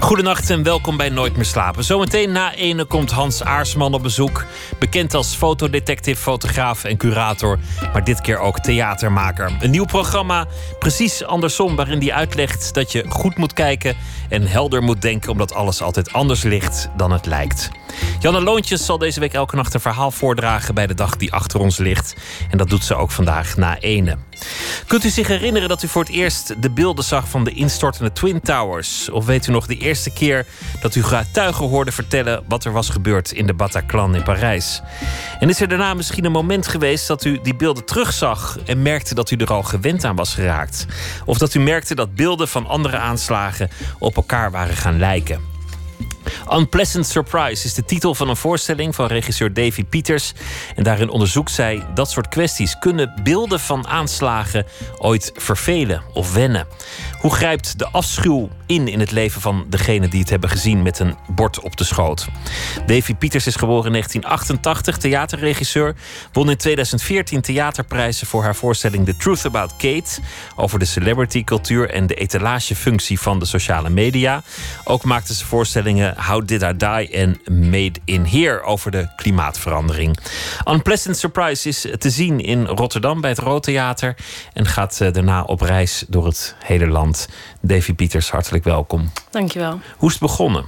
Goedenacht 0.00 0.50
en 0.50 0.62
welkom 0.62 0.96
bij 0.96 1.08
Nooit 1.08 1.36
meer 1.36 1.44
slapen. 1.44 1.84
Zometeen 1.84 2.32
na 2.32 2.54
ene 2.54 2.84
komt 2.84 3.10
Hans 3.10 3.42
Aarsman 3.42 3.94
op 3.94 4.02
bezoek. 4.02 4.44
Bekend 4.78 5.14
als 5.14 5.34
fotodetective, 5.34 6.22
fotograaf 6.22 6.84
en 6.84 6.96
curator. 6.96 7.58
Maar 7.92 8.04
dit 8.04 8.20
keer 8.20 8.38
ook 8.38 8.60
theatermaker. 8.60 9.56
Een 9.60 9.70
nieuw 9.70 9.84
programma, 9.84 10.46
precies 10.78 11.24
andersom, 11.24 11.76
waarin 11.76 11.98
hij 11.98 12.12
uitlegt 12.12 12.74
dat 12.74 12.92
je 12.92 13.04
goed 13.08 13.36
moet 13.36 13.52
kijken 13.52 13.96
en 14.28 14.46
helder 14.46 14.82
moet 14.82 15.02
denken, 15.02 15.30
omdat 15.30 15.54
alles 15.54 15.82
altijd 15.82 16.12
anders 16.12 16.42
ligt 16.42 16.88
dan 16.96 17.12
het 17.12 17.26
lijkt. 17.26 17.70
Janne 18.20 18.40
Loontjes 18.40 18.84
zal 18.84 18.98
deze 18.98 19.20
week 19.20 19.32
elke 19.32 19.56
nacht 19.56 19.74
een 19.74 19.80
verhaal 19.80 20.10
voordragen 20.10 20.74
bij 20.74 20.86
de 20.86 20.94
dag 20.94 21.16
die 21.16 21.32
achter 21.32 21.60
ons 21.60 21.78
ligt. 21.78 22.14
En 22.50 22.58
dat 22.58 22.68
doet 22.68 22.84
ze 22.84 22.94
ook 22.94 23.10
vandaag 23.10 23.56
na 23.56 23.78
ene. 23.78 24.16
Kunt 24.86 25.04
u 25.04 25.08
zich 25.08 25.28
herinneren 25.28 25.68
dat 25.68 25.82
u 25.82 25.88
voor 25.88 26.02
het 26.02 26.12
eerst 26.12 26.62
de 26.62 26.70
beelden 26.70 27.04
zag 27.04 27.28
van 27.28 27.44
de 27.44 27.50
instortende 27.50 28.12
Twin 28.12 28.40
Towers? 28.40 29.10
Of 29.10 29.26
weet 29.26 29.46
u 29.46 29.52
nog 29.52 29.66
de 29.66 29.76
eerste 29.76 30.10
keer 30.10 30.46
dat 30.80 30.94
u 30.94 31.02
getuigen 31.02 31.68
hoorde 31.68 31.92
vertellen 31.92 32.44
wat 32.48 32.64
er 32.64 32.72
was 32.72 32.88
gebeurd 32.88 33.32
in 33.32 33.46
de 33.46 33.54
Bataclan 33.54 34.14
in 34.14 34.22
Parijs? 34.22 34.80
En 35.38 35.48
is 35.48 35.60
er 35.60 35.68
daarna 35.68 35.94
misschien 35.94 36.24
een 36.24 36.32
moment 36.32 36.68
geweest 36.68 37.06
dat 37.06 37.24
u 37.24 37.40
die 37.42 37.56
beelden 37.56 37.84
terugzag 37.84 38.58
en 38.64 38.82
merkte 38.82 39.14
dat 39.14 39.30
u 39.30 39.36
er 39.36 39.52
al 39.52 39.62
gewend 39.62 40.04
aan 40.04 40.16
was 40.16 40.34
geraakt? 40.34 40.86
Of 41.24 41.38
dat 41.38 41.54
u 41.54 41.60
merkte 41.60 41.94
dat 41.94 42.14
beelden 42.14 42.48
van 42.48 42.66
andere 42.66 42.96
aanslagen 42.96 43.70
op 43.98 44.16
elkaar 44.16 44.50
waren 44.50 44.76
gaan 44.76 44.98
lijken? 44.98 45.55
Unpleasant 46.52 47.06
Surprise 47.06 47.64
is 47.64 47.74
de 47.74 47.84
titel 47.84 48.14
van 48.14 48.28
een 48.28 48.36
voorstelling 48.36 48.94
van 48.94 49.06
regisseur 49.06 49.52
Davy 49.52 49.84
Peters. 49.84 50.32
En 50.74 50.82
daarin 50.82 51.08
onderzoekt 51.08 51.50
zij 51.50 51.82
dat 51.94 52.10
soort 52.10 52.28
kwesties. 52.28 52.78
Kunnen 52.78 53.20
beelden 53.22 53.60
van 53.60 53.86
aanslagen 53.86 54.66
ooit 54.98 55.32
vervelen 55.34 56.02
of 56.12 56.32
wennen? 56.32 56.66
Hoe 57.26 57.34
grijpt 57.34 57.78
de 57.78 57.88
afschuw 57.88 58.48
in 58.66 58.88
in 58.88 59.00
het 59.00 59.10
leven 59.10 59.40
van 59.40 59.66
degene 59.68 60.08
die 60.08 60.20
het 60.20 60.30
hebben 60.30 60.50
gezien 60.50 60.82
met 60.82 60.98
een 60.98 61.16
bord 61.28 61.60
op 61.60 61.76
de 61.76 61.84
schoot? 61.84 62.28
Davy 62.86 63.14
Peters 63.14 63.46
is 63.46 63.56
geboren 63.56 63.86
in 63.86 63.92
1988, 63.92 64.96
theaterregisseur. 64.96 65.94
Won 66.32 66.50
in 66.50 66.56
2014 66.56 67.40
theaterprijzen 67.40 68.26
voor 68.26 68.42
haar 68.42 68.54
voorstelling 68.54 69.04
The 69.04 69.16
Truth 69.16 69.44
About 69.44 69.70
Kate. 69.76 70.20
Over 70.56 70.78
de 70.78 70.84
celebritycultuur 70.84 71.90
en 71.90 72.06
de 72.06 72.14
etalagefunctie 72.14 73.20
van 73.20 73.38
de 73.38 73.44
sociale 73.44 73.90
media. 73.90 74.42
Ook 74.84 75.04
maakte 75.04 75.34
ze 75.34 75.46
voorstellingen 75.46 76.14
How 76.22 76.46
Did 76.46 76.62
I 76.62 76.76
Die 76.76 77.10
en 77.10 77.40
Made 77.70 78.00
in 78.04 78.24
Here 78.24 78.62
over 78.62 78.90
de 78.90 79.08
klimaatverandering. 79.16 80.18
Unpleasant 80.68 81.16
Surprise 81.16 81.68
is 81.68 81.86
te 81.98 82.10
zien 82.10 82.40
in 82.40 82.64
Rotterdam 82.66 83.20
bij 83.20 83.30
het 83.30 83.38
Rood 83.38 83.62
Theater. 83.62 84.16
En 84.52 84.66
gaat 84.66 85.00
eh, 85.00 85.12
daarna 85.12 85.42
op 85.42 85.60
reis 85.60 86.04
door 86.08 86.26
het 86.26 86.56
hele 86.64 86.86
land. 86.86 87.14
Davy 87.60 87.92
Pieters, 87.92 88.30
hartelijk 88.30 88.64
welkom. 88.64 89.12
Dankjewel. 89.30 89.80
Hoe 89.96 90.08
is 90.08 90.14
het 90.14 90.22
begonnen? 90.22 90.64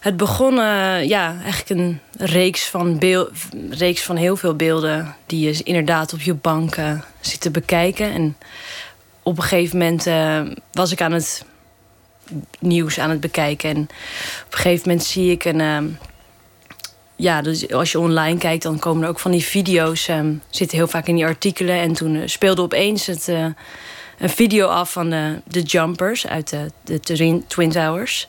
Het 0.00 0.16
begon, 0.16 0.54
ja, 1.04 1.36
eigenlijk 1.42 1.68
een 1.68 2.00
reeks 2.18 2.68
van, 2.68 3.02
reeks 3.70 4.02
van 4.02 4.16
heel 4.16 4.36
veel 4.36 4.56
beelden... 4.56 5.14
die 5.26 5.48
je 5.48 5.62
inderdaad 5.62 6.12
op 6.12 6.20
je 6.20 6.34
bank 6.34 6.76
uh, 6.76 7.00
zit 7.20 7.40
te 7.40 7.50
bekijken. 7.50 8.12
En 8.12 8.36
op 9.22 9.36
een 9.36 9.42
gegeven 9.42 9.78
moment 9.78 10.06
uh, 10.06 10.40
was 10.72 10.92
ik 10.92 11.00
aan 11.00 11.12
het 11.12 11.44
nieuws 12.58 12.98
aan 12.98 13.10
het 13.10 13.20
bekijken. 13.20 13.70
En 13.70 13.80
op 14.46 14.52
een 14.52 14.58
gegeven 14.58 14.88
moment 14.88 15.06
zie 15.06 15.30
ik 15.30 15.44
een... 15.44 15.60
Uh, 15.60 15.78
ja, 17.16 17.42
dus 17.42 17.72
als 17.72 17.92
je 17.92 17.98
online 17.98 18.38
kijkt, 18.38 18.62
dan 18.62 18.78
komen 18.78 19.02
er 19.02 19.08
ook 19.08 19.18
van 19.18 19.30
die 19.30 19.44
video's... 19.44 20.10
zitten 20.50 20.78
heel 20.78 20.88
vaak 20.88 21.06
in 21.06 21.14
die 21.14 21.26
artikelen. 21.26 21.76
En 21.80 21.92
toen 21.92 22.22
speelde 22.28 22.62
opeens 22.62 23.06
het 23.06 23.28
een 24.18 24.28
video 24.28 24.66
af 24.66 24.92
van 24.92 25.10
de, 25.10 25.62
Jumpers 25.62 26.26
uit 26.26 26.50
de, 26.50 26.70
de 26.84 27.42
Twin 27.46 27.70
Towers. 27.70 28.28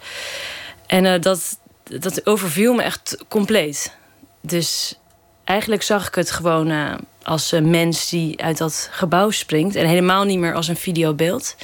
En 0.85 1.05
uh, 1.05 1.21
dat, 1.21 1.59
dat 1.83 2.25
overviel 2.25 2.73
me 2.73 2.81
echt 2.81 3.17
compleet. 3.27 3.95
Dus 4.41 4.99
eigenlijk 5.43 5.83
zag 5.83 6.07
ik 6.07 6.15
het 6.15 6.31
gewoon 6.31 6.71
uh, 6.71 6.93
als 7.23 7.51
een 7.51 7.69
mens 7.69 8.09
die 8.09 8.41
uit 8.41 8.57
dat 8.57 8.89
gebouw 8.91 9.29
springt. 9.29 9.75
En 9.75 9.87
helemaal 9.87 10.23
niet 10.23 10.39
meer 10.39 10.53
als 10.53 10.67
een 10.67 10.77
videobeeld. 10.77 11.55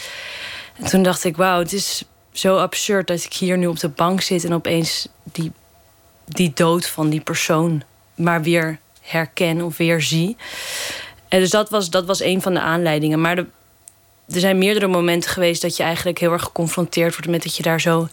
En 0.75 0.85
toen 0.85 1.03
dacht 1.03 1.23
ik, 1.23 1.38
wauw, 1.38 1.59
het 1.59 1.73
is 1.73 2.03
zo 2.31 2.57
absurd 2.57 3.07
dat 3.07 3.23
ik 3.23 3.34
hier 3.34 3.57
nu 3.57 3.67
op 3.67 3.79
de 3.79 3.90
bank 3.90 4.22
zit... 4.22 4.44
en 4.44 4.53
opeens 4.53 5.07
die, 5.23 5.51
die 6.25 6.51
dood 6.53 6.88
van 6.88 7.09
die 7.09 7.22
persoon 7.22 7.84
maar 8.16 8.41
weer 8.41 8.79
herken 9.01 9.61
of 9.61 9.78
weer 9.78 10.01
zie. 10.01 10.38
En 11.28 11.40
dus 11.40 11.50
dat 11.50 11.69
was, 11.69 11.90
dat 11.90 12.05
was 12.05 12.22
een 12.22 12.41
van 12.41 12.53
de 12.53 12.59
aanleidingen. 12.59 13.22
Maar 13.22 13.35
de, 13.35 13.45
er 14.28 14.39
zijn 14.39 14.57
meerdere 14.57 14.88
momenten 14.88 15.29
geweest 15.29 15.61
dat 15.61 15.78
je 15.78 15.84
eigenlijk 15.84 16.19
heel 16.19 16.31
erg 16.31 16.44
geconfronteerd 16.44 17.11
wordt 17.11 17.29
met 17.29 17.44
dat 17.44 17.57
je 17.57 17.63
daar 17.63 17.81
zo 17.81 18.07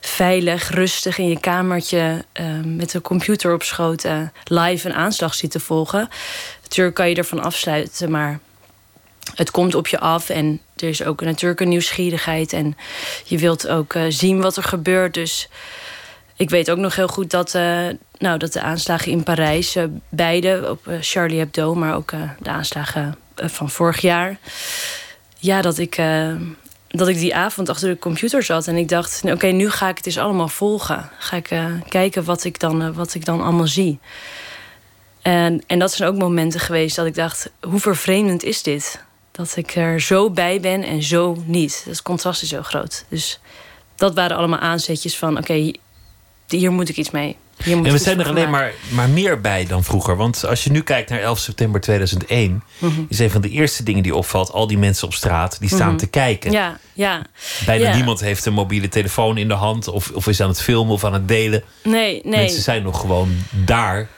veilig, 0.00 0.70
rustig 0.70 1.18
in 1.18 1.28
je 1.28 1.40
kamertje 1.40 2.24
uh, 2.40 2.46
met 2.64 2.90
de 2.90 3.00
computer 3.00 3.54
op 3.54 3.62
schoot 3.62 4.04
uh, 4.04 4.20
live 4.44 4.88
een 4.88 4.94
aanslag 4.94 5.34
zit 5.34 5.50
te 5.50 5.60
volgen. 5.60 6.08
Natuurlijk 6.62 6.96
kan 6.96 7.08
je 7.08 7.14
ervan 7.14 7.42
afsluiten, 7.42 8.10
maar 8.10 8.38
het 9.34 9.50
komt 9.50 9.74
op 9.74 9.86
je 9.86 9.98
af 9.98 10.28
en 10.28 10.60
er 10.76 10.88
is 10.88 11.04
ook 11.04 11.20
natuurlijk 11.20 11.60
een 11.60 11.68
nieuwsgierigheid 11.68 12.52
en 12.52 12.76
je 13.24 13.38
wilt 13.38 13.68
ook 13.68 13.94
uh, 13.94 14.02
zien 14.08 14.40
wat 14.40 14.56
er 14.56 14.62
gebeurt. 14.62 15.14
Dus 15.14 15.48
ik 16.36 16.50
weet 16.50 16.70
ook 16.70 16.78
nog 16.78 16.96
heel 16.96 17.08
goed 17.08 17.30
dat, 17.30 17.52
nou, 18.18 18.38
dat 18.38 18.52
de 18.52 18.60
aanslagen 18.60 19.12
in 19.12 19.22
Parijs, 19.22 19.76
beide 20.08 20.70
op 20.70 20.92
Charlie 21.00 21.38
Hebdo, 21.38 21.74
maar 21.74 21.94
ook 21.94 22.10
de 22.38 22.50
aanslagen 22.50 23.18
van 23.34 23.70
vorig 23.70 24.00
jaar 24.00 24.38
ja, 25.38 25.62
dat 25.62 25.78
ik, 25.78 25.98
uh, 25.98 26.34
dat 26.88 27.08
ik 27.08 27.18
die 27.18 27.34
avond 27.34 27.68
achter 27.68 27.88
de 27.88 27.98
computer 27.98 28.42
zat. 28.42 28.66
En 28.66 28.76
ik 28.76 28.88
dacht, 28.88 29.22
oké, 29.24 29.46
nu 29.46 29.70
ga 29.70 29.88
ik 29.88 29.96
het 29.96 30.06
eens 30.06 30.18
allemaal 30.18 30.48
volgen. 30.48 31.10
Ga 31.18 31.36
ik 31.36 31.50
uh, 31.50 31.66
kijken 31.88 32.24
wat 32.24 32.44
ik, 32.44 32.60
dan, 32.60 32.82
uh, 32.82 32.96
wat 32.96 33.14
ik 33.14 33.24
dan 33.24 33.42
allemaal 33.42 33.66
zie. 33.66 33.98
En, 35.22 35.62
en 35.66 35.78
dat 35.78 35.92
zijn 35.92 36.08
ook 36.08 36.18
momenten 36.18 36.60
geweest 36.60 36.96
dat 36.96 37.06
ik 37.06 37.14
dacht, 37.14 37.50
hoe 37.60 37.80
vervreemdend 37.80 38.42
is 38.42 38.62
dit? 38.62 39.02
Dat 39.30 39.56
ik 39.56 39.74
er 39.74 40.00
zo 40.00 40.30
bij 40.30 40.60
ben 40.60 40.82
en 40.82 41.02
zo 41.02 41.42
niet. 41.44 41.84
Dat 41.86 42.02
contrast 42.02 42.42
is 42.42 42.48
zo 42.48 42.62
groot. 42.62 43.04
Dus 43.08 43.40
dat 43.94 44.14
waren 44.14 44.36
allemaal 44.36 44.58
aanzetjes 44.58 45.16
van, 45.16 45.38
oké, 45.38 45.72
hier 46.46 46.72
moet 46.72 46.88
ik 46.88 46.96
iets 46.96 47.10
mee. 47.10 47.36
En 47.64 47.82
we 47.82 47.98
zijn 47.98 48.20
er 48.20 48.28
alleen 48.28 48.50
maar, 48.50 48.72
maar 48.88 49.08
meer 49.08 49.40
bij 49.40 49.66
dan 49.66 49.84
vroeger. 49.84 50.16
Want 50.16 50.46
als 50.46 50.64
je 50.64 50.70
nu 50.70 50.82
kijkt 50.82 51.10
naar 51.10 51.20
11 51.20 51.38
september 51.38 51.80
2001, 51.80 52.62
mhm. 52.78 53.00
is 53.08 53.18
een 53.18 53.30
van 53.30 53.40
de 53.40 53.48
eerste 53.48 53.82
dingen 53.82 54.02
die 54.02 54.14
opvalt: 54.14 54.52
al 54.52 54.66
die 54.66 54.78
mensen 54.78 55.06
op 55.06 55.14
straat 55.14 55.60
die 55.60 55.68
staan 55.68 55.88
mhm. 55.88 55.96
te 55.96 56.06
kijken. 56.06 56.50
Ja, 56.52 56.78
ja. 56.92 57.22
Bijna 57.66 57.94
niemand 57.94 58.20
heeft 58.20 58.46
een 58.46 58.52
mobiele 58.52 58.88
telefoon 58.88 59.38
in 59.38 59.48
de 59.48 59.54
hand 59.54 59.88
of, 59.88 60.10
of 60.10 60.26
is 60.26 60.40
aan 60.40 60.48
het 60.48 60.62
filmen 60.62 60.92
of 60.92 61.04
aan 61.04 61.12
het 61.12 61.28
delen. 61.28 61.62
Nee, 61.82 62.20
nee. 62.24 62.40
Mensen 62.40 62.62
zijn 62.62 62.82
nog 62.82 63.00
gewoon 63.00 63.36
daar 63.50 64.08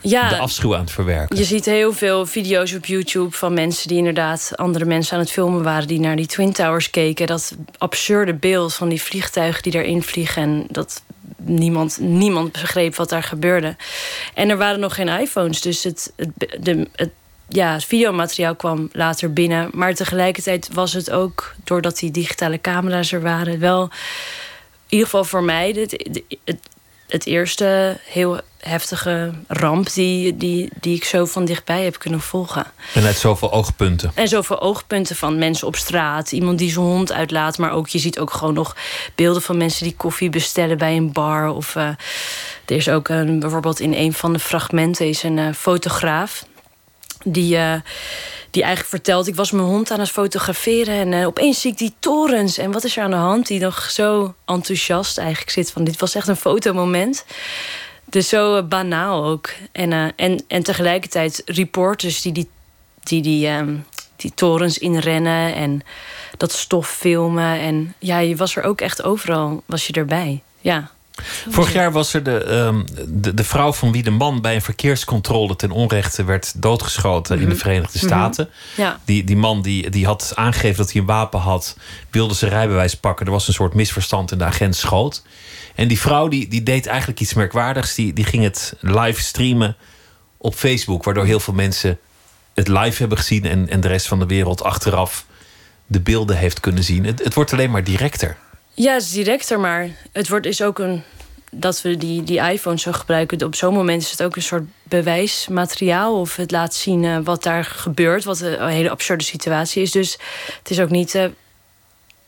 ja, 0.00 0.28
de 0.28 0.38
afschuw 0.38 0.74
aan 0.74 0.80
het 0.80 0.90
verwerken. 0.90 1.36
Je 1.36 1.44
ziet 1.44 1.64
heel 1.64 1.92
veel 1.92 2.26
video's 2.26 2.72
op 2.72 2.86
YouTube 2.86 3.36
van 3.36 3.54
mensen 3.54 3.88
die 3.88 3.98
inderdaad 3.98 4.52
andere 4.54 4.84
mensen 4.84 5.14
aan 5.14 5.22
het 5.22 5.32
filmen 5.32 5.62
waren, 5.62 5.86
die 5.86 6.00
naar 6.00 6.16
die 6.16 6.26
Twin 6.26 6.52
Towers 6.52 6.90
keken. 6.90 7.26
Dat 7.26 7.56
absurde 7.78 8.34
beeld 8.34 8.74
van 8.74 8.88
die 8.88 9.02
vliegtuigen 9.02 9.62
die 9.62 9.72
daarin 9.72 10.02
vliegen. 10.02 10.42
En 10.42 10.66
dat 10.70 11.02
niemand, 11.36 11.98
niemand 12.00 12.52
begreep 12.52 12.96
wat 12.96 13.08
daar 13.08 13.22
gebeurde. 13.22 13.76
En 14.34 14.50
er 14.50 14.56
waren 14.56 14.80
nog 14.80 14.94
geen 14.94 15.08
iPhones, 15.08 15.60
dus 15.60 15.82
het, 15.84 16.12
het, 16.16 16.30
de, 16.60 16.88
ja, 17.48 17.72
het 17.72 17.84
videomateriaal 17.84 18.54
kwam 18.54 18.88
later 18.92 19.32
binnen. 19.32 19.70
Maar 19.72 19.94
tegelijkertijd 19.94 20.68
was 20.72 20.92
het 20.92 21.10
ook, 21.10 21.54
doordat 21.64 21.98
die 21.98 22.10
digitale 22.10 22.60
camera's 22.60 23.12
er 23.12 23.22
waren, 23.22 23.58
wel 23.58 23.82
in 24.88 24.92
ieder 24.92 25.06
geval 25.06 25.24
voor 25.24 25.42
mij 25.42 25.70
het, 25.70 26.58
het 27.08 27.26
eerste 27.26 27.96
heel 28.04 28.40
heftige 28.58 29.32
ramp 29.46 29.92
die, 29.92 30.36
die, 30.36 30.70
die 30.80 30.96
ik 30.96 31.04
zo 31.04 31.24
van 31.24 31.44
dichtbij 31.44 31.84
heb 31.84 31.98
kunnen 31.98 32.20
volgen. 32.20 32.66
En 32.94 33.04
uit 33.04 33.16
zoveel 33.16 33.52
oogpunten. 33.52 34.10
En 34.14 34.28
zoveel 34.28 34.60
oogpunten 34.60 35.16
van 35.16 35.38
mensen 35.38 35.66
op 35.66 35.76
straat. 35.76 36.32
Iemand 36.32 36.58
die 36.58 36.70
zijn 36.70 36.84
hond 36.84 37.12
uitlaat. 37.12 37.58
Maar 37.58 37.72
ook, 37.72 37.88
je 37.88 37.98
ziet 37.98 38.18
ook 38.18 38.32
gewoon 38.32 38.54
nog 38.54 38.76
beelden 39.14 39.42
van 39.42 39.56
mensen 39.56 39.84
die 39.84 39.96
koffie 39.96 40.30
bestellen 40.30 40.78
bij 40.78 40.96
een 40.96 41.12
bar. 41.12 41.48
Of 41.48 41.74
uh, 41.74 41.88
er 42.64 42.76
is 42.76 42.88
ook 42.88 43.08
een, 43.08 43.38
bijvoorbeeld 43.40 43.80
in 43.80 43.94
een 43.94 44.12
van 44.12 44.32
de 44.32 44.38
fragmenten 44.38 45.08
is 45.08 45.22
een 45.22 45.36
uh, 45.36 45.52
fotograaf. 45.52 46.44
Die... 47.28 47.56
Uh, 47.56 47.74
die 48.50 48.64
eigenlijk 48.64 48.94
vertelt... 48.94 49.26
ik 49.26 49.34
was 49.34 49.50
mijn 49.50 49.66
hond 49.66 49.90
aan 49.90 50.00
het 50.00 50.10
fotograferen... 50.10 50.94
en 50.94 51.12
uh, 51.12 51.26
opeens 51.26 51.60
zie 51.60 51.70
ik 51.70 51.78
die 51.78 51.94
torens. 51.98 52.58
En 52.58 52.72
wat 52.72 52.84
is 52.84 52.96
er 52.96 53.02
aan 53.02 53.10
de 53.10 53.16
hand? 53.16 53.46
Die 53.46 53.60
nog 53.60 53.90
zo 53.90 54.34
enthousiast 54.44 55.18
eigenlijk 55.18 55.50
zit. 55.50 55.70
Van, 55.70 55.84
dit 55.84 56.00
was 56.00 56.14
echt 56.14 56.28
een 56.28 56.36
fotomoment. 56.36 57.24
Dus 58.04 58.28
zo 58.28 58.56
uh, 58.56 58.64
banaal 58.64 59.24
ook. 59.24 59.50
En, 59.72 59.92
en, 60.16 60.44
en 60.48 60.62
tegelijkertijd 60.62 61.42
reporters 61.44 62.22
die 62.22 62.32
die, 62.32 62.48
die, 63.02 63.22
die, 63.22 63.48
um, 63.48 63.84
die 64.16 64.32
torens 64.34 64.78
inrennen... 64.78 65.54
en 65.54 65.82
dat 66.36 66.52
stof 66.52 66.88
filmen. 66.88 67.58
En 67.58 67.94
ja, 67.98 68.18
je 68.18 68.36
was 68.36 68.56
er 68.56 68.62
ook 68.62 68.80
echt 68.80 69.02
overal, 69.02 69.62
was 69.66 69.86
je 69.86 69.92
erbij. 69.92 70.42
Ja. 70.60 70.90
Vorig 71.48 71.72
jaar 71.72 71.92
was 71.92 72.14
er 72.14 72.22
de, 72.22 72.44
ehm, 72.44 72.82
de, 73.08 73.34
de, 73.34 73.44
vrouw 73.44 73.72
van 73.72 73.92
wie 73.92 74.02
de 74.02 74.10
man 74.10 74.40
bij 74.40 74.54
een 74.54 74.62
verkeerscontrole 74.62 75.56
ten 75.56 75.70
onrechte 75.70 76.24
werd 76.24 76.62
doodgeschoten 76.62 77.36
in 77.38 77.48
de 77.48 77.54
mhm. 77.54 77.56
Verenigde 77.56 77.98
mhm. 77.98 78.06
Staten. 78.06 78.48
ja. 78.76 79.00
die, 79.04 79.24
die 79.24 79.36
man 79.36 79.62
die, 79.62 79.90
die 79.90 80.06
had 80.06 80.32
aangegeven 80.34 80.76
dat 80.76 80.92
hij 80.92 81.00
een 81.00 81.06
wapen 81.06 81.40
had, 81.40 81.76
wilde 82.10 82.34
zijn 82.34 82.50
rijbewijs 82.50 82.96
pakken. 82.96 83.26
Er 83.26 83.32
was 83.32 83.48
een 83.48 83.54
soort 83.54 83.74
misverstand 83.74 84.32
en 84.32 84.38
de 84.38 84.44
agent 84.44 84.76
schoot. 84.76 85.22
En 85.74 85.88
die 85.88 86.00
vrouw 86.00 86.28
die, 86.28 86.48
die 86.48 86.62
deed 86.62 86.86
eigenlijk 86.86 87.20
iets 87.20 87.34
merkwaardigs. 87.34 87.94
Die, 87.94 88.12
die 88.12 88.24
ging 88.24 88.42
het 88.42 88.74
live 88.80 89.22
streamen 89.22 89.76
op 90.36 90.54
Facebook, 90.54 91.04
waardoor 91.04 91.24
heel 91.24 91.40
veel 91.40 91.54
mensen 91.54 91.98
het 92.54 92.68
live 92.68 92.98
hebben 92.98 93.18
gezien 93.18 93.44
en, 93.44 93.68
en 93.68 93.80
de 93.80 93.88
rest 93.88 94.08
van 94.08 94.18
de 94.18 94.26
wereld 94.26 94.62
achteraf 94.62 95.26
de 95.86 96.00
beelden 96.00 96.36
heeft 96.36 96.60
kunnen 96.60 96.84
zien. 96.84 97.04
Het, 97.04 97.24
het 97.24 97.34
wordt 97.34 97.52
alleen 97.52 97.70
maar 97.70 97.84
directer. 97.84 98.36
Ja, 98.76 98.92
het 98.92 99.02
is 99.02 99.10
directer, 99.10 99.60
maar 99.60 99.88
het 100.12 100.28
wordt 100.28 100.46
is 100.46 100.62
ook 100.62 100.78
een. 100.78 101.02
Dat 101.50 101.82
we 101.82 101.96
die, 101.96 102.22
die 102.22 102.40
iPhone 102.40 102.78
zo 102.78 102.92
gebruiken. 102.92 103.42
Op 103.42 103.54
zo'n 103.54 103.74
moment 103.74 104.02
is 104.02 104.10
het 104.10 104.22
ook 104.22 104.36
een 104.36 104.42
soort 104.42 104.64
bewijsmateriaal. 104.82 106.20
Of 106.20 106.36
het 106.36 106.50
laat 106.50 106.74
zien 106.74 107.02
uh, 107.02 107.18
wat 107.24 107.42
daar 107.42 107.64
gebeurt. 107.64 108.24
Wat 108.24 108.40
een 108.40 108.68
hele 108.68 108.90
absurde 108.90 109.24
situatie 109.24 109.82
is. 109.82 109.90
Dus 109.90 110.18
het 110.58 110.70
is 110.70 110.80
ook 110.80 110.90
niet. 110.90 111.14
Uh, 111.14 111.24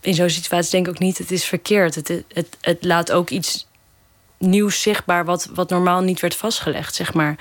in 0.00 0.15
zo'n 0.15 0.31
situatie 0.31 0.71
denk 0.71 0.87
ik 0.87 0.93
ook 0.93 0.99
niet. 0.99 1.19
Het 1.19 1.31
is 1.31 1.45
verkeerd. 1.45 1.95
Het, 1.95 2.09
het, 2.09 2.56
het 2.61 2.85
laat 2.85 3.12
ook 3.12 3.31
iets 3.31 3.67
nieuws 4.39 4.83
zichtbaar. 4.83 5.25
Wat, 5.25 5.49
wat 5.55 5.71
normaal 5.71 6.00
niet 6.00 6.21
werd 6.21 6.35
vastgelegd, 6.35 6.95
zeg 6.95 7.15
maar. 7.15 7.37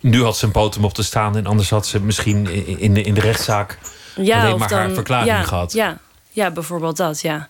Nu 0.00 0.22
had 0.22 0.36
ze 0.36 0.44
een 0.44 0.52
potem 0.52 0.84
op 0.84 0.94
te 0.94 1.02
staan. 1.02 1.36
En 1.36 1.46
anders 1.46 1.70
had 1.70 1.86
ze 1.86 2.00
misschien 2.00 2.50
in 2.78 2.94
de, 2.94 3.02
in 3.02 3.14
de 3.14 3.20
rechtszaak. 3.20 3.78
Ja, 4.16 4.40
alleen 4.40 4.58
maar 4.58 4.68
dan, 4.68 4.78
haar 4.78 4.90
verklaring 4.90 5.30
ja, 5.30 5.42
gehad. 5.42 5.72
Ja, 5.72 5.98
ja, 6.30 6.50
bijvoorbeeld 6.50 6.96
dat, 6.96 7.20
ja. 7.20 7.48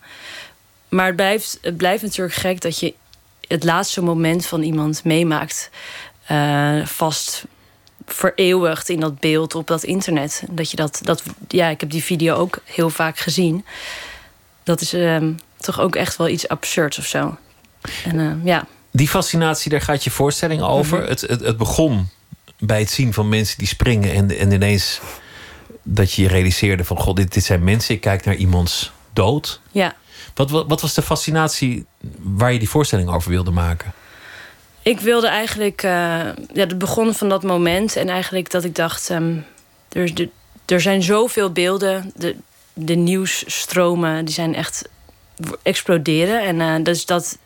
Maar 0.91 1.07
het 1.07 1.17
blijft, 1.17 1.59
het 1.63 1.77
blijft 1.77 2.03
natuurlijk 2.03 2.37
gek 2.37 2.61
dat 2.61 2.79
je 2.79 2.95
het 3.49 3.65
laatste 3.65 4.03
moment 4.03 4.47
van 4.47 4.63
iemand 4.63 5.05
meemaakt. 5.05 5.71
Uh, 6.31 6.87
vast 6.87 7.45
vereeuwigd 8.07 8.89
in 8.89 9.01
dat 9.01 9.21
beeld 9.21 9.55
op 9.55 9.67
dat 9.67 9.83
internet. 9.83 10.43
Dat 10.51 10.71
je 10.71 10.77
dat, 10.77 11.01
dat, 11.03 11.23
ja, 11.49 11.69
ik 11.69 11.81
heb 11.81 11.91
die 11.91 12.03
video 12.03 12.35
ook 12.35 12.59
heel 12.65 12.91
vaak 12.91 13.19
gezien. 13.19 13.65
Dat 14.63 14.81
is 14.81 14.95
uh, 14.95 15.23
toch 15.57 15.81
ook 15.81 15.97
echt 15.97 16.17
wel 16.17 16.29
iets 16.29 16.49
absurds 16.49 16.99
of 16.99 17.07
zo. 17.07 17.37
En, 18.05 18.19
uh, 18.19 18.33
ja. 18.45 18.67
Die 18.91 19.09
fascinatie, 19.09 19.71
daar 19.71 19.81
gaat 19.81 20.05
je 20.05 20.11
voorstelling 20.11 20.63
over. 20.63 20.99
Mhm. 20.99 21.09
het, 21.09 21.21
het, 21.21 21.41
het, 21.41 21.57
begon 21.57 22.09
bij 22.59 22.79
het 22.79 22.91
zien 22.91 23.13
van 23.13 23.29
mensen 23.29 23.59
die 23.59 23.67
springen 23.67 24.13
en, 24.13 24.39
en 24.39 24.53
ineens 24.53 25.01
dat 25.83 26.13
je 26.13 26.23
je 26.23 26.29
realiseerde 26.29 26.85
van 26.85 26.99
god, 26.99 27.17
dit, 27.17 27.33
dit 27.33 27.45
zijn 27.45 27.65
mensen. 27.65 27.95
Ik 27.95 28.01
kijk 28.01 28.25
naar 28.25 28.35
iemands 28.35 28.93
dood. 29.13 29.61
Ja. 29.71 29.95
Wat, 30.49 30.67
wat, 30.67 30.81
was 30.81 30.95
de 30.95 31.03
fascinatie 31.03 31.87
waar 32.19 32.53
je 32.53 32.59
die 32.59 32.69
voorstelling 32.69 33.11
over 33.11 33.31
wilde 33.31 33.51
maken? 33.51 33.93
Ik 34.83 35.01
wilde 35.01 35.29
eigenlijk, 35.29 35.83
uh, 35.83 35.91
ja, 35.91 36.35
het 36.53 36.79
begon 36.79 37.15
van 37.15 37.29
dat 37.29 37.43
moment 37.43 37.97
en 37.97 38.09
eigenlijk 38.09 38.51
dat 38.51 38.65
ik 38.65 38.75
dacht, 38.75 39.11
um, 39.11 39.45
er, 39.89 40.29
er 40.67 40.81
zijn 40.81 41.03
zoveel 41.03 41.53
beelden, 41.53 42.13
de, 42.15 42.37
de 42.73 42.95
nieuwsstromen, 42.95 44.25
die 44.25 44.35
zijn 44.35 44.55
echt 44.55 44.89
exploderen. 45.63 46.43
En 46.43 46.61
uh, 46.61 46.85
dus 46.85 47.07
dat 47.07 47.39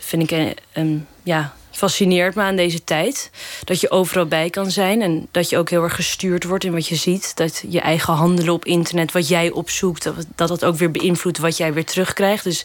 vind 0.00 0.30
ik 0.30 0.54
een, 0.72 1.06
ja, 1.22 1.54
fascineert 1.72 2.34
me 2.34 2.42
aan 2.42 2.56
deze 2.56 2.84
tijd. 2.84 3.30
Dat 3.64 3.80
je 3.80 3.90
overal 3.90 4.26
bij 4.26 4.50
kan 4.50 4.70
zijn 4.70 5.02
en 5.02 5.28
dat 5.30 5.50
je 5.50 5.58
ook 5.58 5.70
heel 5.70 5.82
erg 5.82 5.94
gestuurd 5.94 6.44
wordt 6.44 6.64
in 6.64 6.72
wat 6.72 6.86
je 6.86 6.96
ziet. 6.96 7.36
Dat 7.36 7.64
je 7.68 7.80
eigen 7.80 8.14
handelen 8.14 8.52
op 8.52 8.64
internet, 8.64 9.12
wat 9.12 9.28
jij 9.28 9.50
opzoekt, 9.50 10.04
dat 10.34 10.48
dat, 10.48 10.64
ook 10.64 10.76
weer 10.76 10.90
beïnvloedt 10.90 11.38
wat 11.38 11.56
jij 11.56 11.72
weer 11.72 11.84
terugkrijgt. 11.84 12.44
Dus 12.44 12.58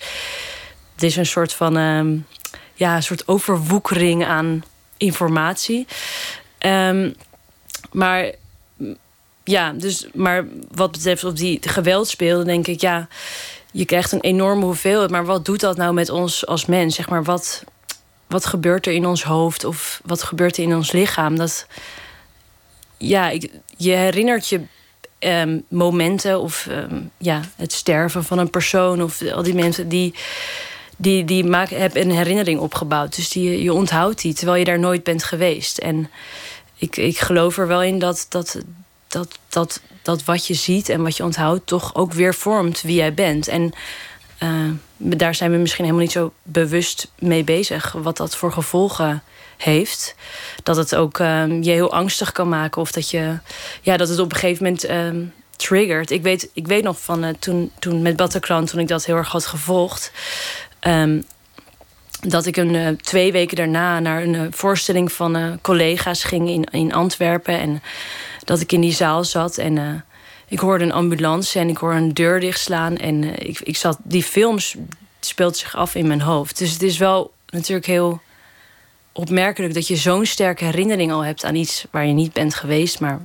het 0.94 1.04
is 1.04 1.16
een 1.16 1.26
soort 1.26 1.54
van 1.54 1.76
um, 1.76 2.26
ja, 2.74 2.96
een 2.96 3.04
soort 3.04 3.28
overwoekering 3.28 4.26
aan 4.26 4.64
informatie. 4.98 5.88
Um, 6.66 7.16
maar 7.92 8.32
ja, 9.44 9.72
dus, 9.72 10.08
maar 10.14 10.46
wat 10.72 10.92
betreft 10.92 11.24
op 11.24 11.38
die 11.38 11.60
geweldspelen, 11.62 12.46
denk 12.46 12.68
ik, 12.68 12.82
ja, 12.82 13.08
je 13.72 13.86
krijgt 13.86 14.12
een 14.12 14.22
enorme 14.22 14.66
hoeveelheid. 14.66 15.10
Maar 15.10 15.26
wat 15.26 15.46
doet 15.46 15.60
dat 15.60 15.78
nou 15.78 15.94
met 15.94 16.10
ons 16.10 16.46
als 16.46 16.66
mens? 16.66 16.96
Zeg 16.96 17.10
maar, 17.10 17.24
wat, 17.24 17.64
wat 18.28 18.46
gebeurt 18.46 18.86
er 18.86 18.94
in 18.94 19.06
ons 19.06 19.24
hoofd 19.24 19.64
of 19.64 20.02
wat 20.06 20.24
gebeurt 20.24 20.58
er 20.58 20.64
in 20.64 20.76
ons 20.76 20.92
lichaam? 20.92 21.36
Dat, 21.36 21.68
ja, 22.98 23.32
je 23.78 23.92
herinnert 23.92 24.48
je 24.48 24.62
um, 25.20 25.64
momenten 25.68 26.40
of 26.40 26.68
um, 26.70 27.12
ja, 27.18 27.42
het 27.56 27.74
sterven 27.74 28.24
van 28.24 28.38
een 28.38 28.50
persoon 28.50 29.04
of 29.04 29.22
al 29.32 29.44
die 29.44 29.54
mensen 29.54 29.90
die, 29.90 30.14
die, 30.98 31.26
die 31.26 31.44
maken, 31.44 31.80
hebben 31.80 32.02
een 32.02 32.16
herinnering 32.16 32.60
opgebouwd. 32.60 33.16
Dus 33.16 33.30
die, 33.30 33.64
je 33.64 33.74
onthoudt 33.74 34.22
die 34.22 34.34
terwijl 34.34 34.58
je 34.58 34.66
daar 34.66 34.80
nooit 34.80 35.04
bent 35.04 35.24
geweest. 35.24 35.78
En 35.78 36.10
ik, 36.78 36.98
ik 36.98 37.20
geloof 37.20 37.58
er 37.58 37.68
wel 37.68 37.84
in 37.84 38.00
dat, 38.00 38.26
dat, 38.30 38.58
dat, 39.08 39.40
dat, 39.50 39.82
dat 40.02 40.24
wat 40.24 40.48
je 40.48 40.54
ziet 40.54 40.90
en 40.90 41.04
wat 41.04 41.18
je 41.18 41.24
onthoudt 41.24 41.68
toch 41.68 41.96
ook 41.96 42.14
weer 42.14 42.36
vormt 42.36 42.82
wie 42.82 42.96
jij 42.96 43.14
bent. 43.14 43.48
En 43.48 43.74
uh, 44.44 44.72
daar 44.98 45.36
zijn 45.36 45.52
we 45.52 45.58
misschien 45.58 45.84
helemaal 45.84 46.06
niet 46.06 46.16
zo 46.16 46.34
bewust 46.44 47.12
mee 47.20 47.44
bezig. 47.44 47.92
Wat 47.92 48.18
dat 48.18 48.36
voor 48.36 48.52
gevolgen 48.52 49.24
heeft. 49.58 50.16
Dat 50.64 50.76
het 50.76 50.96
ook 50.96 51.20
uh, 51.20 51.62
je 51.62 51.72
heel 51.72 51.94
angstig 51.94 52.32
kan 52.32 52.50
maken. 52.50 52.82
Of 52.82 52.92
dat, 52.92 53.10
je, 53.10 53.38
ja, 53.82 53.98
dat 53.98 54.10
het 54.10 54.20
op 54.20 54.32
een 54.32 54.38
gegeven 54.38 54.64
moment 54.64 54.90
uh, 54.90 55.30
triggert. 55.56 56.12
Ik 56.12 56.22
weet, 56.22 56.50
ik 56.54 56.68
weet 56.68 56.84
nog 56.84 57.02
van 57.02 57.24
uh, 57.24 57.30
toen, 57.40 57.72
toen 57.80 58.02
met 58.02 58.16
Bataclan, 58.16 58.66
toen 58.66 58.80
ik 58.80 58.88
dat 58.88 59.06
heel 59.06 59.16
erg 59.16 59.32
had 59.32 59.46
gevolgd. 59.46 60.12
Um, 60.88 61.24
dat 62.20 62.46
ik 62.46 62.58
een, 62.58 62.74
uh, 62.74 62.88
twee 62.88 63.32
weken 63.32 63.58
daarna 63.58 64.00
naar 64.00 64.24
een 64.24 64.54
voorstelling 64.54 65.12
van 65.12 65.60
collega's 65.62 66.24
ging 66.24 66.50
in, 66.50 66.64
in 66.64 66.94
Antwerpen. 66.94 67.60
En 67.60 67.82
dat 68.44 68.62
ik 68.62 68.72
in 68.72 68.82
die 68.82 68.94
zaal 68.94 69.24
zat 69.24 69.58
en 69.58 70.06
ik 70.48 70.60
hoorde 70.60 70.84
een 70.84 70.92
ambulance 70.92 71.60
en 71.60 71.70
ik 71.70 71.78
hoorde 71.78 71.98
een 71.98 72.14
deur 72.14 72.40
dichtslaan. 72.40 72.98
En 72.98 73.24
uh, 73.24 73.32
ik, 73.36 73.60
ik 73.60 73.78
zat, 73.78 73.98
die 74.04 74.24
films 74.24 74.76
speelt 75.20 75.58
zich 75.58 75.76
af 75.76 75.96
in 75.96 76.08
mijn 76.08 76.22
hoofd. 76.22 76.58
Dus 76.58 76.72
het 76.72 76.82
is 76.82 76.98
wel 76.98 77.34
natuurlijk 77.50 77.88
heel 77.88 78.22
opmerkelijk 79.12 79.74
dat 79.74 79.88
je 79.88 79.96
zo'n 79.96 80.26
sterke 80.26 80.66
herinnering 80.66 81.12
al 81.12 81.26
hebt 81.26 81.46
aan 81.46 81.56
iets 81.56 81.86
waar 81.92 82.06
je 82.06 82.14
niet 82.14 82.34
bent 82.34 82.56
geweest, 82.56 83.00
maar 83.00 83.20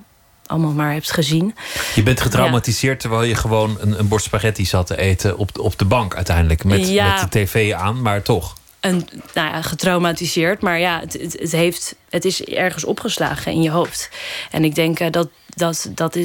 allemaal 0.47 0.73
maar 0.73 0.93
hebt 0.93 1.13
gezien. 1.13 1.55
Je 1.95 2.03
bent 2.03 2.21
getraumatiseerd 2.21 3.01
terwijl 3.01 3.23
je 3.23 3.35
gewoon 3.35 3.77
een, 3.81 3.99
een 3.99 4.09
bord 4.09 4.23
spaghetti 4.23 4.65
zat 4.65 4.87
te 4.87 4.99
eten 4.99 5.39
op, 5.39 5.59
op 5.59 5.79
de 5.79 5.85
bank 5.85 6.15
uiteindelijk. 6.15 6.65
Met, 6.65 6.89
ja. 6.89 7.13
met 7.13 7.33
de 7.33 7.39
tv 7.39 7.73
aan, 7.73 8.03
maar 8.03 8.23
toch. 8.23 8.57
Een, 8.81 9.09
nou 9.35 9.49
ja, 9.49 9.63
getraumatiseerd, 9.63 10.61
maar 10.61 10.79
ja, 10.79 11.01
het, 11.01 11.13
het, 11.13 11.37
het, 11.39 11.53
heeft, 11.53 11.95
het 12.11 12.25
is 12.25 12.45
ergens 12.45 12.85
opgeslagen 12.85 13.53
in 13.53 13.63
je 13.63 13.71
hoofd. 13.71 14.11
En 14.51 14.65
ik 14.65 14.75
denk 14.75 15.01
uh, 15.01 15.11
dat, 15.11 15.29
dat, 15.49 15.91
dat, 15.95 16.19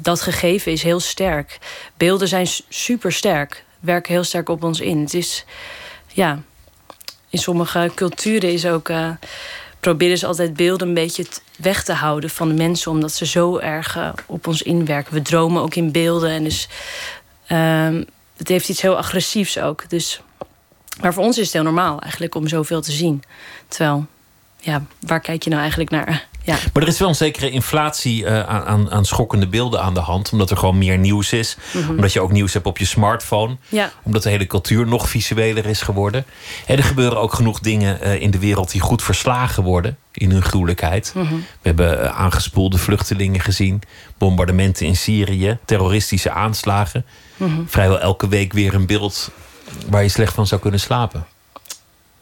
dat 0.00 0.20
gegeven 0.20 0.72
is 0.72 0.82
heel 0.82 1.00
sterk. 1.00 1.58
Beelden 1.96 2.28
zijn 2.28 2.46
super 2.68 3.12
sterk, 3.12 3.64
werken 3.80 4.12
heel 4.12 4.24
sterk 4.24 4.48
op 4.48 4.62
ons 4.62 4.80
in. 4.80 5.00
Het 5.00 5.14
is, 5.14 5.44
ja, 6.06 6.42
in 7.28 7.38
sommige 7.38 7.92
culturen 7.94 8.52
is 8.52 8.66
ook. 8.66 8.88
Uh, 8.88 9.10
proberen 9.80 10.18
ze 10.18 10.26
altijd 10.26 10.54
beelden 10.54 10.88
een 10.88 10.94
beetje 10.94 11.26
weg 11.56 11.84
te 11.84 11.92
houden 11.92 12.30
van 12.30 12.48
de 12.48 12.54
mensen, 12.54 12.90
omdat 12.90 13.12
ze 13.12 13.26
zo 13.26 13.58
erg 13.58 13.96
uh, 13.96 14.12
op 14.26 14.46
ons 14.46 14.62
inwerken. 14.62 15.14
We 15.14 15.22
dromen 15.22 15.62
ook 15.62 15.74
in 15.74 15.92
beelden 15.92 16.30
en 16.30 16.44
dus. 16.44 16.68
Uh, 17.48 18.00
het 18.36 18.48
heeft 18.48 18.68
iets 18.68 18.80
heel 18.80 18.96
agressiefs 18.96 19.58
ook. 19.58 19.88
Dus, 19.88 20.20
maar 21.00 21.14
voor 21.14 21.24
ons 21.24 21.38
is 21.38 21.44
het 21.44 21.52
heel 21.52 21.62
normaal 21.62 22.00
eigenlijk 22.00 22.34
om 22.34 22.48
zoveel 22.48 22.80
te 22.80 22.92
zien. 22.92 23.22
Terwijl, 23.68 24.06
ja, 24.60 24.82
waar 25.00 25.20
kijk 25.20 25.42
je 25.42 25.50
nou 25.50 25.60
eigenlijk 25.60 25.90
naar? 25.90 26.26
Ja. 26.44 26.58
Maar 26.72 26.82
er 26.82 26.88
is 26.88 26.98
wel 26.98 27.08
een 27.08 27.14
zekere 27.14 27.50
inflatie 27.50 28.22
uh, 28.22 28.40
aan, 28.40 28.90
aan 28.90 29.04
schokkende 29.04 29.46
beelden 29.46 29.82
aan 29.82 29.94
de 29.94 30.00
hand. 30.00 30.32
Omdat 30.32 30.50
er 30.50 30.56
gewoon 30.56 30.78
meer 30.78 30.98
nieuws 30.98 31.32
is. 31.32 31.56
Mhm. 31.72 31.90
Omdat 31.90 32.12
je 32.12 32.20
ook 32.20 32.32
nieuws 32.32 32.52
hebt 32.52 32.66
op 32.66 32.78
je 32.78 32.84
smartphone. 32.84 33.56
Ja. 33.68 33.92
Omdat 34.02 34.22
de 34.22 34.30
hele 34.30 34.46
cultuur 34.46 34.86
nog 34.86 35.08
visueler 35.08 35.66
is 35.66 35.80
geworden. 35.80 36.24
En 36.66 36.76
er 36.76 36.84
gebeuren 36.84 37.18
ook 37.18 37.32
genoeg 37.32 37.60
dingen 37.60 37.98
uh, 38.02 38.20
in 38.20 38.30
de 38.30 38.38
wereld 38.38 38.70
die 38.70 38.80
goed 38.80 39.02
verslagen 39.02 39.62
worden. 39.62 39.96
In 40.12 40.30
hun 40.30 40.42
gruwelijkheid. 40.42 41.12
Mhm. 41.14 41.34
We 41.34 41.42
hebben 41.62 42.00
uh, 42.00 42.20
aangespoelde 42.20 42.78
vluchtelingen 42.78 43.40
gezien. 43.40 43.82
Bombardementen 44.18 44.86
in 44.86 44.96
Syrië. 44.96 45.58
Terroristische 45.64 46.30
aanslagen. 46.30 47.04
Mhm. 47.36 47.60
Vrijwel 47.66 48.00
elke 48.00 48.28
week 48.28 48.52
weer 48.52 48.74
een 48.74 48.86
beeld 48.86 49.30
waar 49.88 50.02
je 50.02 50.08
slecht 50.08 50.34
van 50.34 50.46
zou 50.46 50.60
kunnen 50.60 50.80
slapen. 50.80 51.26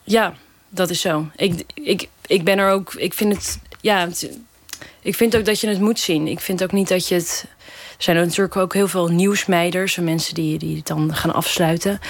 Ja, 0.04 0.34
dat 0.68 0.90
is 0.90 1.00
zo. 1.00 1.26
Ik, 1.36 1.64
ik, 1.74 2.08
ik 2.26 2.44
ben 2.44 2.58
er 2.58 2.70
ook. 2.70 2.94
Ik 2.94 3.14
vind 3.14 3.32
het 3.32 3.58
ja, 3.82 4.08
ik 5.00 5.14
vind 5.14 5.36
ook 5.36 5.44
dat 5.44 5.60
je 5.60 5.68
het 5.68 5.80
moet 5.80 6.00
zien. 6.00 6.26
Ik 6.26 6.40
vind 6.40 6.62
ook 6.62 6.72
niet 6.72 6.88
dat 6.88 7.08
je 7.08 7.14
het. 7.14 7.44
Er 7.96 8.02
zijn 8.08 8.16
natuurlijk 8.16 8.56
ook 8.56 8.74
heel 8.74 8.88
veel 8.88 9.08
nieuwsmeiders 9.08 9.96
en 9.96 10.04
mensen 10.04 10.34
die, 10.34 10.58
die 10.58 10.76
het 10.76 10.86
dan 10.86 11.14
gaan 11.14 11.34
afsluiten. 11.34 12.00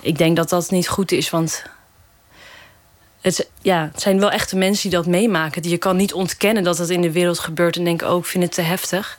Ik 0.00 0.18
denk 0.18 0.36
dat 0.36 0.48
dat 0.48 0.70
niet 0.70 0.88
goed 0.88 1.12
is, 1.12 1.30
want 1.30 1.64
het, 3.20 3.50
ja, 3.62 3.88
het 3.92 4.00
zijn 4.00 4.20
wel 4.20 4.30
echte 4.30 4.56
mensen 4.56 4.90
die 4.90 4.98
dat 4.98 5.06
meemaken. 5.06 5.68
Je 5.68 5.78
kan 5.78 5.96
niet 5.96 6.12
ontkennen 6.12 6.62
dat 6.62 6.78
het 6.78 6.90
in 6.90 7.00
de 7.00 7.12
wereld 7.12 7.38
gebeurt 7.38 7.76
en 7.76 7.84
denken: 7.84 8.10
oh, 8.12 8.18
ik 8.18 8.24
vind 8.24 8.44
het 8.44 8.52
te 8.52 8.62
heftig. 8.62 9.18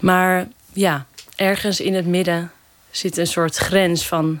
Maar 0.00 0.48
ja, 0.72 1.06
ergens 1.36 1.80
in 1.80 1.94
het 1.94 2.06
midden 2.06 2.52
zit 2.90 3.16
een 3.16 3.26
soort 3.26 3.56
grens 3.56 4.06
van 4.06 4.40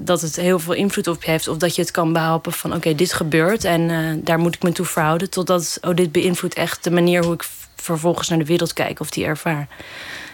dat 0.00 0.20
het 0.20 0.36
heel 0.36 0.58
veel 0.58 0.74
invloed 0.74 1.06
op 1.06 1.22
je 1.22 1.30
heeft. 1.30 1.48
Of 1.48 1.56
dat 1.56 1.74
je 1.74 1.82
het 1.82 1.90
kan 1.90 2.12
behelpen 2.12 2.52
van 2.52 2.74
oké, 2.74 2.94
dit 2.94 3.12
gebeurt 3.12 3.64
en 3.64 3.80
uh, 3.80 4.10
daar 4.24 4.38
moet 4.38 4.54
ik 4.54 4.62
me 4.62 4.72
toe 4.72 4.86
verhouden. 4.86 5.30
Totdat, 5.30 5.78
oh, 5.82 5.94
dit 5.94 6.12
beïnvloedt 6.12 6.54
echt 6.54 6.84
de 6.84 6.90
manier 6.90 7.24
hoe 7.24 7.34
ik 7.34 7.44
vervolgens 7.76 8.28
naar 8.28 8.38
de 8.38 8.44
wereld 8.44 8.72
kijk 8.72 9.00
of 9.00 9.10
die 9.10 9.24
ervaar. 9.24 9.68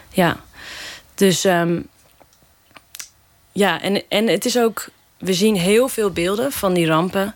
Ja, 0.09 0.39
dus 1.15 1.43
um, 1.43 1.87
ja, 3.51 3.81
en, 3.81 4.03
en 4.09 4.27
het 4.27 4.45
is 4.45 4.57
ook, 4.57 4.87
we 5.17 5.33
zien 5.33 5.55
heel 5.55 5.87
veel 5.87 6.11
beelden 6.11 6.51
van 6.51 6.73
die 6.73 6.85
rampen. 6.85 7.35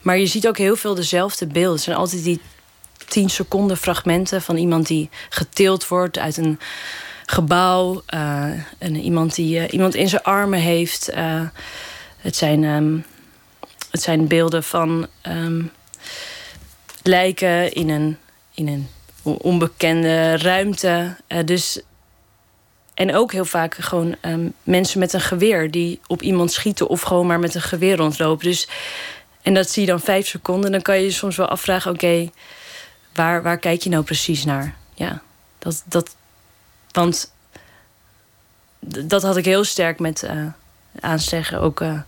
Maar 0.00 0.18
je 0.18 0.26
ziet 0.26 0.48
ook 0.48 0.58
heel 0.58 0.76
veel 0.76 0.94
dezelfde 0.94 1.46
beelden. 1.46 1.72
Het 1.72 1.82
zijn 1.82 1.96
altijd 1.96 2.24
die 2.24 2.40
10 3.08 3.30
seconden 3.30 3.76
fragmenten 3.76 4.42
van 4.42 4.56
iemand 4.56 4.86
die 4.86 5.08
getild 5.28 5.88
wordt 5.88 6.18
uit 6.18 6.36
een 6.36 6.58
gebouw. 7.30 8.02
Uh, 8.14 8.44
en 8.78 8.96
iemand 8.96 9.34
die 9.34 9.58
uh, 9.58 9.72
iemand 9.72 9.94
in 9.94 10.08
zijn 10.08 10.22
armen 10.22 10.58
heeft. 10.58 11.10
Uh, 11.14 11.42
het, 12.16 12.36
zijn, 12.36 12.64
um, 12.64 13.04
het 13.90 14.02
zijn 14.02 14.26
beelden 14.26 14.64
van 14.64 15.06
um, 15.26 15.70
lijken 17.02 17.72
in 17.72 17.88
een, 17.88 18.16
in 18.54 18.68
een 18.68 18.88
onbekende 19.22 20.36
ruimte. 20.36 21.16
dus, 21.44 21.80
en 22.94 23.14
ook 23.14 23.32
heel 23.32 23.44
vaak 23.44 23.74
gewoon 23.74 24.16
um, 24.22 24.52
mensen 24.62 24.98
met 24.98 25.12
een 25.12 25.20
geweer 25.20 25.70
die 25.70 26.00
op 26.06 26.22
iemand 26.22 26.52
schieten 26.52 26.88
of 26.88 27.00
gewoon 27.02 27.26
maar 27.26 27.38
met 27.38 27.54
een 27.54 27.62
geweer 27.62 27.96
rondlopen. 27.96 28.46
Dus, 28.46 28.68
en 29.42 29.54
dat 29.54 29.70
zie 29.70 29.82
je 29.82 29.88
dan 29.88 30.00
vijf 30.00 30.26
seconden. 30.26 30.72
Dan 30.72 30.82
kan 30.82 30.96
je 30.96 31.04
je 31.04 31.10
soms 31.10 31.36
wel 31.36 31.48
afvragen: 31.48 31.92
oké, 31.92 32.30
waar, 33.14 33.42
waar 33.42 33.58
kijk 33.58 33.82
je 33.82 33.90
nou 33.90 34.04
precies 34.04 34.44
naar? 34.44 34.74
Ja, 34.94 35.22
dat, 35.58 35.82
dat, 35.86 36.14
want 36.92 37.32
dat 38.80 39.22
had 39.22 39.36
ik 39.36 39.44
heel 39.44 39.64
sterk 39.64 39.98
met 39.98 40.22
uh. 40.22 41.62
Ook, 41.62 41.80
uh, 41.80 42.00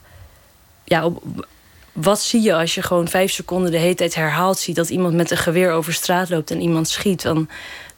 ja, 0.85 1.05
op, 1.05 1.47
wat 1.93 2.21
zie 2.21 2.41
je 2.43 2.55
als 2.55 2.75
je 2.75 2.83
gewoon 2.83 3.09
vijf 3.09 3.33
seconden 3.33 3.71
de 3.71 3.77
hele 3.77 3.95
tijd 3.95 4.15
herhaalt 4.15 4.59
ziet 4.59 4.77
dat 4.77 4.89
iemand 4.89 5.15
met 5.15 5.31
een 5.31 5.37
geweer 5.37 5.73
over 5.73 5.93
straat 5.93 6.29
loopt 6.29 6.51
en 6.51 6.61
iemand 6.61 6.89
schiet? 6.89 7.23
Dan, 7.23 7.49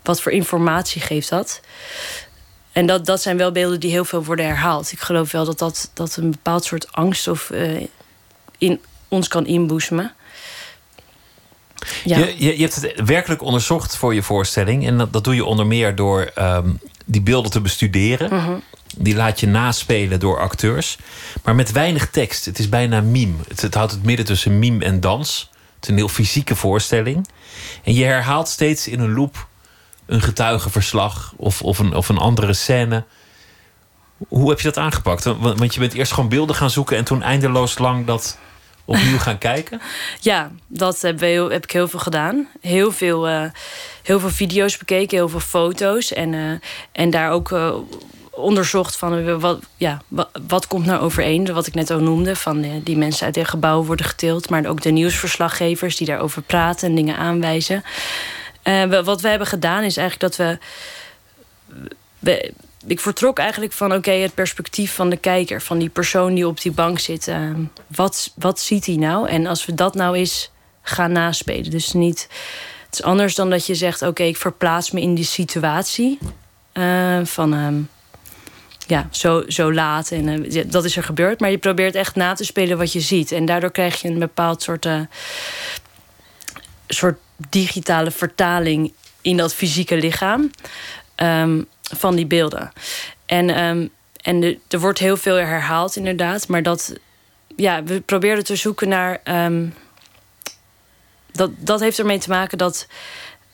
wat 0.03 0.21
voor 0.21 0.33
informatie 0.33 1.01
geeft 1.01 1.29
dat? 1.29 1.61
En 2.73 2.87
dat, 2.87 3.07
dat 3.07 3.23
zijn 3.23 3.37
wel 3.37 3.53
beelden 3.53 3.81
die 3.81 3.91
heel 3.91 4.05
veel 4.05 4.25
worden 4.25 4.45
herhaald. 4.45 4.93
Ik 4.93 5.01
geloof 5.01 5.33
wel 5.33 5.45
dat 5.45 5.59
dat, 5.59 5.91
dat 5.95 6.17
een 6.17 6.31
bepaald 6.31 6.65
soort 6.65 6.93
angst 6.93 7.29
of, 7.29 7.51
uh, 7.51 7.87
in 8.59 8.81
ons 9.09 9.29
kan 9.29 9.47
inboezemen. 9.47 10.15
Ja. 12.05 12.19
Je, 12.19 12.35
je, 12.39 12.57
je, 12.57 12.63
hebt 12.63 12.75
het 12.75 13.03
werkelijk 13.05 13.43
onderzocht 13.43 13.97
voor 13.97 14.15
je 14.15 14.23
voorstelling. 14.23 14.87
En 14.87 14.99
dat, 14.99 15.13
dat 15.13 15.25
doe 15.25 15.35
je 15.35 15.45
onder 15.45 15.67
meer 15.67 15.95
door 15.95 16.33
um, 16.39 16.81
die 17.05 17.21
beelden 17.21 17.51
te 17.51 17.61
bestuderen. 17.61 18.35
Mhm. 18.35 18.55
Die 18.97 19.15
laat 19.15 19.41
je 19.41 19.47
naspelen 19.47 20.21
door 20.21 20.41
acteurs. 20.41 20.99
Maar 21.43 21.55
met 21.55 21.73
weinig 21.73 22.11
tekst. 22.11 22.45
Het 22.45 22.59
is 22.59 22.69
bijna 22.69 23.01
mime. 23.01 23.35
Het, 23.49 23.61
het 23.61 23.75
houdt 23.75 23.93
het 23.93 24.03
midden 24.03 24.27
tussen 24.27 24.59
mime 24.59 24.85
en 24.85 25.01
dans. 25.01 25.51
Het 25.75 25.83
is 25.83 25.89
een 25.89 25.97
heel 25.97 26.09
fysieke 26.09 26.57
voorstelling. 26.57 27.29
En 27.83 27.95
je 27.95 28.05
herhaalt 28.05 28.49
steeds 28.49 28.89
in 28.89 29.01
een 29.01 29.15
loop 29.15 29.47
een 30.07 30.23
getuigenverslag 30.23 31.33
of, 31.37 31.63
of, 31.63 31.79
een, 31.79 31.95
of 31.95 32.09
een 32.09 32.19
andere 32.19 32.53
scène. 32.53 33.05
Hoe 34.29 34.49
heb 34.49 34.61
je 34.61 34.69
dat 34.69 34.79
aangepakt? 34.79 35.25
Want 35.25 35.75
je 35.75 35.81
bent 35.81 35.95
eerst 35.95 36.13
gewoon 36.13 36.29
beelden 36.29 36.57
gaan 36.57 36.71
zoeken 36.71 36.97
en 36.97 37.05
toen 37.05 37.23
eindeloos 37.23 37.79
lang 37.79 38.07
dat 38.07 38.39
opnieuw 38.85 39.19
gaan 39.19 39.39
kijken? 39.39 39.81
Ja, 40.21 40.51
dat 40.67 41.01
heb, 41.01 41.21
heb 41.21 41.65
ik 41.65 41.71
heel 41.71 41.89
veel 41.89 41.99
gedaan. 41.99 42.49
Heel 42.61 42.93
veel, 42.93 43.29
uh, 43.29 43.45
heel 44.03 44.21
veel 44.21 44.31
video's 44.31 44.77
bekeken, 44.77 45.17
heel 45.17 45.29
veel 45.29 45.41
foto's. 45.41 46.13
En, 46.13 46.33
uh, 46.33 46.51
en 46.93 47.11
daar 47.11 47.31
ook 47.31 47.51
uh, 47.51 47.75
onderzocht 48.31 48.97
van 48.97 49.41
wat, 49.41 49.61
ja, 49.77 50.03
wat, 50.49 50.67
komt 50.67 50.87
nou 50.87 51.01
overeen. 51.01 51.53
Wat 51.53 51.67
ik 51.67 51.75
net 51.75 51.91
al 51.91 52.01
noemde, 52.01 52.37
van 52.37 52.83
die 52.83 52.97
mensen 52.97 53.27
uit 53.27 53.35
het 53.35 53.49
gebouw 53.49 53.85
worden 53.85 54.07
getild. 54.07 54.51
Maar 54.51 54.67
ook 54.67 54.83
de 54.83 54.91
nieuwsverslaggevers 54.91 55.97
die 55.97 56.07
daarover 56.07 56.43
praten 56.43 56.89
en 56.89 56.95
dingen 56.95 57.17
aanwijzen. 57.17 57.85
wat 59.05 59.21
we 59.21 59.29
hebben 59.29 59.47
gedaan 59.47 59.83
is 59.83 59.97
eigenlijk 59.97 60.37
dat 60.37 60.59
we 62.19 62.53
ik 62.87 63.01
vertrok 63.01 63.39
eigenlijk 63.39 63.73
van 63.73 63.95
oké, 63.95 64.11
het 64.11 64.35
perspectief 64.35 64.95
van 64.95 65.11
de 65.11 65.17
kijker, 65.17 65.63
van 65.63 65.79
die 65.79 65.89
persoon 65.89 66.35
die 66.35 66.47
op 66.47 66.61
die 66.61 66.73
bank 66.73 66.99
zit. 66.99 67.27
Uh, 67.27 67.51
wat, 67.87 68.33
wat 68.37 68.61
ziet 68.61 68.87
hij 68.87 68.97
nou? 68.97 69.29
En 69.29 69.47
als 69.47 69.67
we 69.67 69.75
dat 69.75 69.95
nou 69.95 70.17
eens 70.17 70.51
gaan 70.83 71.13
naspelen. 71.13 71.71
Dus 71.71 71.93
niet. 71.93 72.29
Het 72.85 72.95
is 72.95 73.03
anders 73.03 73.35
dan 73.35 73.51
dat 73.51 73.67
je 73.67 73.75
zegt: 73.75 74.03
oké, 74.03 74.23
ik 74.23 74.37
verplaats 74.37 74.91
me 74.91 75.01
in 75.01 75.15
die 75.15 75.25
situatie. 75.25 76.19
Uh, 76.73 77.25
van 77.25 77.55
uh, 77.55 77.69
ja, 78.87 79.09
zo, 79.11 79.43
zo 79.49 79.73
laat. 79.73 80.11
En 80.11 80.29
uh, 80.29 80.65
dat 80.67 80.85
is 80.85 80.97
er 80.97 81.03
gebeurd. 81.03 81.41
Maar 81.41 81.51
je 81.51 81.59
probeert 81.59 81.95
echt 81.95 82.15
na 82.15 82.33
te 82.33 82.45
spelen 82.45 82.79
wat 82.79 82.93
je 82.93 83.01
ziet. 83.01 83.33
En 83.33 83.45
daardoor 83.45 83.71
krijg 83.71 84.03
je 84.03 84.09
een 84.09 84.19
bepaald 84.19 84.63
soort, 84.63 84.87
uh, 84.87 85.01
soort 86.89 87.19
digitale 87.49 88.11
vertaling 88.11 88.93
in 89.21 89.37
dat 89.37 89.55
fysieke 89.55 89.97
lichaam. 89.97 90.51
Um, 91.17 91.67
van 91.93 92.15
die 92.15 92.27
beelden. 92.27 92.73
En, 93.27 93.65
um, 93.65 93.91
en 94.23 94.41
de, 94.41 94.59
er 94.69 94.81
wordt 94.81 94.99
heel 94.99 95.17
veel 95.17 95.35
herhaald, 95.35 95.97
inderdaad. 95.97 96.49
Maar 96.49 96.63
dat, 96.63 96.93
ja, 97.57 97.83
we 97.83 98.01
probeerden 98.01 98.45
te 98.45 98.57
zoeken 98.57 98.89
naar. 98.89 99.21
Um, 99.25 99.75
dat, 101.33 101.51
dat 101.57 101.81
heeft 101.81 101.99
ermee 101.99 102.19
te 102.19 102.29
maken 102.29 102.59
dat 102.59 102.87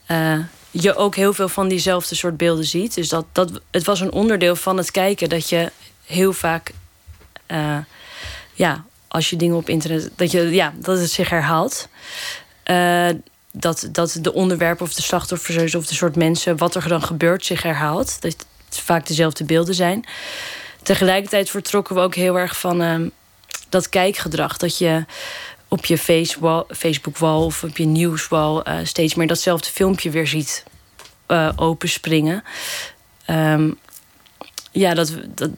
uh, 0.08 0.38
je 0.70 0.96
ook 0.96 1.14
heel 1.14 1.32
veel 1.32 1.48
van 1.48 1.68
diezelfde 1.68 2.14
soort 2.14 2.36
beelden 2.36 2.64
ziet. 2.64 2.94
Dus 2.94 3.08
dat, 3.08 3.26
dat, 3.32 3.60
het 3.70 3.84
was 3.84 4.00
een 4.00 4.12
onderdeel 4.12 4.56
van 4.56 4.76
het 4.76 4.90
kijken 4.90 5.28
dat 5.28 5.48
je 5.48 5.72
heel 6.04 6.32
vaak. 6.32 6.72
Uh, 7.48 7.78
ja, 8.52 8.84
als 9.08 9.30
je 9.30 9.36
dingen 9.36 9.56
op 9.56 9.68
internet. 9.68 10.10
Dat, 10.16 10.30
je, 10.30 10.50
ja, 10.50 10.72
dat 10.76 10.98
het 10.98 11.10
zich 11.10 11.28
herhaalt. 11.30 11.88
Uh, 12.70 13.08
dat, 13.52 13.88
dat 13.92 14.18
de 14.20 14.32
onderwerpen 14.32 14.86
of 14.86 14.94
de 14.94 15.02
slachtoffers 15.02 15.74
of 15.74 15.86
de 15.86 15.94
soort 15.94 16.16
mensen, 16.16 16.56
wat 16.56 16.74
er 16.74 16.88
dan 16.88 17.02
gebeurt, 17.02 17.44
zich 17.44 17.62
herhaalt. 17.62 18.22
Dat 18.22 18.36
het 18.68 18.80
vaak 18.80 19.06
dezelfde 19.06 19.44
beelden 19.44 19.74
zijn. 19.74 20.04
Tegelijkertijd 20.82 21.50
vertrokken 21.50 21.94
we 21.94 22.00
ook 22.00 22.14
heel 22.14 22.38
erg 22.38 22.58
van 22.58 22.82
uh, 22.82 23.00
dat 23.68 23.88
kijkgedrag. 23.88 24.56
Dat 24.56 24.78
je 24.78 25.04
op 25.68 25.84
je 25.84 25.98
Facebook-wall 26.68 27.44
of 27.44 27.62
op 27.62 27.76
je 27.76 27.84
nieuwswall 27.84 28.62
uh, 28.64 28.78
steeds 28.82 29.14
meer 29.14 29.26
datzelfde 29.26 29.70
filmpje 29.70 30.10
weer 30.10 30.26
ziet 30.26 30.64
uh, 31.28 31.52
openspringen. 31.56 32.44
Um, 33.26 33.78
ja, 34.70 34.94
dat, 34.94 35.12
dat, 35.34 35.50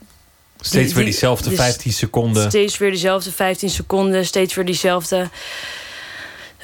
steeds 0.61 0.93
weer 0.93 1.05
diezelfde 1.05 1.49
die, 1.49 1.59
15 1.59 1.93
seconden. 1.93 2.49
Steeds 2.49 2.79
weer 2.79 2.91
diezelfde 2.91 3.33
15 3.33 3.71
seconden. 3.71 4.27
Steeds 4.27 4.55
weer 4.55 4.65
diezelfde 4.65 5.29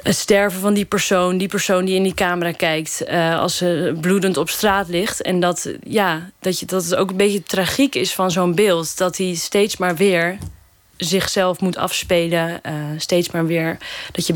het 0.02 0.16
sterven 0.16 0.60
van 0.60 0.74
die 0.74 0.84
persoon, 0.84 1.38
die 1.38 1.48
persoon 1.48 1.84
die 1.84 1.94
in 1.94 2.02
die 2.02 2.14
camera 2.14 2.52
kijkt, 2.52 3.02
uh, 3.08 3.38
als 3.38 3.56
ze 3.56 3.96
bloedend 4.00 4.36
op 4.36 4.50
straat 4.50 4.88
ligt. 4.88 5.22
En 5.22 5.40
dat, 5.40 5.70
ja, 5.82 6.30
dat, 6.40 6.58
je, 6.58 6.66
dat 6.66 6.84
het 6.84 6.94
ook 6.94 7.10
een 7.10 7.16
beetje 7.16 7.42
tragiek 7.42 7.94
is 7.94 8.14
van 8.14 8.30
zo'n 8.30 8.54
beeld. 8.54 8.98
Dat 8.98 9.16
hij 9.16 9.34
steeds 9.34 9.76
maar 9.76 9.96
weer 9.96 10.38
zichzelf 10.96 11.60
moet 11.60 11.76
afspelen. 11.76 12.60
Uh, 12.66 12.72
steeds 12.96 13.30
maar 13.30 13.46
weer 13.46 13.76
dat 14.12 14.26
je 14.26 14.34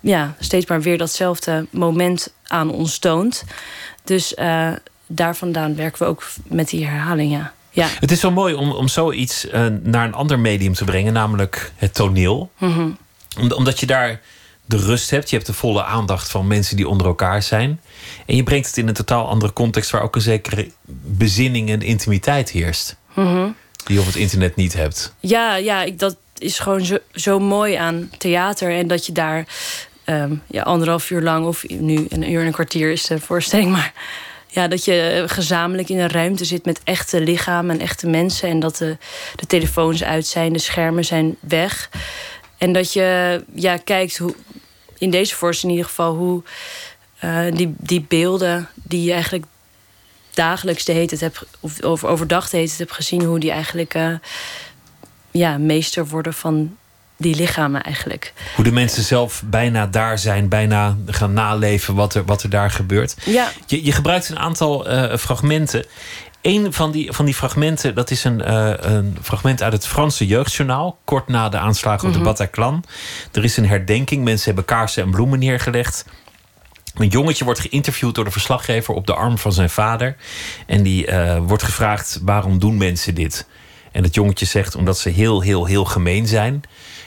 ja, 0.00 0.34
steeds 0.38 0.66
maar 0.66 0.80
weer 0.80 0.98
datzelfde 0.98 1.66
moment 1.70 2.32
aan 2.46 2.70
ons 2.70 2.98
toont. 2.98 3.44
Dus 4.04 4.32
uh, 4.38 4.72
daar 5.06 5.36
vandaan 5.36 5.76
werken 5.76 6.02
we 6.02 6.08
ook 6.08 6.24
met 6.42 6.68
die 6.68 6.86
herhaling. 6.86 7.32
Ja. 7.32 7.52
Ja. 7.70 7.88
Het 8.00 8.10
is 8.10 8.20
zo 8.20 8.30
mooi 8.30 8.54
om, 8.54 8.72
om 8.72 8.88
zoiets 8.88 9.46
naar 9.82 10.06
een 10.06 10.14
ander 10.14 10.38
medium 10.38 10.74
te 10.74 10.84
brengen, 10.84 11.12
namelijk 11.12 11.72
het 11.76 11.94
toneel. 11.94 12.50
Mm 12.58 12.72
-hmm. 12.72 12.96
Omdat 13.54 13.80
je 13.80 13.86
daar 13.86 14.20
de 14.64 14.76
rust 14.76 15.10
hebt. 15.10 15.30
Je 15.30 15.36
hebt 15.36 15.48
de 15.48 15.54
volle 15.54 15.84
aandacht 15.84 16.30
van 16.30 16.46
mensen 16.46 16.76
die 16.76 16.88
onder 16.88 17.06
elkaar 17.06 17.42
zijn. 17.42 17.80
En 18.26 18.36
je 18.36 18.42
brengt 18.42 18.66
het 18.66 18.76
in 18.76 18.88
een 18.88 18.94
totaal 18.94 19.28
andere 19.28 19.52
context 19.52 19.90
waar 19.90 20.02
ook 20.02 20.14
een 20.14 20.20
zekere 20.20 20.70
bezinning 21.02 21.70
en 21.70 21.82
intimiteit 21.82 22.50
heerst. 22.50 22.96
Mm 23.14 23.56
Die 23.84 23.94
je 23.94 24.00
op 24.00 24.06
het 24.06 24.16
internet 24.16 24.56
niet 24.56 24.72
hebt. 24.72 25.14
Ja, 25.20 25.56
ja 25.56 25.82
ik, 25.82 25.98
dat 25.98 26.16
is 26.38 26.58
gewoon 26.58 26.84
zo, 26.84 26.98
zo 27.12 27.38
mooi 27.38 27.74
aan 27.74 28.10
theater. 28.18 28.70
En 28.70 28.86
dat 28.86 29.06
je 29.06 29.12
daar 29.12 29.46
um, 30.04 30.42
ja, 30.46 30.62
anderhalf 30.62 31.10
uur 31.10 31.22
lang, 31.22 31.46
of 31.46 31.68
nu 31.68 32.06
een 32.08 32.30
uur 32.30 32.40
en 32.40 32.46
een 32.46 32.52
kwartier 32.52 32.92
is 32.92 33.06
de 33.06 33.20
voorstelling, 33.20 33.70
maar 33.70 33.92
ja, 34.52 34.68
dat 34.68 34.84
je 34.84 35.24
gezamenlijk 35.26 35.88
in 35.88 35.98
een 35.98 36.10
ruimte 36.10 36.44
zit 36.44 36.64
met 36.64 36.80
echte 36.84 37.20
lichamen 37.20 37.74
en 37.74 37.80
echte 37.80 38.06
mensen. 38.06 38.48
En 38.48 38.60
dat 38.60 38.76
de, 38.76 38.96
de 39.36 39.46
telefoons 39.46 40.04
uit 40.04 40.26
zijn, 40.26 40.52
de 40.52 40.58
schermen 40.58 41.04
zijn 41.04 41.36
weg. 41.40 41.90
En 42.62 42.72
dat 42.72 42.92
je 42.92 43.44
ja, 43.54 43.76
kijkt 43.76 44.18
hoe, 44.18 44.34
in 44.98 45.10
deze 45.10 45.34
voorstelling 45.34 45.78
in 45.78 45.84
ieder 45.84 45.96
geval, 45.96 46.14
hoe 46.14 46.42
uh, 47.24 47.56
die, 47.56 47.74
die 47.78 48.04
beelden 48.08 48.68
die 48.74 49.02
je 49.04 49.12
eigenlijk 49.12 49.44
dagelijks 50.30 50.84
de 50.84 50.92
heet 50.92 51.20
hebt, 51.20 51.44
of 51.60 51.82
over, 51.82 52.08
overdag 52.08 52.50
de 52.50 52.56
heet 52.56 52.78
hebt 52.78 52.92
gezien, 52.92 53.22
hoe 53.22 53.38
die 53.38 53.50
eigenlijk 53.50 53.94
uh, 53.94 54.14
ja, 55.30 55.58
meester 55.58 56.06
worden 56.06 56.34
van 56.34 56.76
die 57.16 57.34
lichamen 57.34 57.82
eigenlijk. 57.82 58.32
Hoe 58.54 58.64
de 58.64 58.72
mensen 58.72 59.02
zelf 59.02 59.42
bijna 59.44 59.86
daar 59.86 60.18
zijn, 60.18 60.48
bijna 60.48 60.96
gaan 61.06 61.32
naleven 61.32 61.94
wat 61.94 62.14
er, 62.14 62.24
wat 62.24 62.42
er 62.42 62.50
daar 62.50 62.70
gebeurt. 62.70 63.16
Ja. 63.24 63.50
Je, 63.66 63.84
je 63.84 63.92
gebruikt 63.92 64.28
een 64.28 64.38
aantal 64.38 64.90
uh, 64.90 65.16
fragmenten. 65.16 65.84
Een 66.42 66.72
van 66.72 66.90
die, 66.90 67.12
van 67.12 67.24
die 67.24 67.34
fragmenten, 67.34 67.94
dat 67.94 68.10
is 68.10 68.24
een, 68.24 68.42
eh, 68.42 68.72
een 68.78 69.16
fragment 69.22 69.62
uit 69.62 69.72
het 69.72 69.86
Franse 69.86 70.26
jeugdjournaal. 70.26 70.98
Kort 71.04 71.28
na 71.28 71.48
de 71.48 71.58
aanslagen 71.58 72.08
op 72.08 72.14
de 72.14 72.20
Bataclan. 72.20 72.84
Er 73.32 73.44
is 73.44 73.56
een 73.56 73.66
herdenking. 73.66 74.24
Mensen 74.24 74.46
hebben 74.46 74.64
kaarsen 74.64 75.02
en 75.02 75.10
bloemen 75.10 75.38
neergelegd. 75.38 76.04
Een 76.94 77.08
jongetje 77.08 77.44
wordt 77.44 77.60
geïnterviewd 77.60 78.14
door 78.14 78.24
de 78.24 78.30
verslaggever 78.30 78.94
op 78.94 79.06
de 79.06 79.14
arm 79.14 79.38
van 79.38 79.52
zijn 79.52 79.70
vader. 79.70 80.16
En 80.66 80.82
die 80.82 81.06
eh, 81.06 81.38
wordt 81.46 81.62
gevraagd: 81.62 82.20
waarom 82.22 82.58
doen 82.58 82.76
mensen 82.76 83.14
dit? 83.14 83.46
En 83.92 84.02
het 84.02 84.14
jongetje 84.14 84.46
zegt: 84.46 84.74
omdat 84.74 84.98
ze 84.98 85.08
heel, 85.08 85.40
heel, 85.40 85.64
heel 85.66 85.84
gemeen 85.84 86.26
zijn. 86.26 86.62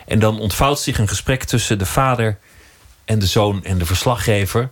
En 0.08 0.20
dan 0.20 0.40
ontvouwt 0.40 0.80
zich 0.80 0.98
een 0.98 1.08
gesprek 1.08 1.44
tussen 1.44 1.80
de 1.80 1.86
vader 1.86 2.38
en 3.06 3.20
de 3.20 3.28
zoon 3.28 3.64
en 3.64 3.78
de 3.78 3.86
verslaggever. 3.86 4.70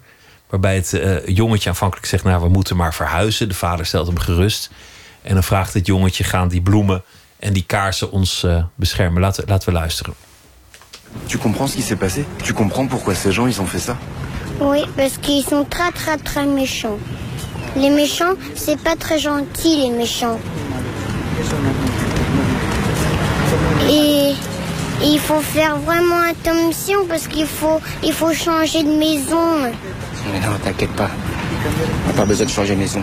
Waarbij 0.53 0.75
het 0.75 0.93
uh, 0.93 1.27
jongetje 1.27 1.69
aanvankelijk 1.69 2.07
zegt: 2.07 2.23
Nou, 2.23 2.41
we 2.41 2.49
moeten 2.49 2.75
maar 2.75 2.93
verhuizen. 2.93 3.47
De 3.47 3.53
vader 3.53 3.85
stelt 3.85 4.07
hem 4.07 4.19
gerust. 4.19 4.69
En 5.21 5.33
dan 5.33 5.43
vraagt 5.43 5.73
het 5.73 5.85
jongetje: 5.85 6.23
gaan 6.23 6.47
die 6.47 6.61
bloemen 6.61 7.03
en 7.39 7.53
die 7.53 7.63
kaarsen 7.67 8.11
ons 8.11 8.43
uh, 8.43 8.63
beschermen? 8.75 9.21
Laten, 9.21 9.43
laten 9.47 9.67
we 9.69 9.79
luisteren. 9.79 10.13
Tu 11.25 11.37
comprends 11.37 11.71
ce 11.71 11.77
qui 11.77 11.83
s'est 11.83 11.99
passé 11.99 12.25
Tu 12.43 12.53
comprends 12.53 12.89
pourquoi 12.89 13.15
ces 13.15 13.33
gens 13.33 13.47
ils 13.47 13.61
ont 13.61 13.69
fait 13.69 13.83
ça 13.83 13.97
Oui, 14.59 14.85
parce 14.95 15.17
qu'ils 15.19 15.45
sont 15.47 15.65
très 15.69 15.91
très 15.91 16.17
très 16.23 16.45
méchants. 16.45 16.99
Les 17.75 17.89
méchants, 17.89 18.35
c'est 18.55 18.81
pas 18.81 18.95
très 18.95 19.19
gentil 19.19 19.75
les 19.77 19.95
méchants. 19.97 20.39
Et 23.89 24.35
il 25.01 25.19
faut 25.19 25.41
faire 25.41 25.77
vraiment 25.77 26.21
attention 26.29 27.07
parce 27.07 27.27
qu'il 27.27 27.47
faut, 27.47 27.81
il 28.03 28.13
faut 28.13 28.33
changer 28.33 28.83
de 28.83 28.97
maison. 28.97 29.71
Mais 30.31 30.39
non, 30.39 30.53
t'inquiète 30.63 30.91
pas. 30.91 31.09
On 32.05 32.07
n'a 32.07 32.13
pas 32.13 32.25
besoin 32.25 32.45
de 32.45 32.51
changer 32.51 32.75
de 32.75 32.79
maison. 32.79 33.01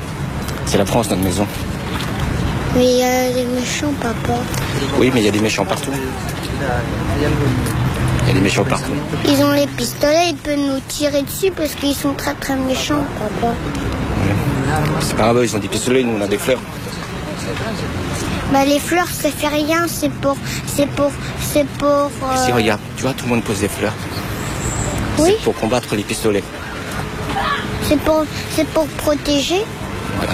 C'est 0.67 0.79
la 0.79 0.87
France, 0.87 1.11
notre 1.11 1.23
maison. 1.23 1.47
Mais 2.77 2.85
il 2.85 2.99
y 2.99 3.03
a 3.03 3.33
des 3.33 3.45
méchants, 3.45 3.93
papa. 4.01 4.39
Oui, 4.99 5.11
mais 5.13 5.21
il 5.21 5.27
y 5.27 5.29
a 5.29 5.33
des 5.33 5.41
méchants 5.41 5.65
partout. 5.65 5.91
Il 8.23 8.29
y 8.29 8.31
a 8.31 8.35
des 8.35 8.41
méchants 8.41 8.65
partout. 8.65 8.93
Ils 9.27 9.43
ont 9.43 9.53
les 9.53 9.67
pistolets, 9.67 10.31
ils 10.31 10.37
peuvent 10.37 10.57
nous 10.59 10.79
tirer 10.89 11.23
dessus 11.23 11.51
parce 11.51 11.75
qu'ils 11.75 11.95
sont 11.95 12.15
très 12.15 12.35
très 12.35 12.57
méchants, 12.57 13.05
papa. 13.19 13.55
C'est 15.01 15.17
pas 15.17 15.33
grave, 15.33 15.41
ils 15.45 15.57
ont 15.57 15.59
des 15.59 15.69
pistolets, 15.69 16.05
nous 16.05 16.17
on 16.19 16.23
a 16.23 16.29
des 16.29 16.39
fleurs. 16.39 16.61
Bah 18.53 18.65
les 18.65 18.79
fleurs, 18.79 19.09
ça 19.09 19.31
fait 19.31 19.49
rien, 19.49 19.87
c'est 19.89 20.11
pour, 20.11 20.37
c'est 20.67 20.87
pour, 20.89 21.11
c'est 21.53 21.67
pour. 21.79 21.89
euh, 21.89 22.45
Si, 22.45 22.53
regarde, 22.53 22.81
tu 22.97 23.03
vois, 23.03 23.13
tout 23.13 23.25
le 23.25 23.31
monde 23.31 23.43
pose 23.45 23.61
des 23.61 23.69
fleurs. 23.69 23.95
Oui. 25.19 25.31
C'est 25.37 25.43
pour 25.45 25.55
combattre 25.55 25.95
les 25.97 26.03
pistolets. 26.03 26.43
C'est 27.89 27.99
pour, 28.01 28.25
c'est 28.55 28.67
pour 28.69 28.87
protéger. 28.87 29.65
Voilà. 30.17 30.33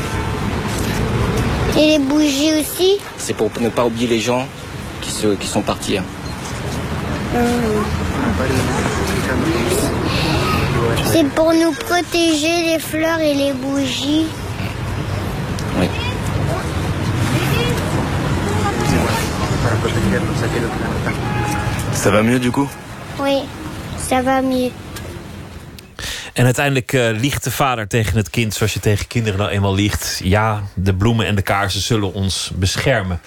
Et 1.78 1.86
les 1.92 1.98
bougies 1.98 2.52
aussi. 2.60 2.98
C'est 3.18 3.34
pour 3.34 3.50
ne 3.60 3.68
pas 3.68 3.84
oublier 3.84 4.06
les 4.08 4.20
gens 4.20 4.46
qui, 5.00 5.10
se, 5.10 5.28
qui 5.34 5.46
sont 5.46 5.62
partis. 5.62 5.98
hein. 5.98 6.04
C'est 11.12 11.26
pour 11.30 11.52
nous 11.52 11.72
protéger 11.72 12.62
les 12.72 12.78
fleurs 12.78 13.20
et 13.20 13.34
les 13.34 13.52
bougies. 13.52 14.26
Oui. 15.78 15.86
Ça 21.92 22.10
va 22.10 22.22
mieux 22.22 22.38
du 22.38 22.50
coup? 22.50 22.68
Oui, 23.20 23.38
ça 23.98 24.22
va 24.22 24.42
mieux. 24.42 24.70
En 26.36 26.44
uiteindelijk 26.44 26.92
eh, 26.92 27.08
liegt 27.12 27.44
de 27.44 27.50
vader 27.50 27.88
tegen 27.88 28.16
het 28.16 28.30
kind, 28.30 28.54
zoals 28.54 28.72
je 28.72 28.80
tegen 28.80 29.06
kinderen 29.06 29.38
nou 29.38 29.50
eenmaal 29.50 29.74
liegt. 29.74 30.20
Ja, 30.24 30.62
de 30.74 30.94
bloemen 30.94 31.26
en 31.26 31.34
de 31.34 31.42
kaarsen 31.42 31.80
zullen 31.80 32.12
ons 32.12 32.50
beschermen. 32.54 33.20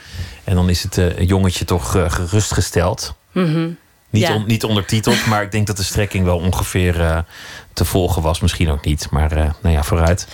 En 0.43 0.55
dan 0.55 0.69
is 0.69 0.83
het 0.83 0.97
eh, 0.97 1.19
jongetje 1.19 1.65
toch 1.65 1.95
eh, 1.95 2.11
gerustgesteld. 2.11 3.15
Niet, 3.31 3.77
Ja. 4.09 4.33
on- 4.35 4.43
niet 4.47 4.63
ondertiteld, 4.63 5.25
maar 5.25 5.41
ik 5.43 5.51
denk 5.51 5.67
dat 5.67 5.77
de 5.77 5.83
strekking 5.83 6.25
wel 6.25 6.37
ongeveer 6.37 7.25
te 7.73 7.85
volgen 7.85 8.21
was. 8.21 8.39
Misschien 8.39 8.69
ook 8.69 8.85
niet, 8.85 9.07
maar 9.09 9.35
nou 9.61 9.75
ja, 9.75 9.83
vooruit. 9.83 10.27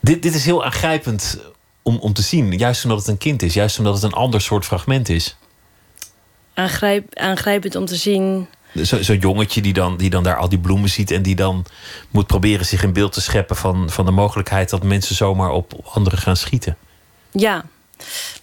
Dit, 0.00 0.22
dit 0.22 0.34
is 0.34 0.44
heel 0.44 0.64
aangrijpend 0.64 1.38
om, 1.82 1.96
om 1.98 2.12
te 2.12 2.22
zien. 2.22 2.52
Juist 2.52 2.84
omdat 2.84 2.98
het 2.98 3.06
een 3.08 3.18
kind 3.18 3.42
is. 3.42 3.54
Juist 3.54 3.78
omdat 3.78 3.94
het 3.94 4.02
een 4.02 4.12
ander 4.12 4.40
soort 4.40 4.64
fragment 4.64 5.08
is. 5.08 5.36
Aangrijp, 6.54 7.14
aangrijpend 7.18 7.74
om 7.76 7.84
te 7.86 7.96
zien. 7.96 8.48
Zo- 8.86 9.02
Zo'n 9.02 9.18
jongetje 9.18 9.60
die 9.60 9.72
dan, 9.72 9.96
die 9.96 10.10
dan 10.10 10.22
daar 10.22 10.36
al 10.36 10.48
die 10.48 10.58
bloemen 10.58 10.88
ziet... 10.88 11.10
en 11.10 11.22
die 11.22 11.34
dan 11.36 11.64
moet 12.10 12.26
proberen 12.26 12.66
zich 12.66 12.82
een 12.82 12.92
beeld 12.92 13.12
te 13.12 13.20
scheppen... 13.20 13.56
van, 13.56 13.90
van 13.90 14.04
de 14.04 14.10
mogelijkheid 14.10 14.70
dat 14.70 14.82
mensen 14.82 15.14
zomaar 15.14 15.50
op 15.50 15.74
op 15.74 15.86
anderen 15.86 16.18
gaan 16.18 16.36
schieten. 16.36 16.76
Ja, 17.30 17.64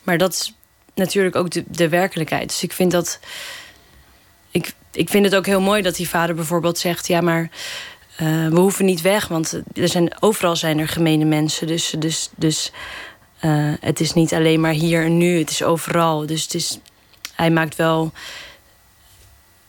maar 0.03 0.17
dat 0.17 0.33
is 0.33 0.55
natuurlijk 0.95 1.35
ook 1.35 1.49
de, 1.49 1.63
de 1.67 1.89
werkelijkheid. 1.89 2.47
Dus 2.47 2.63
ik 2.63 2.73
vind 2.73 2.91
dat. 2.91 3.19
Ik, 4.51 4.73
ik 4.91 5.09
vind 5.09 5.25
het 5.25 5.35
ook 5.35 5.45
heel 5.45 5.61
mooi 5.61 5.81
dat 5.81 5.95
die 5.95 6.09
vader 6.09 6.35
bijvoorbeeld 6.35 6.77
zegt: 6.77 7.07
ja, 7.07 7.21
maar 7.21 7.49
eh, 8.15 8.47
we 8.47 8.59
hoeven 8.59 8.85
niet 8.85 9.01
weg, 9.01 9.27
want 9.27 9.61
er 9.73 9.87
zijn, 9.89 10.21
overal 10.21 10.55
zijn 10.55 10.79
er 10.79 10.87
gemene 10.87 11.25
mensen. 11.25 11.67
Dus, 11.67 11.93
dus, 11.99 12.29
dus 12.35 12.71
eh, 13.39 13.73
het 13.79 13.99
is 13.99 14.13
niet 14.13 14.33
alleen 14.33 14.61
maar 14.61 14.71
hier 14.73 15.03
en 15.03 15.17
nu, 15.17 15.39
het 15.39 15.49
is 15.49 15.63
overal. 15.63 16.25
Dus 16.25 16.43
het 16.43 16.53
is, 16.53 16.79
hij 17.33 17.51
maakt 17.51 17.75
wel 17.75 18.11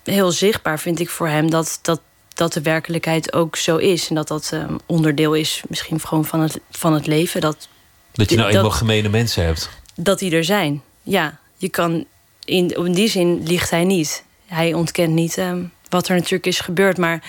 heel 0.06 0.30
zichtbaar, 0.32 0.78
vind 0.78 1.00
ik 1.00 1.10
voor 1.10 1.28
hem, 1.28 1.50
dat, 1.50 1.78
dat, 1.82 2.00
dat 2.34 2.52
de 2.52 2.62
werkelijkheid 2.62 3.32
ook 3.32 3.56
zo 3.56 3.76
is. 3.76 4.08
En 4.08 4.14
dat 4.14 4.28
dat 4.28 4.50
eh, 4.52 4.64
onderdeel 4.86 5.34
is, 5.34 5.62
misschien 5.68 6.00
gewoon 6.00 6.24
van 6.24 6.40
het, 6.40 6.60
van 6.70 6.92
het 6.94 7.06
leven. 7.06 7.40
Dat 7.40 7.68
Dat 8.12 8.30
je 8.30 8.36
nou 8.36 8.50
eenmaal 8.50 8.70
gemene 8.70 9.08
mensen 9.08 9.44
hebt. 9.44 9.70
dat 9.94 10.18
die 10.18 10.30
er 10.36 10.44
zijn. 10.44 10.82
Ja, 11.02 11.38
je 11.56 11.68
kan 11.68 12.04
in, 12.44 12.68
in 12.70 12.92
die 12.92 13.08
zin 13.08 13.42
liegt 13.42 13.70
hij 13.70 13.84
niet. 13.84 14.24
Hij 14.46 14.74
ontkent 14.74 15.12
niet 15.12 15.38
ehm, 15.38 15.62
wat 15.88 16.08
er 16.08 16.14
natuurlijk 16.14 16.46
is 16.46 16.60
gebeurd. 16.60 16.96
Maar 16.98 17.22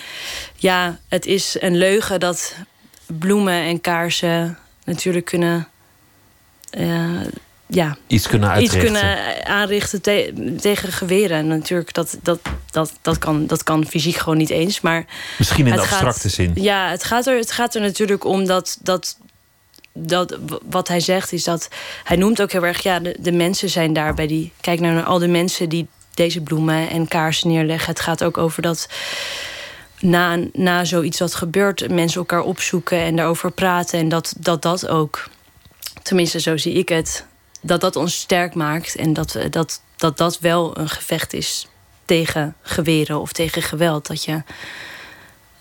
ja, 0.56 0.98
het 1.08 1.26
is 1.26 1.56
een 1.60 1.76
leugen 1.76 2.20
dat 2.20 2.54
bloemen 3.06 3.62
en 3.62 3.80
kaarsen 3.80 4.58
natuurlijk 4.84 5.24
kunnen. 5.24 5.68
eh, 6.70 7.20
ja, 7.68 7.96
Iets 8.06 8.26
kunnen 8.28 8.48
iets 8.48 8.72
uitrichten. 8.72 9.00
kunnen 9.00 9.46
aanrichten 9.46 10.02
te- 10.02 10.54
tegen 10.60 10.92
geweren. 10.92 11.36
En 11.36 11.46
natuurlijk, 11.46 11.92
dat, 11.94 12.18
dat, 12.22 12.38
dat, 12.70 12.92
dat, 13.02 13.18
kan, 13.18 13.46
dat 13.46 13.62
kan 13.62 13.86
fysiek 13.86 14.16
gewoon 14.16 14.38
niet 14.38 14.50
eens. 14.50 14.80
Maar 14.80 15.04
Misschien 15.38 15.66
in 15.66 15.72
de 15.72 15.78
gaat- 15.78 15.88
abstracte 15.90 16.28
zin. 16.28 16.50
ja, 16.54 16.90
het 16.90 17.04
gaat 17.04 17.26
er, 17.26 17.36
het 17.38 17.52
gaat 17.52 17.74
er 17.74 17.80
natuurlijk 17.80 18.24
om 18.24 18.46
dat, 18.46 18.78
dat, 18.82 19.18
dat. 19.92 20.38
Wat 20.64 20.88
hij 20.88 21.00
zegt 21.00 21.32
is 21.32 21.44
dat. 21.44 21.68
Hij 22.04 22.16
noemt 22.16 22.42
ook 22.42 22.52
heel 22.52 22.64
erg. 22.66 22.82
Ja, 22.82 23.00
de, 23.00 23.16
de 23.20 23.32
mensen 23.32 23.68
zijn 23.68 23.92
daar 23.92 24.14
bij 24.14 24.26
die. 24.26 24.52
Kijk 24.60 24.80
nou 24.80 24.94
naar 24.94 25.04
al 25.04 25.18
de 25.18 25.28
mensen 25.28 25.68
die 25.68 25.88
deze 26.14 26.40
bloemen 26.40 26.88
en 26.90 27.08
kaarsen 27.08 27.48
neerleggen. 27.48 27.90
Het 27.90 28.00
gaat 28.00 28.24
ook 28.24 28.38
over 28.38 28.62
dat. 28.62 28.88
Na, 30.00 30.38
na 30.52 30.84
zoiets 30.84 31.18
wat 31.18 31.34
gebeurt, 31.34 31.90
mensen 31.90 32.18
elkaar 32.18 32.42
opzoeken 32.42 32.98
en 32.98 33.16
daarover 33.16 33.50
praten. 33.50 33.98
En 33.98 34.08
dat 34.08 34.34
dat, 34.38 34.62
dat 34.62 34.88
ook. 34.88 35.28
Tenminste, 36.02 36.40
zo 36.40 36.56
zie 36.56 36.72
ik 36.72 36.88
het. 36.88 37.26
Dat 37.60 37.80
dat 37.80 37.96
ons 37.96 38.20
sterk 38.20 38.54
maakt. 38.54 38.96
En 38.96 39.12
dat 39.12 39.38
dat, 39.50 39.82
dat, 39.96 40.18
dat 40.18 40.38
wel 40.38 40.78
een 40.78 40.88
gevecht 40.88 41.32
is 41.32 41.66
tegen 42.04 42.54
geweren 42.62 43.20
of 43.20 43.32
tegen 43.32 43.62
geweld. 43.62 44.06
Dat 44.06 44.24
je 44.24 44.42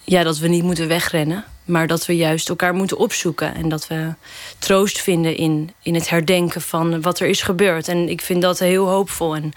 ja, 0.03 0.23
dat 0.23 0.37
we 0.37 0.47
niet 0.47 0.63
moeten 0.63 0.87
wegrennen, 0.87 1.45
maar 1.65 1.87
dat 1.87 2.05
we 2.05 2.15
juist 2.15 2.49
elkaar 2.49 2.73
moeten 2.73 2.97
opzoeken. 2.97 3.55
En 3.55 3.69
dat 3.69 3.87
we 3.87 4.13
troost 4.59 5.01
vinden 5.01 5.35
in, 5.35 5.73
in 5.81 5.95
het 5.95 6.09
herdenken 6.09 6.61
van 6.61 7.01
wat 7.01 7.19
er 7.19 7.27
is 7.27 7.41
gebeurd. 7.41 7.87
En 7.87 8.09
ik 8.09 8.21
vind 8.21 8.41
dat 8.41 8.59
heel 8.59 8.87
hoopvol. 8.87 9.35
En 9.35 9.53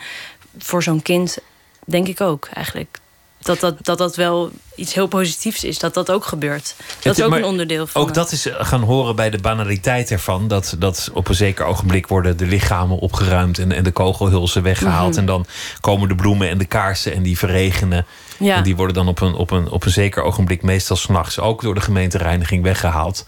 voor 0.58 0.82
zo'n 0.82 1.02
kind 1.02 1.38
denk 1.84 2.08
ik 2.08 2.20
ook 2.20 2.48
eigenlijk. 2.52 2.99
Dat 3.42 3.60
dat, 3.60 3.84
dat 3.84 3.98
dat 3.98 4.16
wel 4.16 4.50
iets 4.74 4.94
heel 4.94 5.06
positiefs 5.06 5.64
is, 5.64 5.78
dat 5.78 5.94
dat 5.94 6.10
ook 6.10 6.24
gebeurt. 6.24 6.74
Dat 7.02 7.18
is 7.18 7.24
ook 7.24 7.34
een 7.34 7.44
onderdeel 7.44 7.86
van. 7.86 8.02
Ook 8.02 8.14
dat 8.14 8.32
is 8.32 8.46
gaan 8.52 8.82
horen 8.82 9.16
bij 9.16 9.30
de 9.30 9.38
banaliteit 9.38 10.10
ervan. 10.10 10.48
Dat, 10.48 10.76
dat 10.78 11.10
op 11.12 11.28
een 11.28 11.34
zeker 11.34 11.64
ogenblik 11.64 12.06
worden 12.06 12.36
de 12.36 12.46
lichamen 12.46 12.98
opgeruimd 12.98 13.58
en, 13.58 13.72
en 13.72 13.84
de 13.84 13.90
kogelhulzen 13.90 14.62
weggehaald. 14.62 15.10
Mhm. 15.10 15.18
En 15.18 15.26
dan 15.26 15.46
komen 15.80 16.08
de 16.08 16.14
bloemen 16.14 16.48
en 16.48 16.58
de 16.58 16.64
kaarsen 16.64 17.14
en 17.14 17.22
die 17.22 17.38
verregenen. 17.38 18.06
Ja. 18.38 18.56
En 18.56 18.62
die 18.62 18.76
worden 18.76 18.94
dan 18.94 19.08
op 19.08 19.20
een, 19.20 19.34
op 19.34 19.50
een, 19.50 19.70
op 19.70 19.84
een 19.84 19.90
zeker 19.90 20.22
ogenblik, 20.22 20.62
meestal 20.62 20.96
s'nachts, 20.96 21.38
ook 21.38 21.62
door 21.62 21.74
de 21.74 21.80
gemeentereiniging 21.80 22.62
weggehaald. 22.62 23.24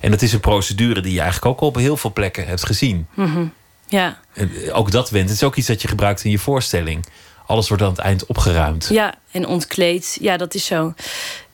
En 0.00 0.10
dat 0.10 0.22
is 0.22 0.32
een 0.32 0.40
procedure 0.40 1.00
die 1.00 1.12
je 1.12 1.20
eigenlijk 1.20 1.52
ook 1.52 1.60
op 1.60 1.76
heel 1.76 1.96
veel 1.96 2.12
plekken 2.12 2.46
hebt 2.46 2.66
gezien. 2.66 3.06
Ja. 3.88 4.18
En 4.32 4.72
ook 4.72 4.90
dat 4.90 5.10
went. 5.10 5.28
Het 5.28 5.38
is 5.38 5.42
ook 5.42 5.56
iets 5.56 5.66
dat 5.66 5.82
je 5.82 5.88
gebruikt 5.88 6.24
in 6.24 6.30
je 6.30 6.38
voorstelling. 6.38 7.06
Alles 7.46 7.68
wordt 7.68 7.82
aan 7.82 7.90
het 7.90 7.98
eind 7.98 8.26
opgeruimd. 8.26 8.88
Ja, 8.90 9.14
en 9.30 9.46
ontkleed. 9.46 10.16
Ja, 10.20 10.36
dat 10.36 10.54
is 10.54 10.64
zo. 10.64 10.94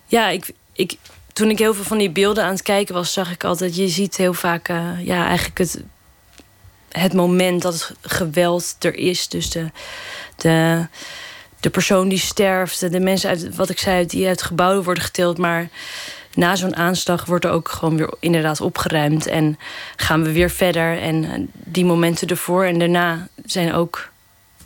Ja, 0.07 0.29
ik, 0.29 0.53
ik, 0.73 0.97
toen 1.33 1.51
ik 1.51 1.59
heel 1.59 1.75
veel 1.75 1.85
van 1.85 1.99
die 1.99 2.11
beelden 2.11 2.45
aan 2.45 2.53
het 2.53 2.63
kijken 2.63 2.95
was, 2.95 3.13
zag 3.13 3.31
ik 3.31 3.45
altijd, 3.45 3.77
je 3.77 3.89
ziet 3.89 4.17
heel 4.17 4.35
vaak, 4.35 4.69
eh, 4.69 5.05
ja, 5.05 5.27
eigenlijk 5.27 5.59
het, 5.59 5.83
het 6.89 7.13
moment 7.13 7.63
dat 7.63 7.73
het 7.73 7.95
geweld 8.01 8.77
er 8.79 8.95
is. 8.95 9.29
Dus 9.29 9.51
de, 9.51 9.71
de, 10.37 10.87
de 11.61 11.71
persoon 11.71 12.09
die 12.09 12.19
sterft, 12.19 12.93
de 12.93 13.01
mensen 13.01 13.31
uit, 13.31 13.57
wat 13.57 13.71
ik 13.71 13.79
zei, 13.79 14.07
die 14.07 14.29
uit 14.29 14.43
gebouwen 14.43 14.85
worden 14.85 15.05
getild. 15.05 15.39
Maar 15.39 15.69
na 16.35 16.57
zo'n 16.57 16.77
aanslag 16.77 17.25
wordt 17.25 17.45
er 17.45 17.51
ook 17.51 17.69
gewoon 17.69 17.97
weer 17.97 18.15
inderdaad 18.21 18.61
opgeruimd. 18.61 19.27
En 19.27 19.59
gaan 19.97 20.23
we 20.23 20.33
weer 20.33 20.51
verder. 20.51 20.99
En 21.01 21.25
eh, 21.25 21.41
die 21.53 21.85
momenten 21.85 22.29
ervoor 22.29 22.65
en 22.65 22.79
daarna 22.79 23.29
zijn 23.45 23.75
ook 23.75 24.10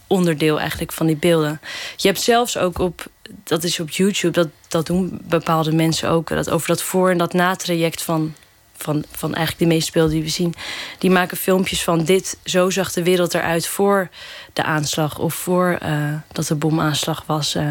onderdeel 0.07 0.59
eigenlijk 0.59 0.93
van 0.93 1.07
die 1.07 1.17
beelden. 1.17 1.61
Je 1.97 2.09
hebt 2.09 2.21
zelfs 2.21 2.59
ook 2.59 2.79
op, 2.79 3.07
dat 3.45 3.65
is 3.65 3.81
op 3.81 3.91
YouTube, 3.91 4.33
dat, 4.33 4.49
dat 4.69 4.87
doen 4.87 5.21
bepaalde 5.23 5.73
mensen 5.73 6.09
ook, 6.09 6.29
dat 6.29 6.51
over 6.51 6.69
dat 6.69 6.83
voor- 6.83 7.11
en 7.11 7.19
dat 7.19 7.33
na-traject 7.33 8.03
van, 8.03 8.35
van, 8.77 9.05
van 9.11 9.35
eigenlijk 9.35 9.69
de 9.69 9.75
meeste 9.75 9.93
beelden 9.93 10.13
die 10.13 10.23
we 10.23 10.29
zien. 10.29 10.55
Die 10.99 11.11
maken 11.11 11.37
filmpjes 11.37 11.83
van 11.83 12.05
dit, 12.05 12.39
zo 12.45 12.71
zag 12.71 12.93
de 12.93 13.03
wereld 13.03 13.35
eruit 13.35 13.67
voor 13.67 14.09
de 14.53 14.63
aanslag 14.63 15.19
of 15.19 15.35
voor 15.35 15.79
uh, 15.83 16.15
dat 16.33 16.47
de 16.47 16.55
bomaanslag 16.55 17.25
was. 17.27 17.55
Uh, 17.55 17.69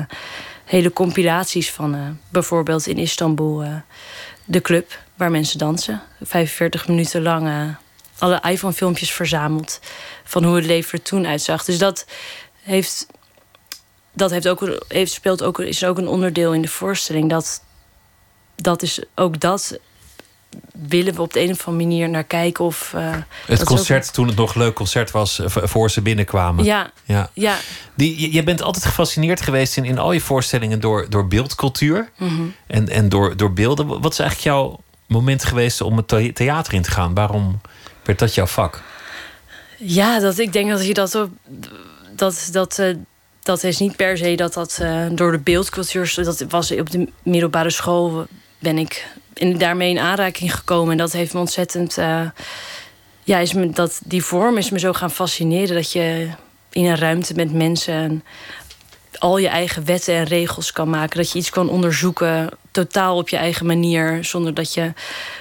hele 0.66 0.94
compilaties 0.94 1.72
van 1.72 1.96
uh, 1.96 2.02
bijvoorbeeld 2.30 2.88
in 2.88 2.98
Istanbul 2.98 3.64
de 4.46 4.62
club 4.62 5.00
waar 5.16 5.32
mensen 5.32 5.58
dansen. 5.58 6.02
45 6.22 6.88
minuten 6.88 7.22
lang 7.22 7.76
alle 8.18 8.42
iPhone-filmpjes 8.42 9.12
verzameld 9.12 9.80
van 10.24 10.44
hoe 10.44 10.56
het 10.56 10.66
leven 10.66 10.92
er 10.92 11.04
toen 11.04 11.28
uitzag. 11.28 11.66
Dus 11.66 11.78
dat 11.78 12.06
heeft, 12.62 13.08
dat 14.14 14.32
heeft 14.32 14.48
ook, 14.48 14.86
heeft, 14.88 15.12
speelt 15.12 15.44
ook, 15.44 15.60
is 15.60 15.84
ook 15.84 15.98
een 15.98 16.08
onderdeel 16.08 16.54
in 16.54 16.62
de 16.62 16.68
voorstelling. 16.68 17.30
Dat, 17.30 17.64
dat 18.56 18.82
is 18.82 19.04
ook 19.16 19.40
dat 19.40 19.80
willen 20.88 21.14
we 21.14 21.22
op 21.22 21.34
de 21.34 21.42
een 21.42 21.52
of 21.52 21.68
andere 21.68 21.88
manier 21.88 22.10
naar 22.10 22.24
kijken. 22.24 22.66
Of, 22.66 22.94
uh, 22.96 23.16
het 23.46 23.64
concert, 23.64 24.14
toen 24.14 24.28
het 24.28 24.36
nog 24.36 24.56
een 24.56 24.62
leuk 24.62 24.74
concert 24.74 25.12
was, 25.12 25.42
voor 25.46 25.92
ze 25.92 26.02
binnenkwamen. 26.02 26.66
Ja. 26.66 26.92
ja. 27.04 27.30
ja. 27.34 27.58
Die, 27.96 28.34
je 28.34 28.44
bent 28.44 28.62
altijd 28.62 28.86
gefascineerd 28.86 29.42
geweest 29.42 29.78
in, 29.78 29.86
in 29.86 29.98
al 29.98 30.12
je 30.12 30.22
voorstellingen 30.22 30.80
door, 30.80 31.10
door 31.10 31.28
beeldcultuur 31.28 32.10
mm 32.18 32.28
-hmm. 32.28 32.56
en, 32.68 32.90
en 32.90 33.10
door, 33.10 33.38
door 33.38 33.54
beelden. 33.54 33.88
Wat 33.88 34.12
is 34.12 34.20
eigenlijk 34.20 34.56
jouw 34.56 34.80
moment 35.08 35.46
geweest 35.46 35.82
om 35.82 35.98
het 35.98 36.36
theater 36.36 36.74
in 36.74 36.82
te 36.82 36.92
gaan? 36.92 37.14
Waarom 37.14 37.62
werd 38.04 38.20
dat 38.20 38.34
jouw 38.34 38.48
vak? 38.48 38.82
Ja, 39.78 40.20
dat, 40.20 40.38
ik 40.38 40.54
denk 40.54 40.70
dat 40.70 40.86
je 40.86 40.94
dat 40.94 41.16
op. 41.16 41.30
Dat, 42.16 42.50
dat, 42.52 42.78
uh, 42.80 42.96
dat 43.42 43.64
is 43.64 43.80
niet 43.80 43.96
per 43.96 44.18
se 44.18 44.36
dat 44.36 44.54
dat 44.54 44.80
uh, 44.82 45.06
door 45.12 45.32
de 45.32 45.40
beeldcultuur. 45.40 46.14
Dat 46.16 46.46
was 46.50 46.72
op 46.72 46.92
de 46.92 47.08
middelbare 47.24 47.70
school. 47.70 48.26
Ben 48.60 48.78
ik 48.78 49.08
in, 49.34 49.58
daarmee 49.58 49.90
in 49.90 50.00
aanraking 50.00 50.56
gekomen. 50.56 50.92
En 50.92 50.98
dat 50.98 51.12
heeft 51.12 51.34
me 51.34 51.40
ontzettend. 51.40 51.98
Uh, 51.98 52.30
ja, 53.24 53.38
is 53.38 53.54
me, 53.54 53.70
dat, 53.70 54.02
die 54.06 54.24
vorm 54.24 54.58
is 54.58 54.70
me 54.70 54.80
zo 54.80 54.94
gaan 54.94 55.12
fascineren. 55.12 55.76
Dat 55.76 55.92
je 55.92 56.30
in 56.70 56.86
een 56.86 56.98
ruimte 56.98 57.34
met 57.34 57.54
mensen. 57.54 57.94
En 57.94 58.24
al 59.20 59.38
je 59.38 59.48
eigen 59.48 59.86
wetten 59.86 60.16
en 60.16 60.24
regels 60.24 60.72
kan 60.72 60.90
maken. 60.90 61.18
Dat 61.18 61.32
je 61.32 61.40
iets 61.40 61.50
kan 61.50 61.70
onderzoeken, 61.70 62.50
totaal 62.72 63.18
op 63.18 63.30
je 63.30 63.38
eigen 63.38 63.66
manier. 63.66 64.24
Zonder 64.24 64.54
dat 64.54 64.74
je 64.74 64.94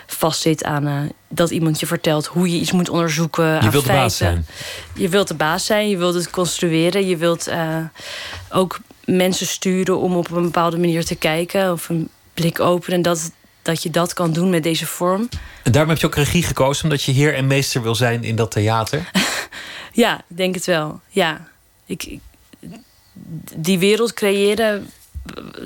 vastzit 0.07 0.65
aan 0.65 1.13
dat 1.35 1.51
iemand 1.51 1.81
je 1.81 1.87
vertelt 1.87 2.27
hoe 2.27 2.51
je 2.51 2.59
iets 2.59 2.73
moet 2.73 2.89
onderzoeken. 2.89 3.63
Je 3.63 3.71
wilt 3.71 3.87
de 3.87 3.93
baas 3.93 4.17
zijn. 4.17 4.47
Je 4.95 5.09
wilt 5.09 5.29
de 5.29 5.35
baas 5.35 5.67
zijn, 5.67 5.89
je 5.89 5.97
wilt 5.97 6.15
het 6.15 6.31
construeren. 6.31 7.07
Je 7.07 7.17
wilt 7.17 7.49
uh, 7.49 7.77
ook 8.51 8.79
mensen 9.05 9.47
sturen 9.47 9.99
om 9.99 10.17
op 10.17 10.31
een 10.31 10.43
bepaalde 10.43 10.79
manier 10.79 11.05
te 11.05 11.15
kijken. 11.15 11.73
Of 11.73 11.89
een 11.89 12.09
blik 12.35 12.61
openen. 12.61 13.03
Dat, 13.03 13.31
dat 13.63 13.83
je 13.83 13.91
dat 13.91 14.13
kan 14.13 14.33
doen 14.33 14.51
met 14.51 14.63
deze 14.63 14.87
vorm. 14.87 15.29
En 15.63 15.73
daarom 15.73 15.91
heb 15.91 16.01
je 16.01 16.07
ook 16.07 16.15
regie 16.15 16.43
gekozen, 16.43 16.85
omdat 16.85 17.03
je 17.03 17.13
heer 17.13 17.35
en 17.35 17.47
meester 17.47 17.83
wil 17.83 17.95
zijn 17.95 18.25
in 18.25 18.37
dat 18.37 18.51
theater? 18.51 19.11
ja, 19.93 20.19
ik 20.29 20.37
denk 20.37 20.55
het 20.55 20.67
wel. 20.67 21.01
Ja. 21.09 21.51
Ik, 21.87 22.05
ik 22.05 22.21
die 23.55 23.79
wereld 23.79 24.13
creëren, 24.13 24.91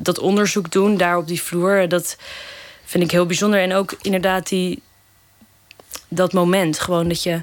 dat 0.03 0.19
onderzoek 0.19 0.73
doen 0.73 0.97
daar 0.97 1.17
op 1.17 1.27
die 1.27 1.43
vloer, 1.43 1.89
dat 1.89 2.17
vind 2.85 3.05
ik 3.05 3.11
heel 3.11 3.27
bijzonder. 3.27 3.61
En 3.61 3.75
ook 3.75 3.95
inderdaad 4.03 4.49
die, 4.49 4.83
dat 6.17 6.33
moment, 6.33 6.79
gewoon 6.79 7.09
dat 7.09 7.23
je 7.23 7.43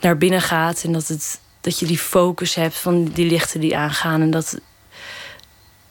naar 0.00 0.18
binnen 0.18 0.40
gaat 0.40 0.82
en 0.84 0.92
dat, 0.92 1.06
het, 1.08 1.40
dat 1.60 1.78
je 1.78 1.86
die 1.86 1.98
focus 1.98 2.54
hebt 2.54 2.76
van 2.76 3.04
die 3.04 3.26
lichten 3.26 3.60
die 3.60 3.76
aangaan 3.76 4.20
en 4.20 4.30
dat 4.30 4.58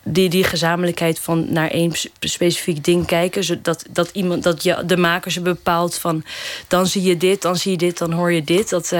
die, 0.03 0.29
die 0.29 0.43
gezamenlijkheid 0.43 1.19
van 1.19 1.45
naar 1.49 1.69
één 1.69 1.91
specifiek 2.19 2.83
ding 2.83 3.05
kijken. 3.05 3.43
Zodat 3.43 3.85
dat 3.89 4.09
iemand, 4.13 4.43
dat 4.43 4.63
je, 4.63 4.83
de 4.85 4.97
maker 4.97 5.31
ze 5.31 5.41
bepaalt 5.41 5.97
van 5.97 6.23
dan 6.67 6.87
zie 6.87 7.03
je 7.03 7.17
dit, 7.17 7.41
dan 7.41 7.55
zie 7.55 7.71
je 7.71 7.77
dit, 7.77 7.97
dan 7.97 8.11
hoor 8.11 8.31
je 8.31 8.43
dit. 8.43 8.69
Dat, 8.69 8.91
uh... 8.91 8.99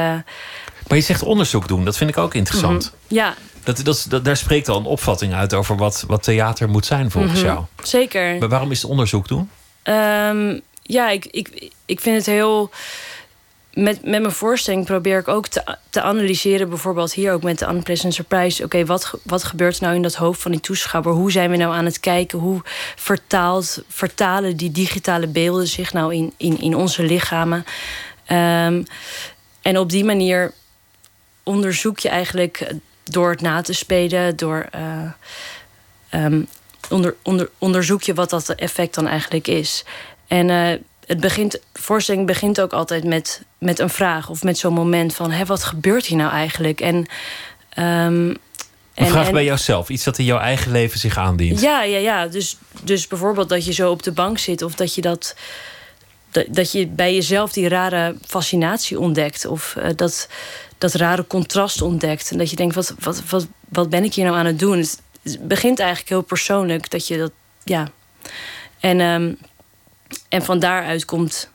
Maar 0.88 0.98
je 0.98 1.02
zegt 1.02 1.24
onderzoek 1.24 1.68
doen, 1.68 1.86
dat 1.86 1.98
vind 1.98 2.10
ik 2.10 2.18
ook 2.18 2.34
interessant. 2.34 2.84
Mm 2.84 2.98
-hmm. 3.08 3.18
Ja, 3.18 3.36
dat, 3.64 3.82
dat, 3.84 4.06
dat, 4.10 4.26
daar 4.26 4.38
spreekt 4.38 4.70
al 4.70 4.78
een 4.78 4.86
opvatting 4.86 5.34
uit 5.34 5.54
over 5.54 5.78
wat, 5.78 6.04
wat 6.08 6.24
theater 6.24 6.70
moet 6.70 6.86
zijn 6.86 7.12
volgens 7.12 7.34
mm 7.34 7.40
-hmm. 7.40 7.54
jou. 7.56 7.66
Zeker. 7.84 8.38
Maar 8.38 8.50
waarom 8.50 8.72
is 8.72 8.82
het 8.82 8.92
onderzoek 8.92 9.28
doen? 9.28 9.50
Um, 9.84 10.62
ja, 10.90 11.10
ik, 11.10 11.26
ik, 11.26 11.72
ik 11.86 12.00
vind 12.00 12.16
het 12.16 12.26
heel. 12.26 12.70
Met, 13.74 14.06
met 14.06 14.22
mijn 14.22 14.32
voorstelling 14.32 14.86
probeer 14.86 15.20
ik 15.20 15.28
ook 15.28 15.48
te, 15.48 15.78
te 15.90 16.02
analyseren, 16.02 16.70
bijvoorbeeld 16.70 17.14
hier 17.14 17.34
ook 17.34 17.44
met 17.44 17.60
de 17.60 17.68
Unpleasant 17.68 18.14
Surprise. 18.14 18.64
Oké, 18.64 18.86
wat, 18.86 19.14
wat 19.24 19.44
gebeurt 19.44 19.76
er 19.76 19.84
nou 19.84 19.96
in 19.96 20.02
dat 20.02 20.16
hoofd 20.16 20.42
van 20.42 20.52
die 20.52 20.60
toeschouwer? 20.60 21.14
Hoe 21.14 21.32
zijn 21.32 21.50
we 21.50 21.58
nou 21.58 21.74
aan 21.74 21.86
het 21.86 22.00
kijken? 22.00 22.40
Hoe 22.40 22.62
vertaalt, 22.96 23.84
vertalen 23.88 24.58
die 24.58 24.72
digitale 24.72 25.28
beelden 25.28 25.68
zich 25.68 25.94
nou 25.94 26.16
in, 26.16 26.34
in, 26.38 26.60
in 26.60 26.76
onze 26.76 27.04
lichamen? 27.04 27.66
Um, 28.32 28.86
en 29.62 29.78
op 29.78 29.90
die 29.90 30.04
manier 30.04 30.54
onderzoek 31.44 32.00
je 32.00 32.10
eigenlijk 32.10 32.74
door 33.04 33.30
het 33.30 33.42
na 33.42 33.62
te 33.62 33.74
spelen, 33.74 34.36
door 34.36 34.70
uh, 34.76 36.24
um, 36.26 36.48
onder, 36.90 37.16
onder, 37.22 37.50
onderzoek 37.58 38.02
je 38.02 38.14
wat 38.14 38.30
dat 38.30 38.50
effect 38.50 38.96
dan 38.96 39.08
eigenlijk 39.08 39.48
is. 39.48 39.84
En 40.30 40.50
uh, 40.50 40.80
het 41.06 41.20
begint, 41.20 41.60
voorstelling 41.74 42.28
begint 42.28 42.62
ook 42.62 42.74
altijd 42.74 43.04
met, 43.04 43.42
met 43.58 43.80
een 43.80 43.90
vraag 43.90 44.30
of 44.30 44.44
met 44.44 44.58
zo'n 44.58 44.74
moment 44.74 45.16
van: 45.16 45.32
hé, 45.32 45.46
wat 45.46 45.64
gebeurt 45.64 46.06
hier 46.06 46.18
nou 46.18 46.32
eigenlijk? 46.32 46.82
En. 46.82 46.96
Um, 47.80 48.38
een 48.96 49.08
vraag 49.08 49.28
en, 49.28 49.34
bij 49.34 49.44
jouzelf, 49.44 49.90
iets 49.90 50.04
dat 50.04 50.18
in 50.18 50.26
jouw 50.26 50.40
eigen 50.40 50.72
leven 50.72 51.00
zich 51.00 51.18
aandient. 51.18 51.62
Ja, 51.62 51.84
ja, 51.84 51.98
ja. 51.98 52.28
Dus, 52.28 52.58
dus 52.84 53.08
bijvoorbeeld 53.08 53.50
dat 53.50 53.66
je 53.66 53.74
zo 53.74 53.92
op 53.92 54.04
de 54.04 54.12
bank 54.12 54.38
zit 54.38 54.62
of 54.62 54.76
dat 54.76 54.96
je 54.96 55.02
dat. 55.02 55.36
Dat, 56.32 56.46
dat 56.50 56.72
je 56.72 56.88
bij 56.88 57.14
jezelf 57.14 57.52
die 57.52 57.68
rare 57.68 58.16
fascinatie 58.28 59.00
ontdekt. 59.00 59.46
Of 59.46 59.76
uh, 59.78 59.86
dat, 59.96 60.30
dat 60.78 60.94
rare 60.94 61.28
contrast 61.28 61.82
ontdekt. 61.82 62.32
En 62.32 62.38
dat 62.38 62.50
je 62.50 62.56
denkt, 62.56 62.76
wat, 62.76 62.94
wat, 63.00 63.24
wat, 63.30 63.48
wat 63.70 63.90
ben 63.90 64.04
ik 64.04 64.14
hier 64.14 64.26
nou 64.26 64.38
aan 64.38 64.46
het 64.46 64.60
doen? 64.60 64.78
Het 64.78 65.48
begint 65.48 65.80
eigenlijk 65.80 66.10
heel 66.10 66.22
persoonlijk. 66.22 66.90
Dat 66.90 67.08
je 67.08 67.18
dat, 67.18 67.32
ja. 67.64 67.88
En, 68.80 69.00
um, 69.00 69.38
en 70.30 70.44
van 70.44 70.60
daaruit 70.60 71.06
komt, 71.06 71.50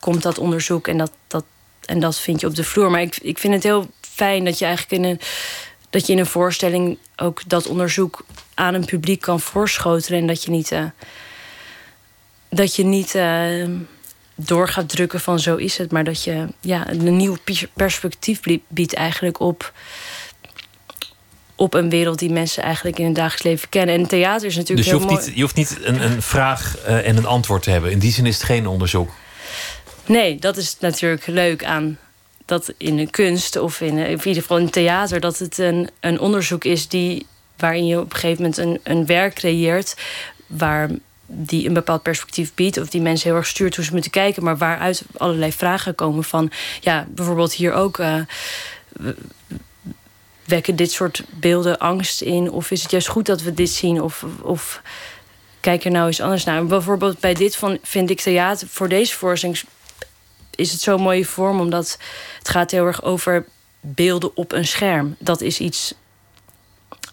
komt 0.00 0.22
dat 0.22 0.38
onderzoek. 0.38 0.88
En 0.88 0.98
dat, 0.98 1.12
dat, 1.26 1.44
en 1.84 2.00
dat 2.00 2.18
vind 2.18 2.40
je 2.40 2.46
op 2.46 2.54
de 2.54 2.64
vloer. 2.64 2.90
Maar 2.90 3.00
ik, 3.00 3.16
ik 3.16 3.38
vind 3.38 3.54
het 3.54 3.62
heel 3.62 3.90
fijn 4.00 4.44
dat 4.44 4.58
je 4.58 4.64
eigenlijk 4.64 5.02
in 5.02 5.10
een, 5.10 5.20
dat 5.90 6.06
je 6.06 6.12
in 6.12 6.18
een 6.18 6.26
voorstelling 6.26 6.98
ook 7.16 7.42
dat 7.46 7.66
onderzoek 7.66 8.24
aan 8.54 8.74
een 8.74 8.84
publiek 8.84 9.20
kan 9.20 9.40
voorschotelen. 9.40 10.20
En 10.20 10.26
dat 10.26 10.42
je 10.42 10.50
niet. 10.50 10.70
Uh, 10.70 10.84
dat 12.48 12.76
je 12.76 12.84
niet. 12.84 13.14
Uh, 13.14 13.68
door 14.36 14.68
gaat 14.68 14.88
drukken 14.88 15.20
van 15.20 15.40
zo 15.40 15.56
is 15.56 15.78
het. 15.78 15.92
Maar 15.92 16.04
dat 16.04 16.24
je 16.24 16.46
ja, 16.60 16.90
een 16.90 17.16
nieuw 17.16 17.36
perspectief 17.72 18.40
biedt 18.68 18.94
eigenlijk 18.94 19.40
op, 19.40 19.72
op 21.56 21.74
een 21.74 21.90
wereld 21.90 22.18
die 22.18 22.30
mensen 22.30 22.62
eigenlijk 22.62 22.98
in 22.98 23.04
het 23.04 23.14
dagelijks 23.14 23.42
leven 23.42 23.68
kennen. 23.68 23.94
En 23.94 24.06
theater 24.06 24.46
is 24.46 24.56
natuurlijk 24.56 24.88
dus 24.88 24.98
je 24.98 24.98
heel 24.98 25.08
hoeft 25.08 25.12
mooi. 25.12 25.26
Niet, 25.26 25.36
je 25.36 25.42
hoeft 25.42 25.54
niet 25.54 25.78
een, 25.82 26.02
een 26.02 26.22
vraag 26.22 26.76
uh, 26.88 27.08
en 27.08 27.16
een 27.16 27.26
antwoord 27.26 27.62
te 27.62 27.70
hebben. 27.70 27.90
In 27.90 27.98
die 27.98 28.12
zin 28.12 28.26
is 28.26 28.34
het 28.34 28.44
geen 28.44 28.66
onderzoek. 28.66 29.10
Nee, 30.06 30.38
dat 30.38 30.56
is 30.56 30.76
natuurlijk 30.78 31.26
leuk 31.26 31.64
aan 31.64 31.98
dat 32.44 32.72
in 32.76 32.96
de 32.96 33.10
kunst 33.10 33.56
of 33.56 33.80
in, 33.80 33.98
in 33.98 34.10
ieder 34.10 34.42
geval 34.42 34.58
in 34.58 34.70
theater... 34.70 35.20
dat 35.20 35.38
het 35.38 35.58
een, 35.58 35.88
een 36.00 36.20
onderzoek 36.20 36.64
is 36.64 36.88
die, 36.88 37.26
waarin 37.56 37.86
je 37.86 38.00
op 38.00 38.12
een 38.12 38.18
gegeven 38.18 38.42
moment 38.42 38.58
een, 38.58 38.80
een 38.82 39.06
werk 39.06 39.34
creëert... 39.34 39.96
waar 40.46 40.90
die 41.26 41.66
een 41.66 41.74
bepaald 41.74 42.02
perspectief 42.02 42.54
biedt... 42.54 42.78
of 42.78 42.88
die 42.88 43.00
mensen 43.00 43.28
heel 43.28 43.38
erg 43.38 43.46
stuurt 43.46 43.76
hoe 43.76 43.84
ze 43.84 43.92
moeten 43.92 44.10
kijken... 44.10 44.44
maar 44.44 44.56
waaruit 44.56 45.02
allerlei 45.16 45.52
vragen 45.52 45.94
komen 45.94 46.24
van... 46.24 46.50
ja, 46.80 47.06
bijvoorbeeld 47.08 47.52
hier 47.52 47.72
ook... 47.72 47.98
Uh, 47.98 48.14
wekken 50.46 50.76
dit 50.76 50.92
soort 50.92 51.22
beelden 51.30 51.78
angst 51.78 52.20
in? 52.20 52.50
Of 52.50 52.70
is 52.70 52.82
het 52.82 52.90
juist 52.90 53.08
goed 53.08 53.26
dat 53.26 53.42
we 53.42 53.54
dit 53.54 53.70
zien? 53.70 54.02
Of, 54.02 54.24
of 54.42 54.82
kijk 55.60 55.84
er 55.84 55.90
nou 55.90 56.06
eens 56.06 56.20
anders 56.20 56.44
naar? 56.44 56.66
Bijvoorbeeld 56.66 57.20
bij 57.20 57.34
dit 57.34 57.56
van, 57.56 57.78
vind 57.82 58.10
ik 58.10 58.20
theater... 58.20 58.68
voor 58.68 58.88
deze 58.88 59.14
voorstelling 59.14 59.60
is 60.54 60.72
het 60.72 60.80
zo'n 60.80 61.00
mooie 61.00 61.24
vorm... 61.24 61.60
omdat 61.60 61.98
het 62.38 62.48
gaat 62.48 62.70
heel 62.70 62.86
erg 62.86 63.02
over 63.02 63.46
beelden 63.80 64.36
op 64.36 64.52
een 64.52 64.66
scherm. 64.66 65.16
Dat 65.18 65.40
is 65.40 65.58
iets... 65.58 65.94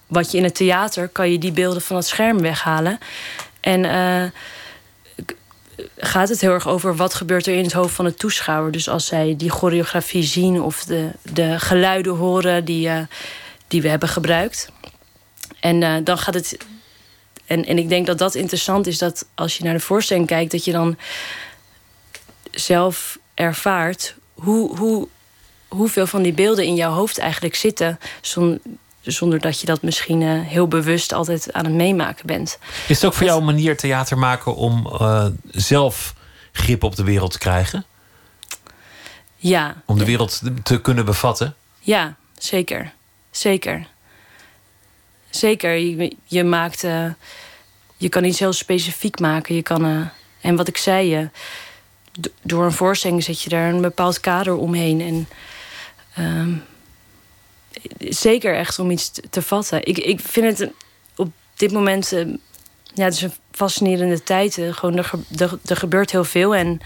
wat 0.07 0.31
je 0.31 0.37
in 0.37 0.43
het 0.43 0.55
theater... 0.55 1.07
kan 1.07 1.31
je 1.31 1.37
die 1.37 1.51
beelden 1.51 1.81
van 1.81 1.95
het 1.95 2.07
scherm 2.07 2.41
weghalen... 2.41 2.99
En 3.63 3.83
uh, 3.83 4.23
gaat 5.97 6.29
het 6.29 6.41
heel 6.41 6.51
erg 6.51 6.67
over 6.67 6.95
wat 6.95 7.13
gebeurt 7.13 7.47
er 7.47 7.55
in 7.55 7.63
het 7.63 7.73
hoofd 7.73 7.93
van 7.93 8.05
de 8.05 8.13
toeschouwer. 8.13 8.71
Dus 8.71 8.89
als 8.89 9.05
zij 9.05 9.35
die 9.37 9.49
choreografie 9.49 10.23
zien 10.23 10.61
of 10.61 10.83
de, 10.83 11.09
de 11.21 11.59
geluiden 11.59 12.15
horen 12.15 12.65
die, 12.65 12.87
uh, 12.87 12.99
die 13.67 13.81
we 13.81 13.89
hebben 13.89 14.09
gebruikt. 14.09 14.69
En 15.59 15.81
uh, 15.81 15.95
dan 16.03 16.17
gaat 16.17 16.33
het 16.33 16.57
en, 17.45 17.65
en 17.65 17.77
ik 17.77 17.89
denk 17.89 18.05
dat 18.05 18.17
dat 18.17 18.35
interessant 18.35 18.87
is, 18.87 18.97
dat 18.97 19.25
als 19.35 19.57
je 19.57 19.63
naar 19.63 19.73
de 19.73 19.79
voorstelling 19.79 20.27
kijkt, 20.27 20.51
dat 20.51 20.65
je 20.65 20.71
dan 20.71 20.97
zelf 22.51 23.19
ervaart 23.33 24.15
hoe, 24.33 24.77
hoe, 24.77 25.07
hoeveel 25.67 26.07
van 26.07 26.21
die 26.21 26.33
beelden 26.33 26.65
in 26.65 26.75
jouw 26.75 26.91
hoofd 26.91 27.17
eigenlijk 27.17 27.55
zitten. 27.55 27.99
Zonder, 29.03 29.19
zonder 29.19 29.39
dat 29.39 29.59
je 29.59 29.65
dat 29.65 29.81
misschien 29.81 30.21
uh, 30.21 30.41
heel 30.41 30.67
bewust 30.67 31.13
altijd 31.13 31.53
aan 31.53 31.65
het 31.65 31.73
meemaken 31.73 32.25
bent. 32.25 32.57
Is 32.87 32.95
het 32.95 33.05
ook 33.05 33.13
voor 33.13 33.25
jou 33.25 33.39
een 33.39 33.45
manier 33.45 33.77
theater 33.77 34.17
maken 34.17 34.55
om 34.55 34.87
uh, 35.01 35.25
zelf 35.51 36.15
grip 36.51 36.83
op 36.83 36.95
de 36.95 37.03
wereld 37.03 37.31
te 37.31 37.37
krijgen? 37.37 37.85
Ja. 39.35 39.81
Om 39.85 39.97
de 39.97 40.05
wereld 40.05 40.41
te 40.63 40.81
kunnen 40.81 41.05
bevatten? 41.05 41.55
Ja, 41.79 42.15
zeker. 42.37 42.93
Zeker. 43.31 43.87
Zeker. 45.29 45.71
Je, 45.71 46.15
je 46.25 46.43
maakt. 46.43 46.83
Uh, 46.83 47.05
je 47.97 48.09
kan 48.09 48.23
iets 48.23 48.39
heel 48.39 48.53
specifiek 48.53 49.19
maken. 49.19 49.55
Je 49.55 49.61
kan. 49.61 50.11
en 50.41 50.55
wat 50.55 50.67
ik 50.67 50.77
zei, 50.77 51.29
door 52.41 52.65
een 52.65 52.71
voorstelling 52.71 53.23
zet 53.23 53.41
je 53.41 53.49
daar 53.49 53.69
een 53.69 53.81
bepaald 53.81 54.19
kader 54.19 54.55
omheen. 54.55 55.01
En 55.01 55.27
um, 56.25 56.63
zeker 57.99 58.55
echt 58.55 58.79
om 58.79 58.91
iets 58.91 59.11
te, 59.29 59.41
vatten. 59.41 59.85
Ik, 59.85 59.97
ik 59.97 60.19
vind 60.19 60.59
het 60.59 60.71
op 61.15 61.31
dit 61.55 61.71
moment. 61.71 62.13
Uh, 62.13 62.33
ja, 62.93 63.03
het 63.03 63.13
is 63.13 63.21
een 63.21 63.33
fascinerende 63.51 64.23
tijd. 64.23 64.57
Uh, 64.57 64.73
gewoon, 64.73 64.97
er, 64.97 65.59
er, 65.65 65.77
gebeurt 65.77 66.11
heel 66.11 66.23
veel. 66.23 66.55
En, 66.55 66.79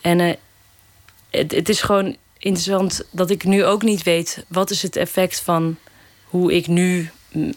en 0.00 0.18
uh, 0.18 0.32
het, 1.30 1.52
het 1.52 1.68
is 1.68 1.80
gewoon 1.80 2.16
interessant 2.38 3.02
dat 3.10 3.30
ik 3.30 3.44
nu 3.44 3.64
ook 3.64 3.82
niet 3.82 4.02
weet. 4.02 4.44
wat 4.48 4.70
is 4.70 4.82
het 4.82 4.96
effect 4.96 5.40
van 5.40 5.76
hoe 6.24 6.54
ik 6.54 6.66
nu 6.66 7.10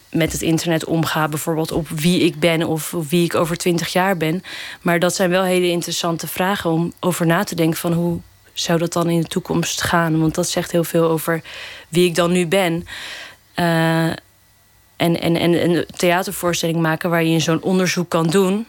met 0.10 0.32
het 0.32 0.42
internet 0.42 0.86
omga, 0.86 1.28
bijvoorbeeld 1.28 1.72
op 1.72 1.90
wie 1.90 2.20
ik 2.20 2.40
ben 2.40 2.64
of, 2.64 2.92
wie 3.10 3.24
ik 3.24 3.36
over 3.36 3.58
twintig 3.58 3.94
jaar 3.94 4.18
ben. 4.18 4.44
Maar 4.82 5.00
dat 5.00 5.16
zijn 5.16 5.30
wel 5.30 5.44
hele 5.44 5.70
interessante 5.70 6.28
vragen 6.28 6.70
om 6.70 6.94
over 7.00 7.26
na 7.26 7.44
te 7.44 7.56
denken 7.56 7.80
van 7.80 7.94
hoe 7.94 8.20
zou 8.54 8.80
dat 8.80 8.94
dan 8.94 9.10
in 9.10 9.22
de 9.22 9.28
toekomst 9.28 9.82
gaan? 9.82 10.20
Want 10.20 10.36
dat 10.36 10.50
zegt 10.50 10.72
heel 10.72 10.84
veel 10.84 11.10
over 11.10 11.42
wie 11.90 12.08
ik 12.08 12.16
dan 12.16 12.32
nu 12.32 12.48
ben. 12.48 12.88
Uh, 13.56 14.06
en, 14.96 15.22
en, 15.22 15.36
en 15.36 15.70
een 15.70 15.86
theatervoorstelling 15.96 16.80
maken 16.80 17.10
waar 17.10 17.24
je 17.24 17.40
zo'n 17.40 17.62
onderzoek 17.62 18.10
kan 18.10 18.28
doen. 18.28 18.68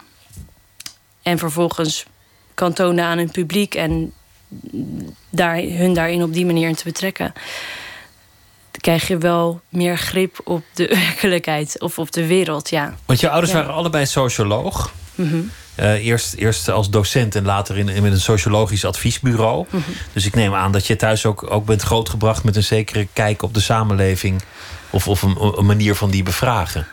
En 1.21 1.37
vervolgens 1.37 2.05
kan 2.53 2.73
tonen 2.73 3.05
aan 3.05 3.17
een 3.17 3.31
publiek 3.31 3.75
en 3.75 4.13
daar, 5.29 5.57
hun 5.57 5.93
daarin 5.93 6.23
op 6.23 6.33
die 6.33 6.45
manier 6.45 6.67
in 6.67 6.75
te 6.75 6.83
betrekken 6.83 7.33
krijg 8.85 9.07
je 9.07 9.17
wel 9.17 9.61
meer 9.69 9.97
grip 9.97 10.39
op 10.43 10.63
de 10.73 10.87
werkelijkheid 11.05 11.81
of 11.81 11.99
op 11.99 12.11
de 12.11 12.25
wereld. 12.25 12.69
Ja. 12.69 12.95
Want 13.05 13.19
je 13.19 13.29
ouders 13.29 13.53
waren 13.53 13.73
allebei 13.73 14.05
socioloog. 14.05 14.93
Mm 15.15 15.51
uh, 15.79 16.05
eerst, 16.05 16.33
eerst 16.33 16.69
als 16.69 16.89
docent 16.89 17.35
en 17.35 17.45
later 17.45 17.77
in, 17.77 17.89
in 17.89 18.01
met 18.03 18.11
een 18.11 18.19
sociologisch 18.19 18.85
adviesbureau. 18.85 19.65
Mhm. 19.69 19.81
Dus 20.13 20.25
ik 20.25 20.35
neem 20.35 20.53
aan 20.53 20.71
dat 20.71 20.87
je 20.87 20.95
thuis 20.95 21.25
ook, 21.25 21.51
ook 21.51 21.65
bent 21.65 21.81
grootgebracht 21.81 22.43
met 22.43 22.55
een 22.55 22.63
zekere 22.63 23.07
kijk 23.13 23.41
op 23.41 23.53
de 23.53 23.59
samenleving. 23.59 24.41
Of, 24.89 25.07
of 25.07 25.21
een, 25.21 25.37
een 25.57 25.65
manier 25.65 25.95
van 25.95 26.09
die 26.09 26.23
bevragen. 26.23 26.87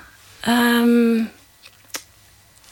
Um, 0.49 1.31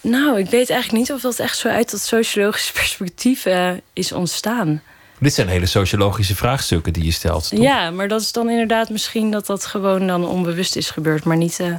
nou, 0.01 0.39
ik 0.39 0.51
weet 0.51 0.71
eigenlijk 0.71 0.93
niet 1.03 1.13
of 1.13 1.21
dat 1.21 1.39
echt 1.39 1.59
zo 1.59 1.69
uit 1.69 1.91
dat 1.91 2.01
sociologisch 2.01 2.71
perspectief 2.81 3.47
uh, 3.47 3.71
is 3.93 4.13
ontstaan. 4.13 4.83
Dit 5.19 5.35
zijn 5.35 5.49
hele 5.49 5.67
sociologische 5.67 6.37
vraagstukken 6.37 6.93
die 6.93 7.05
je 7.05 7.11
stelt. 7.11 7.49
Toch? 7.49 7.61
Ja, 7.61 7.91
maar 7.91 8.09
dat 8.09 8.21
is 8.21 8.33
dan 8.33 8.51
inderdaad 8.51 8.91
misschien 8.91 9.31
dat 9.31 9.47
dat 9.47 9.67
gewoon 9.67 10.07
dan 10.07 10.27
onbewust 10.27 10.77
is 10.77 10.91
gebeurd, 10.91 11.25
maar 11.25 11.37
niet. 11.37 11.59
Uh, 11.61 11.75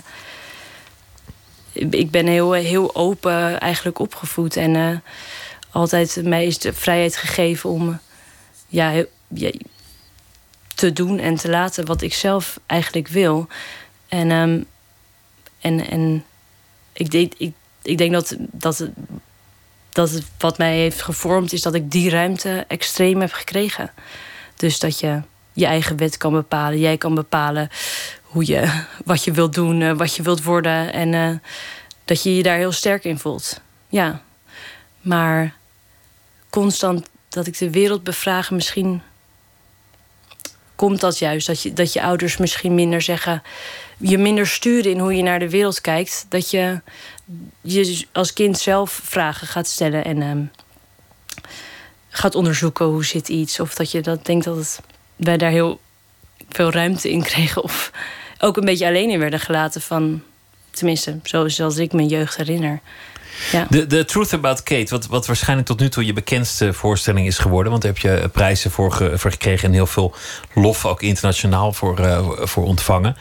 ik 1.73 2.11
ben 2.11 2.27
heel, 2.27 2.51
heel 2.51 2.95
open 2.95 3.59
eigenlijk 3.59 3.99
opgevoed 3.99 4.55
en 4.55 4.75
uh, 4.75 4.97
altijd 5.71 6.21
mij 6.23 6.45
is 6.45 6.57
de 6.57 6.73
vrijheid 6.73 7.17
gegeven 7.17 7.69
om 7.69 7.99
ja, 8.67 9.05
te 10.75 10.93
doen 10.93 11.19
en 11.19 11.35
te 11.35 11.49
laten 11.49 11.85
wat 11.85 12.01
ik 12.01 12.13
zelf 12.13 12.59
eigenlijk 12.65 13.07
wil. 13.07 13.47
En, 14.07 14.31
um, 14.31 14.65
en, 15.59 15.89
en 15.89 16.25
ik, 16.93 17.13
ik, 17.13 17.53
ik 17.81 17.97
denk 17.97 18.11
dat, 18.11 18.35
dat 18.37 18.89
dat 19.93 20.21
wat 20.37 20.57
mij 20.57 20.77
heeft 20.77 21.01
gevormd 21.01 21.53
is 21.53 21.61
dat 21.61 21.73
ik 21.73 21.91
die 21.91 22.09
ruimte 22.09 22.65
extreem 22.67 23.21
heb 23.21 23.31
gekregen. 23.31 23.91
Dus 24.55 24.79
dat 24.79 24.99
je 24.99 25.21
je 25.53 25.65
eigen 25.65 25.97
wet 25.97 26.17
kan 26.17 26.33
bepalen. 26.33 26.79
Jij 26.79 26.97
kan 26.97 27.15
bepalen 27.15 27.69
hoe 28.31 28.45
je, 28.45 28.83
wat 29.05 29.23
je 29.23 29.31
wilt 29.31 29.53
doen, 29.53 29.81
eh, 29.81 29.91
wat 29.91 30.15
je 30.15 30.23
wilt 30.23 30.43
worden. 30.43 30.93
En 30.93 31.13
uh, 31.13 31.37
dat 32.05 32.23
je 32.23 32.35
je 32.35 32.43
daar 32.43 32.57
heel 32.57 32.71
sterk 32.71 33.03
in 33.03 33.19
voelt. 33.19 33.61
Ja. 33.89 34.21
Maar 35.01 35.55
constant 36.49 37.09
dat 37.29 37.47
ik 37.47 37.57
de 37.57 37.69
wereld 37.69 38.03
bevraag, 38.03 38.51
misschien 38.51 39.01
komt 40.75 40.99
dat 40.99 41.19
juist. 41.19 41.47
Dat 41.47 41.61
je, 41.61 41.73
dat 41.73 41.93
je 41.93 42.01
ouders 42.01 42.37
misschien 42.37 42.75
minder 42.75 43.01
zeggen. 43.01 43.43
Je 43.97 44.17
minder 44.17 44.47
sturen 44.47 44.91
in 44.91 44.99
hoe 44.99 45.15
je 45.15 45.23
naar 45.23 45.39
de 45.39 45.49
wereld 45.49 45.81
kijkt. 45.81 46.25
Dat 46.29 46.49
je 46.49 46.81
je 47.61 48.05
als 48.11 48.33
kind 48.33 48.59
zelf 48.59 48.99
vragen 49.03 49.47
gaat 49.47 49.67
stellen 49.67 50.05
en 50.05 50.21
um, 50.21 50.51
gaat 52.09 52.35
onderzoeken 52.35 52.85
hoe 52.85 53.05
zit 53.05 53.29
iets. 53.29 53.59
Of 53.59 53.73
dat 53.73 53.91
je 53.91 54.01
dat 54.01 54.25
denkt 54.25 54.45
dat 54.45 54.55
het, 54.55 54.81
wij 55.15 55.37
daar 55.37 55.51
heel 55.51 55.79
veel 56.49 56.71
ruimte 56.71 57.11
in 57.11 57.23
kregen. 57.23 57.63
Of 57.63 57.91
ook 58.41 58.57
een 58.57 58.65
beetje 58.65 58.87
alleen 58.87 59.09
in 59.09 59.19
werden 59.19 59.39
gelaten 59.39 59.81
van. 59.81 60.21
Tenminste, 60.71 61.19
zoals 61.45 61.77
ik 61.77 61.93
mijn 61.93 62.07
jeugd 62.07 62.35
herinner. 62.37 62.79
Ja. 63.51 63.65
De, 63.69 63.87
de 63.87 64.05
Truth 64.05 64.33
About 64.33 64.63
Kate, 64.63 64.85
wat, 64.89 65.07
wat 65.07 65.25
waarschijnlijk 65.25 65.67
tot 65.67 65.79
nu 65.79 65.89
toe 65.89 66.05
je 66.05 66.13
bekendste 66.13 66.73
voorstelling 66.73 67.27
is 67.27 67.37
geworden. 67.37 67.71
Want 67.71 67.83
daar 67.83 67.93
heb 67.93 68.01
je 68.01 68.29
prijzen 68.29 68.71
voor, 68.71 69.11
voor 69.13 69.31
gekregen 69.31 69.67
en 69.67 69.73
heel 69.73 69.85
veel 69.85 70.15
lof 70.53 70.85
ook 70.85 71.01
internationaal 71.01 71.73
voor, 71.73 71.99
uh, 71.99 72.29
voor 72.39 72.63
ontvangen. 72.65 73.17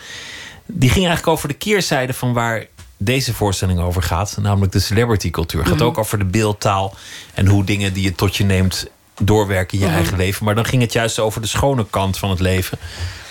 Die 0.67 0.91
ging 0.91 1.07
eigenlijk 1.07 1.37
over 1.37 1.49
de 1.49 1.55
keerzijde 1.55 2.13
van 2.13 2.33
waar 2.33 2.67
deze 2.97 3.35
voorstelling 3.35 3.81
over 3.81 4.03
gaat, 4.03 4.37
namelijk 4.41 4.73
de 4.73 4.81
celebrity 4.81 5.31
cultuur. 5.31 5.61
Het 5.61 5.69
gaat 5.69 5.79
Mhm. 5.79 5.87
ook 5.87 5.99
over 5.99 6.19
de 6.19 6.25
beeldtaal 6.25 6.95
en 7.35 7.47
hoe 7.47 7.65
dingen 7.65 7.93
die 7.93 8.03
je 8.03 8.15
tot 8.15 8.37
je 8.37 8.45
neemt 8.45 8.87
doorwerken 9.21 9.75
in 9.79 9.85
je 9.85 9.91
Mhm. 9.91 9.97
eigen 9.99 10.17
leven. 10.17 10.45
Maar 10.45 10.55
dan 10.55 10.65
ging 10.65 10.83
het 10.83 10.93
juist 10.93 11.19
over 11.19 11.41
de 11.41 11.47
schone 11.47 11.87
kant 11.91 12.19
van 12.19 12.31
het 12.31 12.41
leven. 12.41 12.79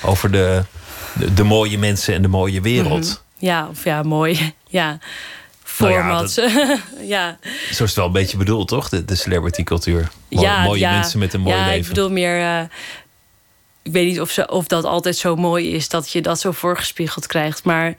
Over 0.01 0.31
de, 0.31 0.63
de, 1.13 1.33
de 1.33 1.43
mooie 1.43 1.77
mensen 1.77 2.13
en 2.13 2.21
de 2.21 2.27
mooie 2.27 2.61
wereld. 2.61 3.05
Mhm. 3.37 3.45
Ja, 3.45 3.67
of 3.67 3.83
ja, 3.83 4.03
mooi. 4.03 4.39
Ja, 4.71 4.99
Nou 5.77 5.91
ja, 5.93 5.99
format. 5.99 6.33
ja, 7.15 7.37
Zo 7.71 7.83
is 7.83 7.89
het 7.89 7.93
wel 7.93 8.05
een 8.05 8.11
beetje 8.11 8.37
bedoeld, 8.37 8.67
toch? 8.67 8.89
De, 8.89 9.05
de 9.05 9.15
celebrity 9.15 9.63
cultuur. 9.63 10.09
Ja, 10.27 10.63
mooie 10.63 10.79
ja. 10.79 10.91
mensen 10.91 11.19
met 11.19 11.33
een 11.33 11.41
mooi 11.41 11.55
ja, 11.55 11.65
leven. 11.65 11.81
ik 11.81 11.87
bedoel 11.87 12.11
meer... 12.11 12.39
eh, 12.39 12.61
ik 13.81 13.91
weet 13.91 14.07
niet 14.07 14.21
of, 14.21 14.31
ze, 14.31 14.49
of 14.49 14.67
dat 14.67 14.83
altijd 14.83 15.17
zo 15.17 15.35
mooi 15.35 15.73
is... 15.73 15.89
dat 15.89 16.11
je 16.11 16.21
dat 16.21 16.39
zo 16.39 16.51
voorgespiegeld 16.51 17.27
krijgt. 17.27 17.63
Maar 17.63 17.95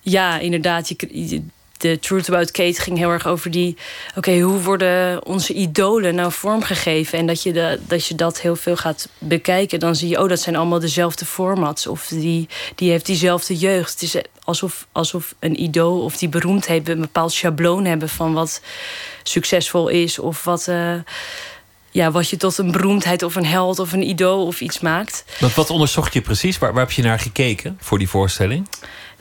ja, 0.00 0.38
inderdaad, 0.38 0.88
je, 0.88 1.42
de 1.78 1.98
Truth 1.98 2.28
About 2.28 2.50
Kate 2.50 2.80
ging 2.80 2.98
heel 2.98 3.10
erg 3.10 3.26
over 3.26 3.50
die... 3.50 3.76
oké, 4.16 4.38
hoe 4.40 4.60
worden 4.60 5.26
onze 5.26 5.52
idolen 5.52 6.14
nou 6.14 6.32
vormgegeven? 6.32 7.18
En 7.18 7.26
dat 7.26 7.42
je, 7.42 7.52
de, 7.52 7.80
dat 7.86 8.06
je 8.06 8.14
dat 8.14 8.40
heel 8.40 8.56
veel 8.56 8.76
gaat 8.76 9.08
bekijken. 9.18 9.80
Dan 9.80 9.96
zie 9.96 10.08
je, 10.08 10.22
oh, 10.22 10.28
dat 10.28 10.40
zijn 10.40 10.56
allemaal 10.56 10.80
dezelfde 10.80 11.24
formats. 11.24 11.86
Of 11.86 12.06
die, 12.06 12.48
die 12.74 12.90
heeft 12.90 13.06
diezelfde 13.06 13.56
jeugd. 13.56 13.92
Het 13.92 14.02
is 14.02 14.16
alsof, 14.44 14.86
alsof 14.92 15.34
een 15.38 15.62
idool 15.62 16.00
of 16.00 16.16
die 16.16 16.28
beroemdheid... 16.28 16.88
een 16.88 17.00
bepaald 17.00 17.32
schabloon 17.32 17.84
hebben 17.84 18.08
van 18.08 18.32
wat 18.32 18.60
succesvol 19.22 19.88
is... 19.88 20.18
of 20.18 20.44
wat... 20.44 20.66
Uh, 20.68 20.94
ja, 21.90 22.10
wat 22.10 22.30
je 22.30 22.36
tot 22.36 22.58
een 22.58 22.72
beroemdheid 22.72 23.22
of 23.22 23.34
een 23.34 23.46
held 23.46 23.78
of 23.78 23.92
een 23.92 24.08
idool 24.08 24.46
of 24.46 24.60
iets 24.60 24.80
maakt. 24.80 25.24
Want 25.40 25.54
wat 25.54 25.70
onderzocht 25.70 26.12
je 26.12 26.20
precies? 26.20 26.58
Waar, 26.58 26.72
waar 26.72 26.82
heb 26.82 26.92
je 26.92 27.02
naar 27.02 27.18
gekeken 27.18 27.76
voor 27.80 27.98
die 27.98 28.08
voorstelling? 28.08 28.68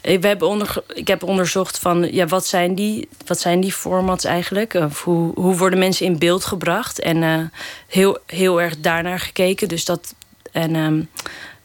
We 0.02 0.28
hebben 0.28 0.48
onder, 0.48 0.84
ik 0.94 1.08
heb 1.08 1.24
onderzocht 1.24 1.80
van 1.80 2.14
ja, 2.14 2.26
wat, 2.26 2.46
zijn 2.46 2.76
die, 2.76 3.10
wat 3.26 3.40
zijn 3.40 3.60
die 3.60 3.72
formats 3.72 4.26
eigenlijk? 4.26 4.74
Of 4.74 5.04
hoe, 5.04 5.32
hoe 5.36 5.58
worden 5.58 5.80
mensen 5.80 6.06
in 6.06 6.18
beeld 6.18 6.46
gebracht? 6.46 7.00
En 7.00 7.18
uh, 7.18 7.40
heel, 7.88 8.18
heel 8.26 8.62
erg 8.62 8.80
daarnaar 8.80 9.20
gekeken. 9.20 9.68
Dus 9.68 9.86
dat, 9.86 10.16
en 10.52 10.76
um, 10.76 11.10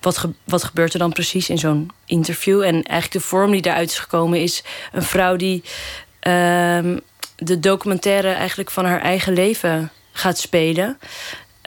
wat, 0.01 0.19
ge, 0.19 0.31
wat 0.45 0.65
gebeurt 0.65 0.93
er 0.93 0.99
dan 0.99 1.13
precies 1.13 1.49
in 1.49 1.59
zo'n 1.59 1.91
interview? 2.07 2.63
En 2.63 2.73
eigenlijk 2.73 3.13
de 3.13 3.29
vorm 3.29 3.51
die 3.51 3.63
daaruit 3.63 3.91
is 3.91 3.99
gekomen 3.99 4.41
is 4.41 4.63
een 4.93 5.03
vrouw 5.03 5.37
die 5.37 5.63
um, 6.21 7.01
de 7.37 7.61
documentaire 7.61 8.33
eigenlijk 8.33 8.71
van 8.71 8.85
haar 8.85 9.01
eigen 9.01 9.33
leven 9.33 9.91
gaat 10.13 10.39
spelen. 10.39 10.99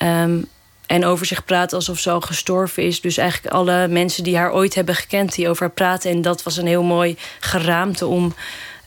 Um, 0.04 0.48
en 0.88 1.06
over 1.06 1.26
zich 1.26 1.46
praat 1.46 1.74
alsof 1.74 2.00
ze 2.00 2.12
al 2.12 2.22
gestorven 2.22 2.84
is. 2.84 3.02
Dus 3.02 3.18
eigenlijk 3.18 3.54
alle 3.54 3.88
mensen 3.88 4.24
die 4.24 4.38
haar 4.38 4.54
ooit 4.54 4.76
hebben 4.76 4.96
gekend, 4.96 5.36
die 5.36 5.50
over 5.50 5.62
haar 5.62 5.74
praten. 5.74 6.12
En 6.12 6.22
dat 6.22 6.44
was 6.44 6.58
een 6.58 6.68
heel 6.68 6.84
mooi 6.84 7.18
geraamte 7.40 8.06
om 8.06 8.34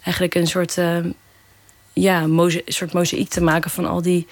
eigenlijk 0.03 0.35
een 0.35 0.47
soort, 0.47 0.77
uh, 0.77 0.97
ja, 1.93 2.27
soort 2.67 2.93
mozaïek 2.93 3.29
te 3.29 3.43
maken 3.43 3.71
van 3.71 3.87
al 3.87 4.03
die 4.03 4.27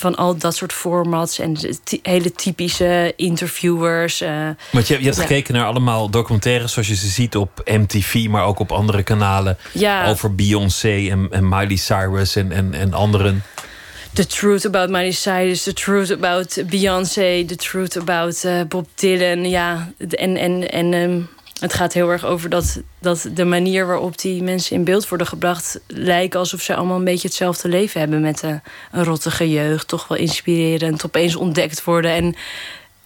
van 0.00 0.16
al 0.16 0.36
dat 0.36 0.56
soort 0.56 0.72
formats 0.72 1.38
en 1.38 1.56
hele 2.02 2.32
typische 2.32 3.12
interviewers. 3.16 4.22
Uh, 4.22 4.48
Want 4.70 4.88
je, 4.88 4.98
je 4.98 5.04
hebt 5.04 5.20
gekeken 5.20 5.54
naar 5.54 5.64
allemaal 5.64 6.10
documentaires 6.10 6.72
zoals 6.72 6.88
je 6.88 6.94
ze 6.94 7.06
ziet 7.06 7.36
op 7.36 7.62
MTV, 7.64 8.26
maar 8.28 8.44
ook 8.44 8.58
op 8.58 8.72
andere 8.72 9.02
kanalen. 9.02 9.58
Ja. 9.72 10.06
Over 10.06 10.34
Beyoncé 10.34 11.08
en, 11.10 11.28
en 11.30 11.48
Miley 11.48 11.76
Cyrus 11.76 12.36
en, 12.36 12.52
en, 12.52 12.74
en 12.74 12.92
anderen. 12.92 13.42
The 14.12 14.26
truth 14.26 14.66
about 14.66 14.90
Miley 14.90 15.12
Cyrus, 15.12 15.62
the 15.62 15.72
truth 15.72 16.10
about 16.10 16.58
Beyoncé, 16.66 17.46
the 17.46 17.56
truth 17.56 17.96
about 17.96 18.44
uh, 18.44 18.62
Bob 18.68 18.86
Dylan. 18.94 19.48
Ja, 19.48 19.92
en, 19.98 20.36
en, 20.36 20.70
en 20.70 20.92
um, 20.92 21.28
het 21.60 21.74
gaat 21.74 21.92
heel 21.92 22.10
erg 22.10 22.24
over 22.24 22.50
dat, 22.50 22.80
dat 22.98 23.28
de 23.34 23.44
manier 23.44 23.86
waarop 23.86 24.18
die 24.18 24.42
mensen 24.42 24.76
in 24.76 24.84
beeld 24.84 25.08
worden 25.08 25.26
gebracht 25.26 25.80
lijken 25.86 26.38
alsof 26.38 26.60
ze 26.60 26.74
allemaal 26.74 26.98
een 26.98 27.04
beetje 27.04 27.28
hetzelfde 27.28 27.68
leven 27.68 28.00
hebben 28.00 28.20
met 28.20 28.42
uh, 28.42 28.54
een 28.92 29.04
rottige 29.04 29.50
jeugd. 29.50 29.88
Toch 29.88 30.08
wel 30.08 30.18
inspirerend, 30.18 31.04
opeens 31.04 31.36
ontdekt 31.36 31.84
worden. 31.84 32.10
En, 32.10 32.34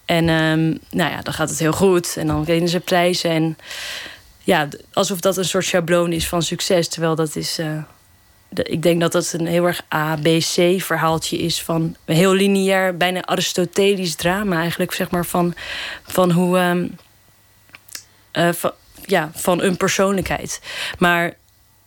en 0.04 0.28
um, 0.28 0.78
nou 0.90 1.10
ja, 1.10 1.22
dan 1.22 1.32
gaat 1.34 1.50
het 1.50 1.58
heel 1.58 1.72
goed. 1.72 2.16
En 2.16 2.26
dan 2.26 2.44
winnen 2.44 2.68
ze 2.68 2.80
prijzen. 2.80 3.30
En 3.30 3.58
ja, 4.42 4.68
alsof 4.92 5.20
dat 5.20 5.36
een 5.36 5.44
soort 5.44 5.64
schabloon 5.64 6.12
is 6.12 6.28
van 6.28 6.42
succes. 6.42 6.88
Terwijl 6.88 7.14
dat 7.14 7.36
is. 7.36 7.58
Uh, 7.58 7.82
ik 8.54 8.82
denk 8.82 9.00
dat 9.00 9.12
dat 9.12 9.32
een 9.32 9.46
heel 9.46 9.66
erg 9.66 9.82
ABC-verhaaltje 9.88 11.38
is 11.38 11.62
van 11.62 11.96
een 12.04 12.16
heel 12.16 12.32
lineair, 12.32 12.96
bijna 12.96 13.24
aristotelisch 13.24 14.14
drama 14.14 14.58
eigenlijk, 14.60 14.92
zeg 14.92 15.10
maar, 15.10 15.26
van, 15.26 15.54
van 16.02 16.30
hoe. 16.30 16.58
Um, 16.58 16.96
uh, 18.32 18.52
van, 18.52 18.72
ja, 19.06 19.30
van 19.34 19.62
een 19.62 19.76
persoonlijkheid. 19.76 20.60
Maar 20.98 21.36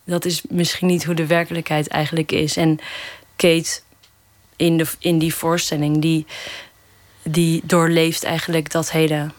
dat 0.03 0.25
is 0.25 0.41
misschien 0.49 0.87
niet 0.87 1.03
hoe 1.03 1.15
de 1.15 1.25
werkelijkheid 1.25 1.87
eigenlijk 1.87 2.31
is. 2.31 2.57
En 2.57 2.79
Kate 3.35 3.79
in, 4.55 4.77
de, 4.77 4.85
in 4.99 5.17
die 5.17 5.33
voorstelling, 5.33 6.01
die, 6.01 6.25
die 7.23 7.61
doorleeft 7.65 8.23
eigenlijk 8.23 8.71
dat 8.71 8.91
hele, 8.91 9.31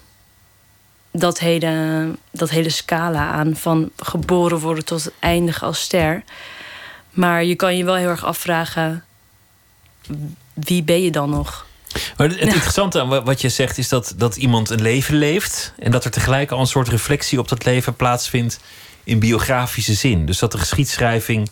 dat, 1.10 1.38
hele, 1.38 2.08
dat 2.30 2.50
hele 2.50 2.70
scala 2.70 3.30
aan 3.30 3.56
van 3.56 3.90
geboren 3.96 4.58
worden 4.58 4.84
tot 4.84 5.04
het 5.04 5.14
eindigen 5.18 5.66
als 5.66 5.80
ster. 5.80 6.22
Maar 7.18 7.44
je 7.44 7.54
kan 7.54 7.76
je 7.76 7.84
wel 7.84 7.94
heel 7.94 8.08
erg 8.08 8.24
afvragen: 8.24 9.04
wie 10.52 10.82
ben 10.82 11.02
je 11.02 11.10
dan 11.10 11.30
nog? 11.30 11.66
Maar 12.16 12.28
het 12.28 12.36
interessante 12.36 13.00
aan 13.00 13.24
wat 13.24 13.40
je 13.40 13.48
zegt 13.48 13.78
is 13.78 13.88
dat, 13.88 14.14
dat 14.16 14.36
iemand 14.36 14.70
een 14.70 14.82
leven 14.82 15.14
leeft. 15.14 15.72
En 15.78 15.90
dat 15.90 16.04
er 16.04 16.10
tegelijk 16.10 16.50
al 16.50 16.60
een 16.60 16.66
soort 16.66 16.88
reflectie 16.88 17.38
op 17.38 17.48
dat 17.48 17.64
leven 17.64 17.94
plaatsvindt 17.94 18.60
in 19.04 19.18
biografische 19.18 19.94
zin. 19.94 20.26
Dus 20.26 20.38
dat 20.38 20.52
de 20.52 20.58
geschiedschrijving 20.58 21.50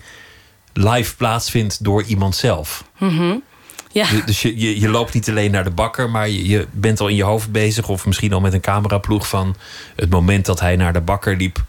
live 0.73 1.17
plaatsvindt 1.17 1.85
door 1.85 2.03
iemand 2.03 2.37
zelf. 2.37 2.85
Mm 2.99 3.43
ja. 3.91 4.07
Dus 4.27 4.43
je, 4.43 4.59
je, 4.59 4.81
je, 4.81 4.89
loopt 4.89 5.15
niet 5.15 5.29
alleen 5.29 5.51
naar 5.51 5.65
de 5.65 5.71
bakker, 5.71 6.11
maar 6.11 6.29
je, 6.29 6.49
je, 6.49 6.67
bent 6.71 7.01
al 7.01 7.09
in 7.09 7.17
je 7.17 7.25
hoofd 7.25 7.53
bezig, 7.53 7.89
of 7.89 8.07
misschien 8.07 8.33
al 8.33 8.41
met 8.41 8.53
een 8.53 8.61
cameraploeg 8.61 9.29
van 9.29 9.57
het 9.97 10.11
moment 10.11 10.47
dat 10.47 10.61
hij 10.61 10.77
naar 10.77 10.93
de 10.93 11.01
bakker 11.01 11.37
liep, 11.37 11.65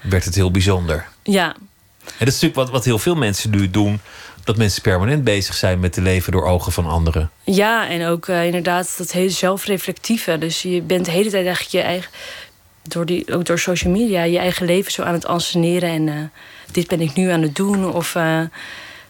werd 0.00 0.24
het 0.24 0.34
heel 0.34 0.50
bijzonder. 0.50 1.08
Ja. 1.22 1.56
En 2.18 2.24
dat 2.26 2.34
is 2.34 2.40
natuurlijk 2.40 2.54
wat, 2.54 2.70
wat 2.70 2.84
heel 2.84 2.98
veel 2.98 3.14
mensen 3.14 3.50
nu 3.50 3.70
doen 3.70 4.00
dat 4.44 4.56
mensen 4.56 4.82
permanent 4.82 5.24
bezig 5.24 5.54
zijn 5.54 5.80
met 5.80 5.92
te 5.92 6.00
leven 6.00 6.32
door 6.32 6.44
ogen 6.44 6.72
van 6.72 6.86
anderen. 6.86 7.30
Ja, 7.44 7.88
en 7.88 8.06
ook 8.06 8.26
uh, 8.26 8.44
inderdaad 8.44 8.94
dat 8.98 9.12
hele 9.12 9.30
zelfreflectieve. 9.30 10.38
Dus 10.38 10.62
je 10.62 10.82
bent 10.82 11.04
de 11.04 11.10
hele 11.10 11.30
tijd 11.30 11.44
eigenlijk 11.46 11.74
je 11.74 11.80
eigen, 11.80 12.10
door 12.82 13.06
die, 13.06 13.34
ook 13.34 13.44
door 13.44 13.58
social 13.58 13.92
media, 13.92 14.22
je 14.22 14.38
eigen 14.38 14.66
leven 14.66 14.92
zo 14.92 15.02
aan 15.02 15.12
het 15.12 15.26
anseneren. 15.26 15.88
En 15.88 16.06
uh, 16.06 16.14
dit 16.72 16.88
ben 16.88 17.00
ik 17.00 17.14
nu 17.14 17.30
aan 17.30 17.42
het 17.42 17.56
doen. 17.56 17.92
Of 17.92 18.14
uh, 18.14 18.40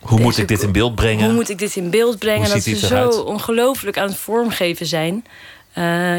hoe 0.00 0.20
moet 0.20 0.38
ik 0.38 0.48
dit 0.48 0.62
in 0.62 0.72
beeld 0.72 0.94
brengen? 0.94 1.24
Hoe 1.24 1.34
moet 1.34 1.50
ik 1.50 1.58
dit 1.58 1.76
in 1.76 1.90
beeld 1.90 2.18
brengen? 2.18 2.48
Dat 2.48 2.62
ze 2.62 2.76
zo 2.76 3.08
ongelooflijk 3.08 3.98
aan 3.98 4.08
het 4.08 4.18
vormgeven 4.18 4.86
zijn. 4.86 5.24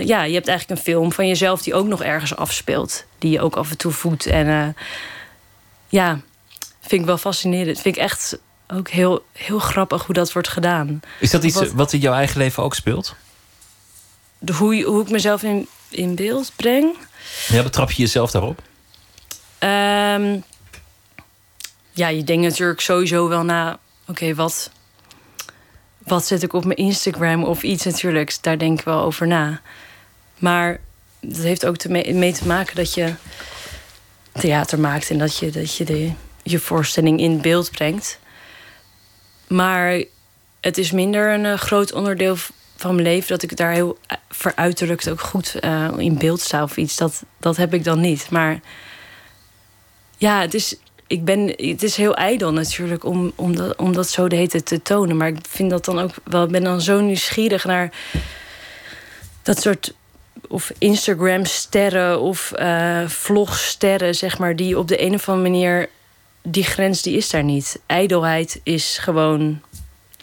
ja, 0.06 0.24
je 0.24 0.34
hebt 0.34 0.48
eigenlijk 0.48 0.70
een 0.70 0.78
film 0.78 1.12
van 1.12 1.28
jezelf 1.28 1.62
die 1.62 1.74
ook 1.74 1.88
nog 1.88 2.04
ergens 2.04 2.36
afspeelt. 2.36 3.06
Die 3.18 3.32
je 3.32 3.42
ook 3.42 3.56
af 3.56 3.70
en 3.70 3.78
toe 3.78 3.92
voedt. 3.92 4.26
En 4.26 4.76
ja, 5.90 6.20
vind 6.92 7.02
ik 7.02 7.08
wel 7.08 7.18
fascinerend. 7.18 7.80
Vind 7.82 7.96
ik 7.96 8.02
echt 8.02 8.38
ook 8.68 8.90
heel, 8.90 9.26
heel 9.34 9.60
grappig 9.60 10.06
hoe 10.06 10.16
dat 10.16 10.34
wordt 10.34 10.48
gedaan. 10.48 11.00
Is 11.20 11.30
dat 11.32 11.44
iets 11.44 11.72
wat, 11.72 11.94
in 11.94 12.00
jouw 12.00 12.14
eigen 12.14 12.38
leven 12.38 12.64
ook 12.64 12.76
speelt? 12.76 13.16
De, 14.40 14.54
hoe, 14.54 14.84
hoe 14.84 15.02
ik 15.02 15.10
mezelf 15.10 15.44
in, 15.44 15.68
in 15.90 16.16
beeld 16.16 16.52
breng. 16.56 16.98
Ja, 17.48 17.64
betrap 17.64 17.92
je 17.92 18.02
jezelf 18.02 18.32
daarop? 18.32 18.62
Um, 19.60 20.44
ja, 21.92 22.08
je 22.08 22.24
denkt 22.24 22.48
natuurlijk 22.48 22.82
sowieso 22.82 23.28
wel 23.28 23.44
na... 23.44 23.80
oké, 24.08 24.36
wat, 24.36 24.72
wat 25.98 26.26
zet 26.26 26.44
ik 26.44 26.54
op 26.54 26.66
mijn 26.66 26.78
Instagram 26.78 27.44
of 27.44 27.64
iets 27.64 27.86
natuurlijk. 27.86 28.38
Daar 28.42 28.58
denk 28.58 28.80
ik 28.80 28.86
wel 28.86 29.02
over 29.02 29.28
na. 29.28 29.62
Maar 30.38 30.80
dat 31.20 31.44
heeft 31.44 31.66
ook 31.66 31.78
te 31.78 31.90
mee, 31.90 32.34
te 32.34 32.48
maken 32.48 32.76
dat 32.76 32.94
je 32.94 33.14
theater 34.32 34.80
maakt... 34.80 35.10
en 35.10 35.18
dat 35.18 35.38
je, 35.38 35.50
dat 35.50 35.76
je 35.76 35.86
de, 35.86 36.12
je 36.44 36.60
voorstelling 36.60 37.20
in 37.20 37.42
beeld 37.42 37.72
brengt. 37.72 38.20
Maar 39.48 40.04
het 40.62 40.78
is 40.78 40.92
minder 40.92 41.34
een 41.34 41.46
uh, 41.46 41.54
groot 41.54 41.94
onderdeel 41.94 42.36
van 42.76 42.96
mijn 42.96 43.08
leven 43.08 43.28
dat 43.28 43.44
ik 43.44 43.58
daar 43.58 43.72
heel 43.72 43.98
eh, 44.08 44.18
veruiterlijkt 44.30 45.10
ook 45.10 45.22
goed 45.22 45.56
uh, 45.62 45.90
in 45.98 46.18
beeld 46.18 46.42
sta 46.42 46.64
of 46.64 46.78
iets. 46.78 46.96
Dat, 46.96 47.24
dat 47.38 47.58
heb 47.58 47.74
ik 47.74 47.84
dan 47.84 48.00
niet. 48.00 48.30
Maar 48.30 48.60
ja, 50.18 50.42
het 50.42 50.54
is, 50.54 50.76
ik 51.08 51.26
ben, 51.26 51.48
het 51.48 51.84
is 51.84 51.96
heel 51.96 52.16
ijdel 52.16 52.54
natuurlijk 52.54 53.04
om, 53.04 53.32
om, 53.36 53.56
dat, 53.56 53.76
om 53.76 53.94
dat 53.94 54.10
zo 54.10 54.28
de 54.28 54.36
hete 54.36 54.64
te 54.64 54.82
tonen. 54.82 55.18
Maar 55.18 55.28
ik 55.28 55.38
vind 55.50 55.70
dat 55.70 55.86
dan 55.86 56.00
ook 56.00 56.14
wel, 56.24 56.48
ben 56.48 56.64
dan 56.64 56.82
zo 56.82 57.00
nieuwsgierig 57.00 57.66
naar 57.66 57.94
dat 59.42 59.62
soort 59.62 59.94
of 60.48 60.72
Instagram-sterren 60.78 62.20
of 62.20 62.52
uh, 62.56 63.08
vlogsterren, 63.08 64.16
zeg 64.16 64.38
maar, 64.38 64.56
die 64.56 64.78
op 64.78 64.88
de 64.88 65.02
een 65.02 65.14
of 65.14 65.30
andere 65.30 65.50
manier 65.50 65.90
die 66.44 66.64
grens 66.64 67.02
die 67.02 67.18
is 67.18 67.30
daar 67.30 67.44
niet. 67.44 67.80
Ijdelheid 67.86 68.60
is 68.64 68.98
gewoon, 68.98 69.62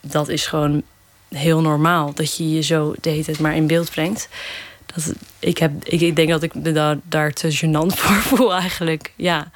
dat 0.00 0.28
is 0.28 0.46
gewoon 0.46 0.82
heel 1.28 1.60
normaal. 1.60 2.14
Dat 2.14 2.36
je 2.36 2.50
je 2.50 2.62
zo 2.62 2.94
de 3.00 3.10
hele 3.10 3.24
tijd 3.24 3.38
maar 3.38 3.56
in 3.56 3.66
beeld 3.66 3.90
brengt. 3.90 4.28
Dat, 4.94 5.12
ik, 5.38 5.58
heb, 5.58 5.84
ik, 5.84 6.00
ik 6.00 6.16
denk 6.16 6.28
dat 6.28 6.42
ik 6.42 6.54
me 6.54 6.72
daar, 6.72 6.96
daar 7.02 7.32
te 7.32 7.56
gênant 7.56 7.96
voor 8.00 8.16
voel 8.16 8.54
eigenlijk. 8.54 9.12
Ja, 9.16 9.50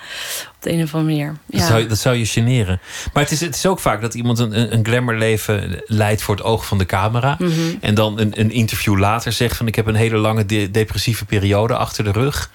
op 0.49 0.57
de 0.61 0.73
een 0.73 0.83
of 0.83 0.95
andere 0.95 1.15
manier. 1.15 1.37
Ja. 1.47 1.59
Dat, 1.59 1.67
zou, 1.67 1.87
dat 1.87 1.99
zou 1.99 2.17
je 2.17 2.27
generen. 2.27 2.81
Maar 3.13 3.23
het 3.23 3.33
is, 3.33 3.41
het 3.41 3.55
is 3.55 3.67
ook 3.67 3.79
vaak 3.79 4.01
dat 4.01 4.15
iemand 4.15 4.39
een, 4.39 4.73
een 4.73 4.85
glamourleven 4.85 5.83
leidt 5.87 6.23
voor 6.23 6.35
het 6.35 6.45
oog 6.45 6.67
van 6.67 6.79
de 6.79 6.87
camera. 6.87 7.37
Mhm. 7.39 7.53
En 7.81 7.95
dan 7.95 8.19
een, 8.19 8.41
een 8.41 8.51
interview 8.51 8.99
later 8.99 9.33
zegt 9.33 9.57
van 9.57 9.67
ik 9.67 9.75
heb 9.75 9.87
een 9.87 9.95
hele 9.95 10.17
lange 10.17 10.71
depressieve 10.71 11.25
periode 11.25 11.77
achter 11.77 12.05
de 12.05 12.13
rug. 12.13 12.51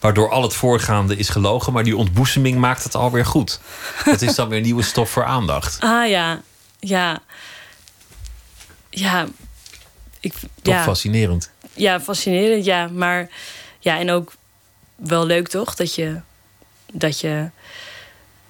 Waardoor 0.00 0.30
al 0.30 0.42
het 0.42 0.54
voorgaande 0.54 1.16
is 1.16 1.28
gelogen. 1.28 1.72
Maar 1.72 1.84
die 1.84 1.96
ontboezeming 1.96 2.58
maakt 2.58 2.84
het 2.84 2.94
alweer 2.94 3.26
goed. 3.26 3.60
Het 4.04 4.22
is 4.22 4.34
dan 4.34 4.48
weer 4.48 4.60
nieuwe 4.60 4.82
stof 4.82 5.10
voor 5.10 5.24
aandacht. 5.24 5.78
Ah 5.94 6.08
ja, 6.08 6.42
ja. 6.80 7.22
Ja. 8.90 9.26
Ik, 10.20 10.34
toch 10.62 10.82
fascinerend. 10.82 11.50
Ja, 11.72 12.00
fascinerend, 12.00 12.64
ja. 12.64 12.88
Maar 12.88 13.28
ja, 13.78 13.98
en 13.98 14.10
ook 14.10 14.32
wel 14.96 15.26
leuk 15.26 15.48
toch? 15.48 15.74
Dat 15.74 15.94
je. 15.94 16.20
Dat 16.92 17.20
je. 17.20 17.50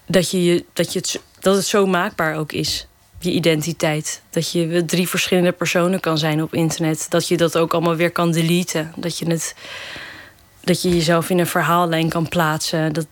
Dat, 0.06 0.30
je, 0.30 0.64
dat, 0.72 0.92
je 0.92 0.98
het, 0.98 1.20
dat 1.40 1.56
het 1.56 1.66
zo 1.66 1.86
maakbaar 1.86 2.36
ook 2.36 2.52
is 2.52 2.86
je 3.24 3.30
identiteit. 3.30 4.22
Dat 4.30 4.52
je 4.52 4.84
drie 4.86 5.08
verschillende 5.08 5.52
personen 5.52 6.00
kan 6.00 6.18
zijn 6.18 6.42
op 6.42 6.54
internet. 6.54 7.06
Dat 7.08 7.28
je 7.28 7.36
dat 7.36 7.58
ook 7.58 7.72
allemaal 7.72 7.96
weer 7.96 8.10
kan 8.10 8.32
deleten. 8.32 8.92
Dat 8.96 9.18
je 9.18 9.26
het 9.26 9.54
dat 10.64 10.82
je 10.82 10.88
jezelf 10.88 11.30
in 11.30 11.38
een 11.38 11.46
verhaallijn 11.46 12.08
kan 12.08 12.28
plaatsen. 12.28 12.92
Dat, 12.92 13.06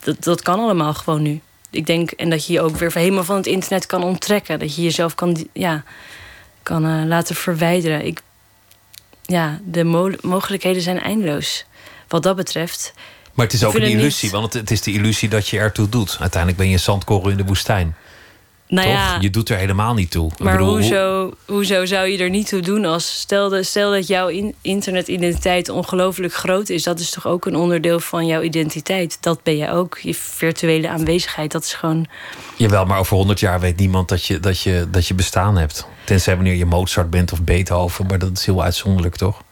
dat, 0.00 0.24
dat 0.24 0.42
kan 0.42 0.60
allemaal 0.60 0.94
gewoon 0.94 1.22
nu. 1.22 1.40
Ik 1.70 1.86
denk, 1.86 2.10
en 2.10 2.30
dat 2.30 2.46
je 2.46 2.52
je 2.52 2.60
ook 2.60 2.76
weer 2.76 2.92
helemaal 2.94 3.24
van 3.24 3.36
het 3.36 3.46
internet 3.46 3.86
kan 3.86 4.02
onttrekken. 4.02 4.58
Dat 4.58 4.74
je 4.74 4.82
jezelf 4.82 5.14
kan, 5.14 5.48
ja, 5.52 5.84
kan 6.62 6.86
uh, 6.86 7.06
laten 7.06 7.34
verwijderen. 7.34 8.06
Ik, 8.06 8.22
ja, 9.22 9.60
de 9.64 9.84
mo 9.84 10.10
mogelijkheden 10.20 10.82
zijn 10.82 11.00
eindeloos. 11.00 11.64
Wat 12.08 12.22
dat 12.22 12.36
betreft. 12.36 12.92
Maar 13.34 13.46
het 13.46 13.54
is 13.54 13.64
ook 13.64 13.74
een 13.74 13.82
illusie, 13.82 14.24
niet... 14.24 14.40
want 14.40 14.52
het 14.52 14.70
is 14.70 14.82
de 14.82 14.92
illusie 14.92 15.28
dat 15.28 15.48
je 15.48 15.58
ertoe 15.58 15.88
doet. 15.88 16.16
Uiteindelijk 16.20 16.60
ben 16.60 16.68
je 16.68 16.72
een 16.72 16.80
zandkorrel 16.80 17.30
in 17.30 17.36
de 17.36 17.44
woestijn. 17.44 17.96
Nou 18.70 18.86
Toch? 18.86 18.96
Ja, 18.96 19.16
je 19.20 19.30
doet 19.30 19.48
er 19.48 19.56
helemaal 19.56 19.94
niet 19.94 20.10
toe. 20.10 20.30
Maar 20.38 20.56
bedoel, 20.56 20.72
hoezo, 20.72 21.32
hoezo 21.46 21.84
zou 21.84 22.06
je 22.06 22.18
er 22.18 22.30
niet 22.30 22.48
toe 22.48 22.60
doen 22.60 22.84
als 22.84 23.20
stel, 23.20 23.48
de, 23.48 23.62
stel 23.62 23.90
dat 23.90 24.06
jouw 24.06 24.28
in, 24.28 24.54
internetidentiteit 24.60 25.68
ongelooflijk 25.68 26.34
groot 26.34 26.68
is, 26.68 26.82
dat 26.82 26.98
is 26.98 27.10
toch 27.10 27.26
ook 27.26 27.46
een 27.46 27.56
onderdeel 27.56 28.00
van 28.00 28.26
jouw 28.26 28.42
identiteit. 28.42 29.18
Dat 29.20 29.42
ben 29.42 29.56
je 29.56 29.70
ook. 29.70 29.98
Je 29.98 30.14
virtuele 30.14 30.88
aanwezigheid, 30.88 31.52
dat 31.52 31.64
is 31.64 31.72
gewoon. 31.72 32.06
Jawel, 32.56 32.84
maar 32.84 32.98
over 32.98 33.16
honderd 33.16 33.40
jaar 33.40 33.60
weet 33.60 33.76
niemand 33.76 34.08
dat 34.08 34.24
je, 34.24 34.40
dat, 34.40 34.60
je, 34.60 34.86
dat 34.90 35.06
je 35.06 35.14
bestaan 35.14 35.56
hebt. 35.56 35.86
Tenzij 36.04 36.34
wanneer 36.34 36.54
je 36.54 36.66
Mozart 36.66 37.10
bent 37.10 37.32
of 37.32 37.42
Beethoven, 37.42 38.06
maar 38.06 38.18
dat 38.18 38.30
is 38.32 38.46
heel 38.46 38.62
uitzonderlijk, 38.62 39.16
toch? 39.16 39.42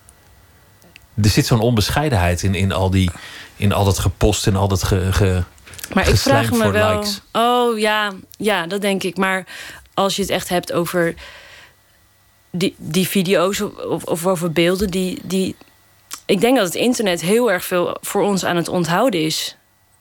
Er 1.22 1.28
zit 1.28 1.46
zo'n 1.46 1.60
onbescheidenheid 1.60 2.42
in, 2.42 2.54
in, 2.54 2.72
al 2.72 2.90
die, 2.90 3.10
in 3.56 3.72
al 3.72 3.84
dat 3.84 3.98
gepost 3.98 4.46
en 4.46 4.56
al 4.56 4.68
dat 4.68 4.82
ge, 4.82 5.12
ge 5.12 5.42
maar 5.94 6.08
ik 6.08 6.16
vraag 6.16 6.50
me 6.50 6.70
wel. 6.70 7.04
Oh 7.32 7.78
ja, 7.78 8.12
ja, 8.36 8.66
dat 8.66 8.80
denk 8.80 9.02
ik. 9.02 9.16
Maar 9.16 9.46
als 9.94 10.16
je 10.16 10.22
het 10.22 10.30
echt 10.30 10.48
hebt 10.48 10.72
over 10.72 11.14
die, 12.50 12.74
die 12.76 13.08
video's 13.08 13.60
of, 13.60 14.04
of 14.04 14.26
over 14.26 14.52
beelden, 14.52 14.90
die, 14.90 15.20
die. 15.24 15.56
Ik 16.26 16.40
denk 16.40 16.56
dat 16.56 16.66
het 16.66 16.74
internet 16.74 17.20
heel 17.20 17.50
erg 17.50 17.64
veel 17.64 17.96
voor 18.00 18.22
ons 18.22 18.44
aan 18.44 18.56
het 18.56 18.68
onthouden 18.68 19.20
is. 19.20 19.56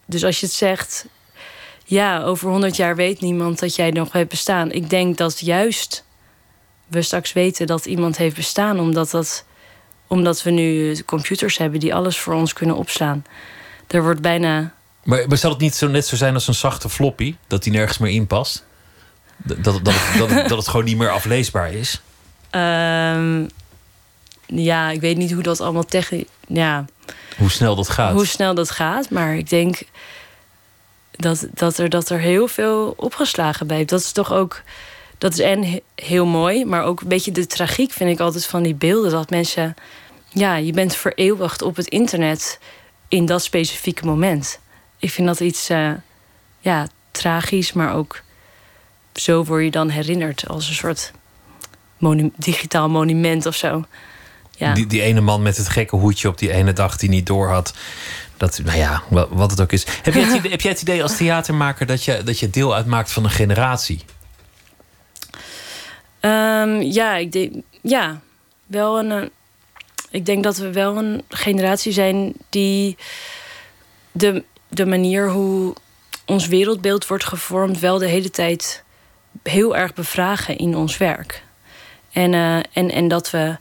Dus 0.05 0.23
als 0.23 0.39
je 0.39 0.45
het 0.45 0.55
zegt, 0.55 1.05
ja, 1.85 2.23
over 2.23 2.49
100 2.49 2.75
jaar 2.75 2.95
weet 2.95 3.21
niemand 3.21 3.59
dat 3.59 3.75
jij 3.75 3.91
nog 3.91 4.11
hebt 4.11 4.29
bestaan. 4.29 4.71
Ik 4.71 4.89
denk 4.89 5.17
dat 5.17 5.39
juist 5.39 6.05
we 6.87 7.01
straks 7.01 7.33
weten 7.33 7.67
dat 7.67 7.85
iemand 7.85 8.17
heeft 8.17 8.35
bestaan, 8.35 8.79
omdat, 8.79 9.11
dat, 9.11 9.45
omdat 10.07 10.43
we 10.43 10.51
nu 10.51 10.97
computers 11.05 11.57
hebben 11.57 11.79
die 11.79 11.95
alles 11.95 12.19
voor 12.19 12.33
ons 12.33 12.53
kunnen 12.53 12.75
opslaan. 12.75 13.25
Er 13.87 14.03
wordt 14.03 14.21
bijna. 14.21 14.75
Maar, 15.07 15.27
maar 15.27 15.37
zal 15.37 15.51
het 15.51 15.59
niet 15.59 15.75
zo 15.75 15.87
net 15.87 16.05
zo 16.07 16.15
zijn 16.15 16.33
als 16.33 16.47
een 16.47 16.53
zachte 16.53 16.89
floppy, 16.89 17.35
dat 17.47 17.63
die 17.63 17.71
nergens 17.73 17.97
meer 17.97 18.11
in 18.11 18.27
past? 18.27 18.65
Dat, 19.37 19.63
dat, 19.63 19.85
dat, 19.85 19.93
het, 19.97 20.17
dat, 20.19 20.29
het, 20.29 20.47
dat 20.49 20.57
het 20.57 20.67
gewoon 20.67 20.85
niet 20.85 20.97
meer 20.97 21.09
afleesbaar 21.09 21.73
is? 21.73 22.01
Ehm, 22.49 23.45
ja, 24.45 24.89
ik 24.89 25.01
weet 25.01 25.17
niet 25.17 25.31
hoe 25.31 25.43
dat 25.43 25.61
allemaal 25.61 25.85
technisch. 25.85 26.25
Ja, 26.47 26.85
Hoe 27.37 27.49
snel 27.51 27.75
dat 27.75 27.89
gaat? 27.89 28.13
hoe 28.13 28.25
snel 28.25 28.55
dat 28.55 28.71
gaat, 28.71 29.09
maar 29.09 29.35
ik 29.35 29.49
denk 29.49 29.79
dat, 31.11 31.47
dat, 31.53 31.77
er, 31.77 31.89
dat 31.89 32.09
er 32.09 32.19
heel 32.19 32.47
veel 32.47 32.93
opgeslagen 32.97 33.67
bij. 33.67 33.85
Dat 33.85 33.99
is 33.99 34.11
toch 34.11 34.31
ook. 34.33 34.61
Dat 35.17 35.31
is 35.33 35.39
en 35.39 35.63
he- 35.63 35.81
heel 35.95 36.25
mooi, 36.25 36.65
maar 36.65 36.83
ook 36.83 37.01
een 37.01 37.07
beetje 37.07 37.31
de 37.31 37.47
tragiek 37.47 37.91
vind 37.91 38.09
ik 38.09 38.19
altijd 38.19 38.45
van 38.45 38.63
die 38.63 38.75
beelden. 38.75 39.11
Dat 39.11 39.29
mensen. 39.29 39.75
Ja, 40.29 40.55
je 40.55 40.71
bent 40.71 40.95
vereeuwigd 40.95 41.61
op 41.61 41.75
het 41.75 41.87
internet 41.87 42.59
in 43.07 43.25
dat 43.25 43.43
specifieke 43.43 44.05
moment. 44.05 44.59
Ik 44.99 45.11
vind 45.11 45.27
dat 45.27 45.39
iets. 45.39 45.69
eh, 45.69 45.91
ja, 46.59 46.87
tragisch, 47.11 47.73
maar 47.73 47.93
ook. 47.93 48.21
Zo 49.13 49.43
word 49.43 49.63
je 49.63 49.71
dan 49.71 49.89
herinnerd 49.89 50.47
als 50.47 50.67
een 50.67 50.73
soort 50.75 51.11
monu- 51.97 52.31
digitaal 52.35 52.89
monument 52.89 53.45
of 53.45 53.55
zo. 53.55 53.83
Ja. 54.57 54.73
Die, 54.73 54.87
die 54.87 55.01
ene 55.01 55.21
man 55.21 55.41
met 55.41 55.57
het 55.57 55.69
gekke 55.69 55.95
hoedje 55.95 56.27
op 56.27 56.37
die 56.37 56.51
ene 56.51 56.73
dag 56.73 56.97
die 56.97 57.09
niet 57.09 57.25
door 57.25 57.49
had. 57.49 57.73
Dat, 58.37 58.59
nou 58.63 58.77
ja, 58.77 59.03
wa- 59.09 59.27
wat 59.29 59.51
het 59.51 59.61
ook 59.61 59.71
is. 59.71 59.85
Heb 60.03 60.13
jij 60.13 60.23
het 60.23 60.35
idee, 60.35 60.51
heb 60.55 60.61
jij 60.61 60.71
het 60.71 60.81
idee 60.81 61.03
als 61.03 61.17
theatermaker 61.17 61.85
dat 61.85 62.03
je, 62.03 62.23
dat 62.23 62.39
je 62.39 62.49
deel 62.49 62.75
uitmaakt 62.75 63.11
van 63.11 63.23
een 63.23 63.29
generatie? 63.29 64.01
Ehm, 66.19 66.81
ja, 66.81 67.15
ik 67.15 67.31
denk, 67.31 67.53
ja, 67.81 68.21
wel 68.65 68.99
een. 68.99 69.11
eh, 69.11 69.29
ik 70.09 70.25
denk 70.25 70.43
dat 70.43 70.57
we 70.57 70.71
wel 70.71 70.97
een 70.97 71.23
generatie 71.29 71.91
zijn 71.91 72.33
die 72.49 72.97
de, 74.11 74.43
de 74.67 74.85
manier 74.85 75.29
hoe 75.29 75.73
ons 76.25 76.47
wereldbeeld 76.47 77.07
wordt 77.07 77.23
gevormd, 77.23 77.79
wel 77.79 77.97
de 77.97 78.07
hele 78.07 78.29
tijd 78.29 78.83
heel 79.43 79.75
erg 79.75 79.93
bevragen 79.93 80.57
in 80.57 80.75
ons 80.75 80.97
werk. 80.97 81.43
En, 82.11 82.33
eh, 82.33 82.55
en, 82.73 82.91
en 82.91 83.07
dat 83.07 83.29
we 83.31 83.57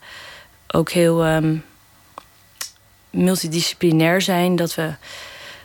ook 0.67 0.91
heel 0.91 1.25
ehm, 1.25 1.57
multidisciplinair 3.11 4.21
zijn. 4.23 4.57
Dat 4.57 4.75
we. 4.75 4.91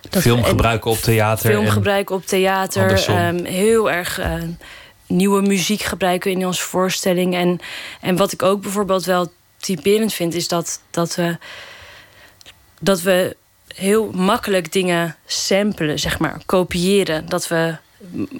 Dat 0.09 0.21
Film 0.21 0.41
we- 0.41 0.47
gebruiken 0.47 0.91
op 0.91 0.97
theater. 0.97 1.49
film 1.51 1.65
en- 1.65 1.71
gebruiken 1.71 2.15
op 2.15 2.25
theater. 2.25 3.05
ehm, 3.07 3.43
heel 3.45 3.91
erg 3.91 4.19
eh, 4.19 4.33
nieuwe 5.07 5.41
muziek 5.41 5.81
gebruiken 5.81 6.31
in 6.31 6.45
onze 6.45 6.61
voorstelling. 6.63 7.35
En, 7.35 7.59
en 8.01 8.15
wat 8.15 8.31
ik 8.31 8.43
ook 8.43 8.61
bijvoorbeeld 8.61 9.05
wel 9.05 9.31
typerend 9.57 10.13
vind, 10.13 10.33
is 10.33 10.47
dat, 10.47 10.81
dat, 10.91 11.15
we, 11.15 11.37
dat 12.79 13.01
we 13.01 13.35
heel 13.75 14.11
makkelijk 14.11 14.71
dingen 14.71 15.15
samplen, 15.25 15.99
zeg 15.99 16.19
maar, 16.19 16.41
kopiëren. 16.45 17.29
Dat 17.29 17.47
we 17.47 17.75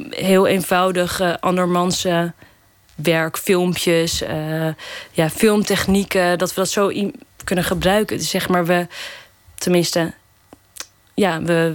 heel 0.10 0.48
eenvoudig 0.48 1.40
andermans 1.40 2.06
werk, 3.04 3.38
filmpjes, 3.38 4.22
eh, 4.22 4.68
ja, 5.12 5.30
filmtechnieken, 5.30 6.38
dat 6.38 6.50
we 6.50 6.56
dat 6.56 6.70
zo 6.70 6.92
kunnen 7.44 7.66
gebruiken. 7.66 8.18
Dus 8.18 8.30
zeg 8.30 8.50
maar, 8.50 8.66
we, 8.66 8.88
tenminste, 9.56 10.14
ja, 11.14 11.42
we, 11.42 11.74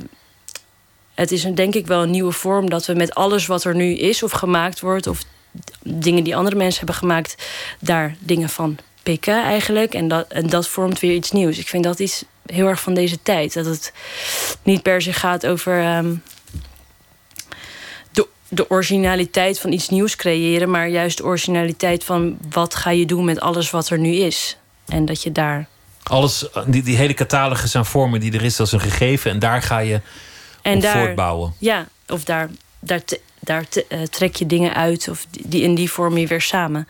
het 1.14 1.32
is 1.32 1.44
een, 1.44 1.54
denk 1.54 1.74
ik 1.74 1.86
wel 1.86 2.02
een 2.02 2.10
nieuwe 2.10 2.32
vorm 2.32 2.70
dat 2.70 2.86
we 2.86 2.94
met 2.94 3.14
alles 3.14 3.46
wat 3.46 3.64
er 3.64 3.74
nu 3.74 3.96
is 3.96 4.22
of 4.22 4.30
gemaakt 4.30 4.80
wordt, 4.80 5.06
of 5.06 5.24
dingen 5.82 6.24
die 6.24 6.36
andere 6.36 6.56
mensen 6.56 6.78
hebben 6.78 6.96
gemaakt, 6.96 7.46
daar 7.80 8.16
dingen 8.18 8.48
van 8.48 8.78
pikken 9.06 9.42
eigenlijk. 9.44 9.94
En 9.94 10.08
dat, 10.08 10.26
en 10.28 10.46
dat 10.46 10.68
vormt 10.68 11.00
weer 11.00 11.14
iets 11.14 11.30
nieuws. 11.30 11.58
Ik 11.58 11.68
vind 11.68 11.84
dat 11.84 11.98
iets 11.98 12.24
heel 12.46 12.66
erg 12.66 12.80
van 12.80 12.94
deze 12.94 13.22
tijd. 13.22 13.54
Dat 13.54 13.66
het 13.66 13.92
niet 14.62 14.82
per 14.82 15.02
se 15.02 15.12
gaat 15.12 15.46
over 15.46 15.80
ehm, 15.82 16.14
de, 18.12 18.26
de 18.48 18.70
originaliteit 18.70 19.60
van 19.60 19.72
iets 19.72 19.88
nieuws 19.88 20.16
creëren, 20.16 20.70
maar 20.70 20.88
juist 20.88 21.16
de 21.16 21.24
originaliteit 21.24 22.04
van 22.04 22.38
wat 22.50 22.74
ga 22.74 22.90
je 22.90 23.06
doen 23.06 23.24
met 23.24 23.40
alles 23.40 23.70
wat 23.70 23.88
er 23.88 23.98
nu 23.98 24.12
is. 24.14 24.56
En 24.86 25.04
dat 25.04 25.22
je 25.22 25.32
daar. 25.32 25.66
Alles, 26.02 26.48
die, 26.66 26.82
die 26.82 26.96
hele 26.96 27.14
catalogus 27.14 27.76
aan 27.76 27.86
vormen 27.86 28.20
die 28.20 28.32
er 28.32 28.44
is, 28.44 28.56
dat 28.56 28.66
is 28.66 28.72
een 28.72 28.80
gegeven. 28.80 29.30
En 29.30 29.38
daar 29.38 29.62
ga 29.62 29.78
je 29.78 30.00
En 30.62 30.76
op 30.76 30.82
daar, 30.82 30.98
voortbouwen. 30.98 31.54
Ja, 31.58 31.86
of 32.08 32.24
daar, 32.24 32.50
daar, 32.80 33.04
te- 33.04 33.20
daar 33.40 33.68
te- 33.68 33.86
eh, 33.88 34.02
trek 34.02 34.36
je 34.36 34.46
dingen 34.46 34.74
uit 34.74 35.08
of 35.08 35.26
die, 35.30 35.42
die 35.48 35.62
in 35.62 35.74
die 35.74 35.90
vorm 35.90 36.16
je 36.18 36.26
weer 36.26 36.40
samen. 36.40 36.88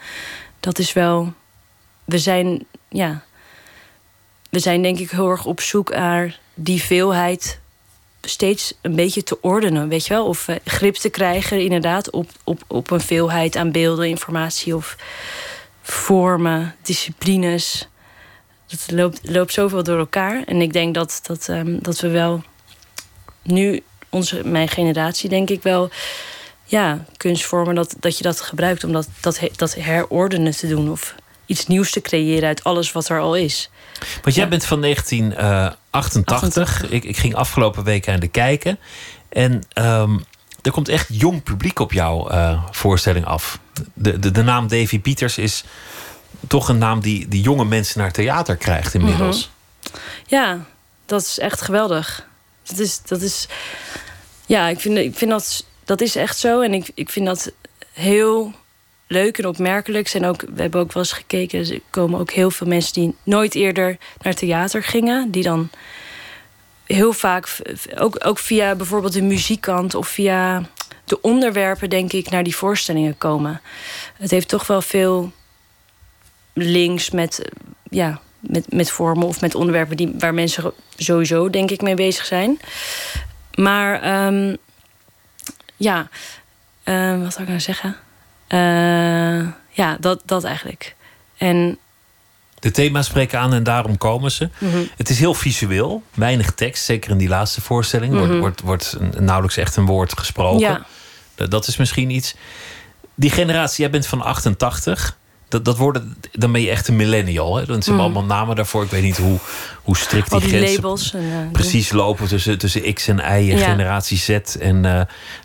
Dat 0.60 0.78
is 0.78 0.92
wel. 0.92 1.32
We 2.06 2.18
zijn, 2.18 2.66
ja. 2.88 3.24
We 4.50 4.58
zijn 4.58 4.82
denk 4.82 4.98
ik 4.98 5.10
heel 5.10 5.30
erg 5.30 5.44
op 5.44 5.60
zoek 5.60 5.90
naar 5.90 6.38
die 6.54 6.82
veelheid 6.82 7.60
steeds 8.20 8.74
een 8.82 8.94
beetje 8.94 9.22
te 9.22 9.40
ordenen, 9.40 9.88
weet 9.88 10.06
je 10.06 10.14
wel? 10.14 10.26
Of 10.26 10.48
eh, 10.48 10.56
grip 10.64 10.94
te 10.94 11.08
krijgen, 11.08 11.60
inderdaad, 11.60 12.10
op, 12.10 12.30
op, 12.44 12.62
op 12.66 12.90
een 12.90 13.00
veelheid 13.00 13.56
aan 13.56 13.72
beelden, 13.72 14.08
informatie 14.08 14.76
of 14.76 14.96
vormen, 15.82 16.74
disciplines. 16.82 17.88
Het 18.68 18.90
loopt, 18.90 19.20
loopt 19.22 19.52
zoveel 19.52 19.82
door 19.82 19.98
elkaar. 19.98 20.42
En 20.44 20.60
ik 20.60 20.72
denk 20.72 20.94
dat, 20.94 21.20
dat, 21.22 21.48
ehm, 21.48 21.78
dat 21.80 22.00
we 22.00 22.08
wel 22.08 22.42
nu, 23.42 23.82
onze, 24.08 24.44
mijn 24.44 24.68
generatie, 24.68 25.28
denk 25.28 25.50
ik 25.50 25.62
wel, 25.62 25.90
ja, 26.64 27.04
kunstvormen, 27.16 27.74
dat, 27.74 27.96
dat 28.00 28.16
je 28.16 28.22
dat 28.22 28.40
gebruikt 28.40 28.84
om 28.84 28.92
dat, 28.92 29.08
dat, 29.20 29.40
dat 29.56 29.74
herordenen 29.74 30.56
te 30.56 30.68
doen. 30.68 30.90
Of 30.90 31.14
iets 31.46 31.66
nieuws 31.66 31.90
te 31.90 32.00
creëren 32.00 32.48
uit 32.48 32.64
alles 32.64 32.92
wat 32.92 33.08
er 33.08 33.20
al 33.20 33.36
is. 33.36 33.70
Want 34.22 34.34
jij 34.34 34.44
Ja. 34.44 34.50
bent 34.50 34.64
van 34.64 34.80
1988. 34.80 36.90
Ik, 36.90 37.04
ik 37.04 37.16
ging 37.16 37.34
afgelopen 37.34 37.84
week 37.84 38.08
aan 38.08 38.20
de 38.20 38.28
kijken. 38.28 38.78
En 39.28 39.62
ehm, 39.72 40.18
er 40.62 40.70
komt 40.70 40.88
echt 40.88 41.08
jong 41.12 41.42
publiek 41.42 41.78
op 41.78 41.92
jouw 41.92 42.28
eh, 42.28 42.62
voorstelling 42.70 43.24
af. 43.24 43.58
De, 43.94 44.18
de, 44.18 44.30
de 44.30 44.42
naam 44.42 44.68
Davy 44.68 45.00
Pieters 45.00 45.38
is 45.38 45.64
toch 46.48 46.68
een 46.68 46.78
naam 46.78 47.00
die, 47.00 47.28
die 47.28 47.42
jonge 47.42 47.64
mensen 47.64 48.00
naar 48.00 48.12
theater 48.12 48.56
krijgt 48.56 48.94
inmiddels. 48.94 49.50
Ja, 50.26 50.64
dat 51.06 51.20
is 51.22 51.38
echt 51.38 51.62
geweldig. 51.62 52.26
Dat 52.62 52.78
is, 52.78 53.02
dat 53.02 53.20
is 53.22 53.46
ja, 54.46 54.68
ik 54.68 54.80
vind, 54.80 54.96
ik 54.98 55.16
vind 55.16 55.30
dat, 55.30 55.64
dat 55.84 56.00
is 56.00 56.16
echt 56.16 56.38
zo. 56.38 56.60
En 56.60 56.74
ik, 56.74 56.90
ik 56.94 57.10
vind 57.10 57.26
dat 57.26 57.52
heel 57.92 58.52
leuk 59.06 59.38
en 59.38 59.46
opmerkelijk. 59.46 60.08
En 60.08 60.24
ook, 60.24 60.40
we 60.40 60.60
hebben 60.62 60.80
ook 60.80 60.92
wel 60.92 61.02
eens 61.02 61.12
gekeken, 61.12 61.58
er 61.58 61.80
komen 61.90 62.20
ook 62.20 62.30
heel 62.30 62.50
veel 62.50 62.66
mensen 62.66 62.92
die 62.92 63.14
nooit 63.22 63.54
eerder 63.54 63.98
naar 64.22 64.34
theater 64.34 64.82
gingen. 64.82 65.30
Die 65.30 65.42
dan 65.42 65.70
heel 66.84 67.12
vaak, 67.12 67.48
ook, 67.96 68.26
ook 68.26 68.38
via 68.38 68.74
bijvoorbeeld 68.74 69.12
de 69.12 69.22
muziekkant 69.22 69.94
of 69.94 70.08
via 70.08 70.62
de 71.04 71.20
onderwerpen, 71.20 71.90
denk 71.90 72.12
ik, 72.12 72.30
naar 72.30 72.42
die 72.42 72.56
voorstellingen 72.56 73.18
komen. 73.18 73.60
Het 74.16 74.30
heeft 74.30 74.48
toch 74.48 74.66
wel 74.66 74.82
veel 74.82 75.32
links 76.52 77.10
met, 77.10 77.42
eh, 77.42 77.50
ja, 77.90 78.20
met, 78.40 78.72
met 78.72 78.90
vormen 78.90 79.26
of 79.26 79.40
met 79.40 79.54
onderwerpen 79.54 79.96
die, 79.96 80.14
waar 80.18 80.34
mensen 80.34 80.72
sowieso, 80.96 81.50
denk 81.50 81.70
ik, 81.70 81.82
mee 81.82 81.94
bezig 81.94 82.24
zijn. 82.24 82.60
Maar 83.54 84.02
ehm, 84.02 84.56
ja, 85.76 86.08
ehm, 86.82 87.22
wat 87.22 87.32
zou 87.32 87.42
ik 87.42 87.48
nou 87.48 87.60
zeggen? 87.60 87.96
Eh, 88.46 88.58
ja, 89.70 89.96
dat, 90.00 90.22
dat 90.24 90.44
eigenlijk. 90.44 90.94
En 91.36 91.78
De 92.58 92.70
thema's 92.70 93.06
spreken 93.06 93.38
aan 93.38 93.52
en 93.54 93.62
daarom 93.62 93.98
komen 93.98 94.30
ze. 94.30 94.48
Mhm. 94.58 94.82
Het 94.96 95.10
is 95.10 95.18
heel 95.18 95.34
visueel, 95.34 96.02
weinig 96.14 96.54
tekst. 96.54 96.84
Zeker 96.84 97.10
in 97.10 97.18
die 97.18 97.28
laatste 97.28 97.60
voorstelling 97.60 98.14
wordt, 98.14 98.38
wordt, 98.38 98.60
wordt 98.60 98.96
een- 98.98 99.24
nauwelijks 99.24 99.56
echt 99.56 99.76
een 99.76 99.86
woord 99.86 100.18
gesproken. 100.18 100.60
ja, 100.60 100.86
Dat, 101.34 101.50
dat 101.50 101.66
is 101.66 101.76
misschien 101.76 102.10
iets. 102.10 102.34
Die 103.14 103.30
generatie, 103.30 103.80
jij 103.82 103.90
bent 103.90 104.06
van 104.06 104.22
88. 104.22 105.16
Dat, 105.48 105.64
dat 105.64 105.76
worden, 105.76 106.16
dan 106.32 106.52
ben 106.52 106.60
je 106.60 106.70
echt 106.70 106.88
een 106.88 106.96
millennial. 106.96 107.56
Hè? 107.56 107.64
Dan 107.66 107.82
zijn 107.82 107.98
allemaal 108.00 108.24
namen 108.24 108.56
daarvoor. 108.56 108.84
Ik 108.84 108.90
weet 108.90 109.02
niet 109.02 109.16
hoe, 109.18 109.38
hoe 109.82 109.96
strikt 109.96 110.30
Mhm. 110.30 110.40
die, 110.40 110.48
die 110.50 110.58
grenzen 110.58 110.82
labels. 110.82 111.14
En, 111.14 111.20
eh, 111.20 111.52
precies 111.52 111.92
lopen 111.92 112.28
tussen, 112.28 112.58
tussen 112.58 112.94
X 112.94 113.08
en 113.08 113.16
Y 113.18 113.50
en 113.50 113.58
Ja. 113.58 113.68
generatie 113.70 114.18
Z. 114.18 114.28
En 114.60 114.84
eh, 114.84 115.00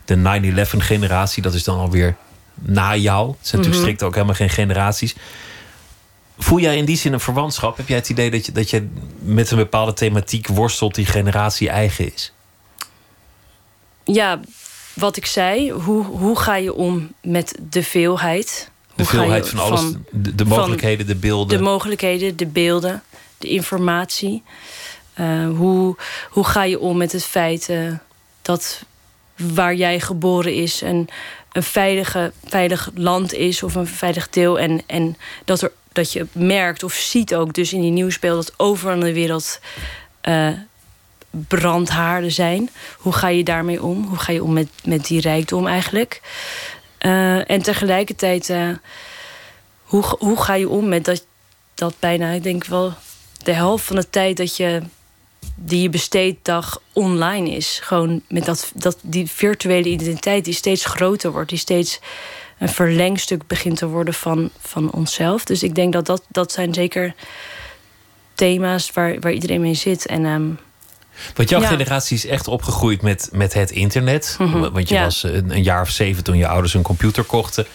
de 0.05 0.15
9-11 0.15 0.81
generatie, 0.83 1.41
dat 1.41 1.53
is 1.53 1.63
dan 1.63 1.77
alweer 1.79 2.15
na 2.53 2.95
jou. 2.95 3.27
Het 3.27 3.47
zijn 3.47 3.61
Mhm. 3.61 3.69
natuurlijk 3.69 3.81
strikt 3.81 4.03
ook 4.03 4.13
helemaal 4.13 4.35
geen 4.35 4.49
generaties. 4.49 5.15
Voel 6.37 6.59
jij 6.59 6.77
in 6.77 6.85
die 6.85 6.97
zin 6.97 7.13
een 7.13 7.19
verwantschap? 7.19 7.77
Heb 7.77 7.87
jij 7.87 7.97
het 7.97 8.09
idee 8.09 8.31
dat 8.31 8.45
je, 8.45 8.51
dat 8.51 8.69
je 8.69 8.87
met 9.19 9.51
een 9.51 9.57
bepaalde 9.57 9.93
thematiek 9.93 10.47
worstelt 10.47 10.95
die 10.95 11.05
generatie 11.05 11.69
eigen 11.69 12.13
is? 12.13 12.31
ja, 14.03 14.39
wat 14.93 15.17
ik 15.17 15.25
zei, 15.25 15.71
hoe, 15.71 16.05
hoe 16.05 16.39
ga 16.39 16.55
je 16.55 16.73
om 16.73 17.13
met 17.21 17.59
de 17.69 17.83
veelheid? 17.83 18.69
De 18.87 18.93
Hoe 18.95 19.05
veelheid 19.05 19.49
van 19.49 19.59
alles, 19.59 19.79
van- 19.81 20.05
de, 20.11 20.35
de 20.35 20.45
mogelijkheden, 20.45 21.07
de 21.07 21.15
beelden. 21.15 21.57
De 21.57 21.63
mogelijkheden, 21.63 22.37
de 22.37 22.45
beelden, 22.45 23.03
de 23.37 23.47
informatie. 23.47 24.43
Eh, 25.13 25.47
hoe, 25.55 25.95
hoe 26.29 26.43
ga 26.45 26.63
je 26.63 26.79
om 26.79 26.97
met 26.97 27.11
het 27.11 27.25
feit 27.25 27.69
eh, 27.69 27.91
dat 28.41 28.83
waar 29.35 29.75
jij 29.75 29.99
geboren 29.99 30.53
is 30.55 30.81
een, 30.81 31.09
een 31.51 31.63
veilige, 31.63 32.31
veilig 32.45 32.89
land 32.95 33.33
is 33.33 33.63
of 33.63 33.75
een 33.75 33.87
veilig 33.87 34.29
deel. 34.29 34.59
En, 34.59 34.81
en 34.85 35.17
dat, 35.45 35.61
er, 35.61 35.71
dat 35.91 36.13
je 36.13 36.25
merkt 36.31 36.83
of 36.83 36.93
ziet 36.93 37.35
ook 37.35 37.53
dus 37.53 37.73
in 37.73 37.81
die 37.81 37.91
nieuwsbeelden 37.91 38.45
dat 38.45 38.53
overal 38.57 38.93
in 38.93 38.99
de 38.99 39.13
wereld 39.13 39.59
eh, 40.21 40.49
brandhaarden 41.29 42.31
zijn. 42.31 42.69
Hoe 42.97 43.13
ga 43.13 43.27
je 43.27 43.43
daarmee 43.43 43.83
om? 43.83 44.07
Hoe 44.07 44.17
ga 44.17 44.31
je 44.31 44.43
om 44.43 44.53
met, 44.53 44.69
met 44.83 45.05
die 45.05 45.21
rijkdom 45.21 45.67
eigenlijk? 45.67 46.21
Eh, 46.97 47.49
en 47.49 47.61
tegelijkertijd, 47.61 48.49
eh, 48.49 48.69
hoe, 49.83 50.03
hoe 50.19 50.41
ga 50.41 50.53
je 50.53 50.69
om 50.69 50.87
met 50.87 51.05
dat, 51.05 51.25
dat 51.73 51.95
bijna, 51.99 52.31
ik 52.31 52.43
denk 52.43 52.65
wel, 52.65 52.93
de 53.43 53.53
helft 53.53 53.85
van 53.85 53.95
de 53.95 54.09
tijd 54.09 54.37
dat 54.37 54.57
je 54.57 54.81
die 55.55 55.81
je 55.81 55.89
besteedt 55.89 56.45
dag 56.45 56.81
online 56.93 57.49
is. 57.49 57.79
Gewoon 57.83 58.21
met 58.27 58.45
dat, 58.45 58.71
dat 58.75 58.97
die 59.01 59.29
virtuele 59.29 59.89
identiteit 59.89 60.45
die 60.45 60.53
steeds 60.53 60.85
groter 60.85 61.31
wordt, 61.31 61.49
die 61.49 61.57
steeds 61.57 61.99
een 62.59 62.69
verlengstuk 62.69 63.47
begint 63.47 63.77
te 63.77 63.87
worden 63.87 64.13
van, 64.13 64.49
van 64.59 64.91
onszelf. 64.91 65.45
Dus 65.45 65.63
ik 65.63 65.75
denk 65.75 65.93
dat 65.93 66.05
dat, 66.05 66.23
dat 66.27 66.51
zijn 66.51 66.73
zeker 66.73 67.15
thema's 68.33 68.91
waar, 68.91 69.19
waar 69.19 69.31
iedereen 69.31 69.61
mee 69.61 69.73
zit. 69.73 70.05
En 70.05 70.25
ehm, 70.25 70.49
Want 71.35 71.49
jouw 71.49 71.61
Ja. 71.61 71.67
generatie 71.67 72.17
is 72.17 72.25
echt 72.25 72.47
opgegroeid 72.47 73.01
met, 73.01 73.29
met 73.31 73.53
het 73.53 73.71
internet. 73.71 74.35
Mhm, 74.39 74.71
Want 74.71 74.89
je 74.89 74.95
ja. 74.95 75.03
was 75.03 75.23
een, 75.23 75.51
een 75.51 75.63
jaar 75.63 75.81
of 75.81 75.89
zeven 75.89 76.23
toen 76.23 76.37
je 76.37 76.47
ouders 76.47 76.73
een 76.73 76.81
computer 76.81 77.23
kochten. 77.23 77.65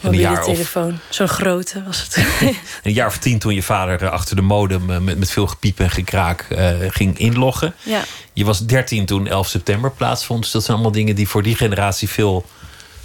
En 0.00 0.12
een 0.12 0.18
jaar, 0.18 0.38
of, 0.38 0.44
telefoon, 0.44 0.98
zo'n 1.08 1.28
grote 1.28 1.82
was 1.86 2.02
het. 2.02 2.26
een 2.82 2.92
jaar 2.92 3.06
of 3.06 3.18
tien 3.18 3.38
toen 3.38 3.54
je 3.54 3.62
vader 3.62 4.02
eh, 4.02 4.10
achter 4.10 4.36
de 4.36 4.42
modem 4.42 4.90
eh, 4.90 4.98
met, 4.98 5.18
met 5.18 5.30
veel 5.30 5.46
gepiep 5.46 5.80
en 5.80 5.90
gekraak 5.90 6.40
eh, 6.40 6.68
ging 6.88 7.18
inloggen. 7.18 7.74
ja. 7.82 8.04
Je 8.32 8.44
was 8.44 8.66
13 8.66 9.06
toen 9.06 9.26
11 9.26 9.48
september 9.48 9.90
plaatsvond. 9.90 10.42
Dus 10.42 10.50
dat 10.50 10.62
zijn 10.62 10.76
allemaal 10.76 10.94
dingen 10.94 11.14
die 11.14 11.28
voor 11.28 11.42
die 11.42 11.54
generatie 11.56 12.08
veel, 12.08 12.44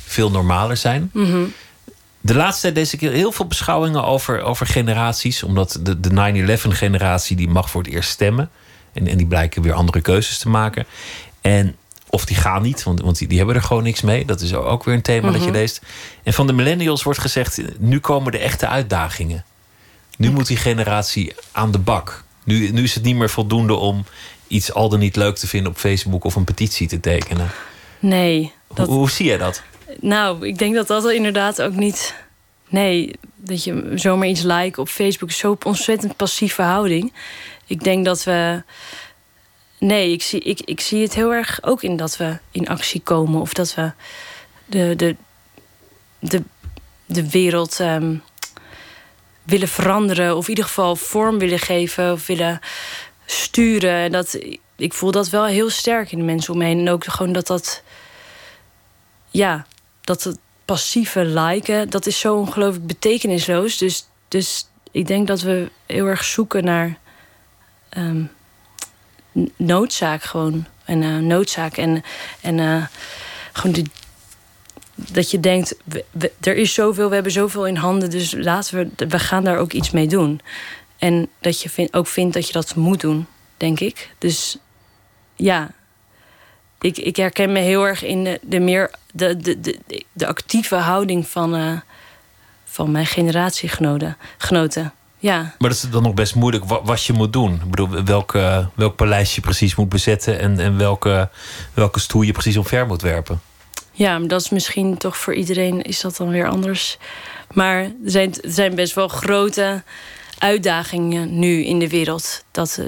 veel 0.06 0.32
normaler 0.32 0.78
zijn. 0.78 1.10
Mhm. 1.14 1.44
De 2.22 2.36
laatste 2.36 2.62
tijd 2.62 2.76
lees 2.76 2.94
ik 2.94 3.00
heel 3.00 3.32
veel 3.32 3.46
beschouwingen 3.46 4.04
over, 4.04 4.42
over 4.42 4.66
generaties. 4.66 5.44
Omdat 5.44 5.80
de, 5.82 6.00
de 6.00 6.58
9-11 6.58 6.62
generatie 6.68 7.36
die 7.36 7.50
mag 7.50 7.70
voor 7.70 7.84
het 7.84 7.94
eerst 7.94 8.10
stemmen. 8.10 8.50
En, 8.94 9.08
en 9.08 9.18
die 9.18 9.26
blijken 9.28 9.62
weer 9.62 9.74
andere 9.74 10.02
keuzes 10.02 10.38
te 10.38 10.50
maken. 10.50 10.86
En, 11.42 11.76
of 12.10 12.26
die 12.26 12.36
gaan 12.38 12.62
niet, 12.62 12.84
want, 12.84 13.02
want 13.02 13.18
die, 13.18 13.28
die 13.28 13.38
hebben 13.38 13.56
er 13.56 13.62
gewoon 13.64 13.84
niks 13.84 14.02
mee. 14.02 14.26
Dat 14.26 14.42
is 14.42 14.54
ook 14.54 14.84
weer 14.84 14.94
een 14.96 15.02
thema 15.02 15.32
dat 15.32 15.40
je 15.42 15.48
Mhm. 15.48 15.56
leest. 15.58 15.82
En 16.24 16.34
van 16.34 16.48
de 16.48 16.54
millennials 16.54 17.04
wordt 17.04 17.20
gezegd... 17.20 17.62
nu 17.80 18.00
komen 18.00 18.32
de 18.32 18.38
echte 18.38 18.68
uitdagingen. 18.68 19.46
Nu 20.18 20.32
moet 20.32 20.48
die 20.48 20.58
generatie 20.58 21.34
aan 21.52 21.72
de 21.72 21.78
bak. 21.80 22.24
Nu, 22.44 22.72
nu 22.72 22.84
is 22.84 22.96
het 22.96 23.04
niet 23.04 23.16
meer 23.16 23.30
voldoende 23.30 23.74
om 23.74 24.06
iets 24.48 24.74
al 24.74 24.90
dan 24.90 25.00
niet 25.00 25.16
leuk 25.16 25.36
te 25.36 25.48
vinden 25.48 25.72
op 25.72 25.78
Facebook... 25.78 26.24
of 26.24 26.36
een 26.36 26.44
petitie 26.44 26.88
te 26.88 27.00
tekenen. 27.00 27.50
Nee, 28.00 28.52
dat, 28.74 28.88
Hoe, 28.88 28.96
hoe 28.96 29.10
zie 29.10 29.26
jij 29.26 29.38
dat? 29.38 29.62
Nou, 30.00 30.48
ik 30.48 30.58
denk 30.58 30.76
dat 30.76 30.88
dat 30.88 31.06
er 31.06 31.14
inderdaad 31.14 31.62
ook 31.62 31.76
niet. 31.76 32.16
Nee, 32.70 33.12
dat 33.36 33.64
je 33.64 33.92
zomaar 33.96 34.28
iets 34.28 34.42
like 34.42 34.82
op 34.82 34.88
Facebook 34.90 35.30
is 35.30 35.38
zo'n 35.38 35.58
ontzettend 35.64 36.16
passieve 36.16 36.62
houding. 36.62 37.14
Ik 37.72 37.84
denk 37.84 38.06
dat 38.06 38.24
we. 38.24 38.64
Nee, 39.78 40.12
ik 40.12 40.22
zie, 40.22 40.40
ik, 40.40 40.62
ik 40.62 40.80
zie 40.80 41.02
het 41.02 41.14
heel 41.14 41.34
erg 41.34 41.64
ook 41.64 41.84
in 41.84 41.98
dat 41.98 42.18
we 42.18 42.38
in 42.52 42.68
actie 42.68 43.02
komen. 43.02 43.42
Of 43.42 43.54
dat 43.54 43.76
we 43.76 43.92
de, 44.66 44.96
de, 44.96 45.16
de, 46.20 46.44
de 47.06 47.30
wereld 47.30 47.80
ehm, 47.80 48.16
willen 49.44 49.68
veranderen. 49.68 50.36
Of 50.36 50.44
in 50.44 50.50
ieder 50.50 50.66
geval 50.66 50.96
vorm 50.96 51.40
willen 51.40 51.60
geven. 51.60 52.12
Of 52.12 52.28
willen 52.28 52.60
sturen. 53.26 53.96
En 53.96 54.12
dat, 54.12 54.40
ik 54.76 54.94
voel 54.94 55.12
dat 55.12 55.30
wel 55.30 55.46
heel 55.46 55.70
sterk 55.70 56.12
in 56.12 56.18
de 56.18 56.24
mensen 56.24 56.54
om 56.54 56.60
me 56.60 56.66
heen. 56.66 56.80
En 56.80 56.90
ook 56.90 57.06
gewoon 57.06 57.34
dat 57.34 57.48
dat 57.48 57.84
ja, 59.30 59.66
dat 60.02 60.24
het 60.24 60.38
passieve 60.66 61.26
liken, 61.26 61.90
dat 61.90 62.06
is 62.06 62.20
zo 62.20 62.36
ongelooflijk 62.36 62.88
betekenisloos. 62.88 63.78
Dus, 63.78 64.08
dus 64.28 64.68
ik 64.92 65.08
denk 65.08 65.28
dat 65.28 65.42
we 65.42 65.70
heel 65.86 66.06
erg 66.06 66.24
zoeken 66.24 66.64
naar 66.64 67.00
ehm, 67.92 68.24
noodzaak 69.56 70.24
gewoon. 70.24 70.66
En 70.86 71.04
eh, 71.04 71.18
noodzaak 71.18 71.78
en, 71.78 72.04
en 72.42 72.60
eh, 72.60 72.86
gewoon 73.52 73.76
die, 73.76 73.92
dat 74.96 75.32
je 75.32 75.40
denkt, 75.40 75.76
er 76.40 76.56
is 76.56 76.74
zoveel, 76.74 77.08
we 77.08 77.14
hebben 77.14 77.32
zoveel 77.32 77.68
in 77.68 77.76
handen, 77.76 78.10
dus 78.10 78.34
laten 78.38 78.92
we, 78.96 79.08
we 79.08 79.20
gaan 79.20 79.44
daar 79.44 79.58
ook 79.58 79.72
iets 79.72 79.92
mee 79.92 80.08
doen. 80.08 80.42
En 80.98 81.28
dat 81.40 81.62
je 81.62 81.88
ook 81.92 82.08
vindt 82.08 82.34
dat 82.34 82.48
je 82.48 82.54
dat 82.54 82.76
moet 82.76 83.02
doen, 83.02 83.28
denk 83.58 83.80
ik. 83.80 84.14
Dus 84.18 84.58
ja, 85.36 85.72
ik, 86.82 86.98
ik 86.98 87.16
herken 87.16 87.52
me 87.52 87.60
heel 87.60 87.88
erg 87.88 88.04
in 88.04 88.24
de, 88.24 88.40
de 88.42 88.60
meer 88.60 88.92
de, 89.14 89.38
de, 89.38 89.60
de, 89.60 90.06
de 90.14 90.28
actieve 90.28 90.76
houding 90.76 91.28
van, 91.28 91.56
eh, 91.56 91.80
van 92.66 92.92
mijn 92.92 93.06
generatiegenoten. 93.06 94.18
Ja. 95.22 95.38
Maar 95.38 95.70
dat 95.70 95.72
is 95.84 95.90
dan 95.90 96.04
nog 96.04 96.14
best 96.14 96.36
moeilijk 96.36 96.66
wa- 96.66 96.84
wat 96.84 97.04
je 97.04 97.14
moet 97.14 97.34
doen. 97.34 97.54
Ik 97.54 97.70
bedoel, 97.70 98.04
welke, 98.04 98.70
welk 98.76 98.96
paleis 98.96 99.36
je 99.36 99.42
precies 99.42 99.76
moet 99.76 99.90
bezetten... 99.90 100.40
en, 100.40 100.60
en 100.60 100.78
welke, 100.78 101.30
welke 101.74 102.00
stoel 102.00 102.22
je 102.22 102.32
precies 102.32 102.58
omver 102.58 102.88
moet 102.88 103.02
werpen. 103.02 103.42
ja, 103.92 104.20
maar 104.20 104.28
dat 104.28 104.42
is 104.42 104.50
misschien 104.50 104.98
toch 104.98 105.18
voor 105.18 105.34
iedereen 105.34 105.82
is 105.82 106.02
dat 106.02 106.18
dan 106.18 106.30
weer 106.30 106.48
anders. 106.50 106.98
Maar 107.54 107.78
er 107.84 107.94
zijn, 108.06 108.34
er 108.42 108.52
zijn 108.52 108.76
best 108.76 108.94
wel 108.94 109.08
grote 109.08 109.84
uitdagingen 110.38 111.40
nu 111.40 111.64
in 111.66 111.80
de 111.80 111.90
wereld. 111.90 112.44
Dat, 112.52 112.78
eh, 112.80 112.86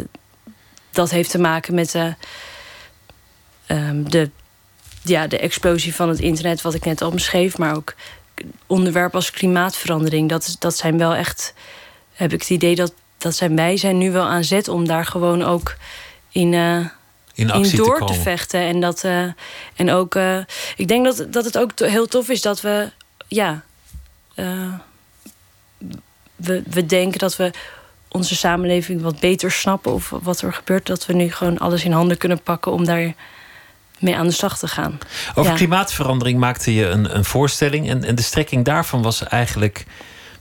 dat 0.92 1.10
heeft 1.10 1.30
te 1.32 1.40
maken 1.40 1.76
met 1.76 1.96
eh, 1.96 2.08
ehm, 3.66 4.04
de, 4.04 4.30
ja, 5.04 5.28
de 5.28 5.38
explosie 5.40 5.96
van 5.96 6.10
het 6.10 6.20
internet, 6.20 6.62
wat 6.62 6.74
ik 6.74 6.86
net 6.86 7.02
al 7.02 7.12
beschreef. 7.12 7.58
Maar 7.58 7.76
ook 7.76 7.94
onderwerpen 8.68 9.16
als 9.16 9.32
klimaatverandering. 9.32 10.30
Dat, 10.30 10.56
dat 10.60 10.78
zijn 10.78 10.98
wel 10.98 11.16
echt, 11.16 11.54
heb 12.14 12.34
ik 12.34 12.40
het 12.40 12.50
idee 12.50 12.76
dat, 12.76 12.94
dat 13.18 13.36
zijn 13.36 13.56
wij 13.56 13.78
zijn 13.78 13.98
nu 13.98 14.12
wel 14.12 14.26
aan 14.26 14.44
zet 14.44 14.68
om 14.68 14.88
daar 14.88 15.06
gewoon 15.06 15.44
ook 15.44 15.76
in. 16.32 16.54
eh, 16.54 16.78
In 17.34 17.52
actie 17.52 17.72
in 17.72 17.78
door 17.78 18.06
te, 18.06 18.14
vechten. 18.14 18.60
En, 18.60 18.80
dat, 18.80 19.04
eh, 19.04 19.24
en 19.76 19.92
ook, 19.92 20.16
eh, 20.16 20.38
ik 20.76 20.88
denk 20.88 21.06
dat, 21.06 21.26
dat 21.34 21.46
het 21.46 21.58
ook 21.58 21.72
to- 21.72 21.86
heel 21.86 22.08
tof 22.08 22.30
is 22.30 22.42
dat 22.42 22.62
we, 22.62 22.90
ja, 23.28 23.64
we, 26.36 26.64
we 26.70 26.86
denken 26.86 27.20
dat 27.20 27.36
we 27.36 27.52
onze 28.08 28.36
samenleving 28.36 29.02
wat 29.02 29.20
beter 29.20 29.52
snappen 29.52 29.94
of 29.94 30.10
wat 30.22 30.42
er 30.42 30.54
gebeurt. 30.54 30.86
Dat 30.86 31.06
we 31.06 31.14
nu 31.14 31.32
gewoon 31.32 31.58
alles 31.58 31.84
in 31.84 31.92
handen 31.92 32.18
kunnen 32.18 32.42
pakken 32.42 32.72
om 32.72 32.86
daar 32.86 33.14
mee 34.00 34.16
aan 34.16 34.28
de 34.28 34.34
slag 34.34 34.58
te 34.58 34.68
gaan. 34.68 35.00
Over 35.36 35.52
Ja. 35.52 35.58
klimaatverandering 35.58 36.40
maakte 36.40 36.74
je 36.74 36.86
een, 36.86 37.16
een 37.16 37.26
voorstelling. 37.26 37.90
En, 37.90 38.04
en 38.04 38.16
de 38.16 38.22
strekking 38.22 38.66
daarvan 38.66 39.02
was 39.02 39.24
eigenlijk 39.24 39.86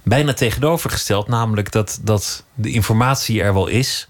bijna 0.02 0.32
tegenovergesteld. 0.32 1.28
Namelijk 1.28 1.72
dat, 1.72 1.98
dat 2.02 2.44
de 2.54 2.70
informatie 2.70 3.42
er 3.42 3.54
wel 3.54 3.66
is. 3.66 4.08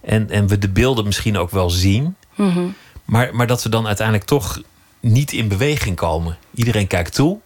En, 0.00 0.30
en 0.30 0.46
we 0.46 0.58
de 0.58 0.68
beelden 0.68 1.04
misschien 1.04 1.38
ook 1.38 1.50
wel 1.50 1.70
zien. 1.70 2.16
Mhm. 2.34 2.66
Maar, 3.04 3.34
maar 3.34 3.46
dat 3.46 3.62
we 3.62 3.68
dan 3.68 3.86
uiteindelijk 3.86 4.26
toch 4.26 4.60
niet 5.00 5.32
in 5.32 5.48
beweging 5.48 5.96
komen. 5.96 6.38
Iedereen 6.54 6.86
kijkt 6.86 7.14
toe. 7.14 7.38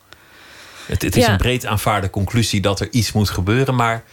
Het, 0.87 1.03
het 1.03 1.17
is 1.17 1.25
Ja. 1.25 1.31
een 1.33 1.37
breed 1.37 1.67
aanvaarde 1.67 2.11
conclusie 2.11 2.61
dat 2.61 2.81
er 2.81 2.89
iets 2.91 3.13
moet 3.13 3.31
gebeuren. 3.31 3.75
Maar 3.75 4.05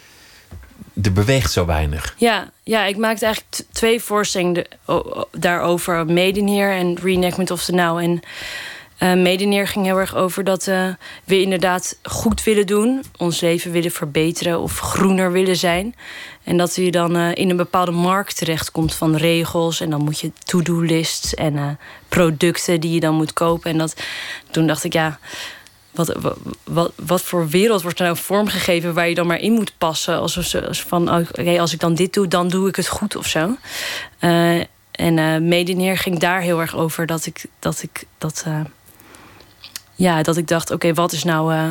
er 1.02 1.12
beweegt 1.12 1.52
zo 1.52 1.66
weinig. 1.66 2.14
Ja, 2.18 2.50
ja, 2.62 2.84
ik 2.84 2.96
maakte 2.96 3.24
eigenlijk 3.24 3.64
twee 3.72 4.00
voorstellingen 4.02 4.54
de- 4.54 4.66
o- 4.84 4.94
o- 4.94 5.28
daarover. 5.32 6.06
Medeneer 6.06 6.72
en 6.72 6.98
Reenactment 7.02 7.50
of 7.50 7.64
the 7.64 7.72
Now. 7.72 7.98
En 7.98 8.20
eh 9.02 9.12
Medeneer 9.12 9.68
ging 9.68 9.84
heel 9.84 9.98
erg 9.98 10.14
over 10.14 10.44
dat 10.44 10.66
eh, 10.66 10.88
we 11.24 11.40
inderdaad 11.40 11.98
goed 12.02 12.42
willen 12.42 12.66
doen. 12.66 13.04
Ons 13.16 13.40
leven 13.40 13.72
willen 13.72 13.90
verbeteren 13.90 14.60
of 14.60 14.78
groener 14.78 15.32
willen 15.32 15.56
zijn. 15.56 15.94
En 16.44 16.56
dat 16.56 16.74
je 16.74 16.90
dan 16.90 17.16
eh, 17.16 17.34
in 17.34 17.50
een 17.50 17.56
bepaalde 17.56 17.90
markt 17.90 18.36
terechtkomt 18.36 18.94
van 18.94 19.16
regels. 19.16 19.80
En 19.80 19.90
dan 19.90 20.04
moet 20.04 20.20
je 20.20 20.32
to-do-lists 20.44 21.34
en 21.34 21.78
producten 22.08 22.80
die 22.80 22.92
je 22.92 23.00
dan 23.00 23.14
moet 23.14 23.32
kopen. 23.32 23.70
En 23.70 23.78
dat, 23.78 23.96
toen 24.50 24.66
dacht 24.66 24.84
ik, 24.84 24.92
ja... 24.92 25.18
Wat, 25.90 26.16
wat, 26.64 26.92
wat, 26.96 27.22
voor 27.22 27.48
wereld 27.48 27.82
wordt 27.82 27.98
er 27.98 28.04
nou 28.04 28.16
vormgegeven 28.16 28.94
waar 28.94 29.08
je 29.08 29.14
dan 29.14 29.26
maar 29.26 29.40
in 29.40 29.52
moet 29.52 29.72
passen? 29.78 30.28
Ze 30.28 30.66
als 30.66 30.82
van, 30.82 31.14
oh, 31.14 31.58
als 31.60 31.72
ik 31.72 31.80
dan 31.80 31.94
dit 31.94 32.12
doe, 32.12 32.28
dan 32.28 32.48
doe 32.48 32.68
ik 32.68 32.76
het 32.76 32.88
goed 32.88 33.16
of 33.16 33.26
zo. 33.26 33.56
En 34.18 35.18
eh 35.18 35.36
Medeneer 35.36 35.98
ging 35.98 36.18
daar 36.18 36.40
heel 36.40 36.60
erg 36.60 36.76
over 36.76 37.06
dat 37.06 37.26
ik 37.26 37.44
dat 37.58 37.82
ik 37.82 38.04
dat. 38.18 38.44
Ja, 40.02 40.22
dat 40.22 40.36
ik 40.36 40.48
dacht, 40.48 40.70
oké, 40.70 40.94
wat 40.94 41.12
is 41.12 41.24
nou. 41.24 41.54
eh, 41.54 41.68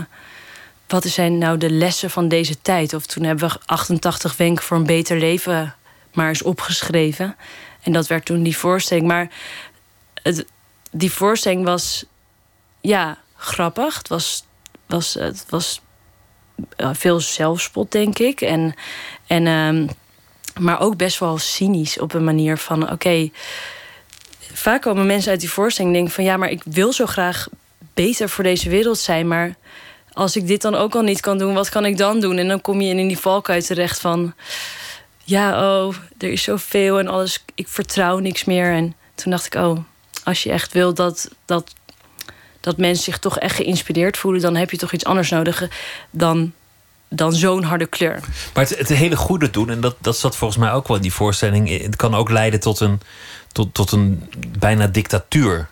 wat 0.87 1.03
zijn 1.03 1.37
nou 1.37 1.57
de 1.57 1.69
lessen 1.69 2.09
van 2.09 2.27
deze 2.27 2.61
tijd? 2.61 2.93
Of 2.93 3.05
toen 3.05 3.23
hebben 3.23 3.49
we 3.49 3.59
88 3.65 4.37
wenken 4.37 4.63
voor 4.63 4.77
een 4.77 4.85
beter 4.85 5.17
leven 5.17 5.75
maar 6.13 6.27
eens 6.27 6.41
opgeschreven. 6.41 7.35
En 7.81 7.91
dat 7.91 8.07
werd 8.07 8.25
toen 8.25 8.43
die 8.43 8.57
voorstelling. 8.57 9.07
Maar 9.07 9.29
het, 10.13 10.45
die 10.91 11.11
voorstelling 11.11 11.63
was 11.63 12.05
ja, 12.81 13.17
grappig. 13.35 13.97
Het 13.97 14.07
was, 14.07 14.45
was, 14.85 15.13
het 15.13 15.45
was 15.49 15.81
eh, 16.75 16.89
veel 16.93 17.19
zelfspot, 17.19 17.91
denk 17.91 18.19
ik. 18.19 18.41
En, 18.41 18.75
en, 19.27 19.47
ehm, 19.47 19.87
maar 20.63 20.79
ook 20.79 20.97
best 20.97 21.19
wel 21.19 21.37
cynisch 21.37 21.99
op 21.99 22.13
een 22.13 22.23
manier 22.23 22.57
van: 22.57 22.91
oké. 22.91 23.29
vaak 24.53 24.81
komen 24.81 25.05
mensen 25.05 25.31
uit 25.31 25.39
die 25.39 25.51
voorstelling 25.51 25.93
en 25.93 25.99
denken 25.99 26.15
van 26.15 26.23
ja, 26.23 26.37
maar 26.37 26.49
ik 26.49 26.61
wil 26.63 26.93
zo 26.93 27.05
graag 27.05 27.47
beter 28.03 28.29
voor 28.29 28.43
deze 28.43 28.69
wereld 28.69 28.97
zijn. 28.97 29.27
Maar 29.27 29.55
als 30.13 30.35
ik 30.35 30.47
dit 30.47 30.61
dan 30.61 30.75
ook 30.75 30.95
al 30.95 31.01
niet 31.01 31.19
kan 31.19 31.37
doen, 31.37 31.53
wat 31.53 31.69
kan 31.69 31.85
ik 31.85 31.97
dan 31.97 32.19
doen? 32.19 32.37
En 32.37 32.47
dan 32.47 32.61
kom 32.61 32.81
je 32.81 32.95
in 32.95 33.07
die 33.07 33.17
valkuil 33.17 33.61
terecht 33.61 33.99
van 33.99 34.33
ja, 35.23 35.45
oh, 35.85 35.95
er 36.17 36.31
is 36.31 36.43
zoveel 36.43 36.99
en 36.99 37.07
alles, 37.07 37.43
ik 37.55 37.67
vertrouw 37.67 38.19
niks 38.19 38.43
meer. 38.43 38.71
En 38.73 38.95
toen 39.15 39.31
dacht 39.31 39.45
ik, 39.45 39.55
oh, 39.55 39.77
als 40.23 40.43
je 40.43 40.51
echt 40.51 40.73
wil 40.73 40.93
dat, 40.93 41.29
dat, 41.45 41.73
dat 42.59 42.77
mensen 42.77 43.03
zich 43.03 43.19
toch 43.19 43.39
echt 43.39 43.55
geïnspireerd 43.55 44.17
voelen, 44.17 44.41
dan 44.41 44.55
heb 44.55 44.71
je 44.71 44.77
toch 44.77 44.91
iets 44.91 45.05
anders 45.05 45.29
nodig 45.29 45.67
dan, 46.11 46.51
dan 47.09 47.33
zo'n 47.33 47.63
harde 47.63 47.85
kleur. 47.85 48.19
Maar 48.53 48.63
het, 48.63 48.77
het 48.77 48.89
hele 48.89 49.15
goede 49.15 49.49
doen, 49.49 49.69
en 49.69 49.81
dat, 49.81 49.95
dat 49.99 50.17
zat 50.17 50.35
volgens 50.35 50.59
mij 50.59 50.71
ook 50.71 50.87
wel 50.87 50.97
in 50.97 51.03
die 51.03 51.13
voorstelling, 51.13 51.81
het 51.83 51.95
kan 51.95 52.15
ook 52.15 52.29
leiden 52.29 52.59
tot 52.59 52.79
een, 52.79 52.99
tot, 53.51 53.73
tot 53.73 53.91
een 53.91 54.29
bijna 54.59 54.87
dictatuur. 54.87 55.69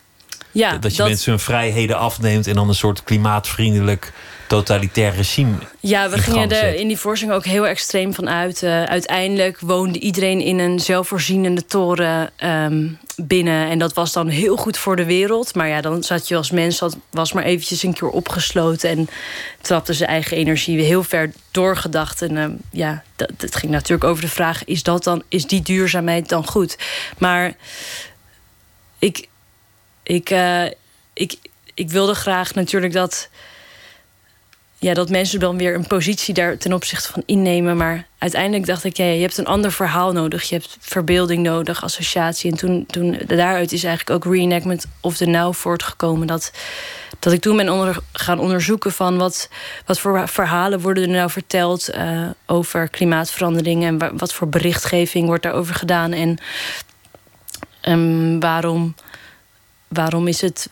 Ja, 0.51 0.77
dat 0.77 0.95
je 0.95 1.03
mensen 1.03 1.31
hun 1.31 1.39
vrijheden 1.39 1.97
afneemt 1.97 2.47
en 2.47 2.55
dan 2.55 2.67
een 2.67 2.75
soort 2.75 3.03
klimaatvriendelijk 3.03 4.11
totalitair 4.47 5.15
regime. 5.15 5.53
Ja, 5.79 6.09
we 6.09 6.17
gingen 6.17 6.51
er 6.51 6.75
in 6.75 6.87
die 6.87 6.97
voorstelling 6.97 7.37
ook 7.37 7.45
heel 7.45 7.67
extreem 7.67 8.13
van 8.13 8.29
uit. 8.29 8.61
Uh, 8.61 8.83
uiteindelijk 8.83 9.59
woonde 9.59 9.99
iedereen 9.99 10.41
in 10.41 10.59
een 10.59 10.79
zelfvoorzienende 10.79 11.65
toren 11.65 12.31
um, 12.43 12.97
binnen. 13.15 13.69
En 13.69 13.79
dat 13.79 13.93
was 13.93 14.13
dan 14.13 14.27
heel 14.27 14.57
goed 14.57 14.77
voor 14.77 14.95
de 14.95 15.05
wereld. 15.05 15.55
Maar 15.55 15.67
ja, 15.67 15.81
dan 15.81 16.03
zat 16.03 16.27
je 16.27 16.35
als 16.35 16.51
mens, 16.51 16.81
was 17.09 17.33
maar 17.33 17.43
eventjes 17.43 17.83
een 17.83 17.93
keer 17.93 18.09
opgesloten. 18.09 18.89
En 18.89 19.09
trapte 19.61 19.93
zijn 19.93 20.09
eigen 20.09 20.37
energie 20.37 20.81
heel 20.81 21.03
ver 21.03 21.31
doorgedacht. 21.51 22.21
En 22.21 22.35
uh, 22.35 22.45
ja, 22.71 23.03
dat, 23.15 23.31
het 23.37 23.55
ging 23.55 23.71
natuurlijk 23.71 24.09
over 24.09 24.21
de 24.21 24.29
vraag: 24.29 24.65
is, 24.65 24.83
dat 24.83 25.03
dan, 25.03 25.23
is 25.27 25.45
die 25.45 25.61
duurzaamheid 25.61 26.29
dan 26.29 26.47
goed? 26.47 26.77
Maar 27.17 27.53
ik. 28.99 29.27
Ik, 30.09 30.29
uh, 30.29 30.65
ik, 31.13 31.35
ik 31.73 31.89
wilde 31.89 32.13
graag 32.13 32.53
natuurlijk 32.53 32.93
dat 32.93 33.29
ja, 34.77 34.93
dat 34.93 35.09
mensen 35.09 35.39
dan 35.39 35.57
weer 35.57 35.75
een 35.75 35.87
positie 35.87 36.33
daar 36.33 36.57
ten 36.57 36.73
opzichte 36.73 37.11
van 37.11 37.23
innemen. 37.25 37.77
Maar 37.77 38.07
uiteindelijk 38.17 38.65
dacht 38.65 38.83
ik, 38.83 38.97
ja, 38.97 39.05
je 39.05 39.21
hebt 39.21 39.37
een 39.37 39.45
ander 39.45 39.71
verhaal 39.71 40.11
nodig. 40.11 40.43
Je 40.43 40.55
hebt 40.55 40.77
verbeelding 40.79 41.43
nodig, 41.43 41.83
associatie. 41.83 42.51
En 42.51 42.57
toen, 42.57 42.85
toen 42.85 43.19
daaruit 43.27 43.71
is 43.71 43.83
eigenlijk 43.83 44.25
ook 44.25 44.33
reenactment 44.33 44.85
of 45.01 45.17
the 45.17 45.25
now 45.25 45.53
voortgekomen. 45.53 46.27
Dat, 46.27 46.51
dat 47.19 47.33
ik 47.33 47.41
toen 47.41 47.57
ben 47.57 47.69
onder, 47.69 47.97
gaan 48.13 48.39
onderzoeken 48.39 48.91
van 48.91 49.17
wat, 49.17 49.49
wat 49.85 49.99
voor 49.99 50.27
verhalen 50.27 50.79
worden 50.79 51.03
er 51.03 51.09
nou 51.09 51.29
verteld 51.29 51.95
uh, 51.95 52.29
over 52.45 52.89
klimaatverandering. 52.89 53.83
En 53.83 54.17
wat 54.17 54.33
voor 54.33 54.49
berichtgeving 54.49 55.25
wordt 55.25 55.43
daarover 55.43 55.75
gedaan. 55.75 56.11
En 56.13 56.37
um, 57.87 58.39
waarom, 58.39 58.95
waarom 59.89 60.27
is 60.27 60.41
het, 60.41 60.69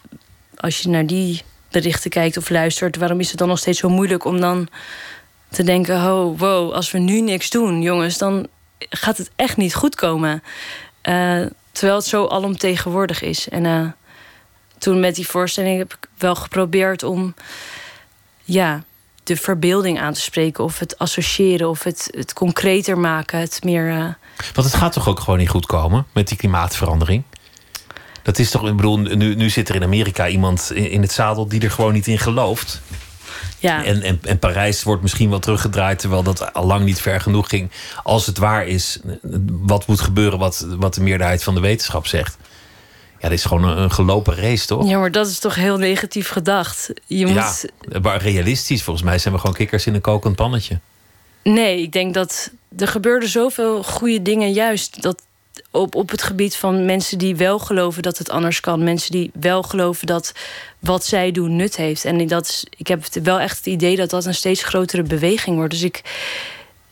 als 0.56 0.80
je 0.80 0.90
naar 0.90 1.06
die 1.06 1.42
berichten 1.72 2.10
kijkt 2.10 2.38
of 2.38 2.50
luistert, 2.50 2.96
waarom 2.96 3.20
is 3.20 3.30
het 3.30 3.38
dan 3.38 3.48
nog 3.48 3.60
steeds 3.60 3.80
zo 3.80 3.90
moeilijk 3.90 4.26
om 4.26 4.40
dan 4.40 4.68
te 5.50 5.64
denken: 5.64 5.96
oh, 5.96 6.40
wow, 6.40 6.72
als 6.72 6.92
we 6.92 6.98
nu 6.98 7.22
niks 7.22 7.50
doen, 7.50 7.82
jongens, 7.82 8.18
dan 8.18 8.48
gaat 8.80 9.18
het 9.18 9.32
echt 9.36 9.58
niet 9.58 9.76
goed 9.76 9.96
komen. 9.96 10.44
Uh, 11.04 11.46
terwijl 11.72 11.98
het 11.98 12.08
zo 12.08 12.28
alomtegenwoordig 12.28 13.22
is. 13.22 13.50
En 13.50 13.64
uh, 13.64 13.88
toen 14.78 15.00
met 15.00 15.16
die 15.16 15.28
voorstelling 15.28 15.78
heb 15.78 15.94
ik 15.94 16.08
wel 16.18 16.36
geprobeerd 16.36 17.04
om 17.04 17.34
ja, 18.44 18.84
de 19.24 19.36
verbeelding 19.36 20.00
aan 20.00 20.14
te 20.14 20.22
spreken, 20.22 20.64
of 20.64 20.80
het 20.80 20.98
associëren, 20.98 21.70
of 21.70 21.84
het, 21.84 22.08
het 22.12 22.34
concreter 22.34 22.98
maken. 22.98 23.40
Het 23.40 23.64
meer. 23.64 23.88
Uh... 23.88 24.04
Want 24.54 24.68
het 24.68 24.76
gaat 24.76 24.94
toch 24.94 25.08
ook 25.08 25.20
gewoon 25.20 25.40
niet 25.40 25.50
goed 25.50 25.66
komen 25.66 26.06
met 26.14 26.28
die 26.28 26.38
klimaatverandering? 26.38 27.24
Dat 28.28 28.40
is 28.40 28.50
toch, 28.50 28.68
ik 28.68 28.76
bedoel, 28.76 28.98
nu, 28.98 29.36
nu 29.36 29.50
zit 29.50 29.70
er 29.70 29.76
in 29.76 29.84
Amerika 29.84 30.28
iemand 30.28 30.72
in, 30.74 30.90
in 30.90 31.02
het 31.02 31.12
zadel 31.12 31.48
die 31.48 31.62
er 31.62 31.72
gewoon 31.72 31.94
niet 31.94 32.08
in 32.08 32.20
gelooft. 32.20 32.82
Ja. 33.60 33.84
En, 33.84 34.02
en, 34.02 34.20
en 34.22 34.40
Parijs 34.40 34.84
wordt 34.84 35.02
misschien 35.02 35.30
wel 35.30 35.40
teruggedraaid, 35.40 36.00
terwijl 36.00 36.24
dat 36.24 36.54
al 36.54 36.66
lang 36.66 36.86
niet 36.86 37.02
ver 37.02 37.22
genoeg 37.22 37.50
ging. 37.50 37.72
Als 38.04 38.26
het 38.26 38.38
waar 38.38 38.68
is, 38.68 39.00
wat 39.50 39.88
moet 39.88 40.02
gebeuren 40.02 40.40
wat, 40.40 40.66
wat 40.80 40.94
de 40.94 41.02
meerderheid 41.02 41.44
van 41.44 41.56
de 41.56 41.60
wetenschap 41.60 42.08
zegt. 42.08 42.38
Ja, 43.20 43.30
dit 43.30 43.38
is 43.38 43.46
gewoon 43.46 43.64
een, 43.64 43.78
een 43.78 43.92
gelopen 43.92 44.36
race, 44.36 44.66
toch? 44.66 44.88
Ja, 44.88 45.00
maar 45.00 45.12
dat 45.12 45.28
is 45.28 45.40
toch 45.40 45.56
heel 45.56 45.78
negatief 45.78 46.30
gedacht. 46.30 46.92
Je 47.06 47.26
moet... 47.26 47.66
Ja, 47.90 48.00
maar 48.00 48.22
realistisch, 48.22 48.84
volgens 48.84 49.06
mij 49.06 49.18
zijn 49.18 49.34
we 49.34 49.40
gewoon 49.40 49.56
kikkers 49.56 49.86
in 49.86 49.94
een 49.94 50.02
kokend 50.02 50.36
pannetje. 50.36 50.80
Nee, 51.44 51.82
ik 51.82 51.92
denk 51.92 52.14
dat 52.14 52.52
er 52.78 52.88
gebeurden 52.88 53.30
zoveel 53.30 53.84
goede 53.84 54.22
dingen 54.22 54.52
juist. 54.52 55.02
Dat, 55.02 55.22
op, 55.72 55.96
op 55.96 56.10
het 56.10 56.24
gebied 56.24 56.56
van 56.56 56.86
mensen 56.86 57.18
die 57.18 57.36
wel 57.36 57.60
geloven 57.60 58.02
dat 58.02 58.18
het 58.18 58.30
anders 58.30 58.60
kan. 58.60 58.84
Mensen 58.84 59.12
die 59.12 59.32
wel 59.34 59.64
geloven 59.64 60.08
dat 60.08 60.32
wat 60.80 61.06
zij 61.06 61.32
doen 61.32 61.56
nut 61.56 61.76
heeft. 61.76 62.06
En 62.06 62.28
dat 62.28 62.46
is, 62.46 62.66
ik 62.78 62.88
heb 62.88 63.06
wel 63.24 63.40
echt 63.40 63.58
het 63.58 63.66
idee 63.66 63.96
dat 63.96 64.10
dat 64.10 64.26
een 64.26 64.36
steeds 64.36 64.64
grotere 64.64 65.04
beweging 65.04 65.56
wordt. 65.56 65.74
Dus 65.74 65.82
ik, 65.82 66.02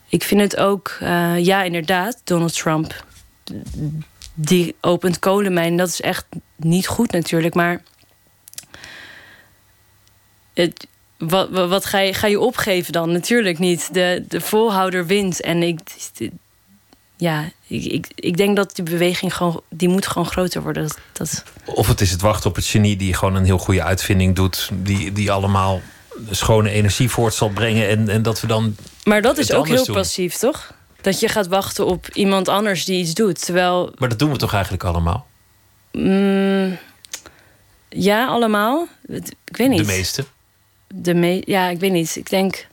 ik 0.10 0.24
vind 0.24 0.42
het 0.42 0.58
ook, 0.58 0.98
uh, 1.02 1.40
ja, 1.40 1.64
inderdaad, 1.64 2.22
Donald 2.24 2.54
Trump. 2.54 3.06
Die 4.34 4.76
opent 4.82 5.20
kolenmijn. 5.20 5.78
Dat 5.78 5.88
is 5.88 6.02
echt 6.02 6.26
niet 6.56 6.88
goed 6.88 7.12
natuurlijk. 7.12 7.54
Maar 7.54 7.84
het, 10.54 10.88
wat, 11.18 11.50
wat 11.50 11.86
ga, 11.86 12.00
je, 12.00 12.14
ga 12.14 12.28
je 12.28 12.40
opgeven 12.40 12.94
dan? 12.94 13.12
Natuurlijk 13.12 13.60
niet. 13.60 13.94
De, 13.94 14.24
de 14.28 14.42
volhouder 14.42 15.06
wint. 15.06 15.42
En 15.42 15.64
ik, 15.64 15.80
ja, 17.18 17.52
ik, 17.68 18.08
ik, 18.16 18.38
denk 18.38 18.56
dat 18.56 18.76
die 18.76 18.84
beweging 18.84 19.36
gewoon, 19.36 19.62
die 19.70 19.90
moet 19.90 20.08
gewoon 20.08 20.28
groter 20.28 20.62
worden. 20.62 20.84
Dat, 20.84 20.98
dat... 21.14 21.44
Of 21.66 21.88
het 21.88 22.02
is 22.02 22.12
het 22.12 22.22
wachten 22.22 22.50
op 22.50 22.56
het 22.56 22.66
genie 22.66 22.96
die 22.96 23.14
gewoon 23.14 23.36
een 23.36 23.46
heel 23.46 23.58
goede 23.58 23.84
uitvinding 23.84 24.36
doet, 24.36 24.70
die, 24.74 25.12
die 25.12 25.32
allemaal 25.32 25.82
schone 26.30 26.70
energie 26.70 27.10
voort 27.10 27.34
zal 27.34 27.50
brengen. 27.50 27.88
En, 27.88 28.10
en 28.10 28.22
dat 28.22 28.42
we 28.42 28.48
dan. 28.48 28.76
Maar 29.04 29.22
dat 29.22 29.38
is 29.38 29.52
ook 29.52 29.68
heel 29.68 29.86
passief, 29.86 30.36
toch? 30.36 30.74
Dat 31.02 31.20
je 31.20 31.28
gaat 31.28 31.48
wachten 31.48 31.86
op 31.86 32.10
iemand 32.14 32.48
anders 32.48 32.86
die 32.86 33.00
iets 33.00 33.14
doet. 33.14 33.46
Terwijl. 33.46 33.92
Maar 33.98 34.10
dat 34.10 34.20
doen 34.20 34.32
we 34.32 34.38
toch 34.38 34.54
eigenlijk 34.54 34.84
allemaal? 34.84 35.28
Mm, 35.92 36.78
ja, 37.90 38.28
allemaal. 38.28 38.88
Ik 39.46 39.58
weet 39.58 39.70
niet. 39.70 39.80
De 39.80 39.86
meeste. 39.86 40.26
De 40.88 41.14
me 41.14 41.42
ja, 41.46 41.68
ik 41.68 41.80
weet 41.80 41.92
niet. 41.92 42.16
Ik 42.16 42.30
denk 42.30 42.68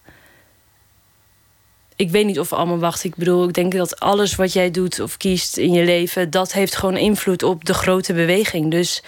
ik 1.96 2.10
weet 2.10 2.26
niet 2.26 2.38
of 2.38 2.50
we 2.50 2.56
allemaal 2.56 2.78
wachten. 2.78 3.08
Ik 3.08 3.16
bedoel, 3.16 3.48
ik 3.48 3.54
denk 3.54 3.72
dat 3.72 4.00
alles 4.00 4.34
wat 4.34 4.52
jij 4.52 4.70
doet 4.70 5.00
of 5.00 5.16
kiest 5.16 5.56
in 5.56 5.72
je 5.72 5.84
leven, 5.84 6.30
dat 6.30 6.52
heeft 6.52 6.76
gewoon 6.76 6.96
invloed 6.96 7.42
op 7.42 7.64
de 7.64 7.74
grote 7.74 8.12
beweging. 8.12 8.70
Dus 8.70 9.02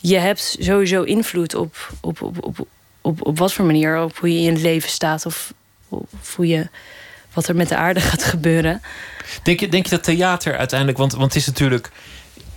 je 0.00 0.18
hebt 0.18 0.56
sowieso 0.58 1.02
invloed 1.02 1.54
op, 1.54 1.92
op, 2.00 2.22
op, 2.22 2.44
op, 2.44 2.66
op, 3.00 3.26
op 3.26 3.38
wat 3.38 3.52
voor 3.52 3.64
manier, 3.64 4.02
op 4.02 4.18
hoe 4.18 4.34
je 4.34 4.46
in 4.46 4.52
het 4.52 4.62
leven 4.62 4.90
staat 4.90 5.26
of, 5.26 5.52
of 5.88 6.36
hoe 6.36 6.46
je, 6.46 6.68
wat 7.32 7.48
er 7.48 7.56
met 7.56 7.68
de 7.68 7.76
aarde 7.76 8.00
gaat 8.00 8.24
gebeuren. 8.24 8.82
Denk 9.42 9.60
je, 9.60 9.68
denk 9.68 9.84
je 9.84 9.90
dat 9.90 10.04
theater 10.04 10.56
uiteindelijk, 10.56 10.98
want, 10.98 11.12
want 11.12 11.24
het 11.24 11.34
is 11.34 11.46
natuurlijk, 11.46 11.90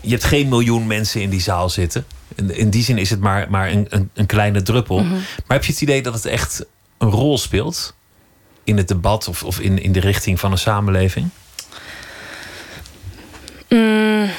je 0.02 0.10
hebt 0.10 0.24
geen 0.24 0.50
miljoen 0.50 0.88
mensen 0.88 1.22
in 1.22 1.30
die 1.30 1.42
zaal 1.42 1.70
zitten. 1.70 2.06
In, 2.36 2.56
in 2.56 2.70
die 2.70 2.84
zin 2.84 2.98
is 2.98 3.10
het 3.10 3.20
maar, 3.20 3.50
maar 3.50 3.72
een, 3.72 3.86
een, 3.90 4.10
een 4.14 4.26
kleine 4.26 4.62
druppel. 4.62 5.00
Mhm. 5.00 5.14
Maar 5.14 5.58
heb 5.58 5.64
je 5.64 5.72
het 5.72 5.82
idee 5.82 6.02
dat 6.02 6.14
het 6.14 6.26
echt 6.26 6.66
een 6.98 7.10
rol 7.10 7.38
speelt? 7.38 7.96
In 8.64 8.78
het 8.78 8.88
debat 8.88 9.28
of, 9.28 9.44
of 9.44 9.60
in, 9.60 9.82
in 9.82 9.92
de 9.92 10.00
richting 10.00 10.40
van 10.40 10.52
een 10.52 10.58
samenleving? 10.58 11.30
Mm, 13.70 14.30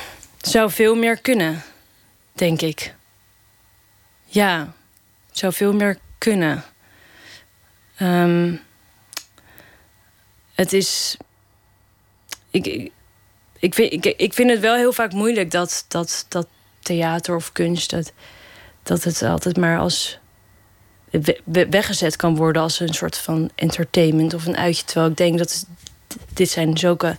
zou 0.40 0.70
veel 0.70 0.94
meer 0.94 1.18
kunnen, 1.18 1.62
denk 2.32 2.60
ik. 2.60 2.94
Ja, 4.26 4.74
zou 5.30 5.52
veel 5.52 5.72
meer 5.72 5.98
kunnen. 6.18 6.64
Um, 8.00 8.60
het 10.54 10.72
is. 10.72 11.16
Ik, 12.50 12.66
ik, 12.66 12.92
ik, 13.58 13.74
vind, 13.74 13.92
ik, 13.92 14.04
ik 14.04 14.32
vind 14.32 14.50
het 14.50 14.60
wel 14.60 14.74
heel 14.74 14.92
vaak 14.92 15.12
moeilijk 15.12 15.50
dat, 15.50 15.84
dat, 15.88 16.26
dat 16.28 16.46
theater 16.80 17.34
of 17.36 17.52
kunst. 17.52 17.90
Dat, 17.90 18.12
dat 18.82 19.04
het 19.04 19.22
altijd 19.22 19.56
maar 19.56 19.78
als 19.78 20.18
weggezet 21.70 22.16
kan 22.16 22.36
worden 22.36 22.62
als 22.62 22.80
een 22.80 22.94
soort 22.94 23.18
van 23.18 23.50
entertainment 23.54 24.34
of 24.34 24.46
een 24.46 24.56
uitje. 24.56 24.84
Terwijl 24.84 25.10
ik 25.10 25.16
denk 25.16 25.38
dat 25.38 25.66
dit 26.32 26.50
zijn 26.50 26.78
zulke 26.78 27.16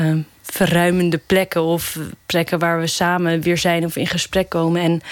uh, 0.00 0.18
verruimende 0.42 1.18
plekken 1.18 1.62
of 1.62 1.98
plekken 2.26 2.58
waar 2.58 2.80
we 2.80 2.86
samen 2.86 3.40
weer 3.40 3.58
zijn 3.58 3.84
of 3.84 3.96
in 3.96 4.06
gesprek 4.06 4.48
komen. 4.48 4.82
En 4.82 5.02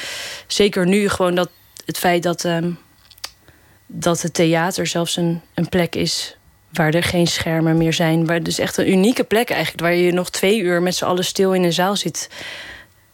zeker 0.47 0.87
nu 0.87 1.09
gewoon 1.09 1.35
dat 1.35 1.51
het 1.85 1.99
feit 1.99 2.23
dat, 2.23 2.45
uh, 2.45 2.59
dat 3.87 4.23
het 4.23 4.35
theater 4.35 4.87
zelfs 4.87 5.17
een, 5.17 5.41
een 5.55 5.69
plek 5.69 5.95
is 5.95 6.37
waar 6.73 6.95
er 6.95 7.03
geen 7.03 7.27
schermen 7.27 7.77
meer 7.77 7.93
zijn. 7.93 8.27
Waar, 8.27 8.43
dus 8.43 8.59
echt 8.59 8.77
een 8.77 8.91
unieke 8.91 9.25
plek 9.25 9.51
eigenlijk, 9.51 9.83
waar 9.83 9.95
je 9.95 10.13
nog 10.13 10.31
twee 10.31 10.59
uur 10.59 10.83
met 10.83 10.97
z'n 10.97 11.05
allen 11.05 11.25
stil 11.25 11.55
in 11.55 11.63
een 11.63 11.73
zaal 11.73 11.97
zit. 11.97 12.29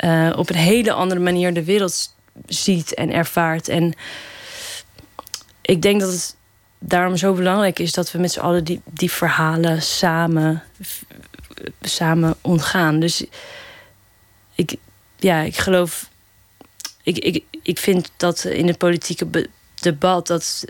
Uh, 0.05 0.33
op 0.37 0.49
een 0.49 0.57
hele 0.57 0.93
andere 0.93 1.21
manier 1.21 1.55
de 1.55 1.65
wereld 1.65 2.15
ziet 2.47 2.95
en 2.95 3.13
ervaart. 3.13 3.69
En 3.69 3.95
ik 5.69 5.83
denk 5.83 6.01
dat 6.01 6.13
het 6.13 6.37
daarom 6.79 7.17
zo 7.17 7.35
belangrijk 7.35 7.79
is 7.79 7.93
dat 7.93 8.13
we 8.13 8.19
met 8.19 8.33
z'n 8.33 8.41
allen 8.41 8.65
die, 8.65 8.81
die 8.85 9.11
verhalen 9.11 9.83
samen, 9.83 10.63
samen 11.81 12.37
ontgaan. 12.41 13.01
Dus 13.01 13.25
ik, 14.55 14.77
ja, 15.17 15.41
ik 15.41 15.57
geloof. 15.57 16.09
Ik, 17.03 17.19
ik, 17.19 17.45
ik 17.63 17.79
vind 17.79 18.11
dat 18.17 18.45
in 18.45 18.67
het 18.67 18.79
politieke 18.79 19.49
debat 19.75 20.27
dat 20.27 20.65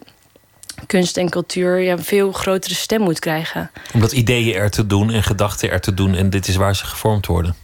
kunst 0.86 1.16
en 1.16 1.30
cultuur 1.30 1.78
ja, 1.78 1.92
een 1.92 2.04
veel 2.04 2.32
grotere 2.32 2.74
stem 2.74 3.00
moet 3.00 3.18
krijgen. 3.18 3.70
Omdat 3.92 4.12
ideeën 4.12 4.54
er 4.54 4.70
te 4.70 4.86
doen 4.86 5.10
en 5.10 5.22
gedachten 5.22 5.70
er 5.70 5.80
te 5.80 5.94
doen 5.94 6.14
en 6.14 6.30
dit 6.30 6.48
is 6.48 6.56
waar 6.56 6.76
ze 6.76 6.84
gevormd 6.84 7.26
worden. 7.26 7.56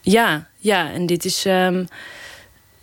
Ja, 0.00 0.48
ja, 0.56 0.90
en 0.90 1.06
dit 1.06 1.24
is, 1.24 1.44
um, 1.44 1.88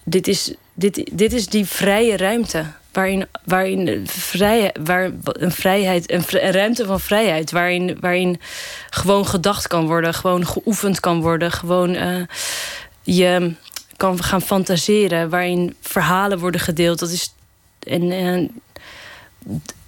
dit 0.04 0.28
is, 0.28 0.54
dit, 0.74 1.10
dit 1.12 1.34
is 1.34 1.48
die 1.48 1.66
vrije 1.66 2.18
ruimte. 2.18 2.66
Waarin, 3.00 3.28
waarin 3.44 4.08
vrij, 4.08 4.76
waar 4.84 5.12
een 5.24 5.52
vrijheid, 5.52 6.12
een, 6.12 6.24
een, 6.30 6.52
ruimte 6.52 6.86
van 6.86 7.00
vrijheid, 7.00 7.52
waarin, 7.52 7.98
waarin 8.00 8.40
gewoon 8.90 9.26
gedacht 9.28 9.68
kan 9.68 9.88
worden, 9.88 10.14
gewoon 10.14 10.48
geoefend 10.48 11.00
kan 11.00 11.22
worden, 11.22 11.52
gewoon 11.52 11.96
uh, 11.96 12.24
je 13.04 13.54
kan 13.98 14.24
gaan 14.24 14.42
fantaseren, 14.42 15.30
waarin 15.30 15.76
verhalen 15.82 16.40
worden 16.40 16.62
gedeeld. 16.62 17.00
Dat 17.00 17.10
is, 17.10 17.34
en 17.80 18.52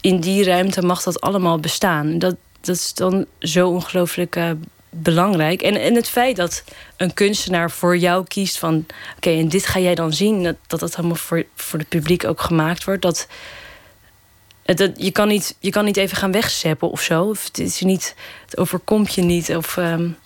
in 0.01 0.20
die 0.20 0.43
ruimte 0.43 0.82
mag 0.82 1.03
dat 1.03 1.22
allemaal 1.22 1.59
bestaan. 1.59 2.20
Dat, 2.20 2.36
dat 2.62 2.76
is 2.76 2.93
dan 2.93 3.26
zo 3.39 3.70
ongelooflijk 3.70 4.36
uh, 4.36 4.51
belangrijk. 4.92 5.62
En, 5.62 5.82
en 5.82 5.96
het 5.96 6.10
feit 6.10 6.36
dat 6.36 6.64
een 6.98 7.14
kunstenaar 7.14 7.72
voor 7.72 7.98
jou 7.98 8.26
kiest 8.28 8.58
van... 8.58 8.86
oké, 9.16 9.30
en 9.30 9.50
dit 9.50 9.66
ga 9.66 9.80
jij 9.80 9.96
dan 9.96 10.14
zien, 10.14 10.44
dat 10.44 10.56
dat, 10.68 10.80
dat 10.80 10.96
helemaal 10.96 11.18
voor, 11.18 11.46
voor 11.56 11.80
het 11.80 11.89
publiek 11.89 12.26
ook 12.26 12.42
gemaakt 12.42 12.84
wordt... 12.84 13.02
dat, 13.02 13.28
dat, 14.64 14.92
je, 14.96 15.12
kan 15.12 15.28
niet, 15.28 15.56
je 15.60 15.70
kan 15.70 15.86
niet 15.86 15.98
even 15.98 16.18
gaan 16.18 16.32
wegzeppen 16.32 16.92
of 16.92 17.02
zo. 17.02 17.24
Of 17.24 17.44
het, 17.44 17.60
is 17.60 17.82
niet, 17.82 18.16
het 18.46 18.58
overkomt 18.58 19.14
je 19.14 19.22
niet. 19.22 19.56
Of, 19.56 19.78
um, 19.78 20.18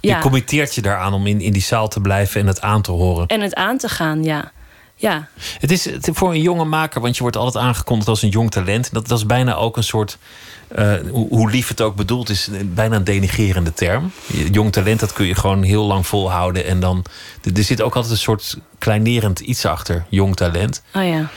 ja. 0.00 0.16
Je 0.16 0.22
committeert 0.22 0.74
je 0.74 0.82
daaraan 0.82 1.12
om 1.12 1.26
in, 1.26 1.40
in 1.40 1.52
die 1.52 1.62
zaal 1.62 1.88
te 1.88 2.00
blijven 2.00 2.40
en 2.40 2.46
het 2.46 2.60
aan 2.60 2.82
te 2.82 2.90
horen. 2.90 3.26
En 3.26 3.40
het 3.40 3.54
aan 3.54 3.78
te 3.78 3.88
gaan, 3.88 4.24
ja. 4.24 4.52
Ja. 5.00 5.28
Het 5.58 5.70
is 5.70 5.88
voor 6.00 6.30
een 6.30 6.40
jonge 6.40 6.64
maker, 6.64 7.00
want 7.00 7.16
je 7.16 7.22
wordt 7.22 7.36
altijd 7.36 7.64
aangekondigd 7.64 8.08
als 8.08 8.22
een 8.22 8.28
jong 8.28 8.50
talent. 8.50 8.92
Dat, 8.92 9.08
dat 9.08 9.18
is 9.18 9.26
bijna 9.26 9.54
ook 9.54 9.76
een 9.76 9.84
soort, 9.84 10.18
uh, 10.78 10.94
hoe, 11.10 11.28
hoe, 11.28 11.50
lief 11.50 11.68
het 11.68 11.80
ook 11.80 11.96
bedoeld 11.96 12.28
is, 12.28 12.48
bijna 12.64 12.96
een 12.96 13.04
denigerende 13.04 13.72
term. 13.72 14.10
Jong 14.50 14.72
talent, 14.72 15.00
dat 15.00 15.12
kun 15.12 15.26
je 15.26 15.34
gewoon 15.34 15.62
heel 15.62 15.84
lang 15.84 16.06
volhouden. 16.06 16.64
En 16.64 16.80
dan, 16.80 17.04
er 17.54 17.62
zit 17.62 17.82
ook 17.82 17.94
altijd 17.94 18.12
een 18.12 18.18
soort 18.18 18.58
kleinerend 18.78 19.40
iets 19.40 19.64
achter, 19.64 20.04
jong 20.08 20.36
talent. 20.36 20.82
Oh 20.94 21.08
ja. 21.08 21.28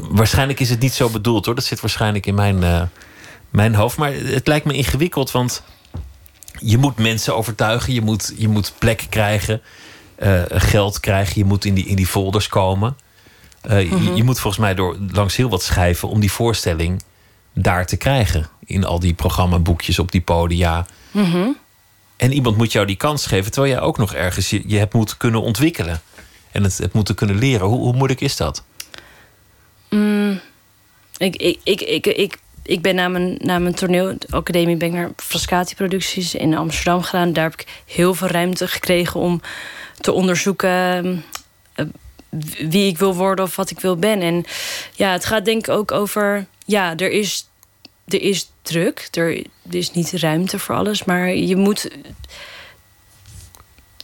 Waarschijnlijk 0.00 0.60
is 0.60 0.70
het 0.70 0.80
niet 0.80 0.94
zo 0.94 1.08
bedoeld 1.08 1.46
hoor. 1.46 1.54
Dat 1.54 1.64
zit 1.64 1.80
waarschijnlijk 1.80 2.26
in 2.26 2.34
mijn, 2.34 2.62
uh, 2.62 2.82
mijn 3.50 3.74
hoofd. 3.74 3.96
Maar 3.96 4.12
het 4.12 4.46
lijkt 4.46 4.66
me 4.66 4.72
ingewikkeld, 4.72 5.30
want 5.30 5.62
je 6.58 6.78
moet 6.78 6.98
mensen 6.98 7.36
overtuigen. 7.36 7.92
Je 7.92 8.02
moet, 8.02 8.32
je 8.36 8.48
moet 8.48 8.72
plek 8.78 9.06
krijgen. 9.08 9.62
Uh, 10.18 10.42
geld 10.48 11.00
krijgen. 11.00 11.32
Je 11.36 11.44
moet 11.44 11.64
in 11.64 11.74
die, 11.74 11.86
in 11.86 11.96
die 11.96 12.06
folders 12.06 12.48
komen. 12.48 12.96
Uh, 13.70 13.82
je, 13.82 13.94
mhm. 13.94 14.14
je, 14.14 14.24
moet 14.24 14.40
volgens 14.40 14.62
mij 14.62 14.74
door 14.74 14.96
langs 15.12 15.36
heel 15.36 15.48
wat 15.48 15.62
schrijven 15.62 16.08
om 16.08 16.20
die 16.20 16.32
voorstelling 16.32 17.02
daar 17.52 17.86
te 17.86 17.96
krijgen. 17.96 18.48
In 18.64 18.84
al 18.84 18.98
die 18.98 19.14
programmaboekjes 19.14 19.98
op 19.98 20.12
die 20.12 20.20
podia. 20.20 20.86
Mhm. 21.10 21.48
En 22.16 22.32
iemand 22.32 22.56
moet 22.56 22.72
jou 22.72 22.86
die 22.86 22.96
kans 22.96 23.26
geven, 23.26 23.52
terwijl 23.52 23.72
jij 23.72 23.82
ook 23.82 23.98
nog 23.98 24.14
ergens 24.14 24.50
je, 24.50 24.62
je 24.66 24.78
hebt 24.78 24.94
moeten 24.94 25.16
kunnen 25.16 25.42
ontwikkelen. 25.42 26.02
En 26.52 26.62
het, 26.62 26.78
het 26.78 26.92
moeten 26.92 27.14
kunnen 27.14 27.38
leren. 27.38 27.66
Hoe, 27.66 27.78
hoe 27.78 27.92
moeilijk 27.92 28.20
is 28.20 28.36
dat? 28.36 28.64
Mm, 29.90 30.40
ik, 31.16 31.36
ik, 31.36 31.58
ik, 31.62 31.80
ik, 31.80 32.06
ik, 32.06 32.38
ik 32.62 32.82
ben 32.82 32.94
na 32.94 33.08
mijn, 33.08 33.38
na 33.38 33.58
mijn 33.58 33.74
toneelacademie 33.74 34.76
ben 34.76 34.88
ik 34.88 34.94
naar 34.94 35.10
Frascati-producties 35.16 36.34
in 36.34 36.56
Amsterdam 36.56 37.02
gedaan. 37.02 37.32
Daar 37.32 37.50
heb 37.50 37.60
ik 37.60 37.82
heel 37.86 38.14
veel 38.14 38.28
ruimte 38.28 38.68
gekregen 38.68 39.20
om 39.20 39.40
te 40.02 40.12
onderzoeken 40.12 41.24
eh, 41.74 41.86
wie 42.68 42.86
ik 42.86 42.98
wil 42.98 43.14
worden 43.14 43.44
of 43.44 43.56
wat 43.56 43.70
ik 43.70 43.80
wil 43.80 43.96
ben. 43.96 44.20
En 44.20 44.44
ja, 44.94 45.12
het 45.12 45.24
gaat 45.24 45.44
denk 45.44 45.66
ik 45.66 45.74
ook 45.74 45.92
over. 45.92 46.46
Ja, 46.64 46.96
er 46.96 47.10
is, 47.10 47.48
er 48.04 48.20
is 48.20 48.50
druk. 48.62 49.08
Er, 49.10 49.44
is 49.70 49.92
niet 49.92 50.10
ruimte 50.10 50.58
voor 50.58 50.74
alles. 50.74 51.04
Maar 51.04 51.34
je 51.34 51.56
moet. 51.56 51.88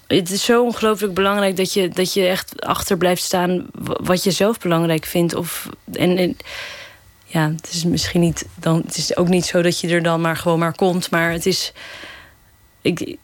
Het 0.06 0.30
is 0.30 0.44
zo 0.44 0.64
ongelooflijk 0.64 1.14
belangrijk 1.14 1.56
dat 1.56 1.72
je, 1.72 1.88
dat 1.88 2.12
je 2.12 2.26
echt 2.26 2.60
achter 2.62 2.96
blijft 2.96 3.22
staan 3.22 3.66
wat 3.82 4.24
je 4.24 4.30
zelf 4.30 4.58
belangrijk 4.58 5.04
vindt. 5.04 5.34
Of, 5.34 5.68
en 5.92 6.36
ja, 7.24 7.52
het 7.56 7.70
is 7.72 7.84
misschien 7.84 8.20
niet. 8.20 8.46
Dan, 8.54 8.82
het 8.86 8.96
is 8.96 9.16
ook 9.16 9.28
niet 9.28 9.46
zo 9.46 9.62
dat 9.62 9.80
je 9.80 9.88
er 9.88 10.02
dan 10.02 10.20
maar 10.20 10.36
gewoon 10.36 10.58
maar 10.58 10.74
komt. 10.74 11.10
Maar 11.10 11.32
het 11.32 11.46
is. 11.46 11.72
Ik, 12.82 13.16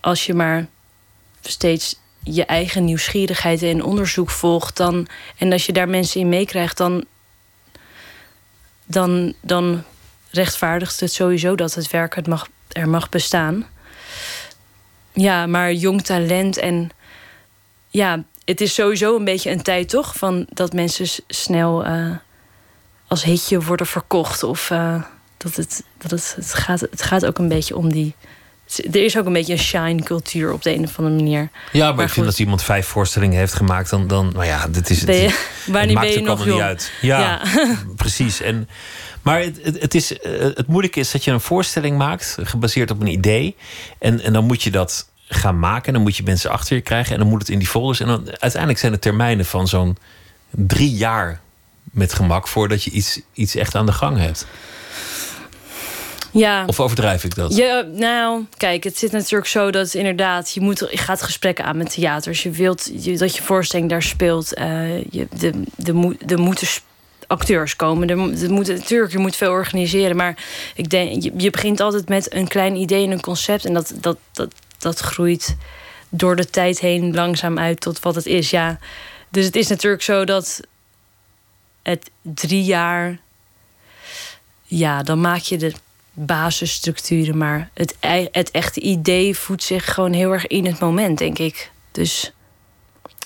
als 0.00 0.26
je 0.26 0.34
maar 0.34 0.66
steeds 1.40 1.96
je 2.22 2.44
eigen 2.44 2.84
nieuwsgierigheid 2.84 3.62
en 3.62 3.84
onderzoek 3.84 4.30
volgt, 4.30 4.76
dan, 4.76 5.06
en 5.38 5.52
als 5.52 5.66
je 5.66 5.72
daar 5.72 5.88
mensen 5.88 6.20
in 6.20 6.28
meekrijgt, 6.28 6.76
dan, 6.76 7.04
dan, 8.84 9.34
dan 9.40 9.84
rechtvaardigt 10.30 11.00
het 11.00 11.12
sowieso 11.12 11.54
dat 11.54 11.74
het 11.74 11.90
werk 11.90 12.14
het 12.14 12.26
mag, 12.26 12.48
er 12.68 12.88
mag 12.88 13.08
bestaan. 13.08 13.66
Ja, 15.12 15.46
maar 15.46 15.72
jong 15.72 16.02
talent 16.02 16.56
en 16.56 16.90
ja, 17.88 18.24
het 18.44 18.60
is 18.60 18.74
sowieso 18.74 19.16
een 19.16 19.24
beetje 19.24 19.50
een 19.50 19.62
tijd 19.62 19.88
toch 19.88 20.16
van 20.16 20.46
dat 20.48 20.72
mensen 20.72 21.24
snel 21.26 21.86
uh, 21.86 22.16
als 23.06 23.22
hitje 23.22 23.60
worden 23.60 23.86
verkocht 23.86 24.42
of 24.42 24.70
uh, 24.70 25.02
dat 25.36 25.56
het, 25.56 25.84
dat 25.98 26.10
het, 26.10 26.54
gaat, 26.54 26.80
het 26.80 27.02
gaat 27.02 27.26
ook 27.26 27.38
een 27.38 27.48
beetje 27.48 27.76
om 27.76 27.92
die 27.92 28.14
er 28.78 29.04
is 29.04 29.18
ook 29.18 29.26
een 29.26 29.32
beetje 29.32 29.52
een 29.52 29.58
shine-cultuur 29.58 30.52
op 30.52 30.62
de 30.62 30.74
een 30.74 30.84
of 30.84 30.98
andere 30.98 31.16
manier. 31.16 31.50
Ja, 31.72 31.86
maar, 31.86 31.94
maar 31.94 32.04
ik 32.04 32.10
vind 32.10 32.26
dat 32.26 32.38
iemand 32.38 32.62
vijf 32.62 32.86
voorstellingen 32.86 33.38
heeft 33.38 33.52
gemaakt, 33.52 33.90
dan, 33.90 34.06
dan 34.06 34.30
nou 34.32 34.44
ja, 34.44 34.68
dit 34.68 34.90
is 34.90 35.00
het. 35.00 35.08
Je, 35.08 35.44
wanneer 35.66 36.00
ben 36.00 36.10
je 36.10 36.20
nog? 36.30 36.46
Niet 36.46 36.60
uit. 36.60 36.92
Ja, 37.00 37.42
precies. 37.96 38.40
En, 38.40 38.68
maar 39.22 39.40
het, 39.40 39.58
het, 39.62 39.80
het, 39.80 39.94
is, 39.94 40.18
eh, 40.18 40.40
het 40.40 40.66
moeilijke 40.66 41.00
is 41.00 41.10
dat 41.10 41.24
je 41.24 41.30
een 41.30 41.40
voorstelling 41.40 41.98
maakt, 41.98 42.36
gebaseerd 42.42 42.90
op 42.90 43.00
een 43.00 43.06
idee. 43.06 43.56
En, 43.98 44.20
en 44.20 44.32
dan 44.32 44.44
moet 44.44 44.62
je 44.62 44.70
dat 44.70 45.08
gaan 45.28 45.58
maken. 45.58 45.86
En 45.86 45.92
dan 45.92 46.02
moet 46.02 46.16
je 46.16 46.22
mensen 46.22 46.50
achter 46.50 46.76
je 46.76 46.82
krijgen. 46.82 47.12
En 47.12 47.18
dan 47.18 47.28
moet 47.28 47.40
het 47.40 47.48
in 47.48 47.58
die 47.58 47.68
folders. 47.68 48.00
En 48.00 48.06
dan 48.06 48.28
uiteindelijk 48.28 48.78
zijn 48.78 48.92
de 48.92 48.98
termijnen 48.98 49.44
van 49.44 49.68
zo'n 49.68 49.96
drie 50.50 50.92
jaar 50.92 51.40
met 51.82 52.14
gemak 52.14 52.48
voordat 52.48 52.82
je 52.82 52.90
iets, 52.90 53.20
iets 53.32 53.54
echt 53.54 53.74
aan 53.74 53.86
de 53.86 53.92
gang 53.92 54.18
hebt. 54.18 54.46
Ja. 56.32 56.64
Of 56.66 56.80
overdrijf 56.80 57.24
ik 57.24 57.34
dat? 57.34 57.56
Ja, 57.56 57.80
nou, 57.80 58.44
kijk, 58.56 58.84
het 58.84 58.98
zit 58.98 59.12
natuurlijk 59.12 59.50
zo 59.50 59.70
dat 59.70 59.94
inderdaad, 59.94 60.50
je, 60.50 60.60
moet, 60.60 60.78
je 60.90 60.96
gaat 60.96 61.22
gesprekken 61.22 61.64
aan 61.64 61.76
met 61.76 61.92
theaters. 61.92 62.42
Je 62.42 62.50
wilt 62.50 63.04
dat 63.18 63.36
je 63.36 63.42
voorstelling 63.42 63.88
daar 63.90 64.02
speelt. 64.02 64.58
Uh, 64.58 65.02
je, 65.02 65.26
de, 65.38 65.62
de, 65.76 66.16
de 66.24 66.36
moeten 66.36 66.68
acteurs 67.26 67.76
komen. 67.76 68.08
Er, 68.08 68.42
er 68.42 68.52
moet, 68.52 68.68
natuurlijk, 68.68 69.12
je 69.12 69.18
moet 69.18 69.36
veel 69.36 69.50
organiseren. 69.50 70.16
Maar 70.16 70.44
ik 70.74 70.90
denk, 70.90 71.22
je, 71.22 71.32
je 71.36 71.50
begint 71.50 71.80
altijd 71.80 72.08
met 72.08 72.34
een 72.34 72.48
klein 72.48 72.76
idee 72.76 73.04
en 73.04 73.10
een 73.10 73.20
concept. 73.20 73.64
En 73.64 73.74
dat, 73.74 73.92
dat, 74.00 74.18
dat, 74.32 74.54
dat 74.78 74.98
groeit 74.98 75.56
door 76.08 76.36
de 76.36 76.50
tijd 76.50 76.80
heen 76.80 77.14
langzaam 77.14 77.58
uit 77.58 77.80
tot 77.80 78.00
wat 78.00 78.14
het 78.14 78.26
is. 78.26 78.50
Ja. 78.50 78.78
Dus 79.28 79.44
het 79.44 79.56
is 79.56 79.68
natuurlijk 79.68 80.02
zo 80.02 80.24
dat 80.24 80.60
het 81.82 82.10
drie 82.22 82.64
jaar. 82.64 83.18
Ja, 84.64 85.02
dan 85.02 85.20
maak 85.20 85.40
je 85.40 85.56
de 85.56 85.72
basisstructuren. 86.26 87.38
Maar 87.38 87.70
het, 87.74 87.96
het 88.32 88.50
echte 88.50 88.80
idee 88.80 89.36
voedt 89.36 89.62
zich 89.62 89.94
gewoon 89.94 90.12
heel 90.12 90.32
erg 90.32 90.46
in 90.46 90.66
het 90.66 90.80
moment, 90.80 91.18
denk 91.18 91.38
ik. 91.38 91.70
Dus 91.92 92.32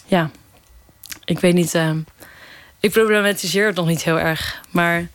ja, 0.07 0.31
ik 1.25 1.41
weet 1.41 1.55
niet. 1.55 1.75
Uh, 1.75 1.91
ik 2.81 2.91
problematiseer 2.91 3.67
het 3.67 3.77
nog 3.77 3.87
niet 3.87 4.05
heel 4.05 4.19
erg. 4.19 4.61
Maar. 4.71 5.09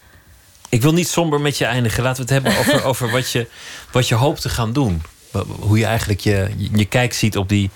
Ik 0.70 0.82
wil 0.82 0.94
niet 0.94 1.08
somber 1.08 1.42
met 1.42 1.58
je 1.58 1.66
eindigen. 1.66 2.04
Laten 2.04 2.26
we 2.26 2.34
het 2.34 2.44
hebben 2.44 2.60
over, 2.60 2.84
over 2.90 3.12
wat, 3.12 3.32
je, 3.32 3.48
wat 3.92 4.08
je 4.08 4.16
hoopt 4.16 4.42
te 4.42 4.50
gaan 4.50 4.74
doen. 4.74 5.02
Hoe 5.60 5.78
je 5.78 5.86
eigenlijk 5.86 6.20
je, 6.20 6.50
je 6.74 6.86
kijk 6.86 7.14
ziet 7.14 7.38
op 7.38 7.50
die, 7.50 7.70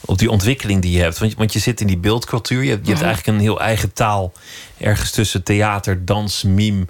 op 0.00 0.18
die 0.18 0.30
ontwikkeling 0.30 0.82
die 0.82 0.92
je 0.92 1.00
hebt. 1.00 1.18
Want, 1.18 1.34
want 1.34 1.52
je 1.52 1.58
zit 1.58 1.80
in 1.80 1.86
die 1.86 1.98
beeldcultuur. 1.98 2.58
Je, 2.58 2.64
je 2.64 2.70
hebt 2.70 2.88
mhm. 2.88 3.04
eigenlijk 3.04 3.26
een 3.26 3.44
heel 3.44 3.60
eigen 3.60 3.92
taal. 3.92 4.32
Ergens 4.78 5.10
tussen 5.10 5.42
theater, 5.42 6.04
dans, 6.04 6.42
mime, 6.42 6.86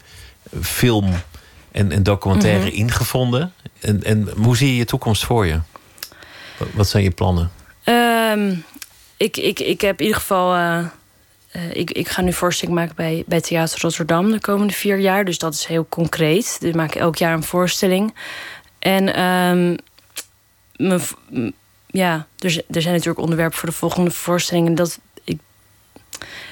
film 0.63 1.15
en, 1.77 1.93
en 1.93 2.03
documentaire 2.03 2.66
mhm. 2.66 2.74
ingevonden. 2.74 3.53
En, 3.81 4.03
en 4.03 4.29
hoe 4.37 4.57
zie 4.57 4.68
je 4.68 4.77
je 4.77 4.85
toekomst 4.85 5.24
voor 5.24 5.47
je? 5.47 5.61
Wat 6.72 6.89
zijn 6.89 7.03
je 7.03 7.11
plannen? 7.11 7.51
Ehm, 7.85 8.55
ik, 9.16 9.37
ik, 9.37 9.61
ik 9.61 9.81
heb 9.81 9.99
in 9.99 10.05
ieder 10.05 10.20
geval. 10.20 10.57
Uh, 10.57 10.85
ik, 11.72 11.91
ik 11.91 12.09
ga 12.09 12.22
nu 12.22 12.33
voorstelling 12.33 12.77
maken 12.77 12.97
bij, 12.97 13.24
bij 13.27 13.41
Theater 13.41 13.81
Rotterdam 13.81 14.31
de 14.31 14.41
komende 14.41 14.72
vier 14.72 14.99
jaar. 14.99 15.24
Dus 15.24 15.39
dat 15.39 15.55
is 15.55 15.64
heel 15.64 15.87
concreet. 15.89 16.57
Dus 16.61 16.68
ik 16.68 16.74
maak 16.74 16.95
elk 16.95 17.16
jaar 17.16 17.33
een 17.33 17.43
voorstelling. 17.43 18.14
En 18.79 19.22
um, 19.22 19.77
ja, 21.87 22.27
er, 22.39 22.62
er 22.70 22.83
zijn 22.83 22.95
natuurlijk 22.95 23.18
onderwerpen 23.18 23.59
voor 23.59 23.68
de 23.68 23.74
volgende 23.74 24.11
voorstellingen. 24.11 24.74
Dat 24.74 24.99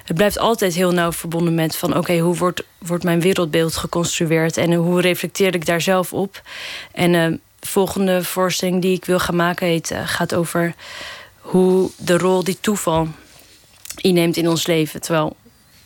het 0.05 0.17
blijft 0.17 0.39
altijd 0.39 0.75
heel 0.75 0.93
nauw 0.93 1.13
verbonden 1.13 1.55
met 1.55 1.77
van 1.77 1.97
oké, 1.97 2.19
hoe 2.19 2.37
wordt, 2.37 2.63
wordt 2.79 3.05
mijn 3.05 3.21
wereldbeeld 3.21 3.77
geconstrueerd 3.77 4.57
en 4.57 4.73
hoe 4.73 5.01
reflecteer 5.01 5.55
ik 5.55 5.67
daar 5.67 5.81
zelf 5.81 6.13
op? 6.13 6.43
En 6.93 7.13
de 7.13 7.41
volgende 7.61 8.25
voorstelling 8.25 8.83
die 8.83 8.97
ik 8.97 9.05
wil 9.05 9.19
gaan 9.19 9.37
maken 9.37 9.67
heet, 9.67 9.95
gaat 10.05 10.35
over 10.35 10.75
hoe 11.41 11.91
de 11.97 12.19
rol 12.19 12.45
die 12.45 12.59
toeval 12.61 13.09
inneemt 13.97 14.37
in 14.37 14.49
ons 14.49 14.67
leven. 14.67 15.01
Terwijl, 15.01 15.37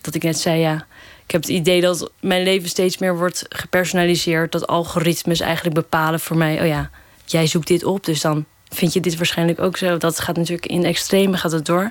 dat 0.01 0.15
ik 0.15 0.23
net 0.23 0.39
zei, 0.39 0.61
ja, 0.61 0.87
ik 1.25 1.31
heb 1.31 1.41
het 1.41 1.51
idee 1.51 1.81
dat 1.81 2.11
mijn 2.21 2.43
leven 2.43 2.69
steeds 2.69 2.99
meer 2.99 3.17
wordt 3.17 3.45
gepersonaliseerd. 3.49 4.53
Dat 4.53 4.67
algoritmes 4.67 5.41
eigenlijk 5.41 5.75
bepalen 5.75 6.21
voor 6.21 6.37
mij, 6.37 6.61
oh 6.61 6.67
ja, 6.67 6.91
jij 7.25 7.47
zoekt 7.47 7.67
dit 7.67 7.85
op, 7.85 8.05
dus 8.05 8.21
dan 8.21 8.45
vind 8.69 8.93
je 8.93 9.01
dit 9.01 9.17
waarschijnlijk 9.17 9.61
ook 9.61 9.77
zo. 9.77 9.97
Dat 9.97 10.21
gaat 10.21 10.37
natuurlijk 10.37 10.67
in 10.67 10.85
extreme 10.85 11.37
gaat 11.37 11.53
het 11.53 11.67
door. 11.67 11.91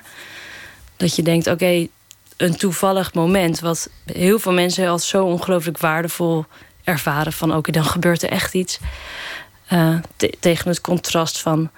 Dat 0.96 1.16
je 1.16 1.22
denkt, 1.22 1.46
oké, 1.46 1.86
een 2.38 2.56
toevallig 2.56 3.14
moment, 3.14 3.60
wat 3.60 3.90
heel 4.04 4.38
veel 4.38 4.52
mensen 4.52 4.88
als 4.88 5.08
zo 5.08 5.24
ongelooflijk 5.24 5.78
waardevol 5.78 6.44
ervaren 6.84 7.32
van 7.32 7.54
oké, 7.54 7.70
dan 7.70 7.84
gebeurt 7.84 8.22
er 8.22 8.28
echt 8.28 8.54
iets. 8.54 8.78
Uh, 9.72 9.98
tegen 10.40 10.68
het 10.68 10.80
contrast 10.80 11.38
van 11.40 11.70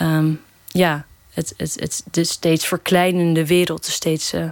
um, 0.00 0.40
ja, 0.66 1.04
het, 1.32 1.54
het, 1.56 1.74
het, 1.80 2.02
de 2.10 2.24
steeds 2.24 2.66
verkleinende 2.66 3.46
wereld, 3.46 3.84
de 3.84 3.90
steeds 3.90 4.34
uh, 4.34 4.50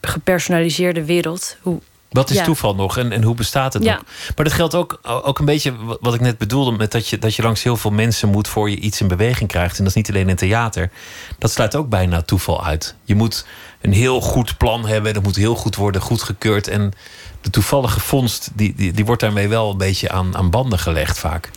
gepersonaliseerde 0.00 1.04
wereld. 1.04 1.56
Hoe, 1.60 1.80
wat 2.16 2.30
is 2.30 2.44
toeval 2.44 2.74
nog 2.74 2.98
en, 2.98 3.12
en 3.12 3.22
hoe 3.22 3.34
bestaat 3.34 3.72
het 3.72 3.82
Ja. 3.82 3.94
nog? 3.94 4.02
Maar 4.36 4.44
dat 4.44 4.54
geldt 4.54 4.74
ook, 4.74 4.98
ook 5.02 5.38
een 5.38 5.44
beetje 5.44 5.74
wat 6.00 6.14
ik 6.14 6.20
net 6.20 6.38
bedoelde... 6.38 6.70
met 6.72 6.92
dat 6.92 7.08
je, 7.08 7.18
dat 7.18 7.34
je 7.34 7.42
langs 7.42 7.62
heel 7.62 7.76
veel 7.76 7.90
mensen 7.90 8.28
moet 8.28 8.48
voor 8.48 8.70
je 8.70 8.76
iets 8.76 9.00
in 9.00 9.08
beweging 9.08 9.48
krijgt. 9.48 9.78
En 9.78 9.84
dat 9.84 9.86
is 9.86 9.94
niet 9.94 10.08
alleen 10.08 10.28
in 10.28 10.36
theater. 10.36 10.90
Dat 11.38 11.50
sluit 11.50 11.76
ook 11.76 11.88
bijna 11.88 12.22
toeval 12.22 12.64
uit. 12.64 12.94
Je 13.04 13.14
moet 13.14 13.46
een 13.80 13.92
heel 13.92 14.20
goed 14.20 14.56
plan 14.56 14.86
hebben. 14.86 15.14
Dat 15.14 15.22
moet 15.22 15.36
heel 15.36 15.54
goed 15.54 15.76
worden 15.76 16.00
goedgekeurd. 16.00 16.68
En 16.68 16.92
de 17.40 17.50
toevallige 17.50 18.00
vondst, 18.00 18.50
die, 18.54 18.74
die, 18.76 18.92
die 18.92 19.04
wordt 19.04 19.20
daarmee 19.20 19.48
wel 19.48 19.70
een 19.70 19.78
beetje 19.78 20.10
aan, 20.10 20.36
aan 20.36 20.50
banden 20.50 20.78
gelegd 20.78 21.18
vaak. 21.18 21.50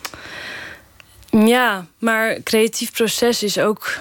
Ja, 1.30 1.86
maar 1.98 2.42
creatief 2.42 2.92
proces 2.92 3.42
is 3.42 3.58
ook 3.58 3.98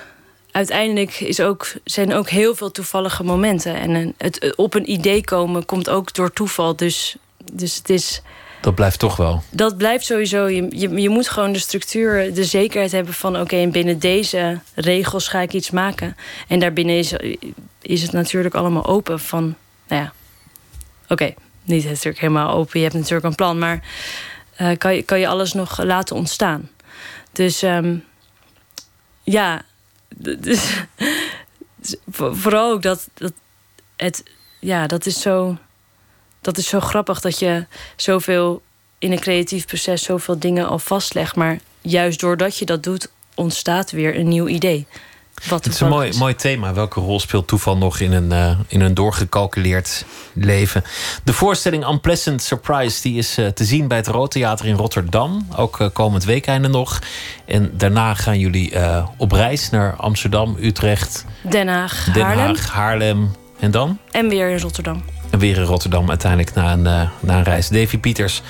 uiteindelijk 0.60 1.20
is 1.20 1.40
ook, 1.40 1.68
zijn 1.84 2.14
ook 2.14 2.30
heel 2.30 2.56
veel 2.56 2.72
toevallige 2.72 3.24
momenten. 3.24 3.76
En 3.76 3.96
eh, 3.96 4.08
het 4.18 4.56
op 4.56 4.74
een 4.74 4.92
idee 4.92 5.24
komen 5.24 5.66
komt 5.66 5.90
ook 5.90 6.14
door 6.14 6.34
toeval. 6.34 6.76
Dus, 6.76 7.16
dus 7.54 7.76
het 7.76 7.90
is. 7.90 8.22
Dat 8.62 8.76
blijft 8.76 9.00
toch 9.00 9.16
wel. 9.16 9.44
Dat 9.50 9.78
blijft 9.78 10.06
sowieso. 10.06 10.48
Je, 10.48 10.68
je, 10.70 11.02
je 11.02 11.10
moet 11.10 11.30
gewoon 11.30 11.52
de 11.52 11.60
structuur, 11.60 12.34
de 12.34 12.44
zekerheid 12.44 12.92
hebben 12.92 13.14
van: 13.14 13.34
oké, 13.34 13.42
okay, 13.42 13.70
binnen 13.70 14.00
deze 14.00 14.60
regels 14.74 15.28
ga 15.28 15.40
ik 15.40 15.54
iets 15.54 15.72
maken. 15.72 16.16
En 16.48 16.60
daarbinnen 16.60 16.98
is, 16.98 17.14
is 17.82 18.02
het 18.02 18.12
natuurlijk 18.12 18.56
allemaal 18.56 18.86
open 18.86 19.20
van, 19.20 19.56
nou 19.88 20.02
ja, 20.02 20.14
oké, 21.04 21.14
okay, 21.14 21.36
niet 21.64 21.84
natuurlijk 21.86 22.20
helemaal 22.20 22.54
open. 22.54 22.80
Je 22.80 22.86
hebt 22.86 22.98
natuurlijk 22.98 23.26
een 23.26 23.36
plan, 23.36 23.60
maar 23.60 23.84
uh, 24.62 24.78
kan, 24.78 24.96
je, 24.96 25.04
kan 25.04 25.20
je 25.20 25.28
alles 25.28 25.54
nog 25.54 25.84
laten 25.84 26.16
ontstaan. 26.16 26.70
Dus 27.32 27.62
um, 27.62 28.04
ja, 29.24 29.62
dus, 30.20 30.84
vooral 32.12 32.72
ook 32.72 32.82
dat, 32.82 33.08
dat 33.14 33.34
het, 33.96 34.24
ja, 34.60 34.88
dat 34.88 35.06
is 35.06 35.22
zo, 35.22 35.58
dat 36.42 36.58
is 36.58 36.68
zo 36.68 36.80
grappig 36.80 37.22
dat 37.22 37.40
je 37.40 37.66
zoveel 37.96 38.62
in 38.98 39.12
een 39.12 39.20
creatief 39.20 39.66
proces 39.66 40.04
zoveel 40.04 40.40
dingen 40.40 40.68
al 40.68 40.80
vastlegt, 40.80 41.36
maar 41.36 41.60
juist 41.82 42.20
doordat 42.20 42.58
je 42.58 42.66
dat 42.66 42.84
doet, 42.84 43.12
ontstaat 43.36 43.92
weer 43.92 44.16
een 44.16 44.28
nieuw 44.28 44.48
idee. 44.48 44.88
Wat 45.48 45.64
het 45.64 45.74
is 45.74 45.80
een 45.80 45.90
mooi, 45.90 46.18
mooi 46.18 46.36
thema. 46.36 46.74
Welke 46.74 47.00
rol 47.00 47.20
speelt 47.20 47.48
toeval 47.48 47.78
nog 47.78 48.00
in 48.00 48.12
een, 48.12 48.32
uh, 48.32 48.60
in 48.68 48.82
een 48.82 48.94
doorgecalculeerd 48.94 50.06
leven? 50.34 50.84
De 51.24 51.34
voorstelling 51.34 51.88
Unpleasant 51.88 52.42
Surprise 52.42 53.02
die 53.02 53.18
is 53.18 53.38
uh, 53.38 53.48
te 53.48 53.64
zien 53.64 53.88
bij 53.88 53.98
het 53.98 54.08
Roodtheater 54.08 54.66
in 54.66 54.76
Rotterdam. 54.76 55.48
Ook 55.56 55.80
uh, 55.80 55.88
komend 55.94 56.24
weekende 56.24 56.68
nog. 56.68 57.00
En 57.46 57.72
daarna 57.74 58.14
gaan 58.14 58.40
jullie 58.40 58.74
op 59.18 59.32
reis 59.32 59.70
naar 59.70 59.96
Amsterdam, 59.96 60.58
Utrecht, 60.60 61.26
Den 61.42 61.68
Haag, 61.68 62.10
Den 62.14 62.24
Haarlem. 62.24 62.46
Haag, 62.46 62.70
Haarlem. 62.72 63.32
En 63.60 63.72
dan? 63.72 63.98
En 64.12 64.30
weer 64.30 64.50
in 64.50 64.60
Rotterdam. 64.60 65.04
En 65.30 65.40
weer 65.40 65.58
in 65.58 65.64
Rotterdam 65.64 66.10
uiteindelijk 66.10 66.54
na 66.54 66.72
een, 66.72 66.82
na 67.20 67.38
een 67.38 67.44
reis. 67.44 67.68
Davy 67.68 67.98
Pieters, 67.98 68.42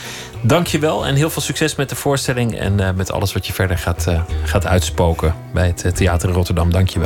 dank 0.41 0.67
je 0.67 0.79
wel. 0.79 1.05
En 1.05 1.15
heel 1.15 1.29
veel 1.29 1.41
succes 1.41 1.75
met 1.75 1.89
de 1.89 1.95
voorstelling. 1.95 2.57
En 2.57 2.79
uh, 2.79 2.89
met 2.91 3.11
alles 3.11 3.33
wat 3.33 3.47
je 3.47 3.53
verder 3.53 3.77
gaat, 3.77 4.05
uh, 4.09 4.21
gaat 4.43 4.65
uitspoken 4.65 5.35
bij 5.53 5.67
het 5.67 5.95
Theater 5.95 6.29
in 6.29 6.35
Rotterdam. 6.35 6.71
Dank 6.71 6.89
je 6.89 6.99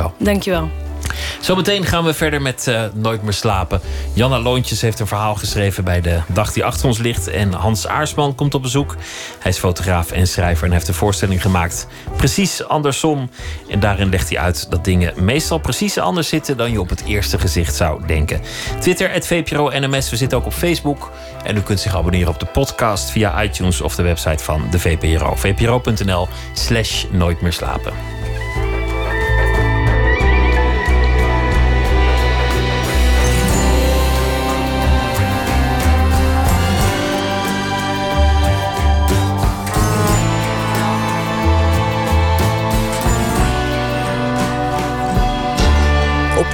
Zometeen 1.40 1.84
gaan 1.84 2.04
we 2.04 2.14
verder 2.14 2.42
met 2.42 2.66
uh, 2.68 2.82
Nooit 2.94 3.22
meer 3.22 3.32
slapen. 3.32 3.80
Janna 4.12 4.38
Loontjes 4.38 4.80
heeft 4.80 5.00
een 5.00 5.06
verhaal 5.06 5.34
geschreven 5.34 5.84
bij 5.84 6.00
de 6.00 6.20
dag 6.26 6.52
die 6.52 6.64
achter 6.64 6.86
ons 6.86 6.98
ligt. 6.98 7.28
En 7.28 7.52
Hans 7.52 7.86
Aarsman 7.86 8.34
komt 8.34 8.54
op 8.54 8.62
bezoek. 8.62 8.96
Hij 9.38 9.50
is 9.50 9.58
fotograaf 9.58 10.10
en 10.10 10.26
schrijver 10.26 10.66
en 10.66 10.72
heeft 10.72 10.88
een 10.88 10.94
voorstelling 10.94 11.42
gemaakt. 11.42 11.86
Precies 12.16 12.64
andersom. 12.64 13.30
En 13.68 13.80
daarin 13.80 14.08
legt 14.08 14.28
hij 14.28 14.38
uit 14.38 14.70
dat 14.70 14.84
dingen 14.84 15.24
meestal 15.24 15.58
precies 15.58 15.98
anders 15.98 16.28
zitten 16.28 16.56
dan 16.56 16.72
je 16.72 16.80
op 16.80 16.88
het 16.88 17.04
eerste 17.04 17.38
gezicht 17.38 17.74
zou 17.74 18.06
denken. 18.06 18.40
Twitter, 18.80 19.10
het 19.10 19.26
VPRO 19.26 19.70
NMS. 19.72 20.10
We 20.10 20.16
zitten 20.16 20.38
ook 20.38 20.46
op 20.46 20.52
Facebook. 20.52 21.10
En 21.44 21.56
u 21.56 21.60
kunt 21.60 21.80
zich 21.80 21.96
abonneren 21.96 22.28
op 22.28 22.40
de 22.40 22.46
podcast 22.46 23.10
via 23.10 23.42
iTunes 23.42 23.80
of 23.80 23.94
de 23.94 24.02
website 24.02 24.44
van 24.44 24.66
de 24.70 24.78
VPRO. 24.78 25.34
VPRO.nl 25.34 26.28
slash 26.52 27.04
nooit 27.10 27.40
meer 27.40 27.52
slapen. 27.52 27.92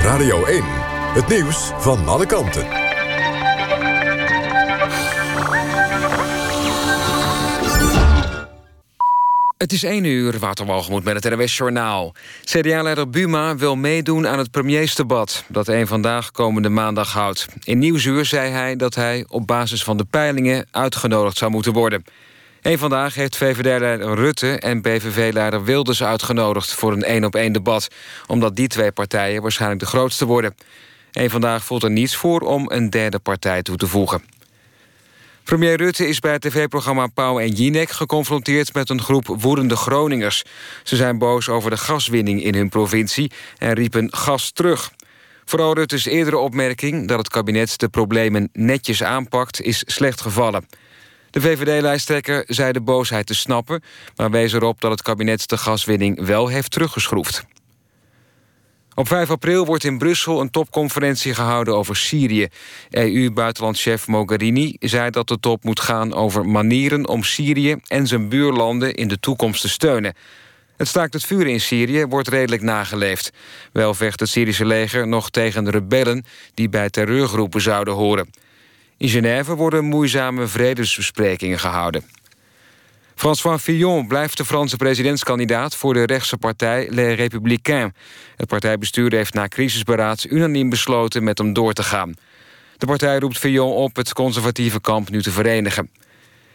Radio 0.02 0.44
1, 0.44 0.62
het 1.14 1.28
nieuws 1.28 1.70
van 1.78 2.08
alle 2.08 2.26
kanten. 2.26 2.66
Het 9.56 9.72
is 9.72 9.82
1 9.82 10.04
uur, 10.04 10.38
Waterwalgemoed 10.38 11.04
met 11.04 11.24
het 11.24 11.34
NWS 11.34 11.56
Journaal. 11.56 12.14
CDA-leider 12.44 13.10
Buma 13.10 13.56
wil 13.56 13.76
meedoen 13.76 14.26
aan 14.26 14.38
het 14.38 14.50
premiersdebat... 14.50 15.44
dat 15.48 15.68
een 15.68 15.86
vandaag 15.86 16.30
komende 16.30 16.68
maandag 16.68 17.12
houdt. 17.12 17.46
In 17.64 17.78
Nieuwsuur 17.78 18.24
zei 18.24 18.50
hij 18.50 18.76
dat 18.76 18.94
hij 18.94 19.24
op 19.28 19.46
basis 19.46 19.84
van 19.84 19.96
de 19.96 20.04
peilingen... 20.04 20.66
uitgenodigd 20.70 21.36
zou 21.36 21.50
moeten 21.50 21.72
worden. 21.72 22.04
Eén 22.62 22.78
vandaag 22.78 23.14
heeft 23.14 23.36
VVD-leider 23.36 24.14
Rutte 24.14 24.58
en 24.58 24.80
PVV-leider 24.80 25.64
Wilders 25.64 26.02
uitgenodigd... 26.02 26.72
voor 26.72 26.92
een 26.92 27.02
één-op-één 27.02 27.52
debat, 27.52 27.88
omdat 28.26 28.56
die 28.56 28.68
twee 28.68 28.92
partijen 28.92 29.42
waarschijnlijk 29.42 29.80
de 29.80 29.86
grootste 29.86 30.24
worden. 30.24 30.54
Eén 31.12 31.30
vandaag 31.30 31.64
voelt 31.64 31.82
er 31.82 31.90
niets 31.90 32.16
voor 32.16 32.40
om 32.40 32.70
een 32.70 32.90
derde 32.90 33.18
partij 33.18 33.62
toe 33.62 33.76
te 33.76 33.86
voegen. 33.86 34.22
Premier 35.44 35.76
Rutte 35.76 36.08
is 36.08 36.18
bij 36.18 36.32
het 36.32 36.40
tv-programma 36.40 37.06
Pauw 37.06 37.38
en 37.38 37.50
Jinek 37.50 37.90
geconfronteerd 37.90 38.74
met 38.74 38.90
een 38.90 39.02
groep 39.02 39.26
woedende 39.26 39.76
Groningers. 39.76 40.44
Ze 40.82 40.96
zijn 40.96 41.18
boos 41.18 41.48
over 41.48 41.70
de 41.70 41.76
gaswinning 41.76 42.42
in 42.42 42.54
hun 42.54 42.68
provincie 42.68 43.30
en 43.58 43.72
riepen 43.72 44.14
gas 44.14 44.50
terug. 44.50 44.92
Vooral 45.44 45.74
Rutte's 45.74 46.04
eerdere 46.04 46.38
opmerking 46.38 47.08
dat 47.08 47.18
het 47.18 47.28
kabinet 47.28 47.78
de 47.78 47.88
problemen 47.88 48.48
netjes 48.52 49.02
aanpakt 49.02 49.60
is 49.60 49.82
slecht 49.86 50.20
gevallen. 50.20 50.66
De 51.30 51.40
VVD-lijsttrekker 51.40 52.44
zei 52.46 52.72
de 52.72 52.80
boosheid 52.80 53.26
te 53.26 53.34
snappen... 53.34 53.82
maar 54.16 54.30
wees 54.30 54.52
erop 54.52 54.80
dat 54.80 54.90
het 54.90 55.02
kabinet 55.02 55.48
de 55.48 55.58
gaswinning 55.58 56.26
wel 56.26 56.48
heeft 56.48 56.70
teruggeschroefd. 56.70 57.44
Op 58.94 59.08
5 59.08 59.30
april 59.30 59.66
wordt 59.66 59.84
in 59.84 59.98
Brussel 59.98 60.40
een 60.40 60.50
topconferentie 60.50 61.34
gehouden 61.34 61.76
over 61.76 61.96
Syrië. 61.96 62.48
EU-buitenlandchef 62.90 64.06
Mogherini 64.06 64.76
zei 64.80 65.10
dat 65.10 65.28
de 65.28 65.40
top 65.40 65.64
moet 65.64 65.80
gaan 65.80 66.14
over 66.14 66.46
manieren 66.46 67.08
om 67.08 67.22
Syrië 67.22 67.76
en 67.86 68.06
zijn 68.06 68.28
buurlanden 68.28 68.94
in 68.94 69.08
de 69.08 69.20
toekomst 69.20 69.60
te 69.60 69.68
steunen. 69.68 70.14
Het 70.76 70.88
staakt 70.88 71.12
het 71.12 71.24
vuren 71.24 71.52
in 71.52 71.60
Syrië 71.60 72.06
wordt 72.06 72.28
redelijk 72.28 72.62
nageleefd. 72.62 73.32
Wel 73.72 73.94
vecht 73.94 74.20
het 74.20 74.28
Syrische 74.28 74.66
leger 74.66 75.08
nog 75.08 75.30
tegen 75.30 75.70
rebellen 75.70 76.24
die 76.54 76.68
bij 76.68 76.90
terreurgroepen 76.90 77.60
zouden 77.60 77.94
horen. 77.94 78.30
In 79.00 79.08
Genève 79.08 79.54
worden 79.54 79.84
moeizame 79.84 80.46
vredesbesprekingen 80.46 81.58
gehouden. 81.58 82.04
François 83.14 83.62
Fillon 83.62 84.06
blijft 84.06 84.36
de 84.36 84.44
Franse 84.44 84.76
presidentskandidaat... 84.76 85.76
voor 85.76 85.94
de 85.94 86.06
rechtse 86.06 86.36
partij 86.36 86.86
Les 86.90 87.16
Républicains. 87.16 87.92
Het 88.36 88.48
partijbestuur 88.48 89.12
heeft 89.12 89.34
na 89.34 89.48
crisisberaad 89.48 90.24
unaniem 90.24 90.68
besloten 90.68 91.24
met 91.24 91.38
hem 91.38 91.52
door 91.52 91.72
te 91.72 91.82
gaan. 91.82 92.14
De 92.76 92.86
partij 92.86 93.18
roept 93.18 93.38
Fillon 93.38 93.72
op 93.72 93.96
het 93.96 94.12
conservatieve 94.12 94.80
kamp 94.80 95.10
nu 95.10 95.22
te 95.22 95.30
verenigen. 95.30 95.90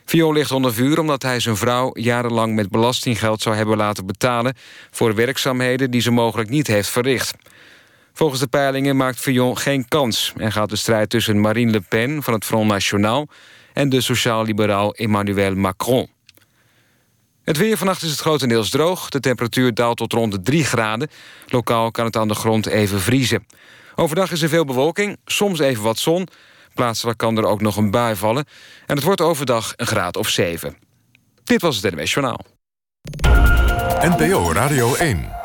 Fillon 0.05 0.33
ligt 0.33 0.51
onder 0.51 0.73
vuur 0.73 0.99
omdat 0.99 1.21
hij 1.21 1.39
zijn 1.39 1.57
vrouw 1.57 1.89
jarenlang 1.93 2.55
met 2.55 2.69
belastinggeld 2.69 3.41
zou 3.41 3.55
hebben 3.55 3.77
laten 3.77 4.05
betalen... 4.05 4.55
voor 4.91 5.15
werkzaamheden 5.15 5.91
die 5.91 6.01
ze 6.01 6.11
mogelijk 6.11 6.49
niet 6.49 6.67
heeft 6.67 6.89
verricht. 6.89 7.33
Volgens 8.18 8.39
de 8.39 8.47
peilingen 8.47 8.97
maakt 8.97 9.20
Fillon 9.20 9.57
geen 9.57 9.88
kans... 9.88 10.34
en 10.38 10.51
gaat 10.51 10.70
de 10.70 10.76
strijd 10.76 11.09
tussen 11.09 11.41
Marine 11.41 11.72
Le 11.72 11.82
Pen 11.82 12.24
van 12.24 12.34
het 12.34 12.45
Front 12.45 12.68
National... 12.68 13.28
en 13.74 13.89
de 13.89 14.01
sociaal-liberaal 14.01 14.93
Emmanuel 14.93 15.55
Macron. 15.55 16.09
Het 17.43 17.57
weer 17.57 17.78
vannacht 17.78 18.01
is 18.01 18.09
het 18.09 18.20
grotendeels 18.20 18.70
droog. 18.70 19.09
De 19.09 19.20
temperatuur 19.20 19.74
daalt 19.74 19.97
tot 19.97 20.13
rond 20.13 20.32
de 20.32 20.41
3 20.41 20.63
graden. 20.63 21.09
Lokaal 21.47 21.91
kan 21.91 22.05
het 22.05 22.16
aan 22.16 22.28
de 22.28 22.36
grond 22.36 22.66
even 22.66 23.01
vriezen. 23.01 23.45
Overdag 23.95 24.32
is 24.32 24.41
er 24.41 24.49
veel 24.49 24.66
bewolking, 24.66 25.18
soms 25.26 25.59
even 25.59 25.84
wat 25.84 25.97
zon. 25.97 26.28
Plaatselijk 26.74 27.18
kan 27.18 27.38
er 27.38 27.45
ook 27.45 27.61
nog 27.61 27.78
een 27.78 27.91
bui 27.91 28.16
vallen. 28.16 28.45
En 28.86 28.95
het 28.95 29.03
wordt 29.03 29.22
overdag 29.22 29.74
een 29.76 29.88
graad 29.88 30.18
of 30.18 30.30
7. 30.30 30.78
Dit 31.43 31.61
was 31.61 31.82
het 31.82 31.95
NWS 31.95 32.13
Journaal. 32.13 32.39
NPO 34.01 34.51
Radio 34.51 34.95
1. 34.95 35.44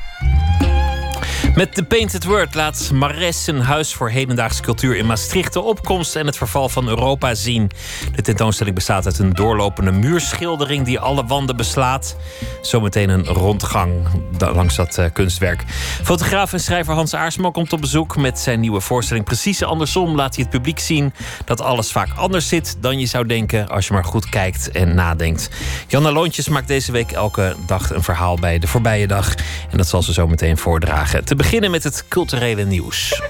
Met 1.55 1.73
The 1.73 1.83
Painted 1.83 2.23
Word 2.23 2.55
laat 2.55 2.91
Mares 2.93 3.47
een 3.47 3.61
huis 3.61 3.93
voor 3.93 4.09
hedendaagse 4.09 4.61
cultuur 4.61 4.95
in 4.95 5.05
Maastricht 5.05 5.53
de 5.53 5.61
opkomst 5.61 6.15
en 6.15 6.25
het 6.25 6.37
verval 6.37 6.69
van 6.69 6.87
Europa 6.87 7.33
zien. 7.33 7.71
De 8.15 8.21
tentoonstelling 8.21 8.75
bestaat 8.75 9.05
uit 9.05 9.19
een 9.19 9.33
doorlopende 9.33 9.91
muurschildering 9.91 10.85
die 10.85 10.99
alle 10.99 11.25
wanden 11.25 11.55
beslaat. 11.55 12.15
Zometeen 12.61 13.09
een 13.09 13.25
rondgang 13.25 13.93
langs 14.37 14.75
dat 14.75 14.97
uh, 14.97 15.05
kunstwerk. 15.13 15.63
Fotograaf 16.03 16.53
en 16.53 16.59
schrijver 16.59 16.93
Hans 16.93 17.13
Aarsman 17.13 17.51
komt 17.51 17.73
op 17.73 17.81
bezoek 17.81 18.17
met 18.17 18.39
zijn 18.39 18.59
nieuwe 18.59 18.81
voorstelling. 18.81 19.25
Precies 19.25 19.63
andersom 19.63 20.15
laat 20.15 20.35
hij 20.35 20.43
het 20.43 20.53
publiek 20.53 20.79
zien 20.79 21.13
dat 21.45 21.61
alles 21.61 21.91
vaak 21.91 22.09
anders 22.15 22.47
zit 22.47 22.77
dan 22.79 22.99
je 22.99 23.05
zou 23.05 23.25
denken 23.25 23.69
als 23.69 23.87
je 23.87 23.93
maar 23.93 24.05
goed 24.05 24.29
kijkt 24.29 24.71
en 24.71 24.95
nadenkt. 24.95 25.49
Janna 25.87 26.11
Loontjes 26.11 26.49
maakt 26.49 26.67
deze 26.67 26.91
week 26.91 27.11
elke 27.11 27.55
dag 27.65 27.89
een 27.89 28.03
verhaal 28.03 28.35
bij 28.35 28.59
de 28.59 28.67
voorbije 28.67 29.07
dag. 29.07 29.35
En 29.69 29.77
dat 29.77 29.87
zal 29.87 30.01
ze 30.01 30.13
zo 30.13 30.27
meteen 30.27 30.57
voordragen. 30.57 31.25
Te 31.25 31.35
met 31.59 31.83
het 31.83 32.07
culturele 32.07 32.63
nieuws. 32.63 33.21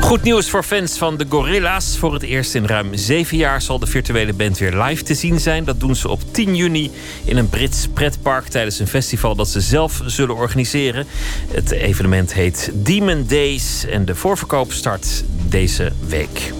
Goed 0.00 0.22
nieuws 0.22 0.50
voor 0.50 0.62
fans 0.62 0.98
van 0.98 1.16
de 1.16 1.26
Gorilla's. 1.28 1.98
Voor 1.98 2.12
het 2.12 2.22
eerst 2.22 2.54
in 2.54 2.66
ruim 2.66 2.94
zeven 2.94 3.36
jaar 3.36 3.62
zal 3.62 3.78
de 3.78 3.86
virtuele 3.86 4.32
band 4.32 4.58
weer 4.58 4.82
live 4.82 5.02
te 5.02 5.14
zien 5.14 5.40
zijn. 5.40 5.64
Dat 5.64 5.80
doen 5.80 5.96
ze 5.96 6.08
op 6.08 6.20
10 6.30 6.56
juni 6.56 6.90
in 7.24 7.36
een 7.36 7.48
Brits 7.48 7.88
pretpark 7.88 8.48
tijdens 8.48 8.78
een 8.78 8.86
festival 8.86 9.34
dat 9.34 9.48
ze 9.48 9.60
zelf 9.60 10.02
zullen 10.06 10.36
organiseren. 10.36 11.06
Het 11.50 11.70
evenement 11.70 12.34
heet 12.34 12.70
Demon 12.74 13.24
Days 13.26 13.86
en 13.86 14.04
de 14.04 14.14
voorverkoop 14.14 14.72
start 14.72 15.24
deze 15.48 15.92
week. 16.06 16.52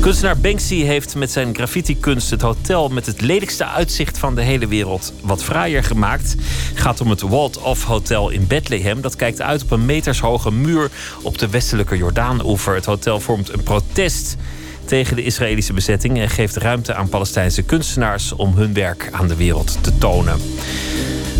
Kunstenaar 0.00 0.38
Banksy 0.38 0.82
heeft 0.82 1.14
met 1.14 1.30
zijn 1.30 1.54
graffiti-kunst 1.54 2.30
het 2.30 2.42
hotel 2.42 2.88
met 2.88 3.06
het 3.06 3.20
lelijkste 3.20 3.66
uitzicht 3.66 4.18
van 4.18 4.34
de 4.34 4.42
hele 4.42 4.66
wereld 4.66 5.12
wat 5.22 5.44
fraaier 5.44 5.84
gemaakt. 5.84 6.34
Het 6.68 6.80
gaat 6.80 7.00
om 7.00 7.10
het 7.10 7.20
Walled-Off 7.20 7.84
Hotel 7.84 8.30
in 8.30 8.46
Bethlehem. 8.46 9.00
Dat 9.00 9.16
kijkt 9.16 9.40
uit 9.40 9.62
op 9.62 9.70
een 9.70 9.86
metershoge 9.86 10.52
muur 10.52 10.90
op 11.22 11.38
de 11.38 11.48
westelijke 11.48 11.96
Jordaan-oever. 11.96 12.74
Hotel 12.88 13.20
vormt 13.20 13.52
een 13.52 13.62
protest 13.62 14.36
tegen 14.84 15.16
de 15.16 15.22
Israëlische 15.22 15.72
bezetting 15.72 16.18
en 16.18 16.28
geeft 16.28 16.56
ruimte 16.56 16.94
aan 16.94 17.08
Palestijnse 17.08 17.62
kunstenaars 17.62 18.32
om 18.32 18.54
hun 18.54 18.74
werk 18.74 19.08
aan 19.12 19.28
de 19.28 19.36
wereld 19.36 19.78
te 19.82 19.98
tonen. 19.98 20.40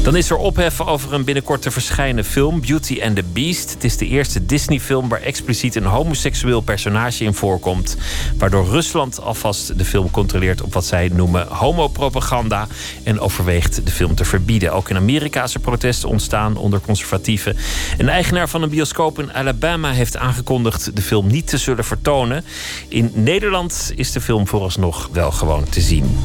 Dan 0.02 0.16
is 0.16 0.30
er 0.30 0.36
ophef 0.36 0.80
over 0.80 1.12
een 1.12 1.24
binnenkort 1.24 1.62
te 1.62 1.70
verschijnen 1.70 2.24
film, 2.24 2.60
Beauty 2.60 3.00
and 3.02 3.16
the 3.16 3.24
Beast. 3.32 3.70
Het 3.70 3.84
is 3.84 3.96
de 3.96 4.06
eerste 4.06 4.46
Disney-film 4.46 5.08
waar 5.08 5.20
expliciet 5.20 5.74
een 5.74 5.84
homoseksueel 5.84 6.60
personage 6.60 7.24
in 7.24 7.34
voorkomt. 7.34 7.96
Waardoor 8.38 8.66
Rusland 8.66 9.20
alvast 9.20 9.78
de 9.78 9.84
film 9.84 10.10
controleert 10.10 10.62
op 10.62 10.72
wat 10.72 10.84
zij 10.84 11.10
noemen 11.12 11.46
homopropaganda. 11.46 12.66
En 13.02 13.20
overweegt 13.20 13.86
de 13.86 13.92
film 13.92 14.14
te 14.14 14.24
verbieden. 14.24 14.72
Ook 14.72 14.90
in 14.90 14.96
Amerika 14.96 15.42
is 15.42 15.54
er 15.54 15.60
protesten 15.60 16.08
ontstaan 16.08 16.56
onder 16.56 16.80
conservatieven. 16.80 17.56
Een 17.98 18.08
eigenaar 18.08 18.48
van 18.48 18.62
een 18.62 18.70
bioscoop 18.70 19.18
in 19.18 19.32
Alabama 19.32 19.92
heeft 19.92 20.16
aangekondigd 20.16 20.96
de 20.96 21.02
film 21.02 21.26
niet 21.26 21.46
te 21.46 21.58
zullen 21.58 21.84
vertonen. 21.84 22.44
In 22.88 23.10
Nederland 23.14 23.92
is 23.94 24.12
de 24.12 24.20
film 24.20 24.46
vooralsnog 24.46 25.08
wel 25.12 25.30
gewoon 25.30 25.68
te 25.68 25.80
zien. 25.80 26.16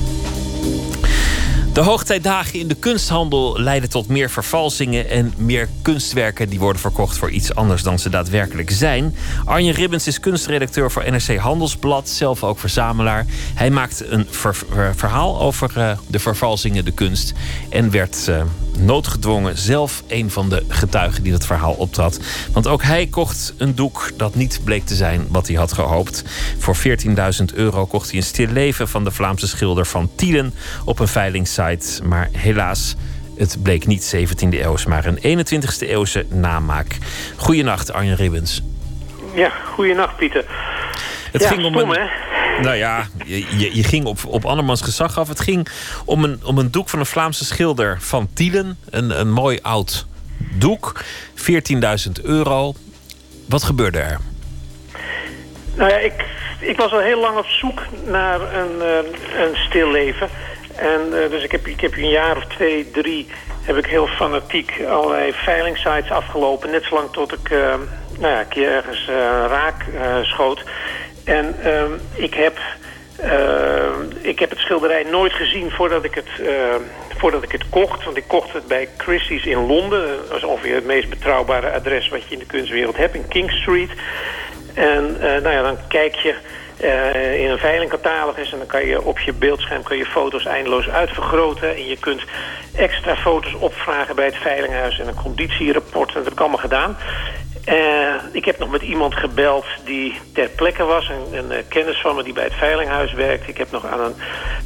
De 1.74 1.82
hoogtijdagen 1.82 2.59
in 2.59 2.67
de 2.67 2.76
kunsthandel 2.76 3.59
leiden 3.59 3.89
tot 3.89 4.07
meer 4.07 4.30
vervalsingen 4.30 5.09
en 5.09 5.34
meer 5.38 5.69
kunstwerken 5.82 6.49
die 6.49 6.59
worden 6.59 6.82
verkocht 6.82 7.17
voor 7.17 7.32
iets 7.32 7.55
anders 7.55 7.84
dan 7.84 7.99
ze 7.99 8.09
daadwerkelijk 8.09 8.71
zijn. 8.71 9.15
Arjen 9.45 9.74
Ribbens 9.74 10.07
is 10.07 10.19
kunstredacteur 10.19 10.91
voor 10.91 11.11
NRC 11.11 11.38
Handelsblad, 11.38 12.09
zelf 12.09 12.43
ook 12.43 12.59
verzamelaar. 12.59 13.26
Hij 13.53 13.69
maakt 13.69 14.03
een 14.07 14.28
verhaal 14.95 15.41
over 15.41 15.71
uh, 15.78 15.91
de 16.07 16.19
vervalsingen, 16.19 16.86
de 16.86 16.91
kunst 16.91 17.34
en 17.69 17.91
werd 17.91 18.26
uh, 18.30 18.41
noodgedwongen 18.78 19.57
zelf 19.57 20.03
een 20.07 20.32
van 20.32 20.49
de 20.49 20.63
getuigen 20.67 21.24
die 21.24 21.32
dat 21.32 21.45
verhaal 21.45 21.74
optrad. 21.74 22.19
Want 22.51 22.67
ook 22.67 22.84
hij 22.84 23.07
kocht 23.07 23.53
een 23.57 23.76
doek 23.76 24.11
dat 24.17 24.36
niet 24.36 24.59
bleek 24.63 24.86
te 24.86 24.95
zijn 24.95 25.26
wat 25.30 25.47
hij 25.47 25.55
had 25.55 25.74
gehoopt. 25.74 26.24
Voor 26.57 26.78
14.000 26.78 27.13
euro 27.53 27.86
kocht 27.86 28.09
hij 28.09 28.17
een 28.17 28.26
stil 28.26 28.47
leven 28.47 28.88
van 28.88 29.03
de 29.03 29.11
Vlaamse 29.11 29.47
schilder 29.47 29.86
van 29.86 30.09
Tielen 30.15 30.53
op 30.86 30.99
een 30.99 31.07
Maar 32.03 32.30
helaas. 32.32 32.95
Het 33.38 33.57
bleek 33.64 33.86
niet 33.86 34.16
17e 34.16 34.49
eeuws, 34.49 34.86
maar 34.86 35.05
een 35.05 35.45
21e 35.45 35.88
eeuwse 35.88 36.26
namaak. 36.30 36.97
Goedenacht, 37.38 37.93
Arjen 37.93 38.16
Ribbens. 38.16 38.64
Ja, 39.34 39.49
goedenacht, 39.49 40.16
Pieter. 40.16 40.45
Het 41.32 41.41
ja, 41.41 41.47
ging 41.47 41.64
om 41.64 41.74
stom, 41.74 41.89
een, 41.89 41.99
hè? 41.99 42.61
Nou 42.61 42.76
ja, 42.76 43.07
je, 43.26 43.76
je, 43.76 43.84
ging 43.84 44.05
op, 44.05 44.18
op 44.26 44.45
andermans 44.45 44.82
gezag 44.82 45.18
af. 45.18 45.28
Het 45.28 45.39
ging 45.39 45.68
om 46.05 46.24
een, 46.24 46.39
om 46.43 46.57
een 46.57 46.72
doek 46.72 46.89
van 46.89 46.99
een 46.99 47.05
Vlaamse 47.05 47.45
schilder 47.45 47.97
van 48.01 48.28
Tielen. 48.34 48.78
Een, 48.89 49.20
een 49.20 49.32
mooi 49.32 49.59
oud 49.61 50.05
doek. 50.51 51.03
14.000 51.36 52.11
euro. 52.24 52.74
Wat 53.49 53.64
gebeurde 53.64 53.99
er? 53.99 54.20
Nou 55.76 55.89
ja, 55.89 55.97
ik, 55.97 56.26
ik 56.59 56.78
was 56.78 56.91
al 56.91 56.99
heel 56.99 57.20
lang 57.20 57.38
op 57.38 57.45
zoek 57.45 57.82
naar 58.05 58.41
een, 58.41 58.76
uh, 58.78 59.45
een 59.45 59.55
stil 59.55 59.91
leven. 59.91 60.30
En 60.76 61.01
uh, 61.11 61.30
dus 61.30 61.43
ik 61.43 61.51
heb, 61.51 61.67
ik 61.67 61.82
heb 61.82 61.93
een 61.93 62.09
jaar 62.09 62.38
of 62.38 62.45
twee, 62.45 62.91
drie... 62.91 63.28
heb 63.63 63.78
ik 63.78 63.86
heel 63.86 64.07
fanatiek 64.07 64.82
allerlei 64.89 65.34
veilingsites 65.34 66.11
afgelopen. 66.11 66.71
Net 66.71 66.84
zolang 66.84 67.11
tot 67.11 67.34
ik 67.34 67.49
uh, 67.49 67.59
nou 68.19 68.34
ja, 68.34 68.39
een 68.39 68.47
keer 68.47 68.71
ergens 68.71 69.05
raak 69.47 69.86
schoot. 70.21 70.63
En 71.26 71.55
uh, 71.65 71.84
ik, 72.13 72.34
heb, 72.34 72.57
uh, 73.24 74.21
ik 74.21 74.39
heb 74.39 74.49
het 74.49 74.59
schilderij 74.59 75.03
nooit 75.03 75.34
gezien 75.34 75.71
voordat 75.71 76.03
ik, 76.03 76.15
het, 76.15 76.30
voordat 77.17 77.43
ik 77.43 77.51
het 77.51 77.69
kocht. 77.69 78.03
Want 78.03 78.17
ik 78.17 78.28
kocht 78.28 78.53
het 78.53 78.67
bij 78.67 78.89
Christie's 78.97 79.45
in 79.45 79.65
Londen. 79.65 80.17
Dat 80.28 80.38
is 80.38 80.43
ongeveer 80.43 80.76
het 80.76 80.86
meest 80.86 81.09
betrouwbare 81.09 81.71
adres 81.71 82.09
wat 82.09 82.24
je 82.24 82.34
in 82.34 82.39
de 82.39 82.45
kunstwereld 82.45 82.97
hebt, 82.97 83.15
in 83.15 83.28
King 83.28 83.51
Street. 83.51 83.91
En 84.74 85.17
nou 85.19 85.49
ja, 85.49 85.61
dan 85.61 85.78
kijk 85.88 86.15
je 86.15 86.36
in 86.84 87.50
een 87.50 87.58
veilingcatalogus 87.58 88.52
en 88.52 88.58
dan 88.58 88.68
kan 88.68 88.86
je 88.86 89.04
op 89.04 89.20
je 89.20 89.34
beeldscherm 89.34 89.84
kun 89.84 89.98
je 89.98 90.06
foto's 90.06 90.46
eindeloos 90.46 90.90
uitvergroten. 90.90 91.76
En 91.76 91.88
je 91.88 91.98
kunt 91.98 92.22
extra 92.76 93.16
foto's 93.16 93.54
opvragen 93.60 94.16
bij 94.16 94.26
het 94.26 94.36
veilinghuis 94.36 95.00
en 95.00 95.08
een 95.08 95.16
conditierapport. 95.16 96.08
En 96.08 96.14
dat 96.14 96.24
heb 96.24 96.34
ik 96.34 96.40
allemaal 96.40 96.58
gedaan. 96.58 96.98
Uh, 97.70 98.14
ik 98.32 98.46
heb 98.46 98.60
nog 98.60 98.70
met 98.70 98.82
iemand 98.82 99.16
gebeld 99.16 99.66
die 99.86 100.20
ter 100.34 100.50
plekke 100.50 100.84
was. 100.84 101.10
Een, 101.10 101.38
een 101.38 101.52
uh, 101.52 101.58
kennis 101.68 102.02
van 102.02 102.16
me 102.16 102.24
die 102.24 102.34
bij 102.34 102.44
het 102.44 102.54
veilinghuis 102.54 103.14
werkt. 103.14 103.48
Ik 103.48 103.58
heb 103.58 103.72
nog 103.72 103.86
aan 103.86 104.00
een 104.00 104.16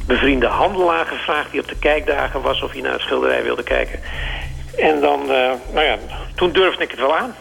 bevriende 0.06 0.46
handelaar 0.46 1.06
gevraagd... 1.06 1.50
die 1.50 1.60
op 1.60 1.68
de 1.68 1.78
kijkdagen 1.78 2.40
was 2.40 2.62
of 2.62 2.72
hij 2.72 2.80
naar 2.80 2.92
het 2.92 3.00
schilderij 3.00 3.42
wilde 3.42 3.62
kijken. 3.62 4.00
En 4.76 5.00
dan, 5.00 5.26
nou 5.72 5.84
ja, 5.84 5.98
toen 6.34 6.52
durfde 6.52 6.82
ik 6.82 6.90
het 6.90 7.00
wel 7.00 7.16
aan. 7.16 7.34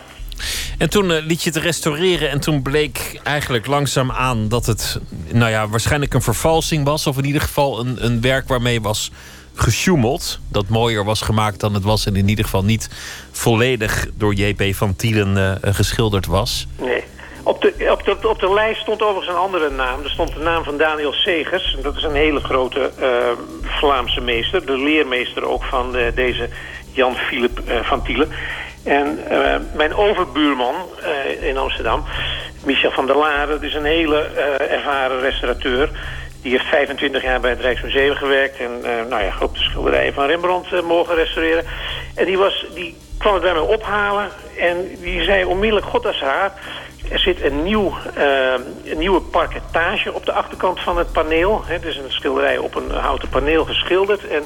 En 0.77 0.89
toen 0.89 1.11
liet 1.11 1.43
je 1.43 1.49
het 1.49 1.63
restaureren 1.63 2.29
en 2.29 2.39
toen 2.39 2.61
bleek 2.61 3.19
eigenlijk 3.23 3.67
langzaam 3.67 4.11
aan... 4.11 4.47
dat 4.49 4.65
het 4.65 4.99
nou 5.31 5.51
ja, 5.51 5.67
waarschijnlijk 5.67 6.13
een 6.13 6.21
vervalsing 6.21 6.85
was... 6.85 7.07
of 7.07 7.17
in 7.17 7.25
ieder 7.25 7.41
geval 7.41 7.79
een, 7.79 8.05
een 8.05 8.21
werk 8.21 8.47
waarmee 8.47 8.81
was 8.81 9.11
gesjoemeld. 9.53 10.39
Dat 10.51 10.67
mooier 10.67 11.03
was 11.03 11.21
gemaakt 11.21 11.59
dan 11.59 11.73
het 11.73 11.83
was. 11.83 12.05
En 12.05 12.15
in 12.15 12.29
ieder 12.29 12.45
geval 12.45 12.63
niet 12.63 12.89
volledig 13.31 14.07
door 14.13 14.33
JP 14.33 14.75
van 14.75 14.95
Tielen 14.95 15.37
uh, 15.37 15.73
geschilderd 15.73 16.25
was. 16.25 16.67
Nee. 16.79 17.03
Op 17.43 17.61
de, 17.61 17.87
op, 17.91 18.03
de, 18.03 18.29
op 18.29 18.39
de 18.39 18.53
lijst 18.53 18.81
stond 18.81 19.01
overigens 19.01 19.35
een 19.35 19.41
andere 19.41 19.69
naam. 19.69 20.03
Er 20.03 20.09
stond 20.09 20.33
de 20.33 20.39
naam 20.39 20.63
van 20.63 20.77
Daniel 20.77 21.13
Segers. 21.13 21.77
Dat 21.81 21.95
is 21.95 22.03
een 22.03 22.15
hele 22.15 22.39
grote 22.39 22.91
uh, 22.99 23.07
Vlaamse 23.61 24.21
meester. 24.21 24.65
De 24.65 24.77
leermeester 24.77 25.45
ook 25.45 25.63
van 25.63 25.95
deze 26.15 26.49
Jan 26.91 27.15
Philip 27.15 27.61
van 27.83 28.03
Tielen. 28.03 28.31
En 28.83 29.19
mijn 29.73 29.95
overbuurman 29.95 30.75
in 31.39 31.57
Amsterdam, 31.57 32.03
Michel 32.63 32.91
van 32.91 33.05
der 33.05 33.17
Laren... 33.17 33.63
is 33.63 33.73
een 33.73 33.85
hele 33.85 34.21
ervaren 34.57 35.19
restaurateur... 35.19 35.89
Die 36.41 36.51
heeft 36.51 36.69
25 36.69 37.23
jaar 37.23 37.39
bij 37.39 37.49
het 37.49 37.59
Rijksmuseum 37.59 38.15
gewerkt. 38.15 38.59
En 38.59 38.79
nou 39.09 39.23
ja, 39.23 39.33
op 39.41 39.55
de 39.55 39.61
schilderijen 39.61 40.13
van 40.13 40.25
Rembrandt 40.25 40.81
mogen 40.81 41.15
restaureren. 41.15 41.65
En 42.15 42.25
die, 42.25 42.37
was, 42.37 42.65
die 42.73 42.95
kwam 43.17 43.33
het 43.33 43.43
bij 43.43 43.53
mij 43.53 43.61
ophalen 43.61 44.29
en 44.57 44.97
die 45.01 45.23
zei 45.23 45.45
onmiddellijk, 45.45 45.87
god 45.87 46.03
dat 46.03 46.13
is 46.13 46.19
raar. 46.19 46.53
Er 47.11 47.19
zit 47.19 47.41
een, 47.41 47.63
nieuw, 47.63 47.93
een 48.85 48.97
nieuwe 48.97 49.21
parketage 49.21 50.13
op 50.13 50.25
de 50.25 50.31
achterkant 50.31 50.79
van 50.79 50.97
het 50.97 51.11
paneel. 51.11 51.61
Het 51.65 51.85
is 51.85 51.97
een 51.97 52.11
schilderij 52.11 52.57
op 52.57 52.75
een 52.75 52.91
houten 52.91 53.29
paneel 53.29 53.65
geschilderd. 53.65 54.27
En 54.27 54.43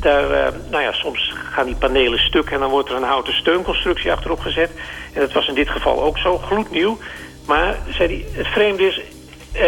daar, 0.00 0.30
uh, 0.30 0.46
nou 0.70 0.82
ja, 0.82 0.92
soms 0.92 1.34
gaan 1.50 1.66
die 1.66 1.74
panelen 1.74 2.18
stuk 2.18 2.50
en 2.50 2.58
dan 2.58 2.70
wordt 2.70 2.88
er 2.88 2.96
een 2.96 3.02
houten 3.02 3.34
steunconstructie 3.34 4.12
achterop 4.12 4.40
gezet. 4.40 4.70
En 5.12 5.20
dat 5.20 5.32
was 5.32 5.48
in 5.48 5.54
dit 5.54 5.68
geval 5.68 6.02
ook 6.02 6.18
zo, 6.18 6.38
gloednieuw. 6.38 6.98
Maar 7.46 7.76
zei 7.88 8.08
die, 8.08 8.26
het 8.32 8.46
vreemde 8.46 8.86
is, 8.86 8.98
uh, 8.98 9.62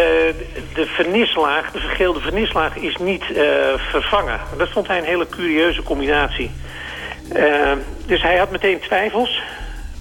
de 0.73 0.85
vernislaag, 0.85 1.71
de 1.71 1.79
vergeelde 1.79 2.19
vernislaag 2.19 2.75
is 2.75 2.95
niet 2.97 3.23
uh, 3.29 3.37
vervangen. 3.77 4.39
Dat 4.57 4.69
vond 4.69 4.87
hij 4.87 4.97
een 4.97 5.03
hele 5.03 5.27
curieuze 5.29 5.83
combinatie. 5.83 6.51
Dus 8.05 8.21
hij 8.21 8.37
had 8.37 8.51
meteen 8.51 8.79
twijfels. 8.79 9.41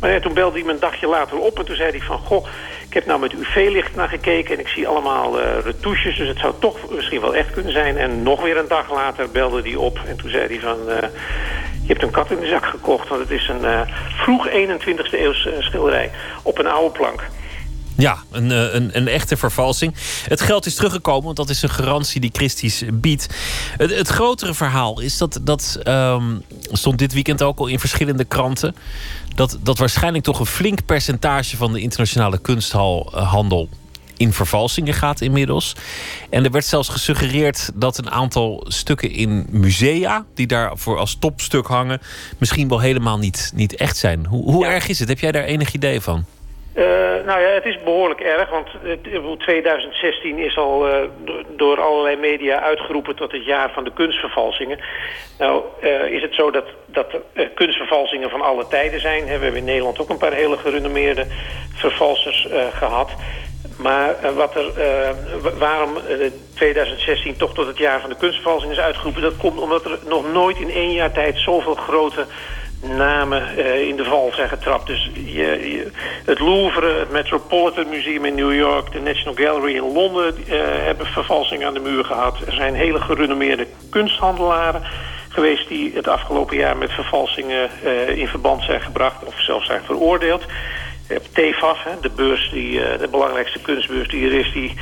Maar 0.00 0.12
ja, 0.12 0.20
toen 0.20 0.34
belde 0.34 0.56
hij 0.56 0.66
me 0.66 0.72
een 0.72 0.80
dagje 0.80 1.06
later 1.06 1.38
op 1.38 1.58
en 1.58 1.64
toen 1.64 1.76
zei 1.76 1.90
hij 1.90 2.00
van... 2.00 2.18
goh, 2.18 2.46
ik 2.92 2.98
heb 2.98 3.06
nou 3.06 3.20
met 3.20 3.32
UV-licht 3.32 3.94
naar 3.94 4.08
gekeken 4.08 4.54
en 4.54 4.60
ik 4.60 4.68
zie 4.68 4.88
allemaal 4.88 5.40
uh, 5.40 5.58
retouches... 5.64 6.16
dus 6.16 6.28
het 6.28 6.38
zou 6.38 6.54
toch 6.58 6.90
misschien 6.90 7.20
wel 7.20 7.34
echt 7.34 7.50
kunnen 7.50 7.72
zijn. 7.72 7.96
En 7.96 8.22
nog 8.22 8.42
weer 8.42 8.56
een 8.56 8.68
dag 8.68 8.92
later 8.92 9.30
belde 9.30 9.60
hij 9.62 9.74
op 9.74 10.00
en 10.06 10.16
toen 10.16 10.30
zei 10.30 10.46
hij 10.46 10.60
van... 10.60 10.78
Uh, 10.88 10.96
je 11.82 11.88
hebt 11.88 12.02
een 12.02 12.10
kat 12.10 12.30
in 12.30 12.40
de 12.40 12.46
zak 12.46 12.64
gekocht, 12.64 13.08
want 13.08 13.20
het 13.20 13.30
is 13.30 13.48
een 13.48 13.62
uh, 13.62 13.80
vroeg 14.16 14.48
21e 14.48 15.10
eeuwse 15.10 15.56
schilderij 15.58 16.10
op 16.42 16.58
een 16.58 16.66
oude 16.66 16.98
plank. 16.98 17.22
Ja, 18.02 18.22
een, 18.30 18.50
een, 18.76 18.96
een, 18.96 19.08
echte 19.08 19.36
vervalsing. 19.36 19.94
Het 20.28 20.40
geld 20.40 20.66
is 20.66 20.74
teruggekomen, 20.74 21.24
want 21.24 21.36
dat 21.36 21.50
is 21.50 21.62
een 21.62 21.70
garantie 21.70 22.20
die 22.20 22.30
Christie's 22.32 22.82
biedt. 22.92 23.26
Het, 23.76 23.94
het 23.94 24.08
grotere 24.08 24.54
verhaal 24.54 25.00
is 25.00 25.18
dat, 25.18 25.40
dat 25.42 25.78
um, 25.84 26.42
stond 26.72 26.98
dit 26.98 27.12
weekend 27.12 27.42
ook 27.42 27.58
al 27.58 27.66
in 27.66 27.78
verschillende 27.78 28.24
kranten... 28.24 28.74
Dat, 29.34 29.58
dat 29.62 29.78
waarschijnlijk 29.78 30.24
toch 30.24 30.40
een 30.40 30.46
flink 30.46 30.84
percentage 30.84 31.56
van 31.56 31.72
de 31.72 31.80
internationale 31.80 32.38
kunsthandel 32.38 33.68
in 34.16 34.32
vervalsingen 34.32 34.94
gaat 34.94 35.20
inmiddels. 35.20 35.72
En 36.30 36.44
er 36.44 36.50
werd 36.50 36.64
zelfs 36.64 36.88
gesuggereerd 36.88 37.70
dat 37.74 37.98
een 37.98 38.10
aantal 38.10 38.64
stukken 38.68 39.10
in 39.10 39.46
musea... 39.50 40.24
die 40.34 40.46
daarvoor 40.46 40.98
als 40.98 41.16
topstuk 41.20 41.66
hangen... 41.66 42.00
misschien 42.38 42.68
wel 42.68 42.80
helemaal 42.80 43.18
niet, 43.18 43.52
niet 43.54 43.74
echt 43.74 43.96
zijn. 43.96 44.26
Hoe, 44.26 44.50
hoe 44.50 44.64
ja. 44.64 44.70
erg 44.70 44.88
is 44.88 44.98
het? 44.98 45.08
Heb 45.08 45.18
jij 45.18 45.32
daar 45.32 45.44
enig 45.44 45.72
idee 45.72 46.00
van? 46.00 46.24
Uh, 46.74 46.84
nou 47.26 47.40
ja, 47.40 47.48
het 47.48 47.64
is 47.64 47.82
behoorlijk 47.82 48.20
erg, 48.20 48.50
want 48.50 48.68
het, 48.82 49.38
2016 49.38 50.38
is 50.38 50.56
al 50.56 50.88
uh, 50.88 50.94
door 51.56 51.80
allerlei 51.80 52.16
media 52.16 52.60
uitgeroepen 52.60 53.16
tot 53.16 53.32
het 53.32 53.44
jaar 53.44 53.70
van 53.72 53.84
de 53.84 53.92
kunstvervalsingen. 53.92 54.78
Nou 55.38 55.62
uh, 55.82 56.04
is 56.04 56.22
het 56.22 56.34
zo 56.34 56.50
dat, 56.50 56.64
dat 56.86 57.06
er 57.32 57.48
kunstvervalsingen 57.48 58.30
van 58.30 58.40
alle 58.40 58.66
tijden 58.68 59.00
zijn. 59.00 59.24
We 59.24 59.30
hebben 59.30 59.56
in 59.56 59.64
Nederland 59.64 59.98
ook 59.98 60.08
een 60.08 60.18
paar 60.18 60.32
hele 60.32 60.56
gerenommeerde 60.56 61.26
vervalsers 61.74 62.48
gehad. 62.72 63.10
Maar 63.78 64.16
wat 64.34 64.54
er, 64.54 64.72
waarom 65.58 65.90
2016 66.54 67.36
toch 67.36 67.54
tot 67.54 67.66
het 67.66 67.78
jaar 67.78 68.00
van 68.00 68.10
de 68.10 68.16
kunstvervalsing 68.16 68.72
is 68.72 68.78
uitgeroepen... 68.78 69.22
dat 69.22 69.36
komt 69.36 69.60
omdat 69.60 69.84
er 69.84 69.98
nog 70.06 70.32
nooit 70.32 70.58
in 70.58 70.70
één 70.70 70.92
jaar 70.92 71.12
tijd 71.12 71.38
zoveel 71.38 71.74
grote 71.74 72.26
namen 72.82 73.58
uh, 73.58 73.88
in 73.88 73.96
de 73.96 74.04
val 74.04 74.30
zijn 74.34 74.48
getrapt. 74.48 74.86
Dus 74.86 75.10
je, 75.14 75.32
je, 75.32 75.90
het 76.24 76.38
Louvre, 76.38 76.98
het 76.98 77.10
Metropolitan 77.10 77.88
Museum 77.88 78.24
in 78.24 78.34
New 78.34 78.54
York... 78.54 78.92
de 78.92 79.00
National 79.00 79.34
Gallery 79.34 79.74
in 79.74 79.92
Londen 79.92 80.34
uh, 80.38 80.44
hebben 80.60 81.06
vervalsingen 81.06 81.66
aan 81.66 81.74
de 81.74 81.80
muur 81.80 82.04
gehad. 82.04 82.40
Er 82.46 82.52
zijn 82.52 82.74
hele 82.74 83.00
gerenommeerde 83.00 83.66
kunsthandelaren 83.90 84.82
geweest... 85.28 85.68
die 85.68 85.92
het 85.94 86.08
afgelopen 86.08 86.56
jaar 86.56 86.76
met 86.76 86.92
vervalsingen 86.92 87.70
uh, 87.84 88.08
in 88.08 88.28
verband 88.28 88.62
zijn 88.62 88.80
gebracht... 88.80 89.24
of 89.24 89.34
zelfs 89.40 89.66
zijn 89.66 89.82
veroordeeld. 89.84 90.44
Je 91.08 91.14
hebt 91.14 91.58
hè, 91.84 91.90
de 92.00 92.10
beurs, 92.10 92.50
die, 92.52 92.80
de 92.98 93.08
belangrijkste 93.10 93.60
kunstbeurs 93.60 94.08
die 94.08 94.26
er 94.26 94.38
is... 94.38 94.52
die 94.52 94.74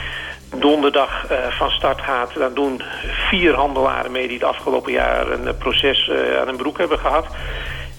donderdag 0.56 1.26
van 1.50 1.70
start 1.70 2.00
gaat. 2.00 2.34
Daar 2.34 2.54
doen 2.54 2.82
vier 3.28 3.54
handelaren 3.54 4.12
mee 4.12 4.28
die 4.28 4.38
het 4.38 4.46
afgelopen 4.46 4.92
jaar 4.92 5.30
een 5.30 5.56
proces 5.56 6.10
aan 6.10 6.46
hun 6.46 6.56
broek 6.56 6.78
hebben 6.78 6.98
gehad. 6.98 7.26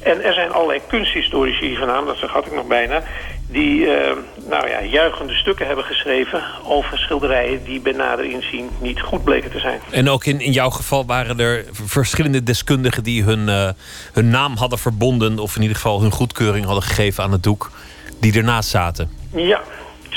En 0.03 0.23
er 0.23 0.33
zijn 0.33 0.51
allerlei 0.51 0.81
kunsthistorici 0.87 1.75
van 1.75 2.05
dat 2.05 2.17
vergat 2.17 2.45
ik 2.45 2.53
nog 2.53 2.67
bijna... 2.67 3.03
die 3.47 3.79
uh, 3.79 4.11
nou 4.49 4.69
ja, 4.69 4.83
juichende 4.83 5.33
stukken 5.33 5.67
hebben 5.67 5.85
geschreven 5.85 6.43
over 6.63 6.97
schilderijen... 6.97 7.63
die 7.63 7.79
bij 7.79 7.93
nader 7.93 8.25
inzien 8.25 8.69
niet 8.79 9.01
goed 9.01 9.23
bleken 9.23 9.51
te 9.51 9.59
zijn. 9.59 9.79
En 9.89 10.09
ook 10.09 10.25
in, 10.25 10.39
in 10.39 10.51
jouw 10.51 10.69
geval 10.69 11.05
waren 11.05 11.39
er 11.39 11.65
verschillende 11.71 12.43
deskundigen... 12.43 13.03
die 13.03 13.23
hun, 13.23 13.47
uh, 13.47 13.69
hun 14.13 14.29
naam 14.29 14.55
hadden 14.55 14.79
verbonden... 14.79 15.39
of 15.39 15.55
in 15.55 15.61
ieder 15.61 15.75
geval 15.75 16.01
hun 16.01 16.11
goedkeuring 16.11 16.65
hadden 16.65 16.83
gegeven 16.83 17.23
aan 17.23 17.31
het 17.31 17.43
doek... 17.43 17.71
die 18.19 18.37
ernaast 18.37 18.69
zaten. 18.69 19.11
Ja, 19.35 19.61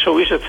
zo 0.04 0.16
is 0.16 0.28
het. 0.28 0.42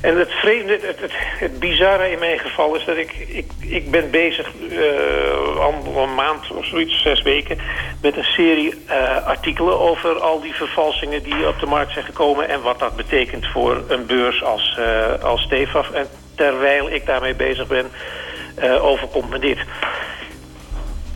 En 0.00 0.18
het 0.18 0.30
vreemde, 0.30 0.78
het, 0.82 0.98
het, 1.38 1.58
bizarre 1.58 2.10
in 2.10 2.18
mijn 2.18 2.38
geval 2.38 2.74
is 2.74 2.84
dat 2.84 2.96
ik... 2.96 3.12
Ik, 3.28 3.46
ik 3.60 3.90
ben 3.90 4.10
bezig 4.10 4.50
uh, 4.70 5.58
al 5.58 6.02
een 6.02 6.14
maand 6.14 6.50
of 6.50 6.66
zoiets, 6.66 7.02
zes 7.02 7.22
weken... 7.22 7.58
met 8.02 8.16
een 8.16 8.24
serie 8.24 8.74
uh, 8.88 9.26
artikelen 9.26 9.80
over 9.80 10.20
al 10.20 10.40
die 10.40 10.54
vervalsingen 10.54 11.22
die 11.22 11.48
op 11.48 11.60
de 11.60 11.66
markt 11.66 11.92
zijn 11.92 12.04
gekomen... 12.04 12.48
en 12.48 12.62
wat 12.62 12.78
dat 12.78 12.96
betekent 12.96 13.46
voor 13.46 13.84
een 13.88 14.06
beurs 14.06 14.42
als, 14.42 14.78
uh, 14.78 15.24
als 15.24 15.42
Stefaf. 15.42 15.90
En 15.90 16.06
terwijl 16.34 16.90
ik 16.90 17.06
daarmee 17.06 17.34
bezig 17.34 17.66
ben, 17.66 17.90
overkomt 18.80 19.30
me 19.30 19.38
dit. 19.38 19.58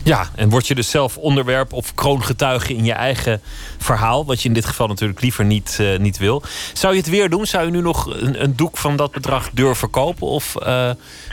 Ja, 0.09 0.25
en 0.35 0.49
word 0.49 0.67
je 0.67 0.75
dus 0.75 0.89
zelf 0.89 1.17
onderwerp 1.17 1.73
of 1.73 1.93
kroongetuige 1.93 2.73
in 2.73 2.85
je 2.85 2.93
eigen 2.93 3.41
verhaal, 3.77 4.25
wat 4.25 4.41
je 4.41 4.47
in 4.47 4.53
dit 4.53 4.65
geval 4.65 4.87
natuurlijk 4.87 5.21
liever 5.21 5.45
niet, 5.45 5.77
uh, 5.81 5.97
niet 5.97 6.17
wil. 6.17 6.43
Zou 6.73 6.93
je 6.93 6.99
het 6.99 7.09
weer 7.09 7.29
doen? 7.29 7.45
Zou 7.45 7.65
je 7.65 7.71
nu 7.71 7.81
nog 7.81 8.05
een, 8.05 8.43
een 8.43 8.55
doek 8.55 8.77
van 8.77 8.95
dat 8.95 9.11
bedrag 9.11 9.49
durven 9.49 9.89
kopen? 9.89 10.27
Of, 10.27 10.55
uh, 10.63 10.89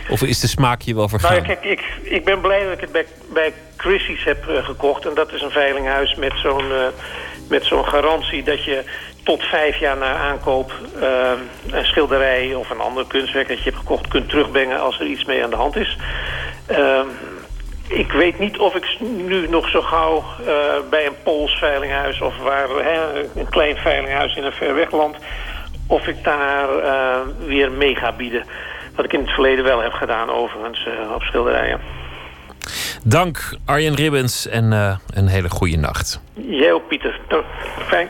of 0.08 0.22
is 0.22 0.40
de 0.40 0.46
smaak 0.46 0.82
je 0.82 0.94
wel 0.94 1.08
vergaan? 1.08 1.32
Nou, 1.32 1.44
kijk, 1.44 1.64
ik, 1.64 1.82
ik 2.02 2.24
ben 2.24 2.40
blij 2.40 2.64
dat 2.64 2.72
ik 2.72 2.80
het 2.80 2.92
bij, 2.92 3.06
bij 3.32 3.52
Christie's 3.76 4.24
heb 4.24 4.48
uh, 4.48 4.64
gekocht. 4.64 5.06
En 5.06 5.14
dat 5.14 5.32
is 5.32 5.42
een 5.42 5.50
veilinghuis 5.50 6.14
met 6.14 6.32
zo'n 6.42 6.64
met 7.48 7.64
zo'n 7.64 7.84
garantie 7.84 8.42
dat 8.42 8.64
je 8.64 8.84
tot 9.22 9.42
vijf 9.42 9.76
jaar 9.78 9.96
na 9.96 10.14
aankoop 10.14 10.72
een 11.70 11.84
schilderij 11.84 12.54
of 12.54 12.70
een 12.70 12.80
ander 12.80 13.06
kunstwerk 13.06 13.48
dat 13.48 13.58
je 13.58 13.64
hebt 13.64 13.76
gekocht 13.76 14.08
kunt 14.08 14.28
terugbrengen 14.28 14.80
als 14.80 15.00
er 15.00 15.06
iets 15.06 15.24
mee 15.24 15.44
aan 15.44 15.50
de 15.50 15.56
hand 15.56 15.76
is. 15.76 15.96
Ehm, 16.66 17.06
ik 17.88 18.12
weet 18.12 18.38
niet 18.38 18.58
of 18.58 18.74
ik 18.74 18.96
nu 19.00 19.48
nog 19.48 19.68
zo 19.68 19.80
gauw 19.80 20.24
uh, 20.40 20.46
bij 20.90 21.06
een 21.06 21.22
Pools 21.22 21.58
veilinghuis... 21.58 22.20
of 22.20 22.38
waar, 22.38 22.68
hè, 22.68 23.20
een 23.34 23.48
klein 23.48 23.76
veilinghuis 23.76 24.36
in 24.36 24.44
een 24.44 24.52
ver 24.52 24.74
wegland... 24.74 25.16
of 25.86 26.06
ik 26.06 26.24
daar 26.24 26.68
uh, 26.84 27.16
weer 27.46 27.72
mee 27.72 27.94
ga 27.94 28.12
bieden. 28.12 28.44
Wat 28.94 29.04
ik 29.04 29.12
in 29.12 29.20
het 29.20 29.30
verleden 29.30 29.64
wel 29.64 29.82
heb 29.82 29.92
gedaan 29.92 30.30
overigens 30.30 30.86
uh, 30.86 31.14
op 31.14 31.22
schilderijen. 31.22 31.80
Dank 33.04 33.56
Arjen 33.64 33.94
Ribbens 33.94 34.48
en 34.48 34.72
een 35.14 35.26
hele 35.26 35.50
goede 35.50 35.76
nacht. 35.76 36.20
Jij 36.34 36.72
ook 36.72 36.88
Pieter. 36.88 37.20
Fijn. 37.86 38.08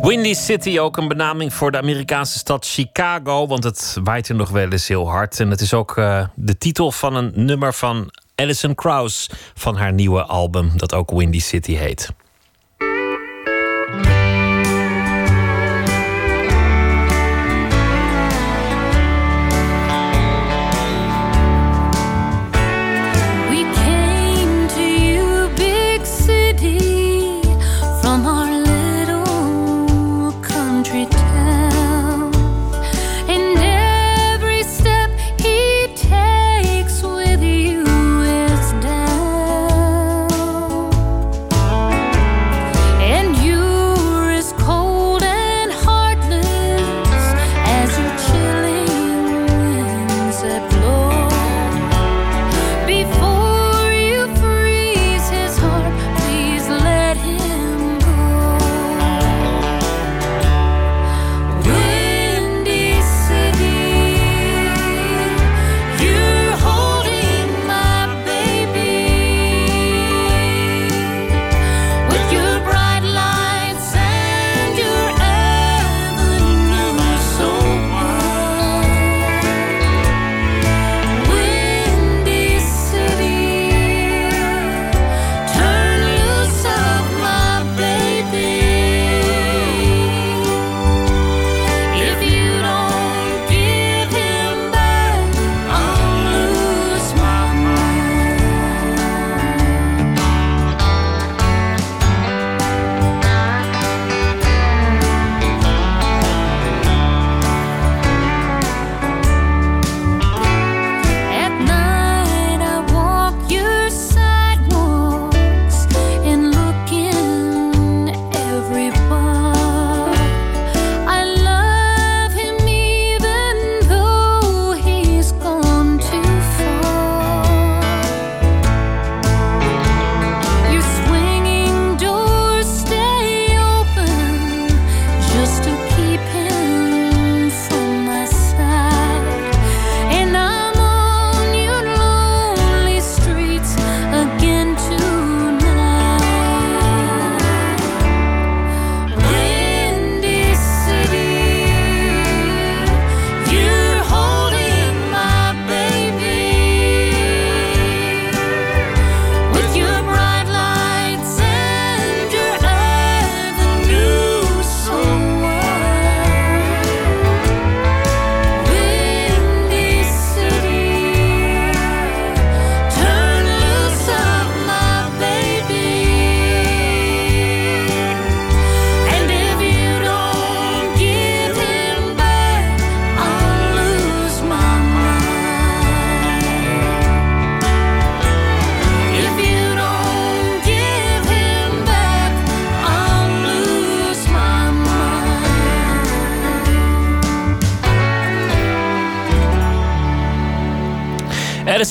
Windy 0.00 0.34
City, 0.34 0.78
ook 0.78 0.96
een 0.96 1.08
benaming 1.08 1.54
voor 1.54 1.70
de 1.70 1.78
Amerikaanse 1.78 2.38
stad 2.38 2.66
Chicago. 2.66 3.46
Want 3.46 3.64
het 3.64 3.96
waait 4.02 4.28
er 4.28 4.34
nog 4.34 4.50
wel 4.50 4.70
eens 4.70 4.88
heel 4.88 5.08
hard. 5.08 5.40
En 5.40 5.50
het 5.50 5.60
is 5.60 5.74
ook 5.74 5.96
uh, 5.96 6.26
de 6.34 6.58
titel 6.58 6.92
van 6.92 7.14
een 7.14 7.32
nummer 7.34 7.74
van 7.74 8.10
Alison 8.34 8.74
Krauss. 8.74 9.30
Van 9.54 9.76
haar 9.76 9.92
nieuwe 9.92 10.22
album, 10.22 10.70
dat 10.76 10.94
ook 10.94 11.10
Windy 11.10 11.40
City 11.40 11.74
heet. 11.74 12.10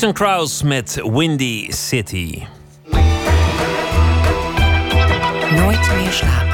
Addison 0.06 0.27
Krause 0.27 0.65
met 0.65 1.02
Windy 1.03 1.72
City. 1.72 2.44
Nooit 5.56 5.95
meer 5.95 6.11
slapen. 6.11 6.45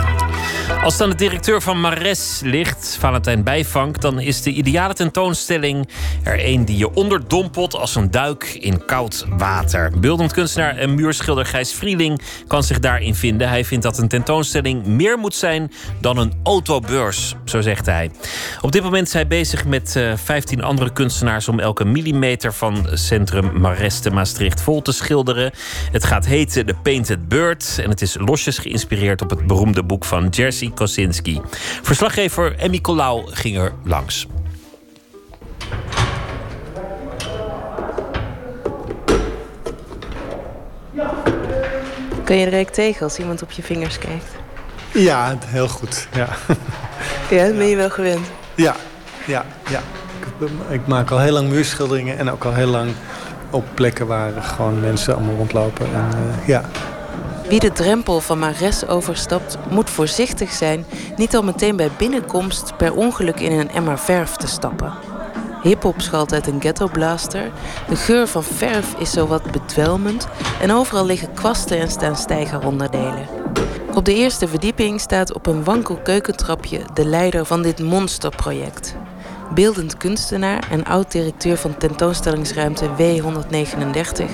Als 0.84 0.94
het 0.94 1.02
aan 1.02 1.10
de 1.10 1.16
directeur 1.16 1.62
van 1.62 1.82
Mares 1.82 2.40
ligt, 2.44 2.98
Valentijn 3.00 3.44
Bijvank, 3.44 4.02
dan 4.02 4.20
is 4.20 4.42
de 4.42 4.52
ideale 4.52 4.94
tentoonstelling 4.94 5.90
er 6.24 6.46
een 6.46 6.66
die 6.66 6.78
je 6.78 6.94
onderdompelt 6.94 7.76
als 7.76 7.96
een 7.96 8.12
duik 8.12 8.44
in 8.44 8.86
koud 8.86 9.26
water. 9.30 10.00
Beeldend 10.00 10.34
kunstenaar 10.34 10.78
en 10.78 10.96
muurschilder 10.96 11.46
Gijs 11.46 11.74
Vrieling 11.74 12.22
kan 12.48 12.64
zich 12.64 12.80
daarin 12.80 13.16
vinden. 13.16 13.50
Hij 13.50 13.66
vindt 13.66 13.84
dat 13.84 13.98
een 13.98 14.08
tentoonstelling 14.08 14.86
meer 14.86 15.18
moet 15.18 15.36
zijn 15.36 15.72
dan 16.00 16.18
een 16.18 16.34
autobeurs, 16.44 17.36
zo 17.46 17.62
zegt 17.62 17.86
hij. 17.86 18.12
Op 18.62 18.72
dit 18.72 18.84
moment 18.84 19.08
is 19.08 19.14
hij 19.14 19.28
bezig 19.28 19.66
met 19.66 19.96
uh, 19.98 20.14
15 20.16 20.64
andere 20.64 20.94
kunstenaars 20.94 21.48
om 21.48 21.60
elke 21.60 21.86
millimeter 21.86 22.54
van 22.54 22.88
centrum 22.94 23.60
Mares 23.60 24.00
te 24.00 24.10
Maastricht 24.10 24.62
vol 24.62 24.82
te 24.82 24.92
schilderen. 24.92 25.52
Het 25.92 26.04
gaat 26.04 26.26
heten 26.26 26.66
The 26.66 26.76
Painted 26.84 27.28
Bird 27.28 27.80
en 27.84 27.90
het 27.90 28.02
is 28.02 28.18
losjes 28.20 28.58
geïnspireerd 28.58 29.22
op 29.22 29.30
het 29.30 29.48
beroemde 29.48 29.84
boek 29.84 30.06
van 30.06 30.28
Jerzy 30.28 30.72
Kosinski. 30.72 31.42
Verslaggever 31.82 32.56
Emmy 32.58 32.82
Colau 32.82 33.32
ging 33.32 33.58
er 33.58 33.74
langs. 33.84 34.28
Kun 42.24 42.36
je 42.38 42.46
er 42.46 42.52
direct 42.52 42.74
tegen 42.74 43.04
als 43.04 43.18
iemand 43.18 43.42
op 43.42 43.52
je 43.52 43.64
vingers 43.64 43.98
kijkt? 43.98 44.36
Ja, 44.94 45.38
heel 45.46 45.68
goed. 45.68 46.08
Ja, 46.14 46.30
ja 47.30 47.52
ben 47.52 47.66
je 47.66 47.76
wel 47.76 47.90
gewend? 47.90 48.40
Ja, 48.62 48.76
ja, 49.26 49.46
ja. 49.70 49.80
Ik, 50.40 50.50
ik 50.70 50.88
maak 50.88 51.12
al 51.12 51.20
heel 51.20 51.34
lang 51.34 51.50
muurschilderingen 51.50 52.18
en 52.18 52.32
ook 52.32 52.44
al 52.44 52.54
heel 52.54 52.68
lang 52.68 52.92
op 53.50 53.66
plekken 53.74 54.08
waar 54.08 54.32
gewoon 54.42 54.80
mensen 54.80 55.16
allemaal 55.16 55.36
rondlopen. 55.36 55.86
En, 55.86 56.10
uh, 56.40 56.48
ja, 56.48 56.64
wie 57.52 57.60
de 57.60 57.72
drempel 57.72 58.20
van 58.20 58.40
Mares 58.40 58.88
overstapt, 58.88 59.58
moet 59.70 59.90
voorzichtig 59.90 60.52
zijn 60.52 60.86
niet 61.16 61.36
al 61.36 61.44
meteen 61.44 61.76
bij 61.76 61.90
binnenkomst 61.98 62.78
per 62.78 62.94
ongeluk 62.94 63.40
in 63.40 63.60
een 63.60 63.72
emmer 63.72 64.00
verf 64.00 64.36
te 64.36 64.48
stappen. 64.48 64.94
Hip-hop 65.62 66.02
schalt 66.02 66.34
uit 66.34 66.48
een 66.48 66.62
ghettoblaster. 66.62 67.52
De 67.88 67.96
geur 67.96 68.28
van 68.28 68.44
verf 68.44 68.94
is 68.98 69.12
zowat 69.12 69.52
bedwelmend 69.52 70.28
en 70.62 70.72
overal 70.72 71.06
liggen 71.06 71.34
kwasten 71.34 71.80
en 71.80 71.90
staan 71.90 72.16
stijgeronderdelen. 72.16 73.28
Op 73.94 74.06
de 74.06 74.14
eerste 74.14 74.48
verdieping 74.48 75.02
staat 75.02 75.34
op 75.34 75.46
een 75.46 75.64
wankel 75.64 75.98
keukentrapje 75.98 76.82
de 76.94 77.06
leider 77.06 77.46
van 77.46 77.62
dit 77.62 77.80
monsterproject. 77.80 78.96
Beeldend 79.54 79.98
kunstenaar 79.98 80.68
en 80.70 80.84
oud-directeur 80.84 81.58
van 81.58 81.78
tentoonstellingsruimte 81.78 82.90
W139, 82.98 84.26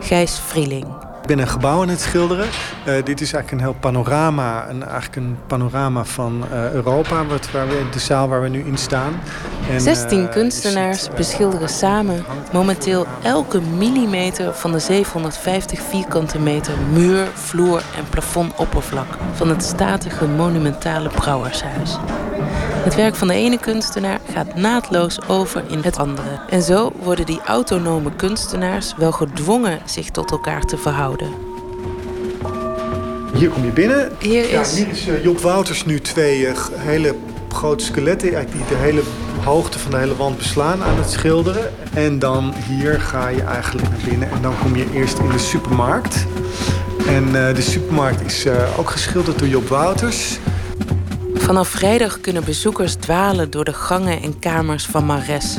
Gijs 0.00 0.38
Vrieling. 0.38 1.11
Ik 1.22 1.28
ben 1.28 1.38
een 1.38 1.48
gebouw 1.48 1.82
aan 1.82 1.88
het 1.88 2.00
schilderen. 2.00 2.46
Uh, 2.46 2.94
dit 3.04 3.20
is 3.20 3.32
eigenlijk 3.32 3.50
een 3.50 3.58
heel 3.58 3.76
panorama, 3.80 4.68
een, 4.68 4.84
eigenlijk 4.84 5.16
een 5.16 5.36
panorama 5.46 6.04
van 6.04 6.44
uh, 6.52 6.72
Europa, 6.72 7.24
wat, 7.26 7.50
waar 7.50 7.68
we, 7.68 7.84
de 7.92 7.98
zaal 7.98 8.28
waar 8.28 8.42
we 8.42 8.48
nu 8.48 8.60
in 8.60 8.76
staan. 8.76 9.20
En, 9.70 9.80
16 9.80 10.22
uh, 10.22 10.30
kunstenaars 10.30 11.08
beschilderen 11.16 11.68
samen 11.68 12.24
momenteel 12.52 13.06
elke 13.22 13.60
millimeter 13.60 14.54
van 14.54 14.72
de 14.72 14.78
750 14.78 15.80
vierkante 15.80 16.38
meter 16.38 16.74
muur, 16.92 17.26
vloer 17.34 17.82
en 17.96 18.04
plafondoppervlak 18.10 19.08
van 19.32 19.48
het 19.48 19.64
statige 19.64 20.26
monumentale 20.26 21.08
brouwershuis. 21.08 21.98
Het 22.82 22.94
werk 22.94 23.14
van 23.14 23.28
de 23.28 23.34
ene 23.34 23.58
kunstenaar 23.58 24.20
gaat 24.32 24.54
naadloos 24.54 25.28
over 25.28 25.62
in 25.68 25.80
het 25.82 25.98
andere. 25.98 26.40
En 26.48 26.62
zo 26.62 26.92
worden 27.02 27.26
die 27.26 27.40
autonome 27.44 28.12
kunstenaars 28.16 28.94
wel 28.96 29.12
gedwongen 29.12 29.80
zich 29.84 30.10
tot 30.10 30.30
elkaar 30.30 30.62
te 30.62 30.76
verhouden. 30.76 31.28
Hier 33.34 33.48
kom 33.48 33.64
je 33.64 33.70
binnen. 33.70 34.12
Hier 34.18 34.50
ja, 34.50 34.60
is... 34.60 34.76
Hier 34.76 34.88
is 34.88 35.08
uh, 35.08 35.24
Job 35.24 35.38
Wouters 35.40 35.84
nu 35.84 36.00
twee 36.00 36.40
uh, 36.40 36.52
hele 36.76 37.14
grote 37.48 37.84
skeletten, 37.84 38.30
die 38.30 38.64
de 38.68 38.74
hele 38.74 39.02
hoogte 39.44 39.78
van 39.78 39.90
de 39.90 39.96
hele 39.96 40.16
wand 40.16 40.38
beslaan 40.38 40.82
aan 40.82 40.96
het 40.96 41.10
schilderen. 41.10 41.72
En 41.94 42.18
dan 42.18 42.54
hier 42.68 43.00
ga 43.00 43.28
je 43.28 43.42
eigenlijk 43.42 43.88
naar 43.88 44.00
binnen 44.08 44.30
en 44.30 44.42
dan 44.42 44.54
kom 44.62 44.76
je 44.76 44.86
eerst 44.92 45.18
in 45.18 45.28
de 45.28 45.38
supermarkt. 45.38 46.26
En 47.06 47.24
uh, 47.24 47.54
de 47.54 47.62
supermarkt 47.62 48.24
is 48.24 48.46
ook 48.78 48.90
geschilderd 48.90 49.38
door 49.38 49.48
Job 49.48 49.68
Wouters. 49.68 50.38
Vanaf 51.42 51.68
vrijdag 51.68 52.20
kunnen 52.20 52.44
bezoekers 52.44 52.94
dwalen 52.94 53.50
door 53.50 53.64
de 53.64 53.72
gangen 53.72 54.22
en 54.22 54.38
kamers 54.38 54.86
van 54.86 55.06
Mares. 55.06 55.56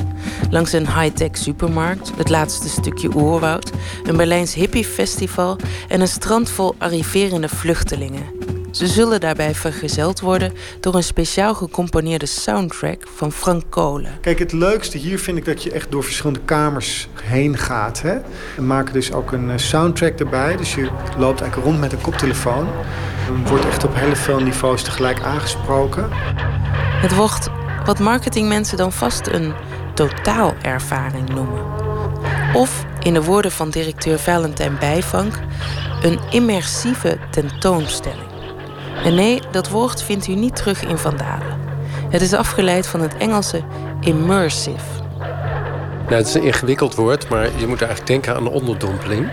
Langs 0.49 0.73
een 0.73 0.87
high-tech 0.99 1.37
supermarkt, 1.37 2.11
het 2.15 2.29
laatste 2.29 2.69
stukje 2.69 3.15
oerwoud, 3.15 3.71
een 4.03 4.17
Berlijns 4.17 4.53
hippiefestival 4.53 5.57
en 5.87 6.01
een 6.01 6.07
strand 6.07 6.49
vol 6.49 6.75
arriverende 6.77 7.49
vluchtelingen. 7.49 8.52
Ze 8.73 8.87
zullen 8.87 9.19
daarbij 9.19 9.55
vergezeld 9.55 10.19
worden 10.19 10.53
door 10.79 10.95
een 10.95 11.03
speciaal 11.03 11.53
gecomponeerde 11.53 12.25
soundtrack 12.25 13.07
van 13.15 13.31
Frank 13.31 13.63
Kolen. 13.69 14.17
Kijk, 14.21 14.39
het 14.39 14.51
leukste 14.51 14.97
hier 14.97 15.19
vind 15.19 15.37
ik 15.37 15.45
dat 15.45 15.63
je 15.63 15.71
echt 15.71 15.91
door 15.91 16.03
verschillende 16.03 16.39
kamers 16.45 17.07
heen 17.21 17.57
gaat. 17.57 18.01
Hè? 18.01 18.17
We 18.55 18.61
maken 18.61 18.93
dus 18.93 19.11
ook 19.11 19.31
een 19.31 19.59
soundtrack 19.59 20.19
erbij. 20.19 20.57
Dus 20.57 20.75
je 20.75 20.89
loopt 21.17 21.41
eigenlijk 21.41 21.69
rond 21.69 21.79
met 21.79 21.91
een 21.91 22.01
koptelefoon. 22.01 22.67
Het 22.71 23.49
wordt 23.49 23.65
echt 23.65 23.83
op 23.83 23.95
heel 23.95 24.15
veel 24.15 24.39
niveaus 24.39 24.81
tegelijk 24.81 25.21
aangesproken. 25.21 26.09
Het 27.01 27.15
wordt 27.15 27.49
wat 27.85 27.99
marketingmensen 27.99 28.77
dan 28.77 28.91
vast 28.91 29.27
een 29.27 29.53
totaalervaring 29.93 31.29
noemen. 31.29 31.65
Of 32.53 32.85
in 32.99 33.13
de 33.13 33.23
woorden 33.23 33.51
van 33.51 33.69
directeur 33.69 34.19
Valentijn 34.19 34.77
Bijvank, 34.79 35.39
een 36.03 36.19
immersieve 36.31 37.17
tentoonstelling. 37.31 38.32
En 39.03 39.15
nee, 39.15 39.41
dat 39.51 39.69
woord 39.69 40.03
vindt 40.03 40.27
u 40.27 40.35
niet 40.35 40.55
terug 40.55 40.83
in 40.83 40.97
Vandalen. 40.97 41.59
Het 42.09 42.21
is 42.21 42.33
afgeleid 42.33 42.87
van 42.87 43.01
het 43.01 43.17
Engelse 43.17 43.61
immersive. 43.99 45.01
Nou, 46.03 46.15
het 46.15 46.27
is 46.27 46.33
een 46.33 46.43
ingewikkeld 46.43 46.95
woord, 46.95 47.29
maar 47.29 47.43
je 47.43 47.67
moet 47.67 47.81
eigenlijk 47.81 48.07
denken 48.07 48.35
aan 48.35 48.47
onderdompeling. 48.47 49.31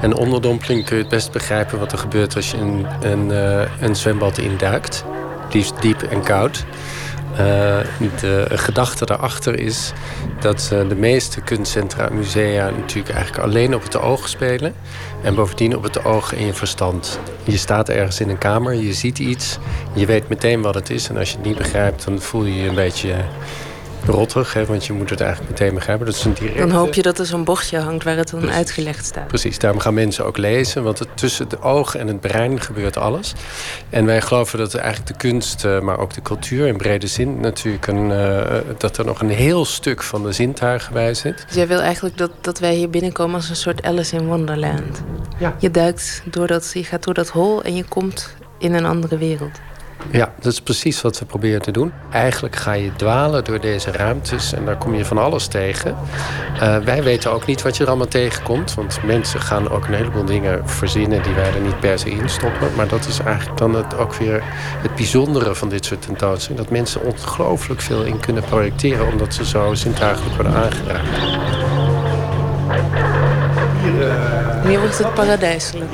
En 0.00 0.14
onderdompeling 0.14 0.84
kun 0.84 0.96
je 0.96 1.02
het 1.02 1.10
best 1.10 1.32
begrijpen 1.32 1.78
wat 1.78 1.92
er 1.92 1.98
gebeurt 1.98 2.36
als 2.36 2.50
je 2.50 2.56
een, 2.56 2.86
een, 3.00 3.30
uh, 3.30 3.62
een 3.80 3.96
zwembad 3.96 4.38
induikt. 4.38 5.04
Liefst 5.52 5.82
diep 5.82 6.02
en 6.02 6.22
koud. 6.22 6.64
De 7.36 8.46
gedachte 8.50 9.04
daarachter 9.04 9.58
is 9.58 9.92
dat 10.40 10.70
uh, 10.72 10.88
de 10.88 10.94
meeste 10.94 11.40
kunstcentra 11.40 12.08
en 12.08 12.16
musea 12.16 12.70
natuurlijk 12.70 13.14
eigenlijk 13.14 13.44
alleen 13.44 13.74
op 13.74 13.82
het 13.82 14.00
oog 14.00 14.28
spelen. 14.28 14.74
En 15.22 15.34
bovendien 15.34 15.76
op 15.76 15.82
het 15.82 16.04
oog 16.04 16.34
en 16.34 16.46
je 16.46 16.54
verstand. 16.54 17.20
Je 17.44 17.56
staat 17.56 17.88
ergens 17.88 18.20
in 18.20 18.28
een 18.28 18.38
kamer, 18.38 18.74
je 18.74 18.92
ziet 18.92 19.18
iets, 19.18 19.58
je 19.92 20.06
weet 20.06 20.28
meteen 20.28 20.62
wat 20.62 20.74
het 20.74 20.90
is. 20.90 21.08
En 21.08 21.16
als 21.16 21.30
je 21.30 21.36
het 21.36 21.46
niet 21.46 21.58
begrijpt, 21.58 22.04
dan 22.04 22.20
voel 22.20 22.44
je 22.44 22.62
je 22.62 22.68
een 22.68 22.74
beetje 22.74 23.14
rottig, 24.10 24.52
hè, 24.52 24.66
want 24.66 24.86
je 24.86 24.92
moet 24.92 25.10
het 25.10 25.20
eigenlijk 25.20 25.50
meteen 25.50 25.74
begrijpen. 25.74 26.06
Dat 26.06 26.14
is 26.14 26.24
een 26.24 26.32
directe... 26.32 26.58
Dan 26.58 26.70
hoop 26.70 26.94
je 26.94 27.02
dat 27.02 27.18
er 27.18 27.26
zo'n 27.26 27.44
bordje 27.44 27.78
hangt 27.78 28.04
waar 28.04 28.16
het 28.16 28.30
dan 28.30 28.40
Precies. 28.40 28.58
uitgelegd 28.58 29.04
staat. 29.04 29.26
Precies, 29.26 29.58
daarom 29.58 29.80
gaan 29.80 29.94
mensen 29.94 30.24
ook 30.24 30.36
lezen, 30.36 30.82
want 30.82 30.98
het, 30.98 31.08
tussen 31.14 31.44
het 31.48 31.62
oog 31.62 31.94
en 31.94 32.06
het 32.06 32.20
brein 32.20 32.60
gebeurt 32.60 32.96
alles. 32.96 33.32
En 33.90 34.06
wij 34.06 34.20
geloven 34.20 34.58
dat 34.58 34.74
eigenlijk 34.74 35.06
de 35.06 35.16
kunst, 35.16 35.64
maar 35.82 35.98
ook 35.98 36.12
de 36.12 36.22
cultuur 36.22 36.66
in 36.66 36.76
brede 36.76 37.06
zin 37.06 37.40
natuurlijk 37.40 37.86
een, 37.86 38.10
uh, 38.10 38.46
dat 38.78 38.96
er 38.96 39.04
nog 39.04 39.20
een 39.20 39.30
heel 39.30 39.64
stuk 39.64 40.02
van 40.02 40.22
de 40.22 40.32
zintuigen 40.32 40.92
bij 40.92 41.14
zit. 41.14 41.44
Dus 41.46 41.56
jij 41.56 41.66
wil 41.66 41.80
eigenlijk 41.80 42.18
dat, 42.18 42.30
dat 42.40 42.58
wij 42.58 42.74
hier 42.74 42.90
binnenkomen 42.90 43.34
als 43.34 43.48
een 43.48 43.56
soort 43.56 43.82
Alice 43.82 44.16
in 44.16 44.26
Wonderland. 44.26 45.02
Ja. 45.38 45.54
Je 45.58 45.70
duikt 45.70 46.22
door 46.24 46.46
dat, 46.46 46.70
je 46.74 46.84
gaat 46.84 47.04
door 47.04 47.14
dat 47.14 47.28
hol 47.28 47.62
en 47.62 47.76
je 47.76 47.84
komt 47.84 48.34
in 48.58 48.74
een 48.74 48.84
andere 48.84 49.18
wereld. 49.18 49.60
Ja, 50.10 50.32
dat 50.40 50.52
is 50.52 50.60
precies 50.60 51.02
wat 51.02 51.18
we 51.18 51.24
proberen 51.24 51.62
te 51.62 51.70
doen. 51.70 51.92
Eigenlijk 52.10 52.56
ga 52.56 52.72
je 52.72 52.92
dwalen 52.96 53.44
door 53.44 53.60
deze 53.60 53.92
ruimtes 53.92 54.52
en 54.52 54.64
daar 54.64 54.76
kom 54.76 54.94
je 54.94 55.04
van 55.04 55.18
alles 55.18 55.46
tegen. 55.46 55.96
Uh, 56.54 56.78
wij 56.78 57.02
weten 57.02 57.32
ook 57.32 57.46
niet 57.46 57.62
wat 57.62 57.76
je 57.76 57.82
er 57.82 57.88
allemaal 57.88 58.08
tegenkomt, 58.08 58.74
want 58.74 59.02
mensen 59.04 59.40
gaan 59.40 59.70
ook 59.70 59.86
een 59.86 59.94
heleboel 59.94 60.24
dingen 60.24 60.68
verzinnen 60.68 61.22
die 61.22 61.34
wij 61.34 61.54
er 61.54 61.60
niet 61.60 61.80
per 61.80 61.98
se 61.98 62.10
in 62.10 62.28
stoppen. 62.28 62.68
Maar 62.76 62.88
dat 62.88 63.06
is 63.06 63.18
eigenlijk 63.18 63.58
dan 63.58 63.74
het, 63.74 63.96
ook 63.96 64.14
weer 64.14 64.42
het 64.82 64.94
bijzondere 64.94 65.54
van 65.54 65.68
dit 65.68 65.84
soort 65.84 66.02
tentoonstellingen: 66.02 66.62
dat 66.62 66.72
mensen 66.72 67.02
ongelooflijk 67.02 67.80
veel 67.80 68.02
in 68.02 68.20
kunnen 68.20 68.42
projecteren, 68.42 69.06
omdat 69.06 69.34
ze 69.34 69.44
zo 69.44 69.74
zintuigelijk 69.74 70.34
worden 70.34 70.54
aangeraakt. 70.54 71.08
Hier, 73.82 74.12
Hier 74.66 74.80
wordt 74.80 74.98
het 74.98 75.14
paradijselijk. 75.14 75.90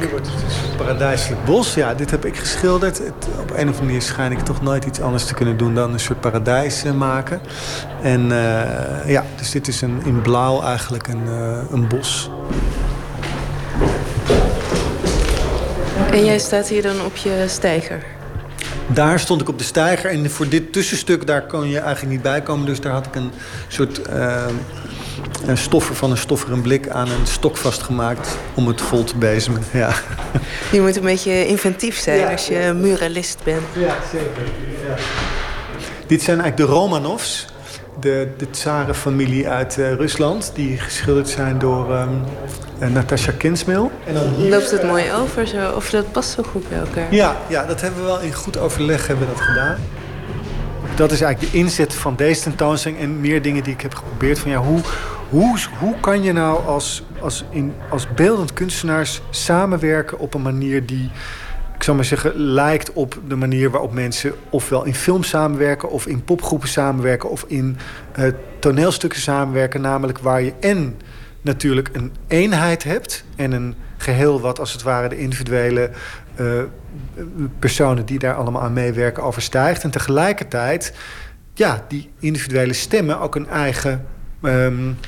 Paradijselijk 0.77 1.45
bos. 1.45 1.75
Ja, 1.75 1.95
dit 1.95 2.11
heb 2.11 2.25
ik 2.25 2.37
geschilderd. 2.37 2.99
Het, 2.99 3.29
op 3.41 3.51
een 3.51 3.55
of 3.55 3.59
andere 3.59 3.85
manier 3.85 4.03
schijn 4.03 4.33
ik 4.33 4.39
toch 4.39 4.63
nooit 4.63 4.85
iets 4.85 5.01
anders 5.01 5.25
te 5.25 5.35
kunnen 5.35 5.57
doen 5.57 5.75
dan 5.75 5.93
een 5.93 6.01
soort 6.01 6.21
paradijs 6.21 6.85
uh, 6.85 6.93
maken. 6.93 7.41
En 8.03 8.21
uh, 8.21 9.09
ja, 9.09 9.25
dus 9.37 9.51
dit 9.51 9.69
is 9.69 9.81
een, 9.81 10.01
in 10.05 10.23
blauw 10.23 10.63
eigenlijk 10.63 11.09
een, 11.09 11.27
een 11.73 11.89
bos. 11.89 12.31
En 16.11 16.25
jij 16.25 16.39
staat 16.39 16.69
hier 16.69 16.83
dan 16.83 17.01
op 17.05 17.17
je 17.17 17.45
steiger? 17.49 18.05
Daar 18.87 19.19
stond 19.19 19.41
ik 19.41 19.49
op 19.49 19.59
de 19.59 19.65
steiger 19.65 20.11
en 20.11 20.31
voor 20.31 20.49
dit 20.49 20.73
tussenstuk 20.73 21.27
daar 21.27 21.47
kon 21.47 21.69
je 21.69 21.79
eigenlijk 21.79 22.13
niet 22.13 22.23
bij 22.23 22.43
komen. 22.43 22.67
Dus 22.67 22.81
daar 22.81 22.93
had 22.93 23.07
ik 23.07 23.15
een 23.15 23.31
soort 23.69 24.01
uh, 24.09 24.45
stoffer 25.55 25.95
van 25.95 26.11
een 26.11 26.17
stoffer 26.17 26.53
een 26.53 26.63
blik 26.63 26.89
aan 26.89 27.11
een 27.11 27.27
stok 27.27 27.57
vastgemaakt 27.57 28.37
om 28.55 28.67
het 28.67 28.81
vol 28.81 29.05
te 29.05 29.17
bezemen. 29.17 29.63
Ja. 29.73 29.95
Je 30.73 30.81
moet 30.81 30.97
een 30.97 31.03
beetje 31.03 31.47
inventief 31.47 31.99
zijn 31.99 32.33
als 32.33 32.47
je 32.47 32.73
muralist 32.81 33.39
bent. 33.45 33.63
Ja, 33.73 33.97
zeker. 34.13 34.43
Ja. 34.89 34.95
Dit 36.07 36.23
zijn 36.23 36.41
eigenlijk 36.41 36.71
de 36.71 36.77
Romanovs 36.77 37.47
de, 38.01 38.29
de 38.37 38.51
tsarenfamilie 38.51 39.49
uit 39.49 39.77
uh, 39.79 39.93
Rusland... 39.93 40.51
die 40.55 40.79
geschilderd 40.79 41.29
zijn 41.29 41.59
door 41.59 41.95
um, 41.95 42.23
uh, 42.83 42.89
Natasha 42.89 43.33
Kinsmil. 43.33 43.91
En 44.07 44.15
dan 44.15 44.49
Loopt 44.49 44.71
het 44.71 44.83
mooi 44.83 45.13
over 45.13 45.47
zo? 45.47 45.71
Of 45.71 45.91
dat 45.91 46.13
past 46.13 46.31
zo 46.31 46.43
goed 46.43 46.69
bij 46.69 46.79
elkaar? 46.79 47.15
Ja, 47.15 47.37
ja, 47.49 47.65
dat 47.65 47.81
hebben 47.81 48.01
we 48.01 48.07
wel 48.07 48.21
in 48.21 48.33
goed 48.33 48.59
overleg 48.59 49.07
hebben 49.07 49.27
dat 49.27 49.41
gedaan. 49.41 49.77
Dat 50.97 51.13
is 51.13 51.21
eigenlijk 51.21 51.53
de 51.53 51.59
inzet 51.59 51.95
van 51.95 52.17
deze 52.17 52.43
tentoonstelling... 52.43 53.01
en 53.01 53.21
meer 53.21 53.43
dingen 53.43 53.63
die 53.63 53.73
ik 53.73 53.81
heb 53.81 53.95
geprobeerd. 53.95 54.39
Van, 54.39 54.51
ja, 54.51 54.59
hoe, 54.59 54.81
hoe, 55.29 55.59
hoe 55.79 55.95
kan 56.01 56.23
je 56.23 56.33
nou 56.33 56.67
als, 56.67 57.05
als, 57.21 57.45
in, 57.51 57.73
als 57.91 58.09
beeldend 58.15 58.53
kunstenaars 58.53 59.21
samenwerken... 59.31 60.19
op 60.19 60.35
een 60.35 60.43
manier 60.43 60.87
die 60.87 61.11
ik 61.75 61.83
zou 61.83 61.97
maar 61.97 62.07
zeggen, 62.07 62.37
lijkt 62.37 62.93
op 62.93 63.19
de 63.29 63.37
manier 63.37 63.71
waarop 63.71 63.93
mensen 63.93 64.35
ofwel 64.51 64.85
in 64.85 64.95
films 64.95 65.29
samenwerken, 65.29 65.91
of 65.91 66.07
in 66.07 66.25
popgroepen 66.25 66.69
samenwerken, 66.69 67.31
of 67.31 67.45
in 67.47 67.77
uh, 68.19 68.27
toneelstukken 68.59 69.21
samenwerken. 69.21 69.81
Namelijk 69.81 70.19
waar 70.19 70.43
je 70.43 70.53
en 70.61 70.97
natuurlijk 71.41 71.89
een 71.93 72.13
eenheid 72.27 72.85
hebt 72.85 73.25
en 73.37 73.53
een 73.53 73.75
geheel 73.97 74.41
wat 74.41 74.59
als 74.61 74.73
het 74.73 74.83
ware 74.83 75.09
de 75.09 75.19
individuele 75.19 75.91
uh, 76.41 76.63
personen 77.59 78.07
die 78.07 78.19
daar 78.19 78.35
allemaal 78.35 78.63
aan 78.63 78.73
meewerken 78.73 79.23
overstijgt. 79.23 79.83
En 79.83 79.91
tegelijkertijd, 79.91 80.93
ja, 81.55 81.85
die 81.89 82.11
individuele 82.19 82.73
stemmen 82.73 83.21
ook 83.21 83.35
een 83.35 83.49
eigen, 83.49 84.07
um, 84.43 84.99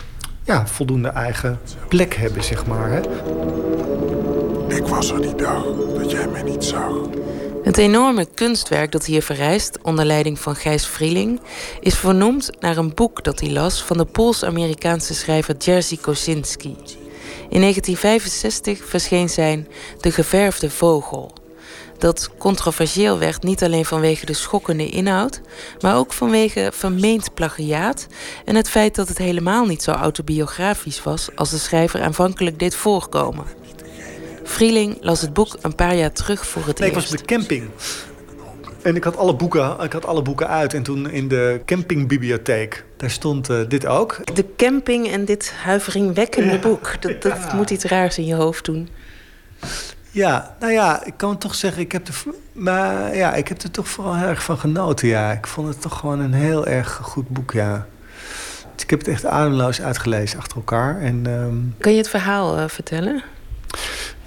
ja, 0.44 0.66
voldoende 0.66 1.08
eigen 1.08 1.58
plek 1.88 2.14
hebben, 2.14 2.44
zeg 2.44 2.66
maar. 2.66 2.90
Hè. 2.90 3.00
Ik 4.76 4.86
was 4.86 5.10
er 5.10 5.20
die 5.20 5.34
dag 5.34 5.64
dat 5.98 6.10
jij 6.10 6.28
mij 6.28 6.42
niet 6.42 6.64
zag. 6.64 6.92
Het 7.62 7.78
enorme 7.78 8.26
kunstwerk 8.34 8.92
dat 8.92 9.04
hier 9.04 9.22
verrijst, 9.22 9.78
onder 9.82 10.04
leiding 10.04 10.38
van 10.38 10.54
Gijs 10.54 10.86
Vrieling, 10.86 11.40
is 11.80 11.94
vernoemd 11.94 12.50
naar 12.60 12.76
een 12.76 12.94
boek 12.94 13.24
dat 13.24 13.40
hij 13.40 13.50
las 13.50 13.84
van 13.84 13.96
de 13.96 14.04
Pools-Amerikaanse 14.04 15.14
schrijver 15.14 15.56
Jerzy 15.56 15.98
Kosinski. 16.00 16.76
In 17.50 17.60
1965 17.60 18.88
verscheen 18.88 19.28
zijn 19.28 19.68
De 20.00 20.10
Geverfde 20.10 20.70
Vogel. 20.70 21.32
Dat 21.98 22.30
controversieel 22.38 23.18
werd 23.18 23.42
niet 23.42 23.62
alleen 23.62 23.84
vanwege 23.84 24.26
de 24.26 24.32
schokkende 24.32 24.88
inhoud, 24.88 25.40
maar 25.80 25.96
ook 25.96 26.12
vanwege 26.12 26.70
vermeend 26.74 27.34
plagiaat 27.34 28.06
en 28.44 28.54
het 28.54 28.68
feit 28.68 28.94
dat 28.94 29.08
het 29.08 29.18
helemaal 29.18 29.64
niet 29.64 29.82
zo 29.82 29.90
autobiografisch 29.90 31.02
was 31.02 31.28
als 31.34 31.50
de 31.50 31.58
schrijver 31.58 32.02
aanvankelijk 32.02 32.58
deed 32.58 32.74
voorkomen. 32.74 33.44
Vrieling 34.44 34.96
las 35.00 35.20
het 35.20 35.32
boek 35.32 35.56
een 35.60 35.74
paar 35.74 35.96
jaar 35.96 36.12
terug 36.12 36.46
voor 36.46 36.66
het 36.66 36.78
nee, 36.78 36.90
eerst. 36.90 37.04
ik 37.04 37.10
was 37.10 37.20
op 37.20 37.28
de 37.28 37.34
camping. 37.34 37.70
En 38.82 38.96
ik 38.96 39.04
had 39.04 39.16
alle 39.16 39.34
boeken, 39.34 39.76
ik 39.80 39.92
had 39.92 40.06
alle 40.06 40.22
boeken 40.22 40.48
uit. 40.48 40.74
En 40.74 40.82
toen 40.82 41.10
in 41.10 41.28
de 41.28 41.60
campingbibliotheek, 41.64 42.84
daar 42.96 43.10
stond 43.10 43.50
uh, 43.50 43.60
dit 43.68 43.86
ook. 43.86 44.34
De 44.34 44.44
camping 44.56 45.10
en 45.10 45.24
dit 45.24 45.52
huiveringwekkende 45.62 46.52
ja. 46.52 46.58
boek. 46.58 46.96
Dat, 47.00 47.22
dat 47.22 47.36
ja. 47.36 47.54
moet 47.54 47.70
iets 47.70 47.84
raars 47.84 48.18
in 48.18 48.26
je 48.26 48.34
hoofd 48.34 48.64
doen. 48.64 48.88
Ja, 50.10 50.56
nou 50.60 50.72
ja, 50.72 51.04
ik 51.04 51.14
kan 51.16 51.38
toch 51.38 51.54
zeggen, 51.54 51.82
ik 51.82 51.92
heb, 51.92 52.08
er, 52.08 52.14
maar 52.52 53.16
ja, 53.16 53.34
ik 53.34 53.48
heb 53.48 53.62
er 53.62 53.70
toch 53.70 53.88
vooral 53.88 54.16
heel 54.16 54.28
erg 54.28 54.42
van 54.42 54.58
genoten. 54.58 55.08
Ja. 55.08 55.32
Ik 55.32 55.46
vond 55.46 55.68
het 55.68 55.80
toch 55.80 55.98
gewoon 55.98 56.20
een 56.20 56.32
heel 56.32 56.66
erg 56.66 57.00
goed 57.02 57.28
boek, 57.28 57.52
ja. 57.52 57.86
Dus 58.74 58.82
ik 58.82 58.90
heb 58.90 58.98
het 58.98 59.08
echt 59.08 59.26
ademloos 59.26 59.80
uitgelezen 59.80 60.38
achter 60.38 60.56
elkaar. 60.56 61.00
En, 61.00 61.26
um... 61.26 61.74
Kan 61.78 61.92
je 61.92 61.98
het 61.98 62.08
verhaal 62.08 62.58
uh, 62.58 62.68
vertellen? 62.68 63.22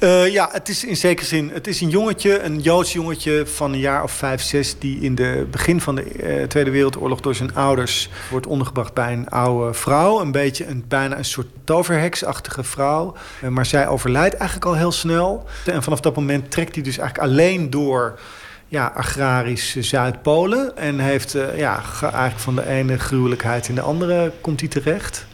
Uh, 0.03 0.28
ja, 0.28 0.49
het 0.52 0.69
is 0.69 0.86
in 0.86 0.95
zekere 0.95 1.28
zin. 1.28 1.49
Het 1.53 1.68
is 1.68 1.82
een 1.82 1.90
jongetje, 1.90 2.40
een 2.40 2.60
Joods 2.60 2.94
jongetje 2.94 3.45
van 3.48 3.73
een 3.73 3.80
jaar 3.80 4.03
of 4.03 4.11
vijf, 4.11 4.41
zes. 4.41 4.80
die 4.80 4.99
in 4.99 5.18
het 5.19 5.52
begin 5.52 5.82
van 5.82 5.95
de 5.95 6.40
uh, 6.40 6.48
Tweede 6.48 6.72
Wereldoorlog 6.72 7.19
door 7.19 7.36
zijn 7.36 7.56
ouders 7.56 8.10
wordt 8.30 8.48
ondergebracht 8.48 8.94
bij 8.94 9.14
een 9.14 9.30
oude 9.30 9.73
vrouw. 9.73 10.19
Een 10.19 10.32
beetje 10.32 10.65
een, 10.68 10.86
bijna 10.88 11.18
een 11.18 11.26
soort 11.26 11.48
toverheksachtige 11.64 12.64
vrouw. 12.64 13.15
Uh, 13.44 13.49
maar 13.49 13.65
zij 13.65 13.88
overlijdt 13.88 14.36
eigenlijk 14.36 14.69
al 14.69 14.76
heel 14.78 14.91
snel. 14.91 15.45
En 15.65 15.84
vanaf 15.84 15.99
dat 15.99 16.15
moment 16.15 16.52
trekt 16.52 16.76
hij 16.76 16.84
dus 16.84 16.98
eigenlijk 16.98 17.30
alleen 17.30 17.69
door 17.69 18.19
ja, 18.68 18.91
agrarisch 18.95 19.76
Zuid-Polen. 19.76 20.78
En 20.78 20.99
heeft 20.99 21.32
ja, 21.56 21.82
eigenlijk 22.02 22.40
van 22.40 22.56
de 22.56 22.68
ene 22.68 22.99
gruwelijkheid 22.99 23.68
in 23.68 23.76
de 23.76 23.82
andere 23.82 24.32
komt 24.41 24.60
hij 24.60 24.69
terecht. 24.69 25.26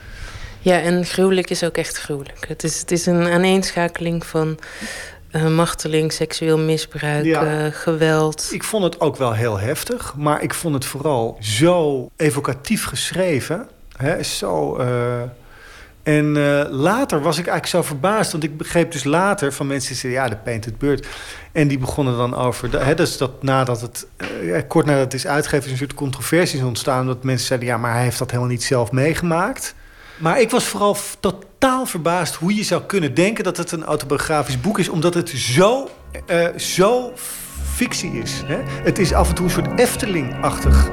Ja, 0.68 0.80
en 0.80 1.06
gruwelijk 1.06 1.50
is 1.50 1.64
ook 1.64 1.78
echt 1.78 1.98
gruwelijk. 1.98 2.48
Het 2.48 2.64
is, 2.64 2.80
het 2.80 2.92
is 2.92 3.06
een 3.06 3.28
aaneenschakeling 3.28 4.26
van 4.26 4.60
uh, 5.32 5.48
marteling, 5.48 6.12
seksueel 6.12 6.58
misbruik, 6.58 7.26
ja. 7.26 7.66
uh, 7.66 7.74
geweld. 7.74 8.50
Ik 8.52 8.64
vond 8.64 8.84
het 8.84 9.00
ook 9.00 9.16
wel 9.16 9.34
heel 9.34 9.60
heftig, 9.60 10.16
maar 10.16 10.42
ik 10.44 10.54
vond 10.54 10.74
het 10.74 10.86
vooral 10.86 11.38
zo 11.40 12.10
evocatief 12.16 12.86
geschreven. 12.86 13.68
Hè, 13.98 14.24
zo... 14.24 14.80
Uh... 14.80 15.22
En 16.04 16.36
uh, 16.36 16.66
later 16.70 17.22
was 17.22 17.38
ik 17.38 17.48
eigenlijk 17.48 17.68
zo 17.68 17.82
verbaasd, 17.82 18.32
want 18.32 18.44
ik 18.44 18.58
begreep 18.58 18.92
dus 18.92 19.04
later 19.04 19.54
van 19.54 19.68
mensen 19.68 19.90
die 19.90 19.98
zeiden, 19.98 20.22
ja, 20.22 20.30
de 20.30 20.36
Painted 20.36 20.78
Bird. 20.78 21.08
En 21.52 21.68
die 21.68 21.78
begonnen 21.78 22.18
dan 22.18 22.36
over, 22.36 22.70
de, 22.70 22.78
hè, 22.78 22.94
dus 22.94 23.18
dat 23.18 23.44
nadat 23.44 23.82
het, 23.82 24.08
uh, 24.42 24.62
kort 24.68 24.86
nadat 24.86 25.04
het 25.04 25.14
is 25.14 25.28
uitgegeven, 25.28 25.66
is 25.66 25.72
een 25.72 25.78
soort 25.78 25.94
controversies 25.94 26.62
ontstaan, 26.62 27.06
dat 27.06 27.24
mensen 27.24 27.48
zeiden, 27.48 27.68
ja, 27.68 27.78
maar 27.78 27.94
hij 27.94 28.04
heeft 28.04 28.20
dat 28.20 28.30
helemaal 28.30 28.52
niet 28.52 28.64
zelf 28.64 28.92
meegemaakt. 28.92 29.76
Maar 30.18 30.42
ik 30.42 30.50
was 30.50 30.64
vooral 30.64 30.98
totaal 31.20 31.86
verbaasd 31.86 32.36
hoe 32.36 32.56
je 32.56 32.64
zou 32.64 32.82
kunnen 32.82 33.14
denken 33.14 33.44
dat 33.44 33.58
het 33.58 33.72
een 33.72 33.84
autobiografisch 33.84 34.62
boek 34.62 34.80
is, 34.80 34.90
omdat 34.90 35.14
het 35.14 35.30
zo, 35.30 35.90
uh, 36.28 36.48
zo 36.58 37.12
fictie 37.74 38.12
is. 38.12 38.42
Hè? 38.46 38.58
Het 38.66 39.00
is 39.00 39.14
af 39.14 39.30
en 39.30 39.36
toe 39.36 39.46
een 39.46 39.52
soort 39.52 39.80
Efteling-achtig. 39.80 40.90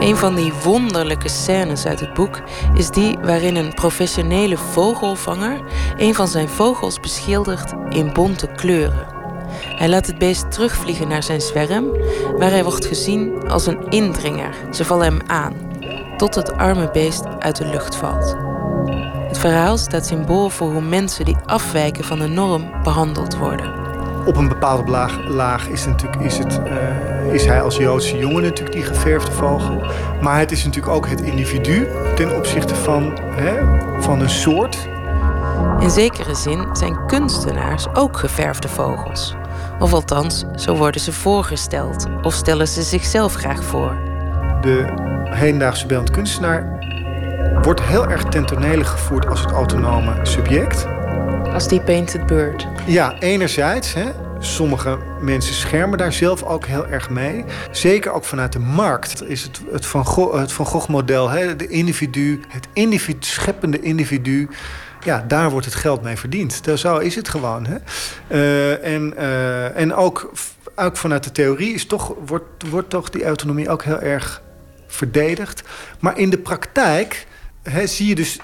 Een 0.00 0.16
van 0.16 0.34
die 0.34 0.52
wonderlijke 0.52 1.28
scènes 1.28 1.86
uit 1.86 2.00
het 2.00 2.14
boek 2.14 2.40
is 2.74 2.90
die 2.90 3.18
waarin 3.22 3.56
een 3.56 3.74
professionele 3.74 4.56
vogelvanger 4.56 5.60
een 5.96 6.14
van 6.14 6.28
zijn 6.28 6.48
vogels 6.48 7.00
beschildert 7.00 7.72
in 7.88 8.12
bonte 8.12 8.46
kleuren. 8.46 9.06
Hij 9.76 9.88
laat 9.88 10.06
het 10.06 10.18
beest 10.18 10.52
terugvliegen 10.52 11.08
naar 11.08 11.22
zijn 11.22 11.40
zwerm, 11.40 11.90
waar 12.38 12.50
hij 12.50 12.64
wordt 12.64 12.86
gezien 12.86 13.48
als 13.48 13.66
een 13.66 13.88
indringer. 13.88 14.54
Ze 14.72 14.84
vallen 14.84 15.06
hem 15.06 15.20
aan 15.26 15.72
tot 16.16 16.34
het 16.34 16.56
arme 16.56 16.90
beest 16.90 17.24
uit 17.38 17.56
de 17.56 17.66
lucht 17.66 17.96
valt. 17.96 18.36
Het 19.28 19.38
verhaal 19.38 19.76
staat 19.76 20.06
symbool 20.06 20.50
voor 20.50 20.72
hoe 20.72 20.80
mensen 20.80 21.24
die 21.24 21.36
afwijken 21.44 22.04
van 22.04 22.18
de 22.18 22.26
norm 22.28 22.70
behandeld 22.82 23.36
worden. 23.36 23.72
Op 24.26 24.36
een 24.36 24.48
bepaalde 24.48 24.90
laag, 24.90 25.28
laag 25.28 25.68
is, 25.68 25.86
natuurlijk, 25.86 26.22
is, 26.22 26.38
het, 26.38 26.60
uh, 26.66 27.32
is 27.34 27.44
hij 27.44 27.62
als 27.62 27.76
Joodse 27.76 28.18
jongen 28.18 28.42
natuurlijk 28.42 28.72
die 28.72 28.84
geverfde 28.84 29.32
vogel. 29.32 29.82
Maar 30.20 30.38
het 30.38 30.52
is 30.52 30.64
natuurlijk 30.64 30.94
ook 30.94 31.08
het 31.08 31.20
individu 31.20 31.88
ten 32.14 32.36
opzichte 32.36 32.74
van, 32.74 33.18
hè, 33.30 33.54
van 34.02 34.20
een 34.20 34.30
soort. 34.30 34.88
In 35.78 35.90
zekere 35.90 36.34
zin 36.34 36.66
zijn 36.72 37.06
kunstenaars 37.06 37.86
ook 37.94 38.16
geverfde 38.16 38.68
vogels. 38.68 39.34
Of 39.78 39.92
althans, 39.92 40.44
zo 40.56 40.76
worden 40.76 41.00
ze 41.00 41.12
voorgesteld 41.12 42.06
of 42.22 42.34
stellen 42.34 42.68
ze 42.68 42.82
zichzelf 42.82 43.34
graag 43.34 43.64
voor. 43.64 44.13
De 44.60 44.84
hedendaagse 45.24 45.86
beeldend 45.86 46.10
kunstenaar 46.10 46.82
wordt 47.62 47.82
heel 47.82 48.08
erg 48.08 48.24
ten 48.24 48.46
tonele 48.46 48.84
gevoerd 48.84 49.26
als 49.26 49.40
het 49.40 49.50
autonome 49.50 50.14
subject. 50.22 50.86
Als 51.52 51.68
die 51.68 51.80
painted 51.80 52.26
bird. 52.26 52.66
Ja, 52.86 53.18
enerzijds. 53.18 53.94
Hè, 53.94 54.04
sommige 54.38 54.98
mensen 55.20 55.54
schermen 55.54 55.98
daar 55.98 56.12
zelf 56.12 56.42
ook 56.42 56.66
heel 56.66 56.86
erg 56.86 57.10
mee. 57.10 57.44
Zeker 57.70 58.12
ook 58.12 58.24
vanuit 58.24 58.52
de 58.52 58.58
markt 58.58 59.28
is 59.28 59.42
het 59.42 59.60
het 59.70 59.86
Van 59.86 60.06
Gogh, 60.06 60.38
het 60.38 60.52
van 60.52 60.66
Gogh 60.66 60.88
model. 60.88 61.28
Hè, 61.28 61.56
de 61.56 61.68
individu, 61.68 62.40
het 62.48 62.68
individu, 62.72 63.18
scheppende 63.20 63.80
individu. 63.80 64.48
Ja, 65.04 65.24
daar 65.28 65.50
wordt 65.50 65.66
het 65.66 65.74
geld 65.74 66.02
mee 66.02 66.16
verdiend. 66.16 66.60
Zo 66.74 66.98
is 66.98 67.14
het 67.14 67.28
gewoon. 67.28 67.66
Hè. 67.66 67.76
Uh, 68.28 68.94
en, 68.94 69.14
uh, 69.16 69.76
en 69.76 69.94
ook, 69.94 70.32
ook 70.74 70.96
vanuit 70.96 71.24
de 71.24 71.32
theorie 71.32 71.74
is 71.74 71.86
toch, 71.86 72.14
wordt, 72.26 72.68
wordt 72.70 72.90
toch 72.90 73.10
die 73.10 73.24
autonomie 73.24 73.68
ook 73.68 73.82
heel 73.82 74.00
erg 74.00 74.42
verdedigd. 74.94 75.62
Maar 76.00 76.18
in 76.18 76.30
de 76.30 76.38
praktijk 76.38 77.26
zie 77.84 78.08
je 78.08 78.14
dus, 78.14 78.38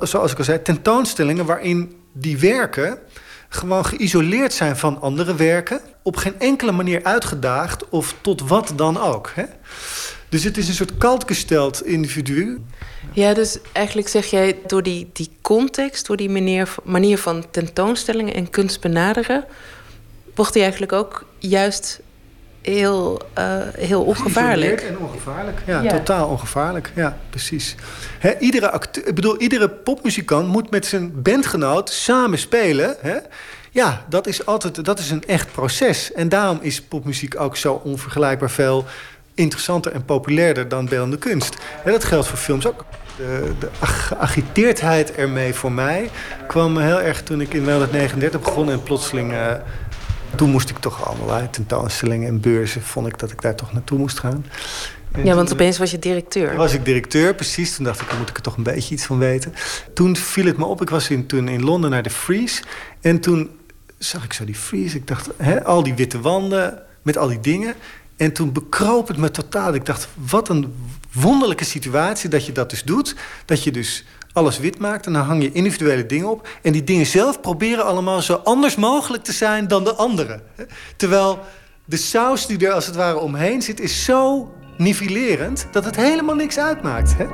zoals 0.00 0.32
ik 0.32 0.38
al 0.38 0.44
zei, 0.44 0.62
tentoonstellingen 0.62 1.44
waarin 1.44 1.96
die 2.12 2.38
werken 2.38 2.98
gewoon 3.48 3.84
geïsoleerd 3.84 4.52
zijn 4.52 4.76
van 4.76 5.00
andere 5.00 5.34
werken, 5.34 5.80
op 6.02 6.16
geen 6.16 6.40
enkele 6.40 6.72
manier 6.72 7.04
uitgedaagd 7.04 7.88
of 7.88 8.14
tot 8.20 8.48
wat 8.48 8.72
dan 8.76 9.00
ook. 9.00 9.32
Dus 10.28 10.44
het 10.44 10.56
is 10.56 10.68
een 10.68 10.74
soort 10.74 10.98
kaltgesteld 10.98 11.86
individu. 11.86 12.60
Ja, 13.12 13.34
dus 13.34 13.58
eigenlijk 13.72 14.08
zeg 14.08 14.26
jij 14.26 14.58
door 14.66 14.82
die, 14.82 15.10
die 15.12 15.30
context, 15.42 16.06
door 16.06 16.16
die 16.16 16.30
manier, 16.30 16.74
manier 16.84 17.18
van 17.18 17.44
tentoonstellingen 17.50 18.34
en 18.34 18.50
kunst 18.50 18.80
benaderen, 18.80 19.44
wordt 20.34 20.54
hij 20.54 20.62
eigenlijk 20.62 20.92
ook 20.92 21.26
juist 21.38 22.00
heel, 22.62 23.22
uh, 23.38 23.58
heel 23.76 24.02
ongevaarlijk. 24.02 24.80
En 24.80 24.98
ongevaarlijk, 24.98 25.58
ja, 25.66 25.86
totaal 25.86 26.28
ongevaarlijk. 26.28 26.92
Ja, 26.94 27.18
precies. 27.30 27.74
iedere, 28.38 28.70
acteur, 28.70 29.06
ik 29.06 29.14
bedoel, 29.14 29.40
iedere 29.40 29.68
popmuzikant 29.68 30.48
moet 30.48 30.70
met 30.70 30.86
zijn 30.86 31.22
bandgenoot 31.22 31.90
samen 31.90 32.38
spelen. 32.38 32.96
Ja, 33.70 34.04
dat 34.08 34.26
is 34.26 34.46
altijd 34.46 34.84
dat 34.84 34.98
is 34.98 35.10
een 35.10 35.24
echt 35.26 35.52
proces. 35.52 36.12
En 36.12 36.28
daarom 36.28 36.58
is 36.60 36.82
popmuziek 36.82 37.40
ook 37.40 37.56
zo 37.56 37.80
onvergelijkbaar 37.84 38.50
veel 38.50 38.84
interessanter 39.34 39.92
en 39.92 40.04
populairder 40.04 40.68
dan 40.68 40.88
beeldende 40.88 41.18
kunst. 41.18 41.56
dat 41.84 42.04
geldt 42.04 42.26
voor 42.26 42.38
films 42.38 42.66
ook. 42.66 42.84
De, 43.16 43.52
de 43.58 43.68
geagiteerdheid 43.80 45.14
ermee 45.14 45.54
voor 45.54 45.72
mij 45.72 46.10
kwam 46.46 46.78
heel 46.78 47.00
erg 47.00 47.22
toen 47.22 47.40
ik 47.40 47.54
in 47.54 47.64
1939 47.64 48.40
begon 48.40 48.70
en 48.70 48.82
plotseling. 48.82 49.32
Uh, 49.32 49.52
toen 50.36 50.50
moest 50.50 50.70
ik 50.70 50.78
toch 50.78 51.06
allerlei 51.06 51.50
tentoonstellingen 51.50 52.28
en 52.28 52.40
beurzen. 52.40 52.82
Vond 52.82 53.06
ik 53.06 53.18
dat 53.18 53.30
ik 53.30 53.42
daar 53.42 53.54
toch 53.54 53.72
naartoe 53.72 53.98
moest 53.98 54.18
gaan. 54.18 54.46
ja, 55.24 55.34
want 55.34 55.52
opeens 55.52 55.78
was 55.78 55.90
je 55.90 55.98
directeur. 55.98 56.56
was 56.56 56.74
ik 56.74 56.84
directeur, 56.84 57.34
precies. 57.34 57.76
Toen 57.76 57.84
dacht 57.84 58.00
ik, 58.00 58.08
dan 58.08 58.18
moet 58.18 58.28
ik 58.28 58.36
er 58.36 58.42
toch 58.42 58.56
een 58.56 58.62
beetje 58.62 58.94
iets 58.94 59.04
van 59.04 59.18
weten. 59.18 59.54
Toen 59.94 60.16
viel 60.16 60.46
het 60.46 60.56
me 60.56 60.64
op, 60.64 60.82
ik 60.82 60.90
was 60.90 61.10
in, 61.10 61.26
toen 61.26 61.48
in 61.48 61.62
Londen 61.62 61.90
naar 61.90 62.02
de 62.02 62.10
Freeze. 62.10 62.62
En 63.00 63.20
toen 63.20 63.50
zag 63.98 64.24
ik 64.24 64.32
zo 64.32 64.44
die 64.44 64.54
Freeze. 64.54 64.96
Ik 64.96 65.06
dacht, 65.06 65.28
hè, 65.36 65.64
al 65.64 65.82
die 65.82 65.94
witte 65.94 66.20
wanden 66.20 66.82
met 67.02 67.16
al 67.16 67.28
die 67.28 67.40
dingen. 67.40 67.74
En 68.16 68.32
toen 68.32 68.52
bekroop 68.52 69.08
het 69.08 69.16
me 69.16 69.30
totaal. 69.30 69.74
Ik 69.74 69.86
dacht, 69.86 70.08
wat 70.14 70.48
een 70.48 70.74
wonderlijke 71.12 71.64
situatie 71.64 72.28
dat 72.28 72.46
je 72.46 72.52
dat 72.52 72.70
dus 72.70 72.82
doet. 72.82 73.14
Dat 73.44 73.62
je 73.62 73.70
dus 73.70 74.04
alles 74.32 74.58
wit 74.58 74.78
maakt 74.78 75.06
en 75.06 75.12
dan 75.12 75.22
hang 75.22 75.42
je 75.42 75.52
individuele 75.52 76.06
dingen 76.06 76.30
op. 76.30 76.48
En 76.62 76.72
die 76.72 76.84
dingen 76.84 77.06
zelf 77.06 77.40
proberen 77.40 77.84
allemaal 77.84 78.22
zo 78.22 78.34
anders 78.44 78.76
mogelijk 78.76 79.24
te 79.24 79.32
zijn 79.32 79.68
dan 79.68 79.84
de 79.84 79.94
anderen. 79.94 80.42
Terwijl 80.96 81.38
de 81.84 81.96
saus 81.96 82.46
die 82.46 82.66
er 82.66 82.72
als 82.72 82.86
het 82.86 82.96
ware 82.96 83.18
omheen 83.18 83.62
zit, 83.62 83.80
is 83.80 84.04
zo 84.04 84.52
nivellerend 84.76 85.66
dat 85.72 85.84
het 85.84 85.96
helemaal 85.96 86.34
niks 86.34 86.58
uitmaakt. 86.58 87.16
Hè? 87.16 87.26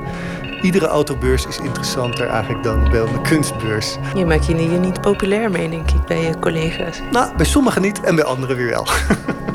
Iedere 0.62 0.86
autobeurs 0.86 1.46
is 1.46 1.58
interessanter 1.58 2.28
eigenlijk 2.28 2.62
dan 2.62 2.90
bij 2.90 3.00
een 3.00 3.22
kunstbeurs. 3.22 3.96
Je 4.14 4.24
maakt 4.24 4.46
je 4.46 4.54
niet 4.54 5.00
populair 5.00 5.50
mee, 5.50 5.70
denk 5.70 5.90
ik, 5.90 6.06
bij 6.06 6.22
je 6.22 6.38
collega's. 6.38 7.00
Nou, 7.10 7.36
bij 7.36 7.46
sommigen 7.46 7.82
niet 7.82 8.00
en 8.00 8.14
bij 8.14 8.24
anderen 8.24 8.56
weer 8.56 8.68
wel. 8.68 8.86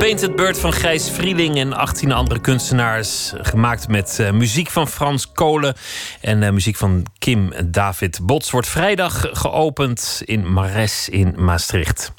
Painted 0.00 0.36
Bird 0.36 0.58
van 0.58 0.72
Gijs 0.72 1.10
Vrieling 1.10 1.56
en 1.56 1.72
18 1.72 2.12
andere 2.12 2.40
kunstenaars. 2.40 3.32
Gemaakt 3.36 3.88
met 3.88 4.18
uh, 4.20 4.30
muziek 4.30 4.70
van 4.70 4.88
Frans 4.88 5.32
Kolen 5.32 5.74
en 6.20 6.42
uh, 6.42 6.50
muziek 6.50 6.76
van 6.76 7.06
Kim 7.18 7.52
David 7.66 8.18
Bots. 8.22 8.50
Wordt 8.50 8.68
vrijdag 8.68 9.26
geopend 9.32 10.22
in 10.24 10.52
Mares 10.52 11.08
in 11.08 11.34
Maastricht. 11.36 12.12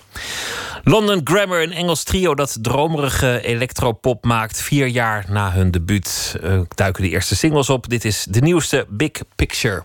London 0.83 1.21
Grammar, 1.23 1.61
een 1.61 1.71
Engels 1.71 2.03
trio 2.03 2.35
dat 2.35 2.57
dromerige 2.61 3.41
electropop 3.41 4.25
maakt. 4.25 4.61
Vier 4.61 4.87
jaar 4.87 5.25
na 5.29 5.51
hun 5.51 5.71
debuut 5.71 6.35
duiken 6.75 7.03
de 7.03 7.09
eerste 7.09 7.35
singles 7.35 7.69
op. 7.69 7.89
Dit 7.89 8.05
is 8.05 8.25
de 8.29 8.39
nieuwste 8.39 8.85
Big 8.89 9.11
Picture. 9.35 9.83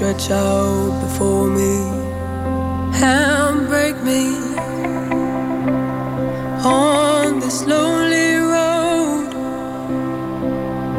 Stretch 0.00 0.30
out 0.30 0.98
before 1.02 1.46
me, 1.50 1.76
and 3.02 3.68
break 3.68 3.94
me 4.02 4.32
on 6.64 7.38
this 7.38 7.66
lonely 7.66 8.36
road. 8.36 9.28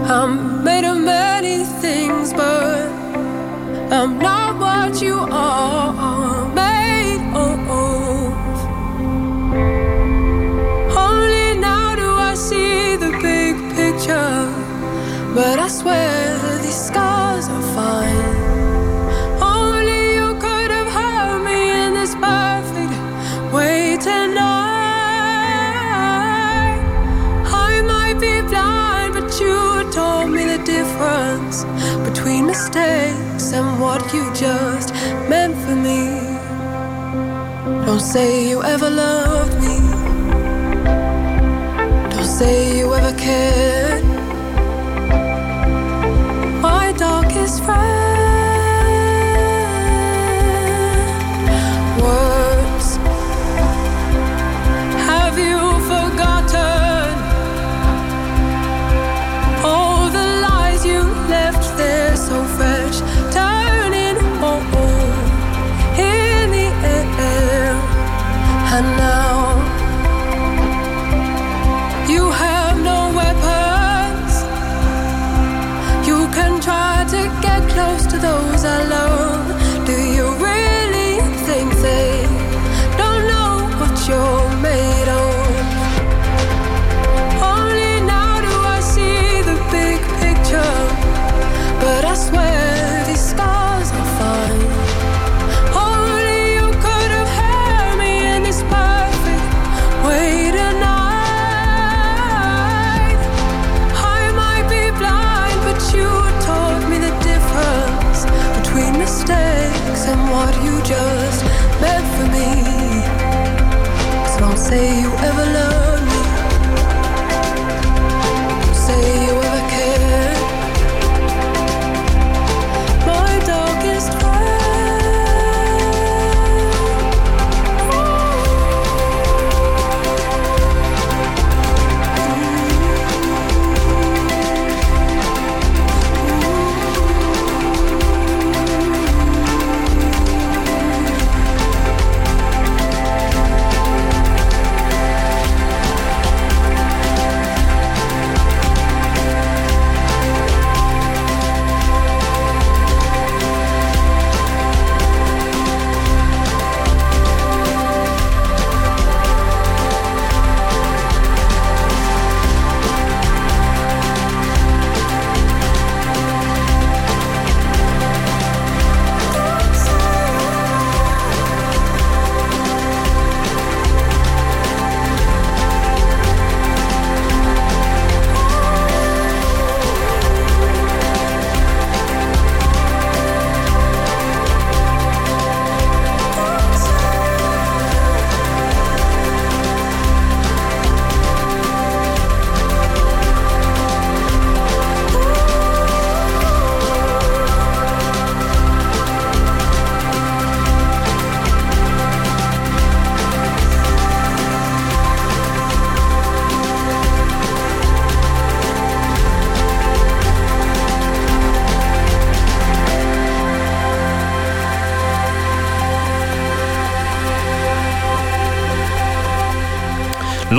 I'm 0.06 0.64
made 0.64 0.86
of 0.86 0.98
many 0.98 1.66
things, 1.82 2.32
but 2.32 2.90
I'm 3.92 4.20
not 4.20 4.60
what 4.60 5.02
you 5.02 5.18
are 5.18 6.48
made 6.54 7.24
of. 7.34 7.58
Only 10.96 11.60
now 11.60 11.96
do 11.96 12.08
I 12.30 12.36
see 12.36 12.98
the 12.98 13.10
big 13.20 13.56
picture, 13.74 14.46
but 15.34 15.58
I 15.58 15.68
swear 15.70 16.41
mistakes 32.52 33.54
and 33.54 33.80
what 33.80 34.02
you 34.14 34.24
just 34.34 34.94
meant 35.32 35.56
for 35.64 35.76
me. 35.88 36.02
Don't 37.86 38.06
say 38.14 38.50
you 38.50 38.62
ever 38.62 38.90
loved 38.90 39.56
me. 39.66 39.78
Don't 42.12 42.32
say 42.40 42.78
you 42.78 42.94
ever 42.94 43.14
cared. 43.18 43.61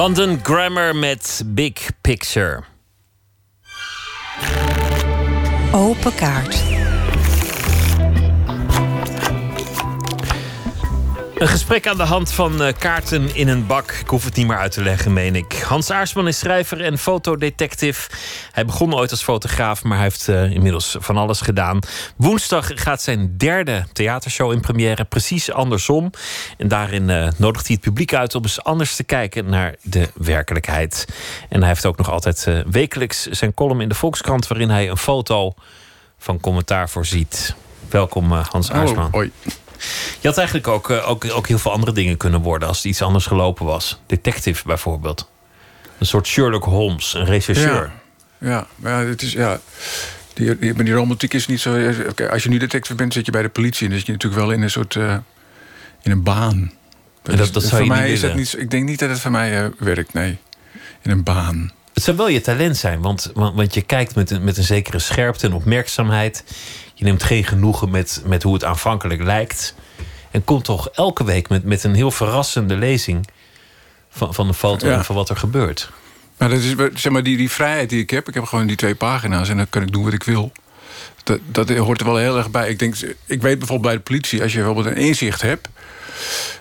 London 0.02 0.40
Grammar 0.42 0.96
met 0.96 1.42
Big 1.46 1.90
Picture. 2.00 2.64
Open 5.72 6.14
kaart. 6.14 6.71
Een 11.42 11.48
gesprek 11.48 11.86
aan 11.86 11.96
de 11.96 12.02
hand 12.02 12.32
van 12.32 12.62
uh, 12.62 12.68
kaarten 12.78 13.34
in 13.34 13.48
een 13.48 13.66
bak. 13.66 13.90
Ik 13.90 14.08
hoef 14.08 14.24
het 14.24 14.36
niet 14.36 14.46
meer 14.46 14.58
uit 14.58 14.72
te 14.72 14.82
leggen, 14.82 15.12
meen 15.12 15.36
ik. 15.36 15.52
Hans 15.52 15.90
Aarsman 15.90 16.28
is 16.28 16.38
schrijver 16.38 16.80
en 16.80 16.98
fotodetective. 16.98 18.10
Hij 18.52 18.64
begon 18.64 18.94
ooit 18.94 19.10
als 19.10 19.22
fotograaf, 19.22 19.82
maar 19.82 19.94
hij 19.96 20.06
heeft 20.06 20.28
uh, 20.28 20.50
inmiddels 20.50 20.96
van 20.98 21.16
alles 21.16 21.40
gedaan. 21.40 21.78
Woensdag 22.16 22.70
gaat 22.74 23.02
zijn 23.02 23.36
derde 23.36 23.84
theatershow 23.92 24.52
in 24.52 24.60
première, 24.60 25.04
precies 25.04 25.52
andersom. 25.52 26.10
En 26.58 26.68
daarin 26.68 27.08
uh, 27.08 27.28
nodigt 27.36 27.66
hij 27.66 27.76
het 27.76 27.84
publiek 27.84 28.14
uit 28.14 28.34
om 28.34 28.42
eens 28.42 28.62
anders 28.62 28.96
te 28.96 29.04
kijken 29.04 29.50
naar 29.50 29.74
de 29.82 30.08
werkelijkheid. 30.14 31.06
En 31.48 31.58
hij 31.58 31.68
heeft 31.68 31.86
ook 31.86 31.96
nog 31.96 32.10
altijd 32.10 32.46
wekelijks 32.70 33.26
zijn 33.26 33.54
column 33.54 33.80
in 33.80 33.88
de 33.88 33.94
Volkskrant, 33.94 34.46
waarin 34.46 34.70
hij 34.70 34.90
een 34.90 34.96
foto 34.96 35.54
van 36.18 36.40
commentaar 36.40 36.88
voorziet. 36.88 37.54
Welkom, 37.88 38.32
Hans 38.32 38.72
Aarsman. 38.72 39.08
hoi. 39.10 39.32
Je 40.20 40.28
had 40.28 40.36
eigenlijk 40.36 40.68
ook, 40.68 40.90
uh, 40.90 41.10
ook, 41.10 41.24
ook 41.30 41.48
heel 41.48 41.58
veel 41.58 41.72
andere 41.72 41.92
dingen 41.92 42.16
kunnen 42.16 42.40
worden 42.40 42.68
als 42.68 42.76
het 42.76 42.86
iets 42.86 43.02
anders 43.02 43.26
gelopen 43.26 43.66
was. 43.66 44.00
Detective 44.06 44.66
bijvoorbeeld. 44.66 45.30
Een 45.98 46.06
soort 46.06 46.26
Sherlock 46.26 46.64
Holmes, 46.64 47.14
een 47.14 47.24
rechercheur. 47.24 47.92
Ja, 48.38 48.48
ja 48.48 48.66
maar 48.76 49.06
het 49.06 49.22
is. 49.22 49.32
Ja. 49.32 49.60
Die, 50.34 50.58
die, 50.58 50.82
die 50.82 50.94
romantiek 50.94 51.34
is 51.34 51.46
niet 51.46 51.60
zo. 51.60 51.92
Als 52.30 52.42
je 52.42 52.48
nu 52.48 52.58
detective 52.58 52.94
bent, 52.94 53.12
zit 53.12 53.26
je 53.26 53.32
bij 53.32 53.42
de 53.42 53.48
politie. 53.48 53.84
En 53.84 53.88
dan 53.88 53.98
zit 53.98 54.06
je 54.06 54.12
natuurlijk 54.12 54.42
wel 54.42 54.50
in 54.50 54.62
een 54.62 54.70
soort. 54.70 54.94
Uh, 54.94 55.16
in 56.02 56.10
een 56.10 56.22
baan. 56.22 56.72
Dat, 57.22 57.36
dat, 57.36 57.52
dat 57.52 57.68
voor 57.68 57.86
mij 57.86 58.12
is 58.12 58.20
dat 58.20 58.34
niet. 58.34 58.58
Ik 58.58 58.70
denk 58.70 58.84
niet 58.84 58.98
dat 58.98 59.10
het 59.10 59.20
voor 59.20 59.30
mij 59.30 59.62
uh, 59.62 59.68
werkt, 59.78 60.12
nee. 60.12 60.38
In 61.02 61.10
een 61.10 61.22
baan. 61.22 61.72
Het 61.94 62.02
zou 62.02 62.16
wel 62.16 62.28
je 62.28 62.40
talent 62.40 62.76
zijn, 62.76 63.00
want, 63.00 63.30
want, 63.34 63.56
want 63.56 63.74
je 63.74 63.82
kijkt 63.82 64.14
met 64.14 64.30
een, 64.30 64.44
met 64.44 64.56
een 64.56 64.64
zekere 64.64 64.98
scherpte 64.98 65.46
en 65.46 65.52
opmerkzaamheid. 65.52 66.44
Je 67.02 67.08
neemt 67.08 67.22
geen 67.22 67.44
genoegen 67.44 67.90
met, 67.90 68.22
met 68.24 68.42
hoe 68.42 68.54
het 68.54 68.64
aanvankelijk 68.64 69.22
lijkt. 69.22 69.74
En 70.30 70.44
komt 70.44 70.64
toch 70.64 70.88
elke 70.88 71.24
week 71.24 71.48
met, 71.48 71.64
met 71.64 71.84
een 71.84 71.94
heel 71.94 72.10
verrassende 72.10 72.76
lezing 72.76 73.28
van, 74.10 74.34
van 74.34 74.46
de 74.46 74.54
foto 74.54 74.88
en 74.88 75.04
van 75.04 75.14
wat 75.14 75.28
er 75.28 75.36
gebeurt. 75.36 75.90
Maar 76.36 76.48
dat 76.48 76.58
is 76.58 76.74
zeg 76.94 77.12
maar 77.12 77.22
die, 77.22 77.36
die 77.36 77.50
vrijheid 77.50 77.90
die 77.90 78.00
ik 78.00 78.10
heb. 78.10 78.28
Ik 78.28 78.34
heb 78.34 78.44
gewoon 78.44 78.66
die 78.66 78.76
twee 78.76 78.94
pagina's 78.94 79.48
en 79.48 79.56
dan 79.56 79.68
kan 79.68 79.82
ik 79.82 79.92
doen 79.92 80.04
wat 80.04 80.12
ik 80.12 80.22
wil. 80.22 80.52
Dat, 81.24 81.40
dat 81.44 81.70
hoort 81.70 82.00
er 82.00 82.06
wel 82.06 82.16
heel 82.16 82.36
erg 82.36 82.50
bij. 82.50 82.68
Ik, 82.68 82.78
denk, 82.78 82.94
ik 83.26 83.42
weet 83.42 83.58
bijvoorbeeld 83.58 83.82
bij 83.82 83.94
de 83.94 84.00
politie, 84.00 84.42
als 84.42 84.52
je 84.52 84.58
bijvoorbeeld 84.58 84.86
een 84.86 85.02
inzicht 85.02 85.42
hebt, 85.42 85.68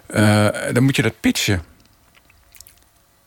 uh, 0.09 0.47
dan 0.73 0.83
moet 0.83 0.95
je 0.95 1.01
dat 1.01 1.19
pitchen. 1.19 1.63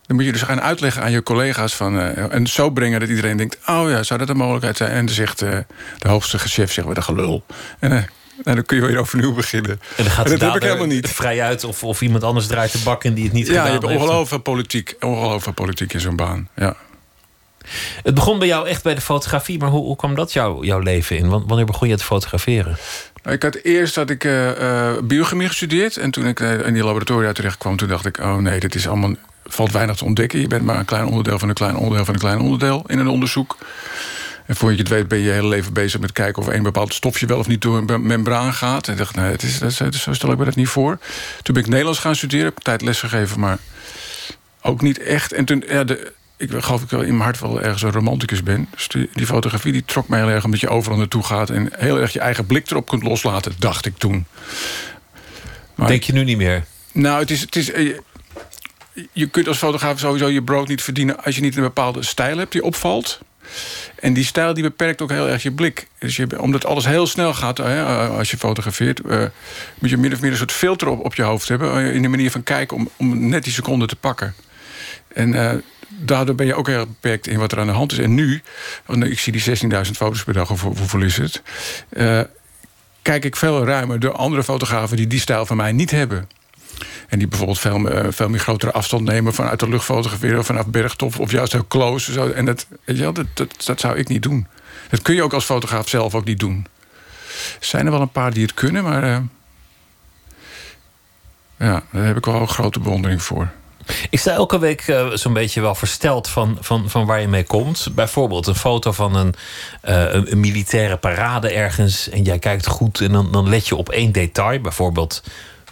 Dan 0.07 0.17
moet 0.17 0.25
je 0.25 0.33
dus 0.33 0.43
gaan 0.43 0.61
uitleggen 0.61 1.03
aan 1.03 1.11
je 1.11 1.23
collega's. 1.23 1.75
Van, 1.75 1.97
uh, 1.97 2.33
en 2.35 2.47
zo 2.47 2.71
brengen 2.71 3.01
dat 3.01 3.09
iedereen 3.09 3.37
denkt... 3.37 3.59
oh 3.67 3.89
ja, 3.89 4.03
zou 4.03 4.19
dat 4.19 4.29
een 4.29 4.37
mogelijkheid 4.37 4.77
zijn? 4.77 4.91
En 4.91 5.07
dan 5.07 5.15
zegt 5.15 5.43
uh, 5.43 5.59
de 5.99 6.09
hoogste 6.09 6.39
chef, 6.39 6.73
zeg 6.73 6.85
maar, 6.85 6.95
de 6.95 7.03
gelul. 7.03 7.45
En, 7.79 7.93
uh, 7.93 7.97
en 8.45 8.55
dan 8.55 8.65
kun 8.65 8.77
je 8.77 8.87
weer 8.87 8.99
overnieuw 8.99 9.35
beginnen. 9.35 9.71
En, 9.71 10.05
dan 10.05 10.13
gaat 10.13 10.25
en 10.25 10.31
dat 10.31 10.41
heb 10.41 10.55
ik 10.55 10.63
helemaal 10.63 10.87
niet. 10.87 11.09
vrij 11.09 11.43
uit 11.43 11.65
of, 11.65 11.85
of 11.85 12.01
iemand 12.01 12.25
anders 12.25 12.47
draait 12.47 12.73
de 12.73 12.79
bak 12.85 13.05
in 13.05 13.15
die 13.15 13.25
het 13.25 13.33
niet 13.33 13.47
ja, 13.47 13.53
gedaan 13.53 13.71
heeft. 13.71 13.83
Ja, 13.83 13.89
je 13.89 13.95
hebt 13.95 14.03
ongelooflijk 14.09 14.43
politiek, 14.43 14.97
ongelooflijk 15.01 15.57
politiek 15.57 15.93
in 15.93 16.01
zo'n 16.01 16.17
baan. 16.17 16.49
Ja. 16.57 16.77
Het 18.03 18.15
begon 18.15 18.39
bij 18.39 18.49
jou 18.49 18.69
echt 18.69 18.83
bij 18.83 18.95
de 18.95 19.01
fotografie, 19.01 19.59
maar 19.59 19.71
hoe, 19.71 19.85
hoe 19.85 19.97
kwam 19.97 20.15
dat 20.15 20.33
jou, 20.33 20.67
jouw 20.67 20.79
leven 20.79 21.17
in? 21.17 21.29
Wanneer 21.29 21.67
begon 21.67 21.89
je 21.89 21.97
te 21.97 22.05
fotograferen? 22.05 22.77
Nou, 23.23 23.37
ik 23.37 23.43
had 23.43 23.55
eerst 23.55 23.95
had 23.95 24.11
ik 24.11 24.29
biochemie 25.05 25.49
gestudeerd. 25.49 25.97
En 25.97 26.11
toen 26.11 26.27
ik 26.27 26.41
in 26.41 26.75
die 26.75 26.85
laboratoria 26.85 27.33
terecht 27.33 27.59
kwam, 27.59 27.77
toen 27.77 27.89
dacht 27.89 28.07
ik: 28.07 28.19
oh 28.19 28.37
nee, 28.37 28.61
dit 28.61 28.75
is 28.75 28.89
allemaal 28.89 29.15
valt 29.45 29.73
weinig 29.73 29.97
te 29.97 30.05
ontdekken. 30.05 30.41
Je 30.41 30.47
bent 30.47 30.65
maar 30.65 30.79
een 30.79 30.85
klein 30.85 31.07
onderdeel 31.07 31.39
van 31.39 31.49
een 31.49 31.55
klein 31.55 31.77
onderdeel 31.77 32.05
van 32.05 32.15
een 32.15 32.21
klein 32.21 32.41
onderdeel 32.41 32.85
in 32.87 32.99
een 32.99 33.09
onderzoek. 33.09 33.57
En 34.47 34.57
voor 34.57 34.73
je 34.73 34.79
het 34.79 34.89
weet 34.89 35.09
ben 35.09 35.19
je 35.19 35.25
je 35.25 35.31
hele 35.31 35.49
leven 35.49 35.73
bezig 35.73 36.01
met 36.01 36.13
kijken 36.13 36.43
of 36.43 36.49
een 36.49 36.63
bepaald 36.63 36.95
stofje 36.95 37.27
wel 37.27 37.39
of 37.39 37.47
niet 37.47 37.63
door 37.63 37.77
een 37.77 38.07
membraan 38.07 38.55
gaat. 38.55 38.87
En 38.87 38.93
ik 38.93 38.99
dacht, 38.99 39.17
nee, 39.17 39.31
het 39.31 39.43
is, 39.43 39.59
dat 39.59 39.95
is, 39.95 40.03
zo 40.03 40.13
stel 40.13 40.33
ik 40.33 40.39
me 40.39 40.45
dat 40.45 40.55
niet 40.55 40.69
voor. 40.69 40.99
Toen 41.43 41.55
ben 41.55 41.63
ik 41.63 41.69
Nederlands 41.69 42.01
gaan 42.01 42.17
studeren, 42.17 42.45
heb 42.45 42.59
tijd 42.59 42.83
lesgegeven, 42.83 43.41
maar 43.41 43.59
ook 44.63 44.81
niet 44.81 44.99
echt. 44.99 45.33
En 45.33 45.45
toen, 45.45 45.65
ja, 45.69 45.85
de, 45.85 46.13
ik 46.37 46.51
geloof 46.59 46.83
ik 46.83 46.91
wel 46.91 47.01
in 47.01 47.11
mijn 47.11 47.23
hart 47.23 47.41
wel 47.41 47.61
ergens 47.61 47.83
een 47.83 47.93
romanticus 47.93 48.43
ben. 48.43 48.69
Dus 48.71 48.89
die, 48.89 49.11
die, 49.13 49.27
fotografie 49.27 49.73
die 49.73 49.85
trok 49.85 50.09
mij 50.09 50.19
heel 50.19 50.29
erg 50.29 50.45
omdat 50.45 50.61
je 50.61 50.69
overal 50.69 50.99
naartoe 50.99 51.23
gaat 51.23 51.51
en 51.51 51.71
heel 51.77 52.01
erg 52.01 52.13
je 52.13 52.21
eigen 52.21 52.47
blik 52.47 52.71
erop 52.71 52.89
kunt 52.89 53.03
loslaten, 53.03 53.53
dacht 53.59 53.87
ik 53.87 53.97
toen. 53.99 54.27
Maar, 55.75 55.89
Denk 55.89 56.03
je 56.03 56.13
nu 56.13 56.25
niet 56.25 56.37
meer? 56.37 56.65
Nou, 56.93 57.21
het 57.21 57.31
is. 57.31 57.41
Het 57.41 57.57
is 57.57 57.73
je 59.13 59.27
kunt 59.27 59.49
als 59.49 59.59
fotograaf 59.59 59.99
sowieso 59.99 60.29
je 60.29 60.43
brood 60.43 60.69
niet 60.69 60.83
verdienen... 60.83 61.25
als 61.25 61.35
je 61.35 61.41
niet 61.41 61.57
een 61.57 61.63
bepaalde 61.63 62.03
stijl 62.03 62.39
hebt 62.39 62.53
die 62.53 62.65
opvalt. 62.65 63.21
En 64.01 64.13
die 64.13 64.25
stijl 64.25 64.55
die 64.55 64.63
beperkt 64.63 65.03
ook 65.03 65.11
heel 65.11 65.29
erg 65.29 65.43
je 65.43 65.53
blik. 65.53 65.89
Dus 65.99 66.17
je, 66.17 66.41
omdat 66.41 66.65
alles 66.65 66.85
heel 66.85 67.07
snel 67.07 67.35
gaat 67.35 67.59
hè, 67.59 67.85
als 68.09 68.31
je 68.31 68.37
fotografeert... 68.37 69.01
Uh, 69.07 69.25
moet 69.79 69.91
je 69.91 69.97
min 69.97 70.13
of 70.13 70.21
meer 70.21 70.31
een 70.31 70.37
soort 70.37 70.53
filter 70.53 70.89
op, 70.89 71.15
je 71.15 71.23
hoofd 71.23 71.49
hebben... 71.49 71.93
in 71.93 72.03
de 72.03 72.09
manier 72.09 72.31
van 72.31 72.43
kijken 72.43 72.77
om, 72.77 72.91
om 72.97 73.29
net 73.29 73.45
die 73.45 73.53
seconde 73.53 73.87
te 73.87 73.97
pakken. 73.97 74.35
En 75.09 75.63
daardoor 75.89 76.35
ben 76.35 76.47
je 76.47 76.55
ook 76.55 76.67
heel 76.67 76.87
beperkt 76.87 77.27
in 77.27 77.39
wat 77.39 77.53
er 77.53 77.59
aan 77.59 77.67
de 77.67 77.73
hand 77.73 77.93
is. 77.93 77.99
En 77.99 78.15
nu, 78.15 78.43
want 78.87 79.05
ik 79.05 79.19
zie 79.19 79.33
die 79.33 79.43
16.000 79.87 79.91
foto's 79.91 80.25
per 80.25 80.33
dag, 80.33 80.51
of 80.51 80.63
hoeveel 80.63 81.03
is 81.03 81.17
het... 81.17 81.43
Kijk 83.03 83.25
ik 83.25 83.37
veel 83.37 83.65
ruimer 83.65 84.01
door 84.01 84.13
andere 84.13 84.45
fotografen... 84.45 84.97
die 84.97 85.07
die 85.07 85.21
stijl 85.21 85.47
van 85.47 85.57
mij 85.57 85.73
niet 85.73 85.91
hebben. 85.91 86.29
En 87.09 87.19
die 87.19 87.29
bijvoorbeeld 87.29 87.59
veel, 87.59 87.93
uh, 87.93 88.07
veel 88.11 88.29
meer 88.29 88.41
grotere 88.41 88.73
afstand 88.73 89.05
nemen 89.05 89.35
vanuit 89.35 89.61
de 89.61 89.69
lucht 89.69 89.91
of 89.91 90.19
vanaf 90.47 90.67
bergtop 90.67 91.19
of 91.19 91.31
juist 91.31 91.53
heel 91.53 91.67
close. 91.69 92.13
Zo. 92.13 92.31
En 92.31 92.45
dat, 92.45 92.67
wel, 92.85 93.13
dat, 93.13 93.27
dat, 93.35 93.65
dat 93.65 93.81
zou 93.81 93.97
ik 93.97 94.09
niet 94.09 94.23
doen. 94.23 94.47
Dat 94.91 95.03
kun 95.03 95.15
je 95.15 95.23
ook 95.23 95.33
als 95.33 95.45
fotograaf 95.45 95.89
zelf 95.89 96.15
ook 96.15 96.25
niet 96.25 96.41
doen. 96.41 96.67
Er 97.61 97.67
zijn 97.67 97.87
er 97.87 97.93
wel 97.93 98.01
een 98.01 98.09
paar 98.09 98.33
die 98.33 98.43
het 98.43 98.55
kunnen, 98.55 98.83
maar 98.83 99.05
uh, 99.05 99.19
ja, 101.59 101.83
daar 101.91 102.05
heb 102.05 102.17
ik 102.17 102.25
wel 102.25 102.41
een 102.41 102.49
grote 102.49 102.81
bewondering 102.81 103.23
voor. 103.23 103.49
Ik 104.11 104.19
sta 104.19 104.33
elke 104.33 104.59
week 104.59 104.89
uh, 104.89 105.11
zo'n 105.11 105.33
beetje 105.33 105.61
wel 105.61 105.75
versteld 105.75 106.29
van, 106.29 106.59
van, 106.61 106.91
van 106.91 107.07
waar 107.07 107.21
je 107.21 107.29
mee 107.29 107.45
komt. 107.45 107.89
Bijvoorbeeld 107.95 108.47
een 108.47 108.55
foto 108.55 108.93
van 108.93 109.15
een, 109.15 109.35
een, 109.81 110.33
een, 110.33 110.41
militaire 110.41 110.97
parade 110.97 111.49
ergens. 111.49 112.09
En 112.09 112.23
jij 112.23 112.39
kijkt 112.39 112.67
goed 112.67 113.01
en 113.01 113.13
dan, 113.13 113.33
dan 113.33 113.49
let 113.49 113.69
je 113.69 113.77
op 113.77 113.89
één 113.89 114.13
detail. 114.13 114.61
Bijvoorbeeld 114.61 115.23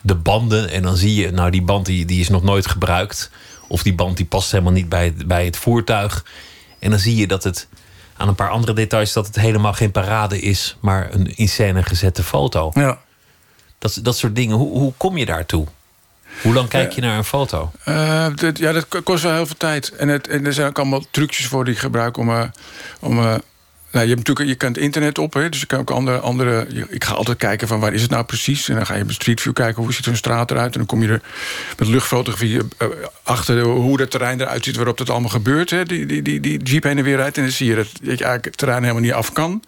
de 0.03 0.15
banden. 0.15 0.71
En 0.71 0.83
dan 0.83 0.97
zie 0.97 1.15
je, 1.15 1.31
nou, 1.31 1.51
die 1.51 1.63
band 1.63 1.87
die, 1.87 2.05
die 2.05 2.21
is 2.21 2.29
nog 2.29 2.43
nooit 2.43 2.67
gebruikt. 2.67 3.31
Of 3.69 3.83
die 3.83 3.95
band 3.95 4.17
die 4.17 4.27
past 4.27 4.51
helemaal 4.51 4.73
niet 4.73 4.89
bij, 4.89 5.15
bij 5.27 5.45
het 5.45 5.57
voertuig. 5.57 6.25
En 6.79 6.91
dan 6.91 6.99
zie 6.99 7.17
je 7.17 7.27
dat 7.27 7.45
het 7.45 7.69
aan 8.17 8.29
een 8.29 8.35
paar 8.35 8.51
andere 8.51 8.73
details 8.73 9.13
dat 9.13 9.27
het 9.27 9.37
helemaal 9.37 9.73
geen 9.73 9.91
parade 9.91 10.41
is, 10.41 10.77
maar 10.81 11.09
een 11.15 11.37
in 11.37 11.49
scène 11.49 11.83
gezette 11.83 12.23
foto. 12.23 12.71
Ja. 12.75 12.99
Dat, 13.79 13.99
dat 14.03 14.17
soort 14.17 14.37
dingen. 14.37 14.57
Hoe, 14.57 14.79
hoe 14.79 14.93
kom 14.97 15.17
je 15.17 15.27
daartoe? 15.27 15.67
Hoe 16.43 16.55
lang 16.55 16.69
kijk 16.69 16.93
je 16.93 17.01
naar 17.01 17.17
een 17.17 17.25
foto? 17.25 17.73
Uh, 17.89 18.27
dat, 18.35 18.59
ja, 18.59 18.73
dat 18.73 18.87
kost 19.03 19.23
wel 19.23 19.35
heel 19.35 19.47
veel 19.47 19.57
tijd. 19.57 19.91
En, 19.91 20.09
het, 20.09 20.29
en 20.29 20.47
er 20.47 20.53
zijn 20.53 20.69
ook 20.69 20.79
allemaal 20.79 21.05
trucjes 21.11 21.47
voor 21.47 21.65
die 21.65 21.75
ik 21.75 21.81
gebruik 21.81 22.17
om, 22.17 22.29
uh, 22.29 22.43
om 23.01 23.19
uh, 23.19 23.35
nou, 23.93 24.05
je, 24.05 24.15
hebt 24.15 24.29
natuurlijk, 24.29 24.49
je 24.49 24.55
kunt 24.55 24.79
internet 24.79 25.19
op, 25.19 25.35
hè, 25.35 25.49
dus 25.49 25.61
je 25.61 25.67
kan 25.67 25.79
ook 25.79 25.91
andere. 25.91 26.19
andere 26.19 26.67
ik 26.89 27.05
ga 27.05 27.15
altijd 27.15 27.39
kijken 27.39 27.69
van 27.69 27.81
waar 27.81 27.93
is 27.93 28.03
het 28.03 28.11
nou 28.11 28.25
precies. 28.25 28.69
En 28.69 28.75
dan 28.75 28.87
ga 28.87 28.95
je 28.95 29.03
op 29.03 29.13
Street 29.13 29.41
View 29.41 29.53
kijken 29.53 29.83
hoe 29.83 29.93
ziet 29.93 30.07
een 30.07 30.17
straat 30.17 30.51
eruit. 30.51 30.73
En 30.73 30.79
dan 30.79 30.87
kom 30.87 31.03
je 31.03 31.09
er 31.09 31.23
met 31.79 31.89
luchtfotografie 31.89 32.57
uh, 32.57 32.89
achter 33.23 33.61
hoe 33.61 33.97
dat 33.97 34.11
terrein 34.11 34.41
eruit 34.41 34.65
ziet 34.65 34.77
waarop 34.77 34.99
dat 34.99 35.11
allemaal 35.11 35.31
gebeurt. 35.31 35.71
Hè. 35.71 35.85
Die, 35.85 36.07
die, 36.07 36.23
die, 36.23 36.41
die 36.41 36.63
jeep 36.63 36.83
heen 36.83 36.99
en 36.99 37.05
weer 37.05 37.17
rijdt. 37.17 37.37
En 37.37 37.43
dan 37.43 37.53
zie 37.53 37.69
je 37.69 37.75
dat 37.75 37.89
je 38.01 38.09
eigenlijk 38.09 38.45
het 38.45 38.57
terrein 38.57 38.83
helemaal 38.83 39.03
niet 39.03 39.13
af 39.13 39.33
kan. 39.33 39.63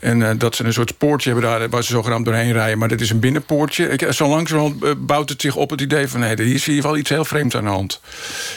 En 0.00 0.20
uh, 0.20 0.30
dat 0.36 0.56
ze 0.56 0.64
een 0.64 0.72
soort 0.72 0.98
poortje 0.98 1.30
hebben 1.30 1.50
daar 1.50 1.68
waar 1.68 1.84
ze 1.84 1.92
zogenaamd 1.92 2.24
doorheen 2.24 2.52
rijden. 2.52 2.78
Maar 2.78 2.88
dat 2.88 3.00
is 3.00 3.10
een 3.10 3.20
binnenpoortje. 3.20 3.88
Ik, 3.88 4.12
zo 4.12 4.28
langzamerhand 4.28 4.84
uh, 4.84 4.90
bouwt 4.96 5.28
het 5.28 5.40
zich 5.40 5.56
op 5.56 5.70
het 5.70 5.80
idee 5.80 6.08
van... 6.08 6.20
nee, 6.20 6.42
hier 6.42 6.58
zie 6.58 6.74
je 6.74 6.82
wel 6.82 6.96
iets 6.96 7.10
heel 7.10 7.24
vreemds 7.24 7.56
aan 7.56 7.64
de 7.64 7.70
hand. 7.70 8.00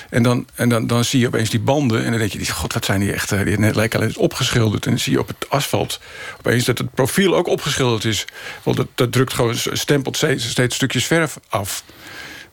En 0.09 0.23
dan, 0.23 0.47
en 0.55 0.69
dan, 0.69 0.87
dan 0.87 1.03
zie 1.03 1.19
je 1.19 1.27
opeens 1.27 1.49
die 1.49 1.59
banden. 1.59 2.03
En 2.03 2.09
dan 2.09 2.19
denk 2.19 2.31
je, 2.31 2.51
god, 2.51 2.73
wat 2.73 2.85
zijn 2.85 2.99
die 2.99 3.13
echt... 3.13 3.29
Die 3.29 3.59
net 3.59 3.75
lijken 3.75 3.99
alleen 3.99 4.17
opgeschilderd. 4.17 4.85
En 4.85 4.91
dan 4.91 4.99
zie 4.99 5.11
je 5.11 5.19
op 5.19 5.27
het 5.27 5.49
asfalt 5.49 5.99
opeens 6.37 6.65
dat 6.65 6.77
het 6.77 6.93
profiel 6.93 7.35
ook 7.35 7.47
opgeschilderd 7.47 8.05
is. 8.05 8.25
Want 8.63 8.77
dat, 8.77 8.87
dat 8.95 9.11
drukt 9.11 9.33
gewoon, 9.33 9.55
stempelt 9.55 10.17
steeds, 10.17 10.49
steeds 10.49 10.75
stukjes 10.75 11.05
verf 11.05 11.39
af. 11.49 11.83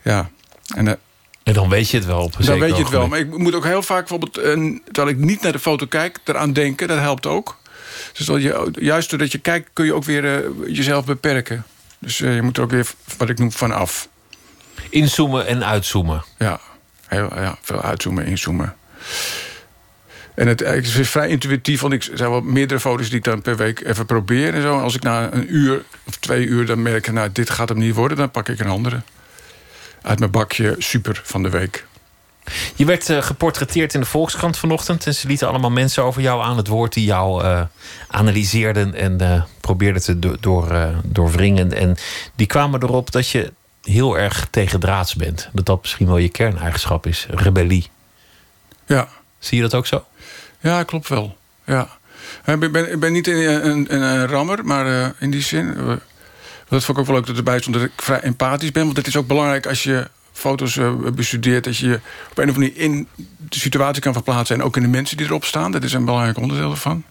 Ja, 0.02 0.30
en... 0.74 0.86
Uh, 0.86 0.92
en 1.42 1.52
dan 1.52 1.68
weet 1.68 1.90
je 1.90 1.96
het 1.96 2.06
wel. 2.06 2.22
Op 2.22 2.36
dan 2.38 2.59
weet 2.59 2.76
je 2.76 2.82
het 2.82 2.92
wel. 2.92 3.09
Maar 3.09 3.18
ik 3.18 3.36
moet 3.36 3.54
ook 3.54 3.64
heel 3.64 3.82
vaak 3.82 4.09
bijvoorbeeld... 4.09 4.34
terwijl 4.84 5.09
ik 5.09 5.16
niet 5.16 5.42
naar 5.42 5.52
de 5.52 5.59
foto 5.59 5.86
kijk, 5.86 6.18
eraan 6.24 6.52
denken. 6.52 6.88
Dat 6.88 6.98
helpt 6.98 7.26
ook. 7.26 7.60
Dus 8.12 8.26
dat 8.26 8.43
je, 8.43 8.70
juist 8.72 9.10
doordat 9.10 9.32
je 9.32 9.39
kijkt 9.39 9.70
kun 9.72 9.84
je 9.84 9.94
ook 9.94 10.05
weer 10.05 10.24
uh, 10.24 10.76
jezelf 10.76 11.05
beperken. 11.05 11.64
Dus 11.98 12.20
uh, 12.20 12.34
je 12.34 12.43
moet 12.43 12.56
er 12.56 12.62
ook 12.62 12.70
weer, 12.70 12.86
wat 13.16 13.28
ik 13.28 13.39
noem, 13.39 13.52
vanaf. 13.52 14.09
Inzoomen 14.89 15.47
en 15.47 15.64
uitzoomen. 15.64 16.24
Ja, 16.39 16.60
heel, 17.06 17.30
ja 17.34 17.59
veel 17.62 17.82
uitzoomen, 17.82 18.26
inzoomen. 18.26 18.76
En 20.34 20.47
het, 20.47 20.60
het 20.60 20.86
is 20.86 21.09
vrij 21.09 21.28
intuïtief, 21.28 21.80
want 21.80 21.93
ik 21.93 22.02
zijn 22.02 22.30
wel 22.30 22.40
meerdere 22.40 22.80
foto's 22.80 23.09
die 23.09 23.18
ik 23.18 23.24
dan 23.24 23.43
per 23.43 23.56
week 23.56 23.80
even 23.80 24.06
probeer. 24.06 24.55
En 24.55 24.62
zo. 24.62 24.78
Als 24.78 24.94
ik 24.94 25.02
na 25.02 25.32
een 25.32 25.55
uur 25.55 25.84
of 26.05 26.16
twee 26.16 26.47
uur 26.47 26.66
dan 26.66 26.82
merk, 26.82 27.12
nou, 27.12 27.32
dit 27.32 27.51
gaat 27.51 27.68
hem 27.68 27.78
niet 27.78 27.94
worden, 27.94 28.16
dan 28.16 28.30
pak 28.30 28.48
ik 28.48 28.60
een 28.60 28.68
andere. 28.68 29.02
Uit 30.02 30.18
mijn 30.18 30.30
bakje 30.30 30.74
super 30.78 31.20
van 31.24 31.43
de 31.43 31.51
week. 31.51 31.84
Je 32.74 32.85
werd 32.85 33.09
uh, 33.09 33.23
geportretteerd 33.23 33.94
in 33.94 34.01
de 34.01 34.06
Volkskrant 34.06 34.59
vanochtend. 34.59 35.06
En 35.06 35.14
ze 35.14 35.27
lieten 35.27 35.48
allemaal 35.48 35.70
mensen 35.70 36.02
over 36.02 36.23
jou 36.23 36.43
aan 36.43 36.56
het 36.56 36.66
woord 36.66 36.93
die 36.93 37.05
jou 37.05 37.44
uh, 37.44 37.62
analyseerden 38.09 38.94
en 38.94 39.23
uh, 39.23 39.43
probeerden 39.60 40.02
te 40.02 40.19
do 40.19 40.36
door, 40.40 40.94
doorwringen. 41.05 41.73
En 41.73 41.97
die 42.35 42.47
kwamen 42.47 42.82
erop 42.82 43.10
dat 43.10 43.28
je 43.28 43.52
heel 43.82 44.19
erg 44.19 44.47
tegendraads 44.51 45.14
bent. 45.14 45.48
Dat 45.52 45.66
dat 45.66 45.82
misschien 45.82 46.06
wel 46.06 46.16
je 46.16 46.28
kerneigenschap 46.28 47.06
is: 47.06 47.27
rebellie. 47.31 47.90
Ja. 48.86 49.09
Zie 49.39 49.56
je 49.56 49.62
dat 49.62 49.74
ook 49.74 49.86
zo? 49.86 50.05
Ja, 50.60 50.82
klopt 50.82 51.09
wel. 51.09 51.36
Ja. 51.64 51.89
Ik 52.47 52.73
ben, 52.73 52.93
ik 52.93 53.01
ben 53.01 53.12
niet 53.12 53.27
een, 53.27 53.66
een, 53.66 53.94
een 53.94 54.27
rammer, 54.27 54.64
maar 54.64 55.14
in 55.19 55.31
die 55.31 55.43
zin. 55.43 55.74
Dat 56.69 56.85
vond 56.85 56.89
ik 56.89 56.98
ook 56.98 57.06
wel 57.06 57.16
leuk 57.16 57.27
dat 57.27 57.36
erbij 57.36 57.60
stond 57.60 57.77
dat 57.77 57.85
ik 57.85 57.93
vrij 57.97 58.20
empathisch 58.20 58.73
ben. 58.73 58.85
Want 58.85 58.97
het 58.97 59.06
is 59.06 59.16
ook 59.16 59.27
belangrijk 59.27 59.66
als 59.66 59.82
je 59.82 60.09
foto's 60.32 60.76
uh, 60.76 60.92
bestudeert... 61.14 61.64
dat 61.64 61.76
je 61.76 61.88
je 61.88 61.94
op 62.30 62.38
een 62.38 62.48
of 62.48 62.54
andere 62.54 62.59
manier 62.59 62.76
in 62.76 63.09
de 63.48 63.59
situatie 63.59 64.02
kan 64.02 64.12
verplaatsen... 64.12 64.56
en 64.56 64.62
ook 64.62 64.76
in 64.76 64.82
de 64.82 64.88
mensen 64.88 65.16
die 65.16 65.26
erop 65.26 65.44
staan. 65.44 65.72
Dat 65.72 65.84
is 65.84 65.92
een 65.92 66.04
belangrijk 66.04 66.38
onderdeel 66.38 66.70
ervan. 66.70 67.04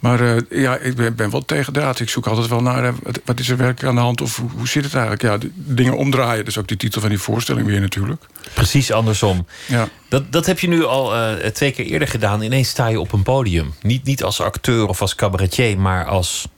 Maar 0.00 0.20
uh, 0.20 0.36
ja, 0.50 0.76
ik 0.76 0.96
ben, 0.96 1.14
ben 1.14 1.30
wel 1.30 1.44
tegendraad. 1.44 2.00
Ik 2.00 2.08
zoek 2.08 2.26
altijd 2.26 2.48
wel 2.48 2.62
naar 2.62 2.84
uh, 2.84 2.92
wat 3.24 3.40
is 3.40 3.48
er 3.48 3.56
werkelijk 3.56 3.88
aan 3.88 3.94
de 3.94 4.00
hand... 4.00 4.20
of 4.20 4.36
hoe, 4.36 4.50
hoe 4.50 4.68
zit 4.68 4.84
het 4.84 4.94
eigenlijk? 4.94 5.22
Ja, 5.22 5.38
de, 5.38 5.50
dingen 5.54 5.96
omdraaien. 5.96 6.38
Dat 6.38 6.46
is 6.46 6.58
ook 6.58 6.68
de 6.68 6.76
titel 6.76 7.00
van 7.00 7.10
die 7.10 7.18
voorstelling 7.18 7.66
weer 7.66 7.80
natuurlijk. 7.80 8.22
Precies 8.54 8.92
andersom. 8.92 9.46
Ja. 9.66 9.88
Dat, 10.08 10.32
dat 10.32 10.46
heb 10.46 10.58
je 10.58 10.68
nu 10.68 10.84
al 10.84 11.12
twee 11.52 11.70
keer 11.70 11.84
eerder 11.84 12.08
gedaan. 12.08 12.42
Ineens 12.42 12.68
sta 12.68 12.86
je 12.86 13.00
op 13.00 13.12
een 13.12 13.22
podium. 13.22 13.74
Niet, 13.82 14.04
niet 14.04 14.22
als 14.22 14.40
acteur 14.40 14.86
of 14.86 15.00
als 15.00 15.14
cabaretier... 15.14 15.78
maar 15.78 16.04
als 16.04 16.48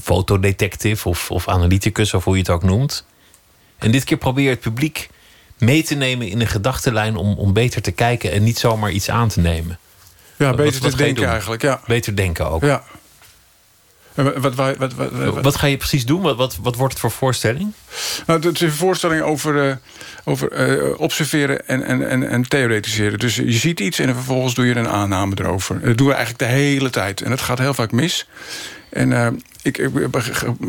fotodetective 0.00 1.08
of, 1.08 1.30
of 1.30 1.48
analyticus, 1.48 2.14
of 2.14 2.24
hoe 2.24 2.34
je 2.34 2.40
het 2.40 2.50
ook 2.50 2.62
noemt. 2.62 3.04
En 3.84 3.90
dit 3.90 4.04
keer 4.04 4.16
probeer 4.16 4.44
je 4.44 4.50
het 4.50 4.60
publiek 4.60 5.08
mee 5.58 5.82
te 5.82 5.94
nemen 5.94 6.28
in 6.28 6.40
een 6.40 6.46
gedachtenlijn 6.46 7.16
om, 7.16 7.34
om 7.38 7.52
beter 7.52 7.82
te 7.82 7.92
kijken 7.92 8.32
en 8.32 8.42
niet 8.42 8.58
zomaar 8.58 8.90
iets 8.90 9.10
aan 9.10 9.28
te 9.28 9.40
nemen. 9.40 9.78
Ja, 10.36 10.54
beter 10.54 10.80
te 10.80 10.96
denken 10.96 11.28
eigenlijk. 11.28 11.62
Ja. 11.62 11.80
Beter 11.86 12.16
denken 12.16 12.50
ook. 12.50 12.62
Ja. 12.62 12.82
Wat, 14.14 14.54
wat, 14.54 14.54
wat, 14.54 14.76
wat, 14.76 15.10
wat, 15.12 15.42
wat 15.42 15.56
ga 15.56 15.66
je 15.66 15.76
precies 15.76 16.06
doen? 16.06 16.22
Wat, 16.22 16.36
wat, 16.36 16.58
wat 16.62 16.76
wordt 16.76 16.92
het 16.92 17.00
voor 17.00 17.10
voorstelling? 17.10 17.72
Nou, 18.26 18.40
het 18.40 18.54
is 18.54 18.60
een 18.60 18.72
voorstelling 18.72 19.22
over, 19.22 19.68
uh, 19.68 19.74
over 20.24 20.68
uh, 20.68 21.00
observeren 21.00 21.68
en, 21.68 21.82
en, 21.82 22.08
en, 22.08 22.28
en 22.28 22.48
theoretiseren. 22.48 23.18
Dus 23.18 23.36
je 23.36 23.52
ziet 23.52 23.80
iets 23.80 23.98
en 23.98 24.14
vervolgens 24.14 24.54
doe 24.54 24.66
je 24.66 24.76
een 24.76 24.88
aanname 24.88 25.34
erover. 25.38 25.80
Dat 25.80 25.96
doen 25.96 26.06
we 26.06 26.12
eigenlijk 26.12 26.50
de 26.50 26.56
hele 26.58 26.90
tijd. 26.90 27.20
En 27.20 27.30
dat 27.30 27.40
gaat 27.40 27.58
heel 27.58 27.74
vaak 27.74 27.92
mis. 27.92 28.28
En 28.94 29.10
uh, 29.10 29.26
ik, 29.62 29.78
ik, 29.78 29.90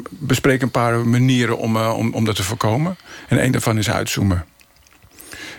bespreek 0.09 0.61
een 0.61 0.71
paar 0.71 1.07
manieren 1.07 1.57
om, 1.57 1.75
uh, 1.75 1.97
om, 1.97 2.13
om 2.13 2.25
dat 2.25 2.35
te 2.35 2.43
voorkomen. 2.43 2.97
En 3.27 3.39
één 3.39 3.51
daarvan 3.51 3.77
is 3.77 3.89
uitzoomen. 3.89 4.45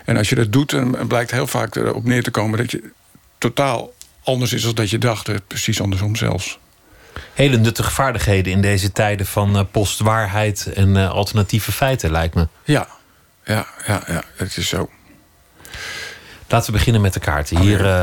En 0.04 0.16
als 0.16 0.28
je 0.28 0.34
dat 0.34 0.52
doet, 0.52 0.70
dan 0.70 1.06
blijkt 1.06 1.30
heel 1.30 1.46
vaak 1.46 1.76
erop 1.76 2.04
neer 2.04 2.22
te 2.22 2.30
komen... 2.30 2.58
dat 2.58 2.70
je 2.70 2.90
totaal 3.38 3.92
anders 4.24 4.52
is 4.52 4.62
dan 4.62 4.74
dat 4.74 4.90
je 4.90 4.98
dacht. 4.98 5.46
Precies 5.46 5.80
andersom 5.80 6.16
zelfs. 6.16 6.58
Hele 7.34 7.56
nuttige 7.56 7.90
vaardigheden 7.90 8.52
in 8.52 8.60
deze 8.60 8.92
tijden 8.92 9.26
van 9.26 9.68
postwaarheid 9.70 10.72
en 10.74 10.96
alternatieve 10.96 11.72
feiten, 11.72 12.10
lijkt 12.10 12.34
me. 12.34 12.48
Ja, 12.64 12.88
ja, 13.44 13.66
ja, 13.86 14.02
ja, 14.06 14.22
het 14.36 14.56
is 14.56 14.68
zo. 14.68 14.90
Laten 16.48 16.66
we 16.66 16.78
beginnen 16.78 17.02
met 17.02 17.12
de 17.12 17.20
kaarten. 17.20 17.58
Hier, 17.58 17.80
uh, 17.80 18.02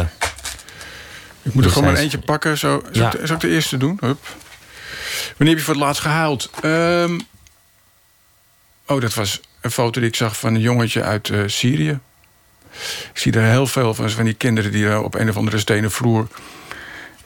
ik 1.41 1.53
moet 1.53 1.65
er 1.65 1.71
gewoon 1.71 1.91
maar 1.91 2.01
eentje 2.01 2.19
pakken. 2.19 2.57
Zo, 2.57 2.83
ja. 2.91 3.13
ik, 3.13 3.19
zou 3.23 3.33
ik 3.33 3.39
de 3.39 3.49
eerste 3.49 3.77
doen? 3.77 3.97
Hup. 4.01 4.19
Wanneer 5.37 5.55
heb 5.55 5.57
je 5.57 5.63
voor 5.63 5.73
het 5.73 5.83
laatst 5.83 6.01
gehuild? 6.01 6.49
Um, 6.63 7.21
oh, 8.85 9.01
dat 9.01 9.13
was 9.13 9.41
een 9.61 9.71
foto 9.71 9.99
die 9.99 10.09
ik 10.09 10.15
zag 10.15 10.37
van 10.37 10.55
een 10.55 10.61
jongetje 10.61 11.03
uit 11.03 11.27
uh, 11.27 11.43
Syrië. 11.45 11.99
Ik 13.13 13.19
zie 13.19 13.33
er 13.33 13.43
heel 13.43 13.67
veel 13.67 13.93
van, 13.93 14.09
van 14.09 14.25
die 14.25 14.33
kinderen 14.33 14.71
die 14.71 14.83
uh, 14.83 15.03
op 15.03 15.13
een 15.13 15.29
of 15.29 15.37
andere 15.37 15.57
stenen 15.57 15.91
vloer... 15.91 16.27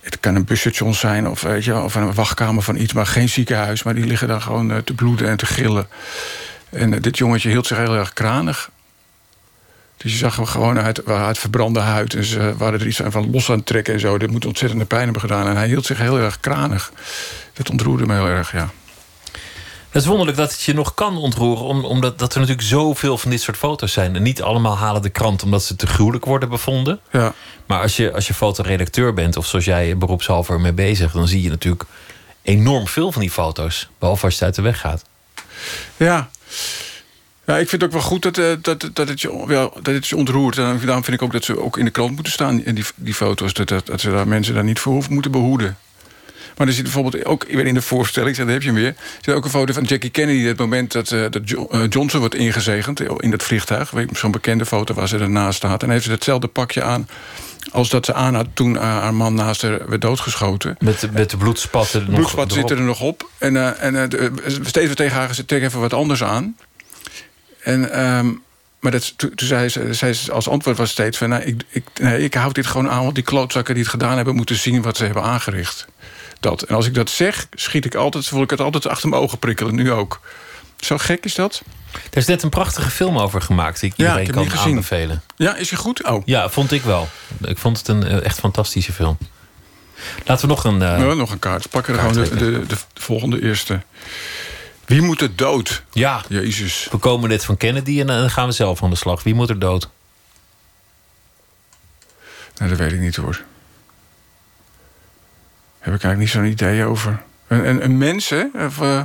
Het 0.02 0.20
kan 0.20 0.36
een 0.36 0.46
busstation 0.46 0.94
zijn 0.94 1.28
of, 1.28 1.42
weet 1.42 1.64
je, 1.64 1.80
of 1.80 1.96
een 1.96 2.14
wachtkamer 2.14 2.64
van 2.64 2.76
iets, 2.76 2.94
maar 2.94 3.06
geen 3.06 3.30
ziekenhuis. 3.30 3.84
Maar 3.84 3.96
die 3.96 4.06
liggen 4.06 4.28
daar 4.28 4.42
gewoon 4.42 4.84
te 4.84 4.94
bloeden 4.94 5.30
en 5.30 5.38
te 5.38 5.46
gillen. 5.46 5.88
En 6.70 7.02
dit 7.02 7.18
jongetje 7.18 7.50
hield 7.50 7.68
zich 7.68 7.78
heel 7.78 7.96
erg 7.96 8.14
kranig. 8.14 8.72
Dus 9.98 10.12
je 10.12 10.18
zag 10.18 10.36
hem 10.36 10.46
gewoon 10.46 10.80
uit, 10.80 11.06
uit 11.06 11.38
verbrande 11.38 11.80
huid. 11.80 12.14
En 12.14 12.24
ze 12.24 12.56
waren 12.58 12.80
er 12.80 12.88
iets 12.88 13.02
van 13.06 13.32
los 13.32 13.50
aan 13.50 13.58
het 13.58 13.66
trekken 13.66 13.94
en 13.94 14.00
zo. 14.00 14.18
Dit 14.18 14.32
moet 14.32 14.46
ontzettende 14.46 14.86
pijn 14.86 15.04
hebben 15.04 15.22
gedaan. 15.22 15.48
En 15.48 15.56
hij 15.56 15.68
hield 15.68 15.86
zich 15.86 15.98
heel 15.98 16.18
erg 16.20 16.40
kranig. 16.40 16.92
Dat 17.54 17.70
ontroerde 17.70 18.06
me 18.06 18.14
heel 18.14 18.28
erg, 18.28 18.52
ja. 18.52 18.70
Het 19.90 20.02
is 20.02 20.08
wonderlijk 20.08 20.38
dat 20.38 20.52
het 20.52 20.62
je 20.62 20.74
nog 20.74 20.94
kan 20.94 21.18
ontroeren, 21.18 21.84
omdat 21.84 22.20
dat 22.20 22.34
er 22.34 22.40
natuurlijk 22.40 22.68
zoveel 22.68 23.18
van 23.18 23.32
dit 23.32 23.42
soort 23.42 23.58
foto's 23.58 23.94
zijn. 23.94 24.16
En 24.16 24.24
niet 24.24 24.42
allemaal 24.42 24.78
halen 24.78 25.02
de 25.02 25.10
krant 25.10 25.44
omdat 25.44 25.64
ze 25.64 25.76
te 25.76 25.88
gruwelijk 25.88 26.26
worden 26.26 26.50
bevonden. 26.50 27.00
Ja. 27.12 27.34
Maar 27.66 27.82
als 27.82 27.96
je, 27.96 28.14
als 28.14 28.28
je 28.28 28.34
fotoredacteur 28.34 29.14
bent, 29.14 29.38
of 29.38 29.46
zoals 29.46 29.66
jij 29.66 29.98
beroepshalve 29.98 30.58
mee 30.58 30.74
bezig, 30.74 31.12
dan 31.12 31.28
zie 31.28 31.42
je 31.42 31.50
natuurlijk 31.50 31.84
enorm 32.42 32.88
veel 32.88 33.12
van 33.12 33.22
die 33.22 33.32
foto's. 33.32 33.90
Behalve 34.00 34.26
als 34.26 34.38
je 34.38 34.46
het 34.46 34.48
uit 34.48 34.56
de 34.56 34.62
weg 34.62 34.80
gaat. 34.80 35.04
Ja. 35.98 36.30
Ja, 37.48 37.58
ik 37.58 37.70
vind 37.70 37.82
het 37.82 37.84
ook 37.84 38.00
wel 38.00 38.10
goed 38.10 38.22
dat, 38.22 38.38
uh, 38.38 38.46
dat, 38.62 38.90
dat, 38.94 39.08
het 39.08 39.22
je, 39.22 39.44
ja, 39.48 39.70
dat 39.82 39.94
het 39.94 40.08
je 40.08 40.16
ontroert. 40.16 40.58
En 40.58 40.80
daarom 40.86 41.04
vind 41.04 41.18
ik 41.18 41.22
ook 41.22 41.32
dat 41.32 41.44
ze 41.44 41.60
ook 41.60 41.78
in 41.78 41.86
de 41.86 41.92
krant 41.92 42.14
moeten 42.14 42.34
staan, 42.34 42.64
in 42.64 42.76
die, 42.76 42.86
die 42.96 43.14
foto's. 43.14 43.54
Dat, 43.54 43.68
dat, 43.68 43.86
dat 43.86 44.02
ze 44.02 44.12
daar 44.12 44.28
mensen 44.28 44.54
daar 44.54 44.64
niet 44.64 44.80
voor 44.80 44.94
hoeven 44.94 45.14
moeten 45.14 45.32
behoeden. 45.32 45.78
Maar 46.58 46.68
er 46.68 46.74
zit 46.74 46.84
bijvoorbeeld 46.84 47.26
ook 47.26 47.44
weer 47.44 47.66
in 47.66 47.74
de 47.74 47.82
voorstelling, 47.82 48.36
daar 48.36 48.48
heb 48.48 48.62
je 48.62 48.68
hem 48.68 48.78
weer. 48.78 48.88
Er 48.88 48.96
zit 49.22 49.36
ook 49.36 49.44
een 49.44 49.50
foto 49.50 49.74
van 49.74 49.84
Jackie 49.84 50.10
Kennedy. 50.10 50.44
Het 50.44 50.58
moment 50.58 50.92
dat, 50.92 51.12
uh, 51.12 51.26
dat 51.30 51.42
Johnson 51.90 52.20
wordt 52.20 52.36
ingezegend 52.36 53.02
in 53.02 53.32
dat 53.32 53.44
vliegtuig. 53.44 53.94
Zo'n 54.12 54.32
bekende 54.32 54.66
foto 54.66 54.94
waar 54.94 55.08
ze 55.08 55.18
ernaast 55.18 55.58
staat. 55.58 55.84
En 55.84 55.90
heeft 55.90 56.06
ze 56.06 56.12
hetzelfde 56.12 56.48
pakje 56.48 56.84
aan 56.84 57.10
als 57.72 57.90
dat 57.90 58.06
ze 58.06 58.14
aan 58.14 58.36
had 58.36 58.48
toen 58.54 58.74
uh, 58.74 58.82
haar 58.82 59.14
man 59.14 59.34
naast 59.34 59.62
haar 59.62 59.90
werd 59.90 60.02
doodgeschoten. 60.02 60.76
Met, 60.80 61.00
de, 61.00 61.10
met 61.12 61.30
de 61.30 61.38
bloedspatten 61.38 62.02
er 62.02 62.14
bloedspatten 62.14 62.58
zitten 62.58 62.78
er 62.78 62.84
nog 62.84 63.02
op. 63.02 63.30
En, 63.38 63.80
en 63.80 64.10
steeds 64.46 64.86
weer 64.86 64.96
tegen 64.96 65.18
haar, 65.18 65.36
ze 65.36 65.46
trek 65.46 65.64
even 65.64 65.80
wat 65.80 65.94
anders 65.94 66.24
aan. 66.24 66.56
En, 67.68 68.08
um, 68.08 68.42
maar 68.80 68.92
dat, 68.92 69.18
toen 69.18 69.32
zei 69.36 69.70
ze, 69.70 69.94
zei 69.94 70.14
ze 70.14 70.32
als 70.32 70.50
antwoord 70.50 70.78
was 70.78 70.90
steeds 70.90 71.18
van... 71.18 71.30
Nou, 71.30 71.44
ik, 71.44 71.64
ik, 71.70 71.84
nee, 72.02 72.24
ik 72.24 72.34
houd 72.34 72.56
dit 72.56 72.68
gewoon 72.68 72.90
aan, 72.90 73.04
want 73.04 73.16
die 73.16 73.24
klootzakken 73.24 73.74
die 73.74 73.84
het 73.84 73.92
gedaan 73.92 74.16
hebben... 74.16 74.36
moeten 74.36 74.56
zien 74.56 74.82
wat 74.82 74.98
ze 74.98 75.04
hebben 75.04 75.24
aangericht. 75.24 75.88
Dat. 76.40 76.62
En 76.62 76.76
als 76.76 76.86
ik 76.86 76.94
dat 76.94 77.10
zeg, 77.10 77.48
schiet 77.52 77.86
ik 77.86 77.96
altijd, 77.96 78.28
voel 78.28 78.42
ik 78.42 78.50
het 78.50 78.62
altijd 78.62 78.88
achter 78.88 79.10
mijn 79.10 79.22
ogen 79.22 79.38
prikkelen. 79.38 79.76
Nu 79.76 79.92
ook. 79.92 80.22
Zo 80.80 80.98
gek 80.98 81.26
is 81.26 81.36
dat? 81.36 81.62
Er 82.12 82.18
is 82.18 82.26
net 82.26 82.44
een 82.44 82.50
prachtige 82.50 82.90
film 82.90 83.18
over 83.18 83.42
gemaakt 83.42 83.80
die 83.80 83.92
ik 83.92 83.98
iedereen 83.98 84.22
ja, 84.22 84.42
ik 84.42 84.50
kan 84.50 84.60
aanbevelen. 84.60 85.24
Ja, 85.36 85.56
is 85.56 85.70
hij 85.70 85.80
goed? 85.80 86.04
Oh. 86.08 86.22
Ja, 86.26 86.50
vond 86.50 86.72
ik 86.72 86.82
wel. 86.82 87.08
Ik 87.42 87.58
vond 87.58 87.78
het 87.78 87.88
een 87.88 88.04
echt 88.04 88.40
fantastische 88.40 88.94
film. 88.94 89.18
Laten 90.26 90.48
we 90.48 90.54
nog 90.54 90.64
een... 90.64 90.82
Uh, 90.82 91.14
nog 91.14 91.32
een 91.32 91.40
kaart. 91.40 91.70
Pakken 91.70 91.96
gewoon 91.96 92.14
de, 92.14 92.36
de, 92.36 92.66
de, 92.68 92.76
volgende 92.94 93.42
eerste. 93.42 93.82
Wie 94.88 95.02
moet 95.02 95.22
er 95.22 95.36
dood? 95.36 95.84
Ja. 95.92 96.24
Jezus. 96.28 96.88
We 96.92 96.98
komen 96.98 97.30
net 97.30 97.46
van 97.46 97.58
Kennedy 97.58 98.00
en 98.00 98.08
dan 98.08 98.30
gaan 98.30 98.48
we 98.48 98.54
zelf 98.54 98.84
aan 98.84 98.90
de 98.90 98.96
slag. 98.96 99.24
Wie 99.24 99.34
moet 99.34 99.50
er 99.50 99.60
dood? 99.60 99.90
Nou, 102.58 102.70
dat 102.70 102.80
weet 102.80 102.92
ik 102.92 103.00
niet 103.00 103.16
hoor. 103.16 103.42
Heb 105.80 105.94
ik 105.94 106.04
eigenlijk 106.04 106.18
niet 106.18 106.30
zo'n 106.30 106.46
idee 106.46 106.86
over. 106.86 107.22
Een, 107.48 107.68
een, 107.68 107.84
een 107.84 107.98
mens, 107.98 108.30
hè? 108.30 108.44
Of, 108.54 108.78
uh... 108.78 109.02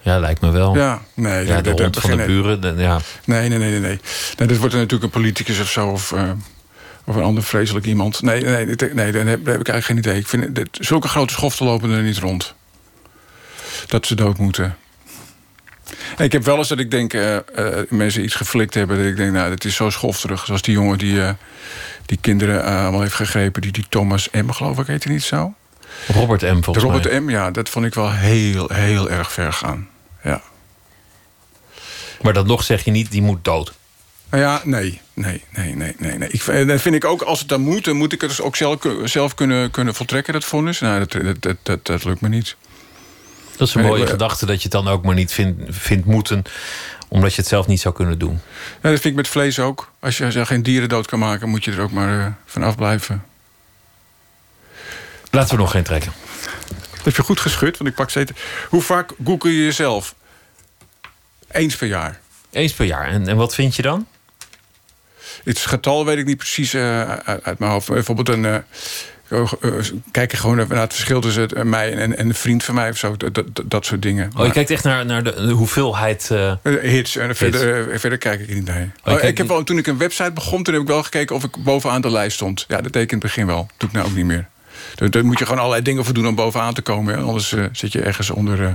Ja, 0.00 0.18
lijkt 0.18 0.40
me 0.40 0.50
wel. 0.50 0.76
Ja, 0.76 1.02
nee. 1.14 1.46
Ja, 1.46 1.60
de 1.60 1.70
hond 1.70 1.98
van 1.98 2.16
de 2.16 2.24
buren, 2.24 2.60
de, 2.60 2.74
ja. 2.76 3.00
Nee, 3.24 3.48
nee, 3.48 3.58
nee, 3.58 3.70
nee. 3.70 4.00
nee. 4.36 4.48
dit 4.48 4.58
wordt 4.58 4.74
natuurlijk 4.74 5.02
een 5.02 5.20
politicus 5.20 5.60
of 5.60 5.70
zo... 5.70 5.88
of, 5.88 6.12
uh, 6.12 6.30
of 7.04 7.16
een 7.16 7.22
ander 7.22 7.42
vreselijk 7.42 7.86
iemand. 7.86 8.22
Nee, 8.22 8.42
nee, 8.42 8.66
nee, 8.66 8.94
nee 8.94 9.12
daar 9.12 9.26
heb 9.26 9.40
ik 9.46 9.68
eigenlijk 9.68 9.84
geen 9.84 9.96
idee. 9.96 10.16
Ik 10.16 10.26
vind, 10.26 10.54
dit, 10.54 10.68
zulke 10.72 11.08
grote 11.08 11.32
schoften 11.32 11.66
lopen 11.66 11.90
er 11.90 12.02
niet 12.02 12.18
rond. 12.18 12.54
Dat 13.86 14.06
ze 14.06 14.14
dood 14.14 14.38
moeten. 14.38 14.76
Ik 16.18 16.32
heb 16.32 16.44
wel 16.44 16.56
eens 16.56 16.68
dat 16.68 16.78
ik 16.78 16.90
denk... 16.90 17.12
Uh, 17.12 17.36
mensen 17.88 18.24
iets 18.24 18.34
geflikt 18.34 18.74
hebben... 18.74 18.96
dat 18.96 19.06
ik 19.06 19.16
denk, 19.16 19.32
nou, 19.32 19.50
dat 19.50 19.64
is 19.64 19.74
zo 19.74 19.90
schofterig. 19.90 20.44
Zoals 20.44 20.62
die 20.62 20.74
jongen 20.74 20.98
die, 20.98 21.20
die 22.06 22.18
kinderen 22.20 22.64
allemaal 22.64 23.00
heeft 23.00 23.14
gegrepen... 23.14 23.62
die, 23.62 23.72
die 23.72 23.86
Thomas 23.88 24.30
M, 24.30 24.50
geloof 24.50 24.78
ik, 24.78 24.86
heet 24.86 25.04
hij 25.04 25.12
niet 25.12 25.22
zo? 25.22 25.54
Robert 26.06 26.42
M. 26.42 26.62
volgens 26.62 26.84
de 26.84 26.92
Robert 26.92 27.22
M, 27.22 27.30
ja, 27.30 27.50
dat 27.50 27.68
vond 27.68 27.84
ik 27.84 27.94
wel 27.94 28.12
heel, 28.12 28.68
heel 28.72 29.10
erg 29.10 29.32
ver 29.32 29.52
gaan. 29.52 29.88
Ja. 30.22 30.42
Maar 32.22 32.32
dat 32.32 32.46
nog 32.46 32.64
zeg 32.64 32.84
je 32.84 32.90
niet, 32.90 33.10
die 33.10 33.22
moet 33.22 33.44
dood. 33.44 33.72
Nou 34.30 34.42
ja, 34.42 34.60
nee, 34.64 35.00
nee, 35.14 35.44
nee, 35.50 35.76
nee, 35.76 35.94
nee. 35.98 36.18
nee. 36.18 36.28
Ik, 36.28 36.44
dan 36.68 36.78
vind 36.78 36.94
ik 36.94 37.04
ook, 37.04 37.22
als 37.22 37.38
het 37.38 37.48
dan 37.48 37.60
moet, 37.60 37.84
dan 37.84 37.96
moet 37.96 38.12
ik 38.12 38.20
het 38.20 38.30
dus 38.30 38.40
ook 38.40 38.56
zelf, 38.56 38.78
zelf 39.04 39.34
kunnen, 39.34 39.70
kunnen 39.70 39.94
voltrekken, 39.94 40.32
dat 40.32 40.44
vonnis. 40.44 40.80
Nou, 40.80 40.98
dat, 40.98 41.12
dat, 41.12 41.42
dat, 41.42 41.56
dat, 41.62 41.86
dat 41.86 42.04
lukt 42.04 42.20
me 42.20 42.28
niet. 42.28 42.56
Dat 43.58 43.68
is 43.68 43.74
een 43.74 43.82
mooie 43.82 44.06
gedachte, 44.06 44.46
dat 44.46 44.56
je 44.56 44.62
het 44.62 44.72
dan 44.72 44.88
ook 44.88 45.04
maar 45.04 45.14
niet 45.14 45.32
vindt, 45.32 45.62
vindt 45.68 46.06
moeten 46.06 46.44
omdat 47.08 47.34
je 47.34 47.40
het 47.40 47.50
zelf 47.50 47.66
niet 47.66 47.80
zou 47.80 47.94
kunnen 47.94 48.18
doen. 48.18 48.40
Ja, 48.82 48.90
dat 48.90 48.90
vind 48.90 49.04
ik 49.04 49.14
met 49.14 49.28
vlees 49.28 49.58
ook. 49.58 49.92
Als 50.00 50.18
je 50.18 50.46
geen 50.46 50.62
dieren 50.62 50.88
dood 50.88 51.06
kan 51.06 51.18
maken, 51.18 51.48
moet 51.48 51.64
je 51.64 51.72
er 51.72 51.80
ook 51.80 51.90
maar 51.90 52.18
uh, 52.18 52.26
van 52.46 52.62
afblijven. 52.62 53.24
Laten 55.30 55.54
we 55.54 55.60
nog 55.60 55.70
geen 55.70 55.82
trekken. 55.82 56.12
Dat 56.90 57.04
heb 57.04 57.16
je 57.16 57.22
goed 57.22 57.40
geschud, 57.40 57.76
want 57.76 57.90
ik 57.90 57.96
pak 57.96 58.10
steeds... 58.10 58.32
Hoe 58.68 58.82
vaak 58.82 59.12
google 59.24 59.50
je 59.50 59.64
jezelf? 59.64 60.14
Eens 61.50 61.76
per 61.76 61.88
jaar. 61.88 62.20
Eens 62.50 62.72
per 62.72 62.86
jaar. 62.86 63.06
En, 63.06 63.28
en 63.28 63.36
wat 63.36 63.54
vind 63.54 63.76
je 63.76 63.82
dan? 63.82 64.06
Het 65.44 65.58
getal 65.58 66.04
weet 66.04 66.18
ik 66.18 66.26
niet 66.26 66.36
precies 66.36 66.74
uh, 66.74 67.10
uit, 67.10 67.44
uit, 67.44 67.58
mijn 67.58 67.70
hoofd. 67.70 67.88
Bijvoorbeeld 67.88 68.28
een... 68.28 68.44
Uh, 68.44 68.56
kijk 70.10 70.32
gewoon 70.32 70.56
naar 70.56 70.80
het 70.80 70.94
verschil 70.94 71.20
tussen 71.20 71.68
mij 71.68 71.92
en, 71.92 72.16
en 72.16 72.26
een 72.26 72.34
vriend 72.34 72.64
van 72.64 72.74
mij 72.74 72.90
of 72.90 72.96
zo. 72.96 73.16
Dat, 73.16 73.34
dat, 73.34 73.44
dat 73.64 73.86
soort 73.86 74.02
dingen. 74.02 74.30
Oh, 74.36 74.46
je 74.46 74.52
kijkt 74.52 74.70
echt 74.70 74.84
naar, 74.84 75.06
naar 75.06 75.22
de, 75.22 75.50
hoeveelheid 75.50 76.28
uh, 76.32 76.52
hits. 76.62 77.16
En 77.16 77.36
verder, 77.36 78.00
verder 78.00 78.18
kijk 78.18 78.40
ik 78.40 78.54
niet 78.54 78.64
naar. 78.64 78.92
Oh, 79.04 79.14
oh, 79.14 79.22
ik 79.22 79.38
heb 79.38 79.48
wel, 79.48 79.64
toen 79.64 79.78
ik 79.78 79.86
een 79.86 79.98
website 79.98 80.32
begon, 80.32 80.62
toen 80.62 80.74
heb 80.74 80.82
ik 80.82 80.88
wel 80.88 81.02
gekeken 81.02 81.36
of 81.36 81.44
ik 81.44 81.56
bovenaan 81.64 82.00
de 82.00 82.10
lijst 82.10 82.36
stond. 82.36 82.64
Ja, 82.68 82.80
dat 82.80 82.92
deed 82.92 83.02
ik 83.02 83.12
in 83.12 83.18
het 83.18 83.26
begin 83.26 83.46
wel. 83.46 83.56
Dat 83.56 83.74
doe 83.76 83.88
ik 83.88 83.94
nou 83.94 84.06
ook 84.06 84.14
niet 84.14 84.24
meer. 84.24 84.48
Daar, 84.94 85.24
moet 85.24 85.38
je 85.38 85.44
gewoon 85.44 85.60
allerlei 85.60 85.82
dingen 85.82 86.04
voor 86.04 86.14
doen 86.14 86.26
om 86.26 86.34
bovenaan 86.34 86.74
te 86.74 86.82
komen. 86.82 87.14
Hè? 87.14 87.20
Anders 87.20 87.52
uh, 87.52 87.64
zit 87.72 87.92
je 87.92 88.00
ergens 88.00 88.30
onder 88.30 88.60
uh, 88.60 88.70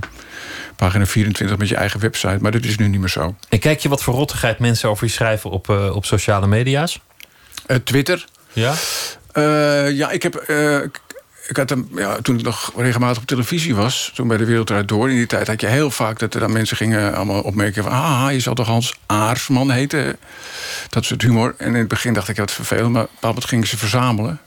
pagina 0.76 1.06
24 1.06 1.58
met 1.58 1.70
je 1.70 1.76
eigen 1.76 2.00
website. 2.00 2.38
Maar 2.40 2.52
dat 2.52 2.64
is 2.64 2.78
nu 2.78 2.88
niet 2.88 3.00
meer 3.00 3.10
zo. 3.10 3.36
En 3.50 3.60
kijk 3.60 3.80
je 3.80 3.90
wat 3.90 4.04
voor 4.04 4.14
rottigheid 4.14 4.60
mensen 4.60 4.90
over 4.90 5.06
je 5.06 5.12
schrijven 5.12 5.50
op, 5.50 5.70
op 5.70 6.06
sociale 6.06 6.48
media's? 6.48 7.00
Twitter. 7.84 8.26
Ja? 8.54 8.74
Ja, 9.94 10.12
ik 10.12 10.24
heb... 10.24 10.36
ik 11.48 11.58
had 11.58 11.70
hem, 11.70 11.88
ja, 11.96 12.22
toen 12.22 12.38
ik 12.38 12.44
nog 12.44 12.72
regelmatig 12.76 13.22
op 13.22 13.28
televisie 13.28 13.76
was, 13.76 14.12
toen 14.16 14.28
bij 14.28 14.38
de 14.38 14.46
Wereld 14.46 14.88
door, 14.88 15.10
in 15.10 15.16
die 15.16 15.28
tijd 15.28 15.48
had 15.48 15.62
je 15.62 15.68
heel 15.68 15.92
vaak 15.92 16.20
dat 16.20 16.34
er 16.34 16.40
dan 16.40 16.52
mensen 16.52 16.78
gingen 16.78 17.16
allemaal 17.16 17.42
opmerken 17.42 17.84
van, 17.84 17.92
ah, 17.92 18.32
je 18.32 18.40
zal 18.40 18.54
toch 18.54 18.68
Hans 18.68 18.94
Aarsman 19.06 19.72
heten? 19.72 20.18
Dat 20.90 21.06
soort 21.06 21.22
humor. 21.22 21.56
En 21.58 21.68
in 21.68 21.76
het 21.76 21.88
begin 21.88 22.14
dacht 22.14 22.28
ik, 22.28 22.38
wat 22.38 22.52
vervelend, 22.52 22.94
maar 22.94 23.08
op 23.22 23.44
gingen 23.44 23.68
ze 23.68 23.78
verzamelen. 23.78 24.40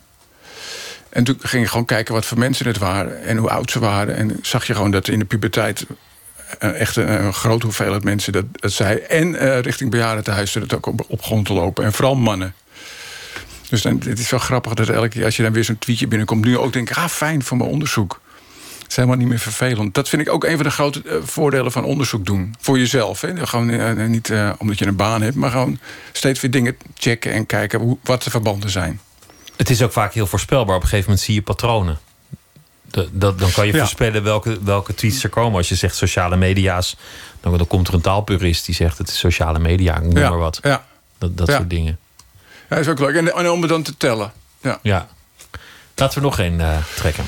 En 1.16 1.24
toen 1.24 1.38
ging 1.40 1.62
je 1.62 1.68
gewoon 1.68 1.84
kijken 1.84 2.14
wat 2.14 2.24
voor 2.26 2.38
mensen 2.38 2.66
het 2.66 2.78
waren 2.78 3.22
en 3.22 3.36
hoe 3.36 3.50
oud 3.50 3.70
ze 3.70 3.78
waren. 3.78 4.16
En 4.16 4.38
zag 4.42 4.66
je 4.66 4.74
gewoon 4.74 4.90
dat 4.90 5.08
in 5.08 5.18
de 5.18 5.24
puberteit 5.24 5.86
uh, 6.60 6.80
echt 6.80 6.96
een, 6.96 7.24
een, 7.24 7.32
grote 7.32 7.66
hoeveelheid 7.66 8.04
mensen 8.04 8.32
dat, 8.32 8.44
dat 8.52 8.72
zei. 8.72 8.98
En 8.98 9.34
uh, 9.34 9.60
richting 9.60 9.90
bejaardentehuizen 9.90 10.60
dat 10.60 10.74
ook 10.74 10.86
op, 10.86 11.04
op 11.08 11.22
grond 11.22 11.46
te 11.46 11.52
lopen. 11.52 11.84
En 11.84 11.92
vooral 11.92 12.14
mannen. 12.14 12.54
Dus 13.68 13.82
dan, 13.82 14.02
het 14.04 14.18
is 14.18 14.30
wel 14.30 14.40
grappig 14.40 14.74
dat 14.74 14.88
elke 14.88 15.08
keer 15.08 15.24
als 15.24 15.36
je 15.36 15.42
dan 15.42 15.52
weer 15.52 15.64
zo'n 15.64 15.78
tweetje 15.78 16.06
binnenkomt... 16.06 16.44
nu 16.44 16.58
ook 16.58 16.72
denk 16.72 16.90
ik, 16.90 16.96
ah 16.96 17.08
fijn 17.08 17.42
voor 17.42 17.56
mijn 17.56 17.70
onderzoek. 17.70 18.20
Het 18.78 18.90
is 18.90 18.96
helemaal 18.96 19.16
niet 19.16 19.28
meer 19.28 19.38
vervelend. 19.38 19.94
Dat 19.94 20.08
vind 20.08 20.22
ik 20.22 20.32
ook 20.32 20.44
een 20.44 20.56
van 20.56 20.64
de 20.64 20.70
grote 20.70 21.02
uh, 21.04 21.14
voordelen 21.22 21.72
van 21.72 21.84
onderzoek 21.84 22.26
doen. 22.26 22.54
Voor 22.60 22.78
jezelf. 22.78 23.20
Hè? 23.20 23.46
Gewoon 23.46 23.68
uh, 23.68 24.06
niet 24.06 24.28
uh, 24.28 24.52
omdat 24.58 24.78
je 24.78 24.86
een 24.86 24.96
baan 24.96 25.22
hebt, 25.22 25.34
maar 25.34 25.50
gewoon 25.50 25.78
steeds 26.12 26.40
weer 26.40 26.50
dingen 26.50 26.76
checken 26.94 27.32
en 27.32 27.46
kijken 27.46 27.80
hoe, 27.80 27.98
wat 28.02 28.22
de 28.22 28.30
verbanden 28.30 28.70
zijn. 28.70 29.00
Het 29.56 29.70
is 29.70 29.82
ook 29.82 29.92
vaak 29.92 30.12
heel 30.14 30.26
voorspelbaar. 30.26 30.76
Op 30.76 30.82
een 30.82 30.88
gegeven 30.88 31.08
moment 31.08 31.26
zie 31.26 31.34
je 31.34 31.42
patronen. 31.42 31.98
De, 32.90 33.08
dat, 33.12 33.38
dan 33.38 33.50
kan 33.50 33.66
je 33.66 33.72
ja. 33.72 33.78
voorspellen 33.78 34.22
welke, 34.22 34.58
welke 34.62 34.94
tweets 34.94 35.22
er 35.24 35.28
komen. 35.28 35.56
Als 35.56 35.68
je 35.68 35.74
zegt 35.74 35.96
sociale 35.96 36.36
media's, 36.36 36.96
dan, 37.40 37.56
dan 37.56 37.66
komt 37.66 37.88
er 37.88 37.94
een 37.94 38.00
taalpurist 38.00 38.66
die 38.66 38.74
zegt 38.74 38.98
het 38.98 39.08
is 39.08 39.18
sociale 39.18 39.58
media, 39.58 40.00
noem 40.00 40.16
ja. 40.16 40.28
maar 40.28 40.38
wat. 40.38 40.58
Ja. 40.62 40.86
Dat, 41.18 41.36
dat 41.36 41.48
soort 41.48 41.70
dingen. 41.70 41.98
Ja, 42.68 42.76
is 42.76 42.88
ook 42.88 42.98
leuk. 42.98 43.14
En, 43.14 43.34
en 43.34 43.50
om 43.50 43.60
het 43.60 43.70
dan 43.70 43.82
te 43.82 43.96
tellen. 43.96 44.32
Ja. 44.60 44.78
ja. 44.82 45.08
Laten 45.94 46.18
we 46.18 46.24
nog 46.24 46.38
één 46.38 46.58
uh, 46.58 46.76
trekken. 46.94 47.24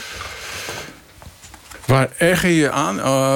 Waar 1.84 2.08
erger 2.16 2.50
je 2.50 2.70
aan? 2.70 2.98
Uh, 2.98 3.34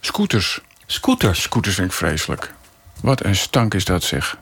scooters. 0.00 0.60
Scooters? 0.86 1.42
Scooters 1.42 1.74
vind 1.74 1.86
ik 1.86 1.96
vreselijk. 1.96 2.54
Wat 3.00 3.24
een 3.24 3.36
stank 3.36 3.74
is 3.74 3.84
dat 3.84 4.02
zeg. 4.02 4.36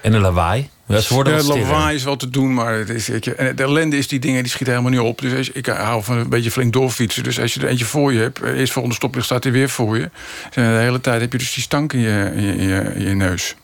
En 0.00 0.12
een 0.12 0.20
lawaai? 0.20 0.70
Ja, 0.86 1.00
ze 1.00 1.14
worden 1.14 1.36
ja, 1.36 1.42
lawaai 1.42 1.96
is 1.96 2.04
wel 2.04 2.16
te 2.16 2.30
doen, 2.30 2.54
maar 2.54 2.74
het 2.74 2.88
is, 2.88 3.10
en 3.10 3.56
de 3.56 3.62
ellende 3.62 3.96
is 3.96 4.08
die 4.08 4.18
dingen 4.18 4.42
die 4.42 4.52
schieten 4.52 4.74
helemaal 4.74 4.98
niet 4.98 5.10
op. 5.10 5.20
Dus 5.20 5.36
als, 5.36 5.50
ik 5.50 5.66
hou 5.66 6.02
van 6.02 6.16
een 6.16 6.28
beetje 6.28 6.50
flink 6.50 6.72
doorfietsen. 6.72 7.22
Dus 7.22 7.40
als 7.40 7.54
je 7.54 7.60
er 7.60 7.68
eentje 7.68 7.84
voor 7.84 8.12
je 8.12 8.20
hebt, 8.20 8.42
eerst 8.42 8.72
volgende 8.72 8.96
stoplicht 8.96 9.26
staat 9.26 9.44
hij 9.44 9.52
weer 9.52 9.68
voor 9.68 9.98
je. 9.98 10.10
En 10.52 10.72
de 10.72 10.78
hele 10.78 11.00
tijd 11.00 11.20
heb 11.20 11.32
je 11.32 11.38
dus 11.38 11.54
die 11.54 11.62
stank 11.62 11.92
je, 11.92 12.32
in 12.34 12.62
je, 12.62 12.92
in 12.94 13.08
je 13.08 13.14
neus. 13.14 13.54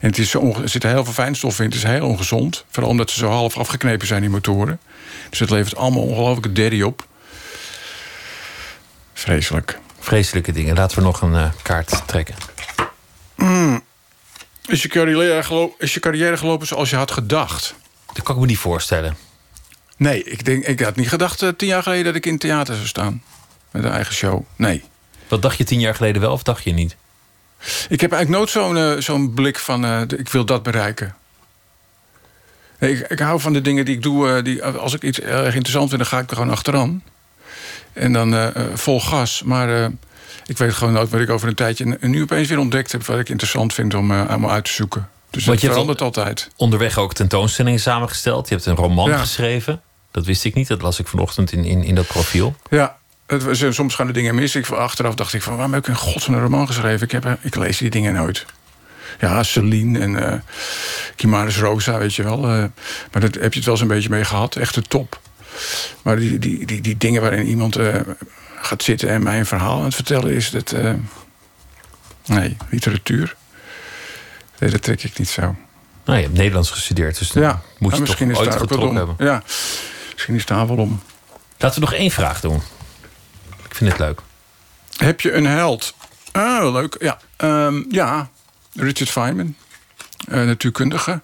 En 0.00 0.08
het 0.08 0.18
is 0.18 0.34
er 0.34 0.68
zitten 0.68 0.90
heel 0.90 1.04
veel 1.04 1.12
fijnstoffen 1.12 1.64
in. 1.64 1.70
Het 1.70 1.78
is 1.78 1.84
heel 1.84 2.06
ongezond. 2.06 2.64
Vooral 2.70 2.90
omdat 2.90 3.10
ze 3.10 3.18
zo 3.18 3.28
half 3.28 3.56
afgeknepen 3.56 4.06
zijn, 4.06 4.20
die 4.20 4.30
motoren. 4.30 4.80
Dus 5.30 5.38
het 5.38 5.50
levert 5.50 5.76
allemaal 5.76 6.02
ongelooflijke 6.02 6.52
derry 6.52 6.82
op. 6.82 7.06
Vreselijk. 9.12 9.78
Vreselijke 9.98 10.52
dingen. 10.52 10.74
Laten 10.74 10.98
we 10.98 11.04
nog 11.04 11.22
een 11.22 11.32
uh, 11.32 11.50
kaart 11.62 12.02
trekken. 12.06 12.34
Mm. 13.36 13.82
Is 14.66 14.82
je, 14.82 14.88
carrière 14.88 15.42
gelopen, 15.42 15.76
is 15.78 15.94
je 15.94 16.00
carrière 16.00 16.36
gelopen 16.36 16.66
zoals 16.66 16.90
je 16.90 16.96
had 16.96 17.10
gedacht? 17.10 17.74
Dat 18.12 18.24
kan 18.24 18.34
ik 18.34 18.40
me 18.40 18.46
niet 18.46 18.58
voorstellen. 18.58 19.16
Nee, 19.96 20.24
ik, 20.24 20.44
denk, 20.44 20.64
ik 20.64 20.80
had 20.80 20.96
niet 20.96 21.08
gedacht 21.08 21.42
uh, 21.42 21.48
tien 21.48 21.68
jaar 21.68 21.82
geleden 21.82 22.04
dat 22.04 22.14
ik 22.14 22.26
in 22.26 22.32
het 22.32 22.40
theater 22.40 22.74
zou 22.74 22.86
staan. 22.86 23.22
Met 23.70 23.84
een 23.84 23.90
eigen 23.90 24.14
show. 24.14 24.42
Nee. 24.56 24.82
Wat 25.28 25.42
dacht 25.42 25.58
je 25.58 25.64
tien 25.64 25.80
jaar 25.80 25.94
geleden 25.94 26.22
wel 26.22 26.32
of 26.32 26.42
dacht 26.42 26.64
je 26.64 26.72
niet? 26.72 26.96
Ik 27.88 28.00
heb 28.00 28.12
eigenlijk 28.12 28.28
nooit 28.28 28.50
zo'n 28.50 28.76
uh, 28.76 29.00
zo'n 29.00 29.34
blik 29.34 29.58
van 29.58 29.84
uh, 29.84 30.00
ik 30.00 30.28
wil 30.28 30.44
dat 30.44 30.62
bereiken. 30.62 31.14
Nee, 32.78 32.92
ik, 32.92 33.08
ik, 33.08 33.18
hou 33.18 33.40
van 33.40 33.52
de 33.52 33.60
dingen 33.60 33.84
die 33.84 33.94
ik 33.94 34.02
doe. 34.02 34.42
die, 34.42 34.64
als 34.64 34.94
ik 34.94 35.02
iets 35.02 35.20
erg 35.20 35.54
interessant 35.54 35.88
vind, 35.88 36.00
dan 36.00 36.10
ga 36.10 36.18
ik 36.18 36.30
er 36.30 36.36
gewoon 36.36 36.52
achteraan. 36.52 37.02
En 37.92 38.12
dan 38.12 38.52
vol 38.74 39.00
gas. 39.00 39.42
Maar 39.42 39.90
ik 40.46 40.58
weet 40.58 40.74
gewoon 40.74 40.92
nooit 40.92 41.10
wat 41.10 41.20
ik 41.20 41.30
over 41.30 41.48
een 41.48 41.54
tijdje... 41.54 41.98
nu 42.00 42.22
opeens 42.22 42.48
weer 42.48 42.58
ontdekt 42.58 42.92
heb 42.92 43.04
wat 43.04 43.18
ik 43.18 43.28
interessant 43.28 43.74
vind 43.74 43.94
om 43.94 44.12
allemaal 44.12 44.50
uit 44.50 44.64
te 44.64 44.72
zoeken. 44.72 45.08
Dus 45.30 45.44
dat 45.44 45.60
verandert 45.60 46.00
altijd. 46.00 46.50
Onderweg 46.56 46.98
ook 46.98 47.14
tentoonstellingen 47.14 47.80
samengesteld. 47.80 48.48
Je 48.48 48.54
hebt 48.54 48.66
een 48.66 48.74
roman 48.74 49.08
ja. 49.08 49.18
geschreven. 49.18 49.80
Dat 50.10 50.26
wist 50.26 50.44
ik 50.44 50.54
niet. 50.54 50.68
Dat 50.68 50.82
las 50.82 50.98
ik 50.98 51.06
vanochtend 51.06 51.52
in, 51.52 51.64
in, 51.64 51.84
in 51.84 51.94
dat 51.94 52.06
profiel. 52.06 52.54
Ja, 52.70 52.98
het, 53.30 53.74
soms 53.74 53.94
gaan 53.94 54.06
de 54.06 54.12
dingen 54.12 54.34
mis. 54.34 54.54
Ik, 54.54 54.68
achteraf 54.68 55.14
dacht 55.14 55.34
ik 55.34 55.42
van 55.42 55.54
waarom 55.54 55.74
heb 55.74 55.82
ik 55.82 55.88
in 55.88 55.96
godsnaam 55.96 56.36
een 56.36 56.42
roman 56.42 56.66
geschreven? 56.66 57.06
Ik, 57.06 57.10
heb, 57.10 57.38
ik 57.40 57.54
lees 57.54 57.78
die 57.78 57.90
dingen 57.90 58.12
nooit. 58.12 58.46
Ja, 59.20 59.42
Celine 59.42 59.98
en 59.98 60.10
uh, 60.10 60.34
Kimaris 61.16 61.58
Rosa, 61.58 61.98
weet 61.98 62.14
je 62.14 62.22
wel. 62.22 62.38
Uh, 62.38 62.64
maar 63.12 63.20
daar 63.20 63.30
heb 63.30 63.52
je 63.52 63.58
het 63.58 63.64
wel 63.64 63.74
eens 63.74 63.80
een 63.80 63.88
beetje 63.88 64.08
mee 64.08 64.24
gehad. 64.24 64.56
Echt 64.56 64.74
de 64.74 64.82
top. 64.82 65.20
Maar 66.02 66.16
die, 66.16 66.38
die, 66.38 66.66
die, 66.66 66.80
die 66.80 66.96
dingen 66.96 67.22
waarin 67.22 67.46
iemand 67.46 67.78
uh, 67.78 67.94
gaat 68.60 68.82
zitten 68.82 69.08
en 69.08 69.22
mij 69.22 69.38
een 69.38 69.46
verhaal 69.46 69.78
aan 69.78 69.84
het 69.84 69.94
vertellen 69.94 70.32
is 70.32 70.50
dat. 70.50 70.72
Uh, 70.72 70.92
nee, 72.26 72.56
literatuur. 72.70 73.36
Nee, 74.58 74.70
dat 74.70 74.82
trek 74.82 75.02
ik 75.02 75.18
niet 75.18 75.28
zo. 75.28 75.56
Nou, 76.04 76.18
je 76.18 76.24
hebt 76.24 76.36
Nederlands 76.36 76.70
gestudeerd, 76.70 77.18
dus 77.18 77.30
ja, 77.32 77.62
moet 77.78 77.94
je 77.94 78.00
misschien 78.00 78.32
toch 78.32 78.42
is 78.44 78.60
ooit 78.60 78.94
hebben. 78.94 79.14
Ja, 79.18 79.42
misschien 80.12 80.34
is 80.34 80.46
daar 80.46 80.66
wel 80.66 80.76
om. 80.76 81.00
Laten 81.58 81.80
we 81.80 81.86
nog 81.86 81.98
één 81.98 82.10
vraag 82.10 82.40
doen. 82.40 82.62
Vind 83.80 83.92
het 83.92 84.00
leuk. 84.00 84.20
Heb 84.96 85.20
je 85.20 85.32
een 85.32 85.46
held? 85.46 85.94
Ah, 86.32 86.72
leuk. 86.72 86.96
Ja, 86.98 87.18
um, 87.66 87.86
ja. 87.88 88.30
Richard 88.74 89.10
Feynman, 89.10 89.54
uh, 90.28 90.44
natuurkundige. 90.44 91.20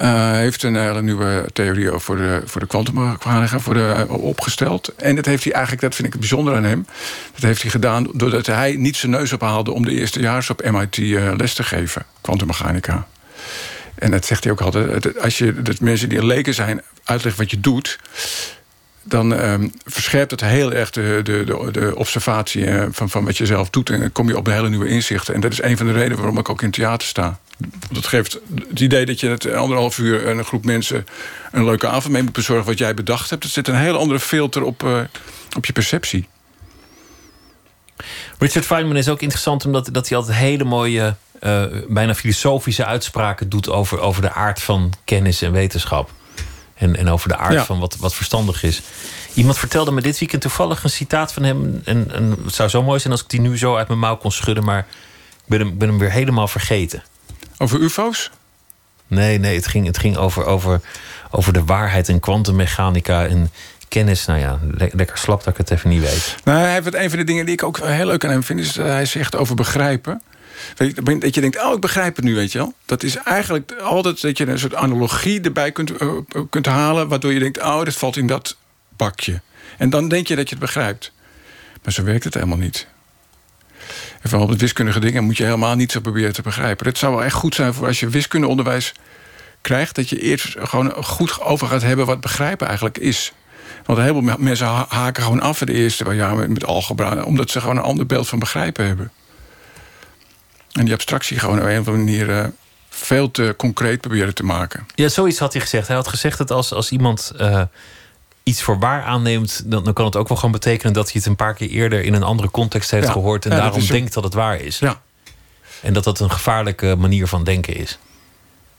Uh, 0.00 0.30
heeft 0.30 0.62
een 0.62 0.74
hele 0.74 1.02
nieuwe 1.02 1.48
theorie 1.52 1.90
over 1.90 2.16
de, 2.16 2.42
voor 2.44 2.60
de 2.60 2.66
kwantummechanica 2.66 3.58
voor 3.58 3.74
de, 3.74 4.04
uh, 4.08 4.24
opgesteld. 4.24 4.94
En 4.94 5.16
dat 5.16 5.24
heeft 5.24 5.44
hij 5.44 5.52
eigenlijk, 5.52 5.82
dat 5.82 5.94
vind 5.94 6.06
ik 6.06 6.12
het 6.12 6.20
bijzonder 6.20 6.56
aan 6.56 6.64
hem... 6.64 6.86
dat 7.32 7.42
heeft 7.42 7.62
hij 7.62 7.70
gedaan 7.70 8.08
doordat 8.12 8.46
hij 8.46 8.76
niet 8.76 8.96
zijn 8.96 9.12
neus 9.12 9.32
ophaalde... 9.32 9.72
om 9.72 9.84
de 9.84 9.92
eerstejaars 9.92 10.50
op 10.50 10.70
MIT 10.70 10.96
les 11.36 11.54
te 11.54 11.62
geven, 11.62 12.06
kwantummechanica. 12.20 13.06
En 13.94 14.10
dat 14.10 14.24
zegt 14.24 14.44
hij 14.44 14.52
ook 14.52 14.60
altijd. 14.60 15.20
Als 15.20 15.38
je 15.38 15.62
dat 15.62 15.80
mensen 15.80 16.08
die 16.08 16.26
leken 16.26 16.54
zijn 16.54 16.82
uitlegt 17.04 17.36
wat 17.36 17.50
je 17.50 17.60
doet 17.60 17.98
dan 19.08 19.32
um, 19.32 19.72
verscherpt 19.84 20.30
het 20.30 20.40
heel 20.40 20.72
erg 20.72 20.90
de, 20.90 21.20
de, 21.22 21.44
de, 21.72 21.92
observatie 21.96 22.66
van, 22.90 23.10
van 23.10 23.24
wat 23.24 23.36
je 23.36 23.46
zelf 23.46 23.70
doet. 23.70 23.90
En 23.90 24.00
dan 24.00 24.12
kom 24.12 24.28
je 24.28 24.36
op 24.36 24.46
hele 24.46 24.68
nieuwe 24.68 24.88
inzichten. 24.88 25.34
En 25.34 25.40
dat 25.40 25.52
is 25.52 25.62
een 25.62 25.76
van 25.76 25.86
de 25.86 25.92
redenen 25.92 26.16
waarom 26.16 26.38
ik 26.38 26.48
ook 26.48 26.62
in 26.62 26.70
theater 26.70 27.08
sta. 27.08 27.38
Dat 27.90 28.06
geeft 28.06 28.38
het 28.68 28.80
idee 28.80 29.06
dat 29.06 29.20
je 29.20 29.28
het 29.28 29.52
anderhalf 29.52 29.98
uur 29.98 30.28
een 30.28 30.44
groep 30.44 30.64
mensen 30.64 31.06
een 31.52 31.64
leuke 31.64 31.88
avond 31.88 32.12
mee 32.12 32.22
moet 32.22 32.32
bezorgen 32.32 32.66
wat 32.66 32.78
jij 32.78 32.94
bedacht 32.94 33.30
hebt. 33.30 33.44
Er 33.44 33.50
zit 33.50 33.68
een 33.68 33.76
heel 33.76 33.98
andere 33.98 34.20
filter 34.20 34.62
op, 34.62 34.82
uh, 34.82 35.00
op 35.56 35.66
je 35.66 35.72
perceptie. 35.72 36.28
Richard 38.38 38.66
Feynman 38.66 38.96
is 38.96 39.08
ook 39.08 39.20
interessant 39.20 39.64
omdat 39.64 39.88
dat 39.92 40.08
hij 40.08 40.18
altijd 40.18 40.36
hele 40.36 40.64
mooie, 40.64 41.14
uh, 41.40 41.64
bijna 41.88 42.14
filosofische 42.14 42.84
uitspraken 42.84 43.48
doet 43.48 43.70
over, 43.70 44.00
over 44.00 44.22
de 44.22 44.32
aard 44.32 44.62
van 44.62 44.92
kennis 45.04 45.42
en 45.42 45.52
wetenschap. 45.52 46.10
En, 46.76 46.96
en 46.96 47.08
over 47.08 47.28
de 47.28 47.36
aard 47.36 47.52
ja. 47.52 47.64
van 47.64 47.78
wat, 47.78 47.96
wat 47.96 48.14
verstandig 48.14 48.62
is. 48.62 48.82
Iemand 49.34 49.58
vertelde 49.58 49.90
me 49.90 50.00
dit 50.00 50.18
weekend 50.18 50.42
toevallig 50.42 50.84
een 50.84 50.90
citaat 50.90 51.32
van 51.32 51.42
hem. 51.42 51.80
En, 51.84 52.10
en 52.12 52.36
het 52.44 52.54
zou 52.54 52.68
zo 52.68 52.82
mooi 52.82 53.00
zijn 53.00 53.12
als 53.12 53.22
ik 53.22 53.28
die 53.28 53.40
nu 53.40 53.58
zo 53.58 53.76
uit 53.76 53.88
mijn 53.88 54.00
mouw 54.00 54.16
kon 54.16 54.32
schudden, 54.32 54.64
maar 54.64 54.78
ik 54.78 55.46
ben 55.46 55.60
hem, 55.60 55.78
ben 55.78 55.88
hem 55.88 55.98
weer 55.98 56.10
helemaal 56.10 56.48
vergeten. 56.48 57.02
Over 57.58 57.80
UFO's? 57.80 58.30
Nee, 59.06 59.38
nee, 59.38 59.54
het 59.54 59.66
ging, 59.66 59.86
het 59.86 59.98
ging 59.98 60.16
over, 60.16 60.44
over, 60.44 60.80
over 61.30 61.52
de 61.52 61.64
waarheid 61.64 62.08
en 62.08 62.20
kwantummechanica 62.20 63.26
en 63.26 63.50
kennis. 63.88 64.26
Nou 64.26 64.40
ja, 64.40 64.58
le 64.70 64.90
lekker 64.92 65.18
slap 65.18 65.44
dat 65.44 65.52
ik 65.52 65.58
het 65.58 65.70
even 65.70 65.90
niet 65.90 66.00
weet. 66.00 66.36
Nou, 66.44 66.58
hij 66.58 66.72
heeft 66.72 66.94
een 66.94 67.10
van 67.10 67.18
de 67.18 67.24
dingen 67.24 67.44
die 67.44 67.54
ik 67.54 67.62
ook 67.62 67.78
heel 67.78 68.06
leuk 68.06 68.24
aan 68.24 68.30
hem 68.30 68.42
vind, 68.42 68.60
is 68.60 68.72
dat 68.72 68.86
hij 68.86 69.04
zegt 69.04 69.36
over 69.36 69.54
begrijpen. 69.54 70.22
Dat 71.18 71.34
je 71.34 71.40
denkt, 71.40 71.62
oh, 71.62 71.74
ik 71.74 71.80
begrijp 71.80 72.16
het 72.16 72.24
nu, 72.24 72.34
weet 72.34 72.52
je 72.52 72.58
wel. 72.58 72.74
Dat 72.84 73.02
is 73.02 73.16
eigenlijk 73.16 73.72
altijd 73.72 74.20
dat 74.20 74.38
je 74.38 74.46
een 74.46 74.58
soort 74.58 74.74
analogie 74.74 75.40
erbij 75.40 75.72
kunt, 75.72 76.02
uh, 76.02 76.12
kunt 76.50 76.66
halen... 76.66 77.08
waardoor 77.08 77.32
je 77.32 77.38
denkt, 77.38 77.62
oh, 77.62 77.84
dat 77.84 77.94
valt 77.94 78.16
in 78.16 78.26
dat 78.26 78.56
bakje. 78.96 79.40
En 79.78 79.90
dan 79.90 80.08
denk 80.08 80.26
je 80.26 80.36
dat 80.36 80.48
je 80.48 80.54
het 80.54 80.64
begrijpt. 80.64 81.12
Maar 81.82 81.92
zo 81.92 82.02
werkt 82.02 82.24
het 82.24 82.34
helemaal 82.34 82.56
niet. 82.56 82.86
En 84.20 84.28
vooral 84.28 84.48
met 84.48 84.60
wiskundige 84.60 85.00
dingen 85.00 85.24
moet 85.24 85.36
je 85.36 85.44
helemaal 85.44 85.74
niet 85.74 85.92
zo 85.92 86.00
proberen 86.00 86.32
te 86.32 86.42
begrijpen. 86.42 86.86
Het 86.86 86.98
zou 86.98 87.14
wel 87.14 87.24
echt 87.24 87.34
goed 87.34 87.54
zijn 87.54 87.74
voor 87.74 87.86
als 87.86 88.00
je 88.00 88.08
wiskundeonderwijs 88.08 88.92
krijgt, 89.60 89.94
dat 89.94 90.08
je 90.08 90.20
eerst 90.20 90.56
gewoon 90.58 91.04
goed 91.04 91.40
over 91.40 91.66
gaat 91.66 91.82
hebben 91.82 92.06
wat 92.06 92.20
begrijpen 92.20 92.66
eigenlijk 92.66 92.98
is. 92.98 93.32
Want 93.84 93.98
een 93.98 94.04
heleboel 94.04 94.36
mensen 94.38 94.66
haken 94.88 95.22
gewoon 95.22 95.40
af 95.40 95.60
in 95.60 95.66
de 95.66 95.72
eerste 95.72 96.04
met, 96.04 96.48
met 96.48 96.64
algebra, 96.64 97.22
omdat 97.22 97.50
ze 97.50 97.60
gewoon 97.60 97.76
een 97.76 97.82
ander 97.82 98.06
beeld 98.06 98.28
van 98.28 98.38
begrijpen 98.38 98.86
hebben. 98.86 99.10
En 100.76 100.84
die 100.84 100.94
abstractie 100.94 101.38
gewoon 101.38 101.58
op 101.58 101.64
een 101.64 101.80
of 101.80 101.88
andere 101.88 101.96
manier 101.96 102.28
uh, 102.28 102.44
veel 102.88 103.30
te 103.30 103.54
concreet 103.56 104.00
proberen 104.00 104.34
te 104.34 104.44
maken. 104.44 104.86
Ja, 104.94 105.08
zoiets 105.08 105.38
had 105.38 105.52
hij 105.52 105.62
gezegd. 105.62 105.86
Hij 105.86 105.96
had 105.96 106.08
gezegd 106.08 106.38
dat 106.38 106.50
als, 106.50 106.72
als 106.72 106.90
iemand 106.90 107.32
uh, 107.40 107.62
iets 108.42 108.62
voor 108.62 108.78
waar 108.78 109.02
aanneemt, 109.02 109.62
dan, 109.64 109.84
dan 109.84 109.92
kan 109.92 110.04
het 110.04 110.16
ook 110.16 110.28
wel 110.28 110.36
gewoon 110.36 110.52
betekenen 110.52 110.92
dat 110.92 111.04
hij 111.04 111.14
het 111.14 111.26
een 111.26 111.36
paar 111.36 111.54
keer 111.54 111.68
eerder 111.68 112.02
in 112.02 112.14
een 112.14 112.22
andere 112.22 112.50
context 112.50 112.90
heeft 112.90 113.06
Ja, 113.06 113.12
gehoord 113.12 113.44
en 113.44 113.50
ja, 113.50 113.56
daarom 113.56 113.86
denkt 113.86 114.14
dat 114.14 114.24
het 114.24 114.34
waar 114.34 114.60
is. 114.60 114.78
Ja. 114.78 115.00
En 115.82 115.92
dat 115.92 116.04
dat 116.04 116.20
een 116.20 116.30
gevaarlijke 116.30 116.94
manier 116.98 117.26
van 117.26 117.44
denken 117.44 117.76
is. 117.76 117.98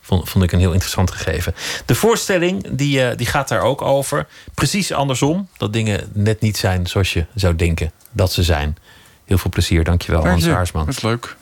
Vond, 0.02 0.30
vond 0.30 0.44
ik 0.44 0.52
een 0.52 0.60
heel 0.60 0.72
interessant 0.72 1.12
gegeven. 1.12 1.56
De 1.86 1.96
voorstelling 1.96 2.68
die, 2.72 3.04
eh, 3.04 3.18
die 3.18 3.28
gaat 3.28 3.48
daar 3.48 3.62
ook 3.62 3.82
over. 3.82 4.28
Precies 4.54 4.92
andersom. 4.92 5.48
Dat 5.58 5.74
dingen 5.74 6.10
net 6.14 6.42
niet 6.42 6.58
zijn 6.58 6.88
zoals 6.88 7.14
je 7.14 7.26
zou 7.36 7.56
denken 7.56 7.92
dat 8.12 8.32
ze 8.32 8.44
zijn. 8.44 8.78
Heel 9.26 9.38
veel 9.38 9.52
plezier. 9.52 9.84
Dankjewel, 9.84 10.20
Dank 10.22 10.32
Hans 10.32 10.46
je. 10.46 10.56
Aarsman. 10.56 10.86
Dat 10.86 10.96
is 10.96 11.02
leuk. 11.02 11.36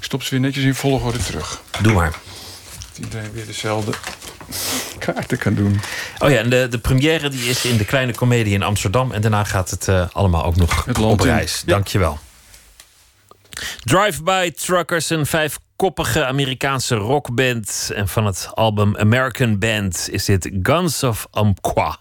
Stop 0.00 0.22
ze 0.22 0.30
weer 0.30 0.40
netjes 0.40 0.64
in 0.64 0.74
volgorde 0.74 1.18
terug. 1.18 1.60
Doe 1.80 1.92
maar. 1.92 2.10
Dat 2.88 3.04
iedereen 3.04 3.32
weer 3.32 3.46
dezelfde 3.46 3.92
kaarten 5.04 5.38
kan 5.38 5.54
doen. 5.54 5.80
Oh 6.18 6.30
ja, 6.30 6.38
en 6.38 6.50
de, 6.50 6.66
de 6.70 6.78
première 6.78 7.28
die 7.28 7.48
is 7.48 7.64
in 7.64 7.76
de 7.76 7.84
Kleine 7.84 8.14
Comedie 8.14 8.54
in 8.54 8.62
Amsterdam. 8.62 9.12
En 9.12 9.20
daarna 9.20 9.44
gaat 9.44 9.70
het 9.70 9.88
eh, 9.88 10.06
allemaal 10.12 10.44
ook 10.44 10.56
nog 10.56 10.84
Het 10.84 10.98
op 10.98 11.20
reis. 11.20 11.62
Ja. 11.66 11.72
Dankjewel. 11.72 12.18
Drive-by 13.84 14.50
Truckers, 14.50 15.10
een 15.10 15.26
vijfkoppige 15.26 16.24
Amerikaanse 16.24 16.94
rockband. 16.94 17.90
En 17.94 18.08
van 18.08 18.26
het 18.26 18.50
album 18.54 18.96
American 18.96 19.58
Band 19.58 20.08
is 20.10 20.24
dit 20.24 20.50
Guns 20.62 21.02
of 21.02 21.28
Umpqua. 21.38 21.98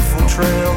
Beautiful 0.00 0.28
trail. 0.28 0.72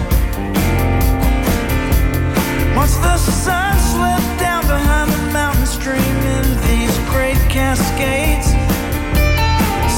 Once 2.75 2.95
the 2.97 3.17
sun 3.17 3.77
slipped 3.79 4.39
down 4.39 4.63
behind 4.67 5.09
the 5.11 5.31
mountain 5.31 5.65
stream 5.65 6.15
in 6.35 6.45
these 6.67 6.95
great 7.09 7.39
cascades, 7.49 8.47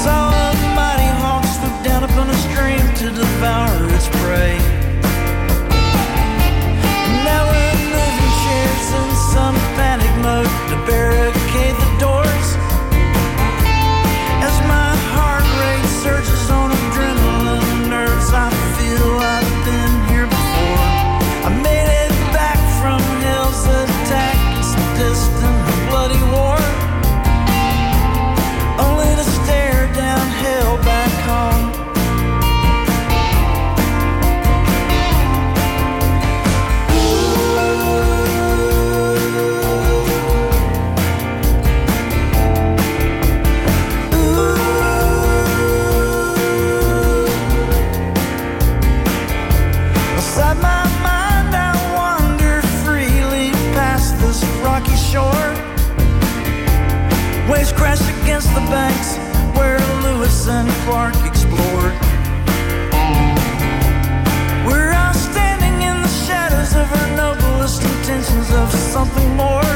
saw 0.04 0.30
a 0.30 0.54
mighty 0.76 1.10
hawk 1.20 1.44
swoop 1.44 1.76
down 1.82 2.04
upon 2.04 2.28
a 2.30 2.34
stream 2.46 2.86
to 2.94 3.10
devour 3.10 3.75
And 60.48 60.70
Clark 60.86 61.16
explored. 61.26 61.92
We're 64.64 64.92
all 64.94 65.12
standing 65.12 65.82
in 65.82 66.02
the 66.02 66.08
shadows 66.24 66.72
of 66.76 66.86
our 66.92 67.16
noblest 67.16 67.82
intentions 67.82 68.52
of 68.52 68.70
something 68.72 69.28
more 69.34 69.66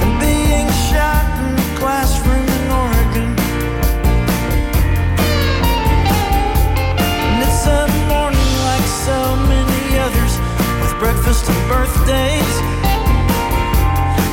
than 0.00 0.20
being 0.20 0.68
shot 0.92 1.24
in 1.40 1.56
a 1.56 1.78
classroom 1.80 2.44
in 2.44 2.70
Oregon. 2.70 3.30
And 7.24 7.40
it's 7.40 7.64
a 7.66 7.88
morning 8.12 8.52
like 8.68 8.86
so 9.08 9.18
many 9.48 9.98
others 9.98 10.36
with 10.82 10.92
breakfast 11.00 11.48
and 11.48 11.68
birthdays. 11.72 12.54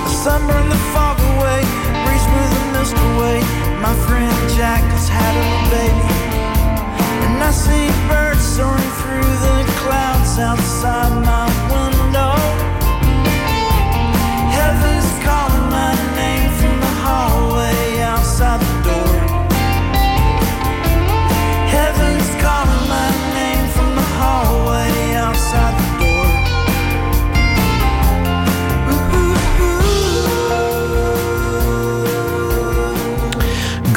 The 0.03 0.11
sun 0.11 0.45
burned 0.45 0.69
the 0.69 0.81
fog 0.91 1.17
away, 1.39 1.63
breeze 2.03 2.25
blew 2.27 2.47
the 2.51 2.63
mist 2.75 2.97
away. 3.15 3.60
My 3.81 3.95
friend 4.05 4.31
Jack 4.55 4.83
has 4.93 5.09
had 5.09 5.33
a 5.41 5.49
baby. 5.73 6.13
And 7.25 7.41
I 7.41 7.49
see 7.49 7.89
birds 8.07 8.45
soaring 8.45 8.91
through 9.01 9.33
the 9.45 9.57
clouds 9.81 10.37
outside 10.37 11.09
my 11.25 11.49
window. 11.73 12.37
Heaven's 14.53 15.11
calling 15.25 15.60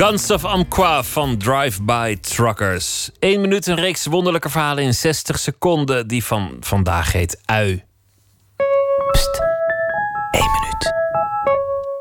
Guns 0.05 0.31
of 0.31 0.45
Amqua 0.45 1.03
van 1.03 1.39
Drive-By 1.39 2.17
Truckers. 2.21 3.11
1 3.19 3.41
minuut, 3.41 3.67
een 3.67 3.77
reeks 3.77 4.07
wonderlijke 4.07 4.51
verhalen 4.51 4.85
in 4.85 4.95
60 4.95 5.39
seconden. 5.39 6.09
Die 6.09 6.25
van 6.25 6.57
vandaag 6.61 7.13
heet 7.13 7.41
Ui. 7.45 7.83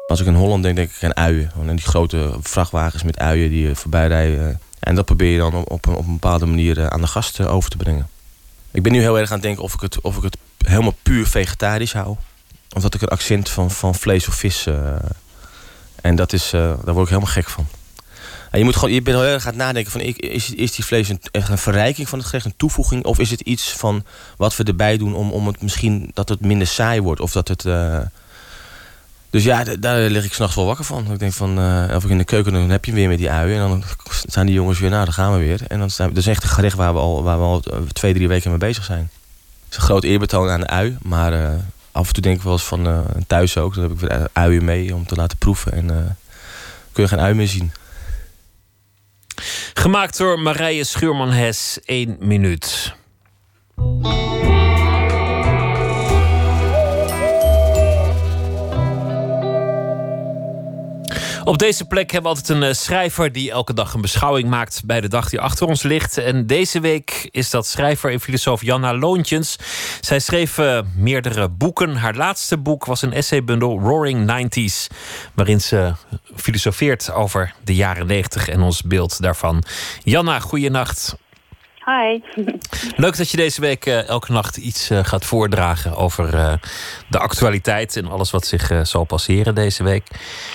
Als 0.07 0.19
ik 0.19 0.27
in 0.27 0.33
Holland 0.33 0.63
denk, 0.63 0.75
denk 0.75 0.91
ik 0.91 1.03
aan 1.03 1.15
uien. 1.15 1.49
Gewoon 1.51 1.69
aan 1.69 1.75
die 1.75 1.85
grote 1.85 2.37
vrachtwagens 2.41 3.03
met 3.03 3.19
uien 3.19 3.49
die 3.49 3.69
eh, 3.69 3.75
voorbij 3.75 4.07
rijden. 4.07 4.59
En 4.79 4.95
dat 4.95 5.05
probeer 5.05 5.31
je 5.31 5.37
dan 5.37 5.53
op, 5.53 5.71
op, 5.71 5.85
een, 5.85 5.95
op 5.95 6.05
een 6.05 6.13
bepaalde 6.13 6.45
manier 6.45 6.79
eh, 6.79 6.87
aan 6.87 7.01
de 7.01 7.07
gasten 7.07 7.49
over 7.49 7.69
te 7.69 7.77
brengen. 7.77 8.09
Ik 8.71 8.83
ben 8.83 8.91
nu 8.91 8.99
heel 8.99 9.19
erg 9.19 9.29
aan 9.29 9.35
het 9.35 9.45
denken 9.45 9.63
of 9.63 9.73
ik 9.73 9.79
het, 9.79 10.01
of 10.01 10.17
ik 10.17 10.23
het 10.23 10.37
helemaal 10.65 10.95
puur 11.03 11.27
vegetarisch 11.27 11.93
hou. 11.93 12.15
Of 12.75 12.81
dat 12.81 12.93
ik 12.93 13.01
een 13.01 13.07
accent 13.07 13.49
van, 13.49 13.71
van 13.71 13.95
vlees 13.95 14.27
of 14.27 14.35
vis... 14.35 14.65
eh, 14.65 14.95
en 16.03 16.15
dat 16.15 16.33
is, 16.33 16.53
eh, 16.53 16.59
daar 16.61 16.93
word 16.93 17.09
ik 17.09 17.13
helemaal 17.13 17.33
gek 17.33 17.49
van. 17.49 17.67
Je, 18.57 18.63
moet 18.63 18.75
gewoon, 18.75 18.93
je 18.93 19.01
bent 19.01 19.17
heel 19.17 19.25
erg 19.25 19.45
aan 19.45 19.53
het 19.53 19.61
nadenken 19.61 19.91
van... 19.91 20.01
is, 20.01 20.53
is 20.53 20.71
die 20.71 20.85
vlees 20.85 21.09
een, 21.09 21.21
echt 21.31 21.49
een 21.49 21.57
verrijking 21.57 22.09
van 22.09 22.19
het 22.19 22.27
gerecht, 22.27 22.45
een 22.45 22.53
toevoeging... 22.57 23.05
of 23.05 23.19
is 23.19 23.29
het 23.29 23.41
iets 23.41 23.71
van 23.71 24.03
wat 24.37 24.55
we 24.55 24.63
erbij 24.63 24.97
doen 24.97 25.15
om, 25.15 25.31
om 25.31 25.47
het 25.47 25.61
misschien 25.61 26.11
dat 26.13 26.29
het 26.29 26.41
minder 26.41 26.67
saai 26.67 27.01
wordt... 27.01 27.21
of 27.21 27.31
dat 27.31 27.47
het... 27.47 27.63
Uh... 27.63 27.99
Dus 29.29 29.43
ja, 29.43 29.63
daar 29.79 29.99
lig 29.99 30.25
ik 30.25 30.33
s'nachts 30.33 30.55
wel 30.55 30.65
wakker 30.65 30.85
van. 30.85 31.11
Ik 31.11 31.19
denk 31.19 31.33
van, 31.33 31.59
uh, 31.59 31.95
of 31.95 32.03
ik 32.03 32.09
in 32.09 32.17
de 32.17 32.23
keuken, 32.23 32.53
dan 32.53 32.69
heb 32.69 32.85
je 32.85 32.93
weer 32.93 33.07
met 33.07 33.17
die 33.17 33.29
uien. 33.29 33.61
En 33.61 33.69
dan 33.69 33.83
zijn 34.27 34.45
die 34.45 34.55
jongens 34.55 34.79
weer, 34.79 34.89
nou, 34.89 35.03
dan 35.03 35.13
gaan 35.13 35.33
we 35.33 35.39
weer. 35.39 35.61
En 35.67 35.79
dan 35.79 35.89
staan, 35.89 36.07
dat 36.07 36.17
is 36.17 36.27
echt 36.27 36.43
een 36.43 36.49
gerecht 36.49 36.75
waar 36.75 36.93
we 36.93 36.99
al, 36.99 37.23
waar 37.23 37.37
we 37.37 37.43
al 37.43 37.63
twee, 37.91 38.13
drie 38.13 38.27
weken 38.27 38.49
mee 38.49 38.59
bezig 38.59 38.83
zijn. 38.83 39.09
Het 39.63 39.71
is 39.71 39.77
een 39.77 39.83
groot 39.83 40.03
eerbetoon 40.03 40.49
aan 40.49 40.59
de 40.59 40.67
ui. 40.67 40.97
Maar 41.01 41.33
uh, 41.33 41.49
af 41.91 42.07
en 42.07 42.13
toe 42.13 42.23
denk 42.23 42.37
ik 42.37 42.43
wel 42.43 42.53
eens 42.53 42.63
van, 42.63 43.05
thuis 43.27 43.57
ook. 43.57 43.73
Dan 43.73 43.83
heb 43.83 43.91
ik 43.91 43.99
weer 43.99 44.27
uien 44.33 44.65
mee 44.65 44.95
om 44.95 45.07
te 45.07 45.15
laten 45.15 45.37
proeven. 45.37 45.71
En 45.71 46.17
kun 46.91 47.03
je 47.03 47.09
geen 47.09 47.19
ui 47.19 47.33
meer 47.33 47.47
zien. 47.47 47.71
Gemaakt 49.73 50.17
door 50.17 50.39
Marije 50.39 50.83
Schuurman-Hes, 50.85 51.79
1 51.85 52.15
minuut. 52.19 52.93
Op 61.43 61.57
deze 61.57 61.85
plek 61.85 62.11
hebben 62.11 62.31
we 62.31 62.37
altijd 62.37 62.57
een 62.57 62.67
eh, 62.69 62.73
schrijver 62.73 63.31
die 63.31 63.51
elke 63.51 63.73
dag 63.73 63.93
een 63.93 64.01
beschouwing 64.01 64.49
maakt 64.49 64.81
bij 64.85 65.01
de 65.01 65.07
dag 65.07 65.29
die 65.29 65.39
achter 65.39 65.67
ons 65.67 65.83
ligt. 65.83 66.17
En 66.17 66.47
deze 66.47 66.79
week 66.79 67.27
is 67.31 67.49
dat 67.49 67.67
schrijver 67.67 68.11
en 68.11 68.19
filosoof 68.19 68.61
Janna 68.61 68.97
Loontjens. 68.97 69.57
Zij 70.01 70.19
schreef 70.19 70.57
uh, 70.57 70.79
meerdere 70.95 71.49
boeken. 71.49 71.95
Haar 71.95 72.15
laatste 72.15 72.57
boek 72.57 72.85
was 72.85 73.01
een 73.01 73.13
essaybundel 73.13 73.79
Roaring 73.79 74.25
Nineties, 74.25 74.87
waarin 75.35 75.61
ze 75.61 75.93
filosofeert 76.35 77.11
over 77.11 77.53
de 77.63 77.75
jaren 77.75 78.07
90 78.07 78.47
en 78.47 78.61
ons 78.61 78.81
beeld 78.81 79.21
daarvan. 79.21 79.63
Janna, 80.03 80.39
goeienacht. 80.39 81.15
Hi. 81.85 82.19
Leuk 82.95 83.17
dat 83.17 83.29
je 83.29 83.37
deze 83.37 83.61
week 83.61 83.85
uh, 83.85 84.07
elke 84.07 84.31
nacht 84.31 84.57
iets 84.57 84.91
uh, 84.91 84.99
gaat 85.03 85.25
voordragen 85.25 85.95
over 85.95 86.33
uh, 86.33 86.53
de 87.09 87.19
actualiteit 87.19 87.95
en 87.95 88.07
alles 88.07 88.31
wat 88.31 88.45
zich 88.45 88.71
zal 88.83 89.03
passeren 89.03 89.55
deze 89.55 89.83
week. 89.83 90.07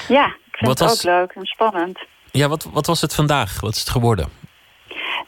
Ja, 0.09 0.36
vind 0.59 0.78
wat 0.78 0.90
het 0.90 0.90
ook 0.90 1.14
leuk 1.14 1.32
en 1.32 1.47
spannend. 1.47 1.98
Ja, 2.30 2.48
wat, 2.48 2.68
wat 2.72 2.86
was 2.86 3.01
het 3.01 3.14
vandaag? 3.14 3.60
Wat 3.60 3.74
is 3.74 3.80
het 3.80 3.89
geworden? 3.89 4.28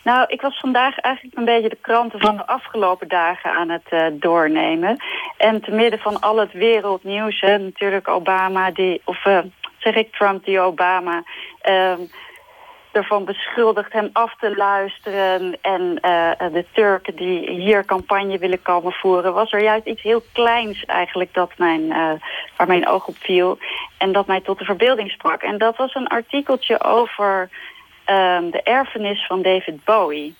Nou, 0.02 0.24
ik 0.28 0.40
was 0.40 0.58
vandaag 0.58 0.98
eigenlijk 0.98 1.36
een 1.36 1.44
beetje 1.44 1.68
de 1.68 1.78
kranten 1.80 2.20
van 2.20 2.36
de 2.36 2.46
afgelopen 2.46 3.08
dagen 3.08 3.52
aan 3.52 3.68
het 3.68 3.86
uh, 3.90 4.06
doornemen. 4.12 4.96
En 5.36 5.60
te 5.60 5.70
midden 5.70 5.98
van 5.98 6.20
al 6.20 6.36
het 6.36 6.52
wereldnieuws, 6.52 7.40
hè, 7.40 7.58
natuurlijk 7.58 8.08
Obama, 8.08 8.70
die, 8.70 9.02
of 9.04 9.24
uh, 9.24 9.38
zeg 9.78 9.94
ik 9.94 10.14
Trump 10.14 10.44
die 10.44 10.60
Obama... 10.60 11.22
Uh, 11.68 11.92
ervan 12.92 13.24
beschuldigt 13.24 13.92
hem 13.92 14.10
af 14.12 14.34
te 14.36 14.56
luisteren. 14.56 15.58
En 15.60 15.80
uh, 15.80 16.52
de 16.52 16.64
Turken 16.72 17.16
die 17.16 17.50
hier 17.50 17.84
campagne 17.84 18.38
willen 18.38 18.62
komen 18.62 18.92
voeren... 18.92 19.34
was 19.34 19.52
er 19.52 19.62
juist 19.62 19.86
iets 19.86 20.02
heel 20.02 20.22
kleins 20.32 20.84
eigenlijk 20.84 21.34
dat 21.34 21.52
mijn, 21.56 21.80
uh, 21.80 22.12
waar 22.56 22.66
mijn 22.66 22.88
oog 22.88 23.06
op 23.06 23.16
viel. 23.18 23.58
En 23.98 24.12
dat 24.12 24.26
mij 24.26 24.40
tot 24.40 24.58
de 24.58 24.64
verbeelding 24.64 25.10
sprak. 25.10 25.42
En 25.42 25.58
dat 25.58 25.76
was 25.76 25.94
een 25.94 26.08
artikeltje 26.08 26.82
over 26.82 27.48
uh, 28.06 28.38
de 28.50 28.60
erfenis 28.62 29.26
van 29.26 29.42
David 29.42 29.84
Bowie. 29.84 30.34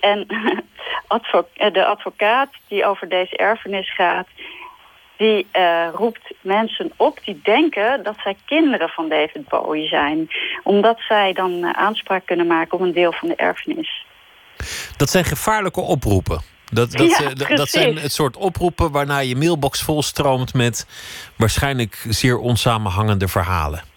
En 0.00 0.26
advo 1.06 1.46
de 1.72 1.84
advocaat 1.84 2.50
die 2.68 2.84
over 2.84 3.08
deze 3.08 3.36
erfenis 3.36 3.94
gaat 3.94 4.26
die 5.16 5.46
uh, 5.52 5.88
roept 5.94 6.34
mensen 6.40 6.92
op 6.96 7.18
die 7.24 7.40
denken 7.42 8.02
dat 8.02 8.14
zij 8.22 8.36
kinderen 8.44 8.88
van 8.88 9.08
David 9.08 9.48
Bowie 9.48 9.88
zijn. 9.88 10.30
Omdat 10.62 11.00
zij 11.08 11.32
dan 11.32 11.50
uh, 11.50 11.70
aanspraak 11.70 12.26
kunnen 12.26 12.46
maken 12.46 12.72
op 12.72 12.80
een 12.80 12.92
deel 12.92 13.12
van 13.12 13.28
de 13.28 13.36
erfenis. 13.36 14.04
Dat 14.96 15.10
zijn 15.10 15.24
gevaarlijke 15.24 15.80
oproepen. 15.80 16.40
Dat, 16.64 16.92
dat, 16.92 17.18
ja, 17.18 17.48
uh, 17.50 17.56
dat 17.56 17.68
zijn 17.68 17.98
het 17.98 18.12
soort 18.12 18.36
oproepen 18.36 18.90
waarna 18.90 19.18
je 19.18 19.36
mailbox 19.36 19.82
volstroomt 19.82 20.54
met 20.54 20.86
waarschijnlijk 21.36 22.04
zeer 22.08 22.38
onsamenhangende 22.38 23.28
verhalen. 23.28 23.91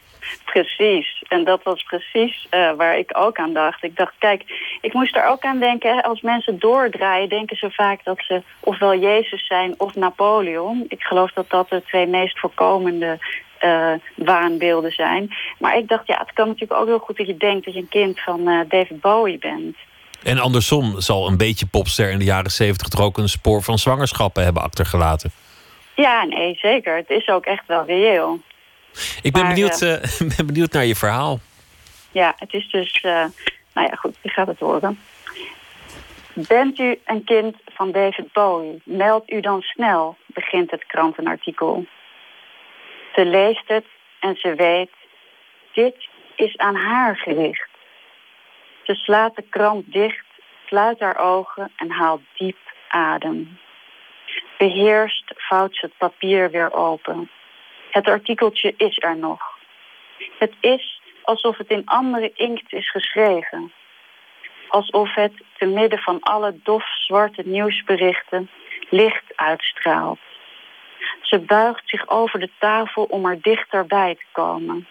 Precies. 0.61 1.23
En 1.27 1.43
dat 1.43 1.63
was 1.63 1.83
precies 1.83 2.47
uh, 2.51 2.71
waar 2.71 2.97
ik 2.97 3.09
ook 3.13 3.37
aan 3.37 3.53
dacht. 3.53 3.83
Ik 3.83 3.95
dacht, 3.95 4.13
kijk, 4.17 4.43
ik 4.81 4.93
moest 4.93 5.15
er 5.15 5.25
ook 5.25 5.43
aan 5.43 5.59
denken... 5.59 6.03
als 6.03 6.21
mensen 6.21 6.59
doordraaien, 6.59 7.29
denken 7.29 7.57
ze 7.57 7.71
vaak 7.71 8.03
dat 8.03 8.17
ze 8.27 8.41
ofwel 8.59 8.95
Jezus 8.99 9.47
zijn 9.47 9.73
of 9.77 9.95
Napoleon. 9.95 10.85
Ik 10.87 11.01
geloof 11.01 11.31
dat 11.31 11.49
dat 11.49 11.69
de 11.69 11.83
twee 11.85 12.07
meest 12.07 12.39
voorkomende 12.39 13.17
uh, 13.63 13.91
waanbeelden 14.15 14.91
zijn. 14.91 15.35
Maar 15.59 15.77
ik 15.77 15.87
dacht, 15.87 16.07
ja, 16.07 16.17
het 16.19 16.33
kan 16.33 16.47
natuurlijk 16.47 16.79
ook 16.79 16.87
heel 16.87 16.99
goed 16.99 17.17
dat 17.17 17.27
je 17.27 17.37
denkt... 17.37 17.65
dat 17.65 17.73
je 17.73 17.79
een 17.79 17.89
kind 17.89 18.19
van 18.19 18.47
uh, 18.49 18.59
David 18.67 19.01
Bowie 19.01 19.37
bent. 19.37 19.75
En 20.23 20.39
andersom 20.39 21.01
zal 21.01 21.27
een 21.27 21.37
beetje 21.37 21.65
popster 21.65 22.11
in 22.11 22.19
de 22.19 22.25
jaren 22.25 22.51
zeventig... 22.51 22.87
toch 22.87 23.01
ook 23.01 23.17
een 23.17 23.29
spoor 23.29 23.63
van 23.63 23.77
zwangerschappen 23.77 24.43
hebben 24.43 24.63
achtergelaten. 24.63 25.31
Ja, 25.95 26.23
nee, 26.23 26.55
zeker. 26.55 26.95
Het 26.95 27.09
is 27.09 27.27
ook 27.27 27.45
echt 27.45 27.67
wel 27.67 27.85
reëel. 27.85 28.39
Ik 29.21 29.33
ben, 29.33 29.47
benieuwd, 29.47 29.81
uh, 29.81 30.01
ben 30.37 30.45
benieuwd 30.45 30.71
naar 30.71 30.85
je 30.85 30.95
verhaal. 30.95 31.39
Ja, 32.11 32.33
het 32.37 32.53
is 32.53 32.69
dus... 32.69 33.03
Uh, 33.03 33.25
nou 33.73 33.87
ja, 33.87 33.95
goed, 33.95 34.15
je 34.21 34.29
gaat 34.29 34.47
het 34.47 34.59
horen. 34.59 34.99
Bent 36.33 36.79
u 36.79 36.99
een 37.05 37.23
kind 37.23 37.55
van 37.65 37.91
David 37.91 38.33
Bowie? 38.33 38.81
Meld 38.83 39.31
u 39.31 39.39
dan 39.39 39.61
snel, 39.61 40.17
begint 40.25 40.71
het 40.71 40.85
krantenartikel. 40.85 41.85
Ze 43.15 43.25
leest 43.25 43.67
het 43.67 43.85
en 44.19 44.35
ze 44.35 44.55
weet... 44.55 44.91
Dit 45.73 46.07
is 46.35 46.57
aan 46.57 46.75
haar 46.75 47.17
gericht. 47.17 47.69
Ze 48.83 48.93
slaat 48.93 49.35
de 49.35 49.43
krant 49.49 49.91
dicht, 49.91 50.25
sluit 50.65 50.99
haar 50.99 51.17
ogen 51.17 51.71
en 51.75 51.91
haalt 51.91 52.21
diep 52.33 52.57
adem. 52.87 53.59
Beheerst 54.57 55.23
vouwt 55.35 55.75
ze 55.75 55.85
het 55.85 55.97
papier 55.97 56.51
weer 56.51 56.73
open. 56.73 57.29
Het 57.95 58.07
artikeltje 58.07 58.73
is 58.77 58.97
er 58.99 59.17
nog. 59.17 59.41
Het 60.39 60.53
is 60.59 61.01
alsof 61.21 61.57
het 61.57 61.69
in 61.69 61.85
andere 61.85 62.31
inkt 62.33 62.73
is 62.73 62.91
geschreven. 62.91 63.71
Alsof 64.67 65.13
het 65.13 65.33
te 65.57 65.65
midden 65.65 65.99
van 65.99 66.19
alle 66.19 66.59
dof 66.63 66.85
zwarte 66.87 67.41
nieuwsberichten 67.45 68.49
licht 68.89 69.23
uitstraalt. 69.35 70.19
Ze 71.21 71.39
buigt 71.39 71.89
zich 71.89 72.09
over 72.09 72.39
de 72.39 72.49
tafel 72.59 73.03
om 73.03 73.25
er 73.25 73.41
dichterbij 73.41 74.15
te 74.15 74.25
komen. 74.31 74.87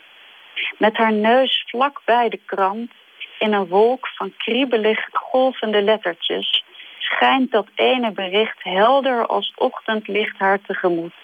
Met 0.79 0.97
haar 0.97 1.13
neus 1.13 1.65
vlak 1.67 2.03
bij 2.05 2.29
de 2.29 2.41
krant, 2.47 2.93
in 3.39 3.53
een 3.53 3.67
wolk 3.67 4.09
van 4.09 4.37
kriebelig 4.37 5.09
golvende 5.13 5.83
lettertjes, 5.83 6.65
schijnt 6.99 7.51
dat 7.51 7.67
ene 7.75 8.13
bericht 8.13 8.63
helder 8.63 9.27
als 9.27 9.53
ochtendlicht 9.57 10.39
haar 10.39 10.61
tegemoet. 10.61 11.15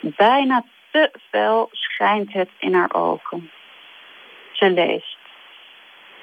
Bijna 0.00 0.64
te 0.92 1.10
fel 1.30 1.68
schijnt 1.72 2.32
het 2.32 2.50
in 2.58 2.74
haar 2.74 2.94
ogen. 2.94 3.50
Ze 4.52 4.70
leest. 4.70 5.16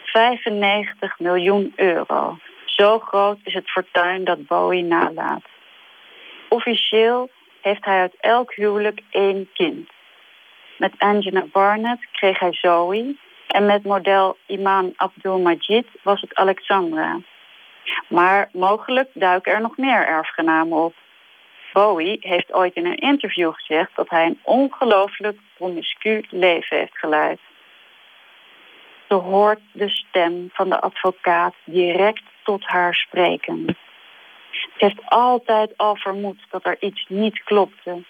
95 0.03 1.19
miljoen 1.19 1.73
euro. 1.75 2.37
Zo 2.65 2.99
groot 2.99 3.39
is 3.43 3.53
het 3.53 3.69
fortuin 3.69 4.23
dat 4.23 4.47
Bowie 4.47 4.83
nalaat. 4.83 5.43
Officieel 6.49 7.29
heeft 7.61 7.85
hij 7.85 7.99
uit 7.99 8.15
elk 8.19 8.53
huwelijk 8.53 9.01
één 9.09 9.49
kind. 9.53 9.89
Met 10.77 10.93
Angela 10.97 11.45
Barnett 11.51 12.07
kreeg 12.11 12.39
hij 12.39 12.53
Zoe 12.53 13.15
en 13.47 13.65
met 13.65 13.83
model 13.83 14.37
Iman 14.45 14.93
Abdul 14.95 15.39
Majid 15.39 15.87
was 16.03 16.21
het 16.21 16.35
Alexandra. 16.35 17.19
Maar 18.07 18.49
mogelijk 18.53 19.09
duiken 19.13 19.53
er 19.53 19.61
nog 19.61 19.77
meer 19.77 20.07
erfgenamen 20.07 20.77
op. 20.77 20.93
Bowie 21.73 22.17
heeft 22.19 22.53
ooit 22.53 22.75
in 22.75 22.85
een 22.85 22.97
interview 22.97 23.53
gezegd 23.53 23.95
dat 23.95 24.09
hij 24.09 24.25
een 24.25 24.39
ongelooflijk 24.43 25.39
promiscu 25.57 26.23
leven 26.29 26.77
heeft 26.77 26.97
geleid. 26.97 27.39
Ze 29.07 29.13
hoort 29.13 29.59
de 29.71 29.89
stem 29.89 30.49
van 30.53 30.69
de 30.69 30.81
advocaat 30.81 31.53
direct 31.63 32.23
tot 32.43 32.65
haar 32.65 32.93
spreken. 32.93 33.77
Ze 34.51 34.67
heeft 34.77 35.01
altijd 35.05 35.77
al 35.77 35.95
vermoed 35.95 36.45
dat 36.49 36.65
er 36.65 36.77
iets 36.79 37.05
niet 37.07 37.43
klopte, 37.43 38.03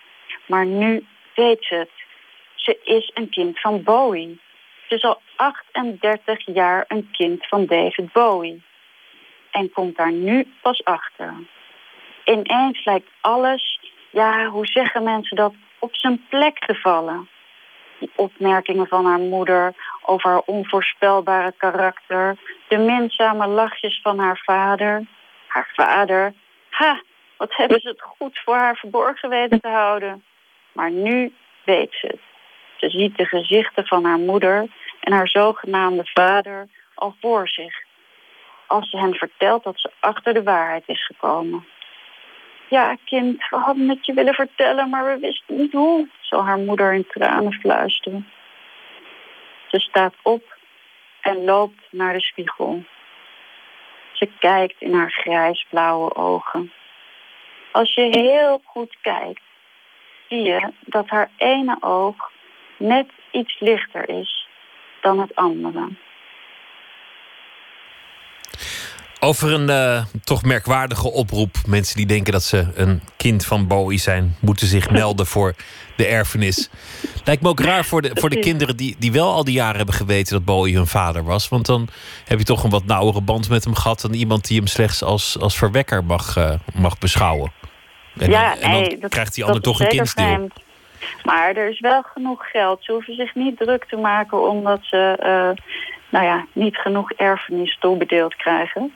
maar 0.46 0.66
nu 0.66 1.06
weet 1.36 1.64
ze 1.64 1.76
het. 1.76 1.92
Ze 2.56 2.80
is 2.84 3.12
een 3.14 3.30
kind 3.30 3.60
van 3.60 3.84
Bowie. 3.84 4.40
Ze 4.88 4.96
is 4.96 5.04
al 5.04 5.22
38 5.36 6.46
jaar 6.46 6.86
een 6.88 7.10
kind 7.12 7.48
van 7.48 7.66
David 7.66 8.12
Bowie. 8.12 8.64
En 9.52 9.72
komt 9.72 9.98
daar 9.98 10.12
nu 10.12 10.54
pas 10.62 10.84
achter 10.84 11.34
ineens 12.32 12.86
lijkt 12.86 13.10
alles, 13.22 13.80
ja, 14.10 14.46
hoe 14.46 14.66
zeggen 14.66 15.04
mensen 15.04 15.38
dat, 15.38 15.54
op 15.80 15.96
zijn 15.96 16.26
plek 16.30 16.60
te 16.60 16.76
vallen. 16.76 17.30
Die 18.00 18.12
opmerkingen 18.16 18.88
van 18.88 19.06
haar 19.06 19.20
moeder 19.20 19.74
over 20.02 20.30
haar 20.30 20.42
onvoorspelbare 20.46 21.54
karakter, 21.58 22.38
de 22.68 22.78
minzame 22.78 23.48
lachjes 23.48 24.00
van 24.02 24.20
haar 24.20 24.42
vader. 24.44 25.06
Haar 25.48 25.72
vader, 25.74 26.34
ha, 26.70 27.02
wat 27.38 27.56
hebben 27.56 27.80
ze 27.80 27.90
het 27.90 28.02
goed 28.02 28.40
voor 28.40 28.56
haar 28.56 28.76
verborgen 28.76 29.30
weten 29.30 29.62
te 29.62 29.68
houden. 29.68 30.24
Maar 30.72 30.92
nu 30.92 31.34
weet 31.64 31.94
ze 31.94 32.08
het. 32.08 32.20
Ze 32.78 32.90
ziet 32.90 33.18
de 33.18 33.26
gezichten 33.26 33.86
van 33.86 34.06
haar 34.06 34.20
moeder 34.20 34.68
en 35.00 35.14
haar 35.14 35.28
zogenaamde 35.28 36.06
vader 36.14 36.68
al 36.96 37.16
voor 37.22 37.48
zich. 37.48 37.84
Als 38.68 38.90
ze 38.90 38.98
hen 38.98 39.14
vertelt 39.14 39.64
dat 39.64 39.80
ze 39.80 39.92
achter 40.00 40.34
de 40.34 40.44
waarheid 40.44 40.84
is 40.86 41.06
gekomen. 41.06 41.68
Ja, 42.70 42.98
kind, 43.06 43.50
we 43.50 43.56
hadden 43.56 43.90
het 43.90 44.06
je 44.06 44.14
willen 44.14 44.34
vertellen, 44.34 44.90
maar 44.90 45.06
we 45.06 45.20
wisten 45.20 45.56
niet 45.56 45.72
hoe, 45.72 46.08
zal 46.22 46.46
haar 46.46 46.58
moeder 46.58 46.94
in 46.94 47.08
tranen 47.08 47.54
fluisteren. 47.54 48.30
Ze 49.68 49.80
staat 49.80 50.14
op 50.22 50.58
en 51.22 51.44
loopt 51.44 51.82
naar 51.92 52.14
de 52.14 52.22
spiegel. 52.22 52.84
Ze 54.14 54.30
kijkt 54.40 54.76
in 54.80 54.94
haar 54.94 55.12
grijsblauwe 55.12 56.16
ogen. 56.16 56.72
Als 57.72 57.94
je 57.94 58.08
heel 58.12 58.62
goed 58.66 58.98
kijkt, 59.02 59.42
zie 60.28 60.42
je 60.42 60.72
dat 60.80 61.10
haar 61.10 61.30
ene 61.38 61.78
oog 61.80 62.32
net 62.78 63.10
iets 63.32 63.60
lichter 63.60 64.10
is 64.10 64.48
dan 65.02 65.20
het 65.20 65.36
andere. 65.36 65.90
Over 69.20 69.54
een 69.54 69.70
uh, 69.70 70.06
toch 70.24 70.44
merkwaardige 70.44 71.12
oproep. 71.12 71.56
Mensen 71.66 71.96
die 71.96 72.06
denken 72.06 72.34
dat 72.34 72.44
ze 72.44 72.68
een 72.76 73.02
kind 73.18 73.46
van 73.46 73.68
Bowie 73.68 74.00
zijn, 74.00 74.36
moeten 74.40 74.68
zich 74.68 74.90
melden 75.00 75.26
voor 75.26 75.56
de 75.96 76.06
erfenis. 76.06 76.70
Lijkt 77.24 77.42
me 77.42 77.50
ook 77.50 77.60
raar 77.60 77.86
voor 77.86 78.02
de, 78.02 78.12
voor 78.14 78.30
de 78.30 78.40
kinderen 78.40 78.78
die, 78.78 78.96
die 79.00 79.12
wel 79.12 79.34
al 79.34 79.44
die 79.44 79.54
jaren 79.54 79.78
hebben 79.78 79.96
geweten 79.96 80.34
dat 80.34 80.46
Bowie 80.46 80.76
hun 80.76 80.88
vader 80.88 81.24
was. 81.24 81.50
Want 81.50 81.66
dan 81.66 81.88
heb 82.26 82.40
je 82.40 82.46
toch 82.46 82.64
een 82.64 82.70
wat 82.70 82.86
nauwere 82.86 83.22
band 83.22 83.50
met 83.50 83.64
hem 83.64 83.76
gehad 83.76 84.02
dan 84.02 84.14
iemand 84.14 84.48
die 84.48 84.58
hem 84.58 84.68
slechts 84.68 85.04
als, 85.04 85.40
als 85.40 85.58
verwekker 85.58 86.04
mag, 86.04 86.38
uh, 86.38 86.54
mag 86.74 86.98
beschouwen. 86.98 87.52
En, 88.18 88.30
ja, 88.30 88.60
en 88.60 88.72
dan 88.72 89.00
dat, 89.00 89.10
krijgt 89.10 89.36
die 89.36 89.44
ander 89.44 89.62
dat 89.62 89.74
toch 89.74 89.82
is 89.82 89.86
een 89.86 89.96
kindsdeel. 89.98 90.26
vreemd. 90.26 90.54
Maar 91.24 91.56
er 91.56 91.70
is 91.70 91.80
wel 91.80 92.02
genoeg 92.02 92.50
geld. 92.50 92.84
Ze 92.84 92.92
hoeven 92.92 93.16
zich 93.16 93.36
niet 93.36 93.58
druk 93.58 93.86
te 93.86 93.98
maken 93.98 94.50
omdat 94.50 94.80
ze 94.82 95.16
eh, 95.20 95.64
nou 96.10 96.26
ja, 96.26 96.46
niet 96.54 96.78
genoeg 96.78 97.12
erfenis 97.12 97.78
toebedeeld 97.80 98.36
krijgen. 98.36 98.94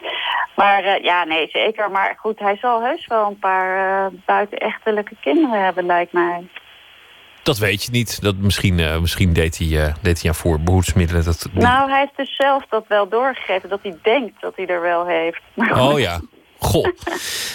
Maar 0.56 0.84
eh, 0.84 1.04
ja, 1.04 1.24
nee, 1.24 1.48
zeker. 1.52 1.92
Maar 1.92 2.16
goed, 2.20 2.40
hij 2.40 2.58
zal 2.58 2.84
heus 2.84 3.08
wel 3.08 3.28
een 3.28 3.40
paar 3.40 4.02
uh, 4.12 4.20
buitenechtelijke 4.26 5.16
kinderen 5.22 5.64
hebben, 5.64 5.86
lijkt 5.86 6.14
mij. 6.14 6.48
Dat 7.44 7.58
weet 7.58 7.84
je 7.84 7.92
niet. 7.92 8.22
Dat 8.22 8.36
misschien, 8.36 8.78
uh, 8.78 9.00
misschien 9.00 9.34
deed, 9.34 9.58
hij, 9.58 9.68
uh, 9.68 9.94
deed 10.02 10.22
hij 10.22 10.30
aan 10.30 10.36
voorbehoedsmiddelen. 10.36 11.24
Dat, 11.24 11.48
Nou, 11.52 11.90
hij 11.90 12.00
heeft 12.00 12.18
dus 12.18 12.36
zelf 12.36 12.64
dat 12.70 12.86
wel 12.88 13.10
doorgegeven. 13.10 13.70
Dat 13.70 13.80
hij 13.82 13.98
denkt 14.02 14.42
dat 14.42 14.56
hij 14.56 14.68
er 14.68 14.82
wel 14.82 15.08
heeft. 15.08 15.42
Maar 15.54 15.82
Oh 15.82 16.00
ja. 16.00 16.20
Goh. 16.58 16.88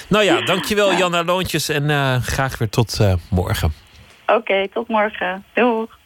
nou 0.09 0.25
ja, 0.25 0.41
dankjewel 0.41 0.93
Janna 0.93 1.25
Loontjes. 1.25 1.69
En 1.69 1.83
uh, 1.83 2.17
graag 2.17 2.59
weer 2.59 2.69
tot 2.69 2.99
morgen. 3.31 3.73
Oké, 4.29 4.39
okay, 4.39 4.69
tot 4.69 4.89
morgen. 4.89 5.45
Doeg. 5.55 5.99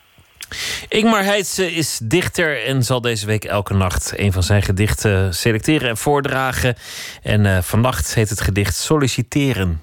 Ingmar 0.89 1.25
Heitse 1.25 1.73
is 1.73 2.01
dichter 2.03 2.65
en 2.65 2.83
zal 2.83 3.01
deze 3.01 3.27
week 3.27 3.45
elke 3.45 3.75
nacht 3.75 4.13
een 4.17 4.33
van 4.33 4.43
zijn 4.43 4.63
gedichten 4.63 5.35
selecteren 5.35 5.89
en 5.89 5.97
voordragen. 5.97 6.75
En 7.23 7.45
uh, 7.45 7.59
vannacht 7.63 8.15
heet 8.15 8.29
het 8.29 8.41
gedicht 8.41 8.75
Solliciteren. 8.75 9.81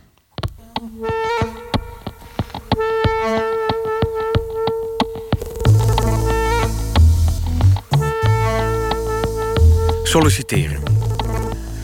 Solliciteren. 10.03 10.84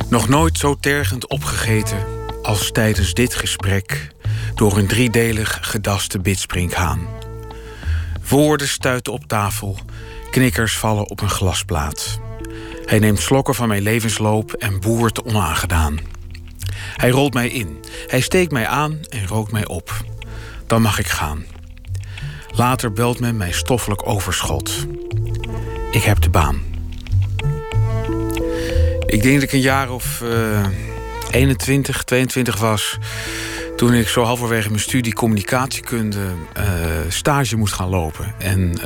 Nog 0.10 0.30
nooit 0.30 0.58
zo 0.58 0.76
tergend 0.76 1.28
opgegeten 1.28 1.98
als 2.42 2.72
tijdens 2.72 3.14
dit 3.14 3.36
gesprek 3.36 4.14
door 4.56 4.78
een 4.78 4.88
driedelig 4.88 5.58
gedaste 5.62 6.20
bitsprinkhaan. 6.20 7.08
Woorden 8.30 8.68
stuiten 8.68 9.14
op 9.14 9.28
tafel, 9.28 9.78
knikkers 10.32 10.78
vallen 10.78 11.10
op 11.10 11.22
een 11.22 11.30
glasplaat. 11.30 12.20
Hij 12.86 13.00
neemt 13.00 13.20
slokken 13.20 13.56
van 13.56 13.68
mijn 13.68 13.82
levensloop 13.82 14.54
en 14.54 14.80
boert 14.80 15.24
onaangedaan. 15.24 16.00
Hij 16.76 17.10
rolt 17.10 17.34
mij 17.34 17.50
in, 17.50 17.80
hij 18.08 18.22
steekt 18.22 18.52
mij 18.52 18.68
aan 18.68 19.00
en 19.10 19.28
rookt 19.28 19.52
mij 19.52 19.68
op. 19.68 20.04
Dan 20.68 20.82
mag 20.82 21.00
ik 21.00 21.08
gaan. 21.08 21.46
Later 22.56 22.94
belt 22.94 23.20
men 23.20 23.38
mijn 23.38 23.54
stoffelijk 23.54 24.08
overschot. 24.08 24.86
Ik 25.92 26.04
heb 26.04 26.22
de 26.22 26.30
baan. 26.30 26.62
Ik 29.06 29.22
denk 29.22 29.34
dat 29.34 29.44
ik 29.44 29.52
een 29.52 29.60
jaar 29.60 29.92
of 29.92 30.22
uh, 30.22 30.68
21, 31.32 32.04
22 32.04 32.58
was 32.58 32.98
toen 33.76 33.94
ik 33.94 34.08
zo 34.08 34.24
halverwege 34.24 34.68
mijn 34.68 34.82
studie 34.82 35.14
communicatiekunde 35.14 36.20
uh, 36.58 36.64
stage 37.08 37.58
moest 37.58 37.74
gaan 37.74 37.90
lopen. 37.90 38.34
En 38.38 38.72
op 38.72 38.80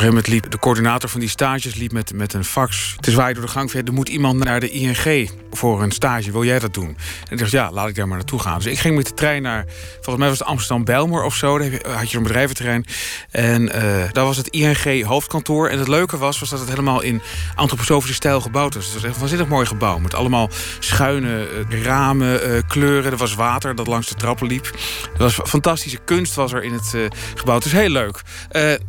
een 0.00 0.06
gegeven 0.06 0.32
liep 0.32 0.50
de 0.50 0.58
coördinator 0.58 1.08
van 1.08 1.20
die 1.20 1.28
stages 1.28 1.74
liep 1.74 1.92
met, 1.92 2.12
met 2.14 2.32
een 2.32 2.44
fax 2.44 2.96
te 3.00 3.10
zwaaien 3.10 3.34
door 3.34 3.44
de 3.44 3.50
gang. 3.50 3.72
Er 3.72 3.92
moet 3.92 4.08
iemand 4.08 4.44
naar 4.44 4.60
de 4.60 4.70
ING 4.70 5.30
voor 5.50 5.82
een 5.82 5.90
stage. 5.90 6.32
Wil 6.32 6.44
jij 6.44 6.58
dat 6.58 6.74
doen? 6.74 6.86
En 6.88 7.30
ik 7.30 7.38
dacht, 7.38 7.50
ja, 7.50 7.70
laat 7.72 7.88
ik 7.88 7.94
daar 7.94 8.08
maar 8.08 8.16
naartoe 8.16 8.38
gaan. 8.38 8.56
Dus 8.56 8.66
ik 8.66 8.78
ging 8.78 8.96
met 8.96 9.06
de 9.06 9.14
trein 9.14 9.42
naar, 9.42 9.64
volgens 9.92 10.16
mij 10.16 10.28
was 10.28 10.38
het 10.38 10.48
Amsterdam-Belmer 10.48 11.22
of 11.22 11.34
zo. 11.34 11.58
Daar 11.58 11.70
had 11.88 12.10
je 12.10 12.16
een 12.16 12.22
bedrijventerrein. 12.22 12.84
En 13.30 13.62
uh, 13.62 13.72
daar 14.12 14.24
was 14.24 14.36
het 14.36 14.48
ING 14.48 15.04
hoofdkantoor. 15.04 15.68
En 15.68 15.78
het 15.78 15.88
leuke 15.88 16.18
was, 16.18 16.38
was 16.38 16.50
dat 16.50 16.58
het 16.58 16.68
helemaal 16.68 17.00
in 17.00 17.20
antroposofische 17.54 18.14
stijl 18.14 18.40
gebouwd 18.40 18.74
was. 18.74 18.84
Het 18.84 18.94
was 18.94 19.04
echt 19.04 19.14
een 19.14 19.20
waanzinnig 19.20 19.48
mooi 19.48 19.66
gebouw. 19.66 19.98
Met 19.98 20.14
allemaal 20.14 20.48
schuine 20.78 21.48
uh, 21.70 21.82
ramen, 21.82 22.66
kleuren. 22.66 23.12
Er 23.12 23.18
was 23.18 23.34
water 23.34 23.74
dat 23.74 23.86
langs 23.86 24.08
de 24.08 24.14
trappen 24.14 24.46
liep. 24.46 24.66
Er 25.12 25.18
was 25.18 25.38
fantastische 25.44 25.98
kunst 26.04 26.34
was 26.34 26.52
er 26.52 26.62
in 26.62 26.72
het 26.72 26.94
gebouw. 27.34 27.54
Het 27.54 27.64
is 27.64 27.72
heel 27.72 27.88
leuk. 27.88 28.22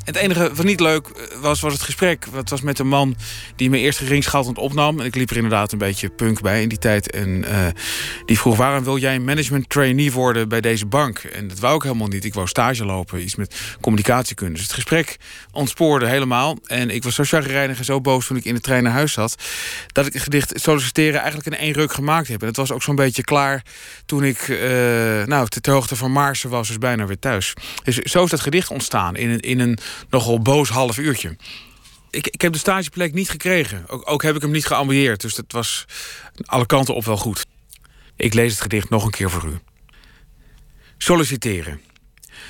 het 0.05 0.15
enige 0.15 0.51
wat 0.53 0.65
niet 0.65 0.79
leuk 0.79 1.00
was, 1.41 1.61
was 1.61 1.73
het 1.73 1.81
gesprek. 1.81 2.25
Het 2.33 2.49
was 2.49 2.61
met 2.61 2.79
een 2.79 2.87
man 2.87 3.15
die 3.55 3.69
me 3.69 3.77
eerst 3.77 3.99
geringschattend 3.99 4.57
opnam. 4.57 4.99
En 4.99 5.05
ik 5.05 5.15
liep 5.15 5.29
er 5.29 5.35
inderdaad 5.35 5.71
een 5.71 5.77
beetje 5.77 6.09
punk 6.09 6.41
bij 6.41 6.61
in 6.61 6.69
die 6.69 6.77
tijd. 6.77 7.11
En 7.11 7.29
uh, 7.29 7.67
die 8.25 8.39
vroeg, 8.39 8.57
waarom 8.57 8.83
wil 8.83 8.97
jij 8.97 9.19
management 9.19 9.69
trainee 9.69 10.11
worden 10.11 10.49
bij 10.49 10.61
deze 10.61 10.85
bank? 10.85 11.19
En 11.19 11.47
dat 11.47 11.59
wou 11.59 11.75
ik 11.75 11.81
helemaal 11.81 12.07
niet. 12.07 12.25
Ik 12.25 12.33
wou 12.33 12.47
stage 12.47 12.85
lopen, 12.85 13.21
iets 13.21 13.35
met 13.35 13.75
communicatiekunde. 13.81 14.53
Dus 14.53 14.63
het 14.63 14.73
gesprek 14.73 15.17
ontspoorde 15.51 16.07
helemaal. 16.07 16.57
En 16.65 16.89
ik 16.89 17.03
was 17.03 17.15
zo 17.15 17.23
chagrijnig 17.23 17.77
en 17.77 17.85
zo 17.85 18.01
boos 18.01 18.27
toen 18.27 18.37
ik 18.37 18.45
in 18.45 18.53
de 18.53 18.61
trein 18.61 18.83
naar 18.83 18.93
huis 18.93 19.13
zat... 19.13 19.35
dat 19.87 20.05
ik 20.05 20.13
het 20.13 20.21
gedicht 20.21 20.51
solliciteren 20.53 21.19
eigenlijk 21.19 21.47
in 21.47 21.57
één 21.57 21.73
ruk 21.73 21.93
gemaakt 21.93 22.27
heb. 22.27 22.41
En 22.41 22.47
het 22.47 22.57
was 22.57 22.71
ook 22.71 22.83
zo'n 22.83 22.95
beetje 22.95 23.23
klaar 23.23 23.63
toen 24.05 24.23
ik 24.23 24.47
uh, 24.47 24.59
nou, 25.25 25.47
ter 25.47 25.73
hoogte 25.73 25.95
van 25.95 26.11
Maarsen 26.11 26.49
was. 26.49 26.67
Dus 26.67 26.77
bijna 26.77 27.05
weer 27.05 27.19
thuis. 27.19 27.53
Dus 27.83 27.95
zo 27.97 28.23
is 28.23 28.29
dat 28.29 28.39
gedicht 28.39 28.69
ontstaan 28.69 29.15
in 29.15 29.29
een, 29.29 29.39
in 29.39 29.59
een 29.59 29.77
nogal 30.09 30.39
boos 30.39 30.69
half 30.81 30.97
uurtje 30.97 31.35
ik, 32.11 32.27
ik 32.27 32.41
heb 32.41 32.53
de 32.53 32.59
stageplek 32.59 33.13
niet 33.13 33.29
gekregen. 33.29 33.83
Ook, 33.87 34.11
ook 34.11 34.23
heb 34.23 34.35
ik 34.35 34.41
hem 34.41 34.51
niet 34.51 34.65
geambieerd. 34.65 35.21
Dus 35.21 35.35
dat 35.35 35.45
was 35.47 35.85
alle 36.45 36.65
kanten 36.65 36.95
op 36.95 37.05
wel 37.05 37.17
goed. 37.17 37.45
Ik 38.15 38.33
lees 38.33 38.51
het 38.51 38.61
gedicht 38.61 38.89
nog 38.89 39.05
een 39.05 39.11
keer 39.11 39.29
voor 39.29 39.45
u. 39.45 39.59
Solliciteren. 40.97 41.81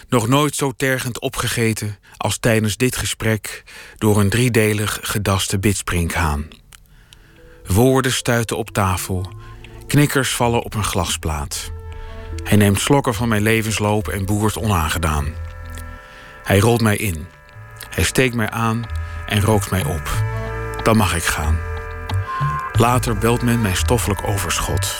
Nog 0.09 0.27
nooit 0.27 0.55
zo 0.55 0.71
tergend 0.71 1.19
opgegeten 1.19 1.99
als 2.17 2.37
tijdens 2.37 2.77
dit 2.77 2.95
gesprek 2.95 3.63
door 3.97 4.19
een 4.19 4.29
driedelig 4.29 4.99
gedaste 5.01 5.59
bitsprinkhaan. 5.59 6.47
Woorden 7.65 8.11
stuiten 8.11 8.57
op 8.57 8.69
tafel, 8.69 9.33
knikkers 9.87 10.29
vallen 10.29 10.61
op 10.61 10.73
een 10.73 10.83
glasplaat. 10.83 11.71
Hij 12.43 12.57
neemt 12.57 12.79
slokken 12.79 13.13
van 13.13 13.27
mijn 13.27 13.41
levensloop 13.41 14.07
en 14.07 14.25
boert 14.25 14.57
onaangedaan. 14.57 15.33
Hij 16.43 16.59
rolt 16.59 16.81
mij 16.81 16.97
in. 16.97 17.27
Hij 17.91 18.03
steekt 18.03 18.35
mij 18.35 18.49
aan 18.49 18.84
en 19.26 19.41
rookt 19.41 19.72
mij 19.72 19.84
op. 19.84 20.23
Dan 20.84 20.97
mag 20.97 21.15
ik 21.15 21.23
gaan. 21.23 21.57
Later 22.73 23.18
belt 23.18 23.41
men 23.41 23.61
mijn 23.61 23.76
stoffelijk 23.76 24.27
overschot. 24.27 24.99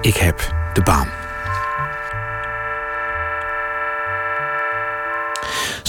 Ik 0.00 0.16
heb 0.16 0.54
de 0.72 0.82
baan. 0.82 1.25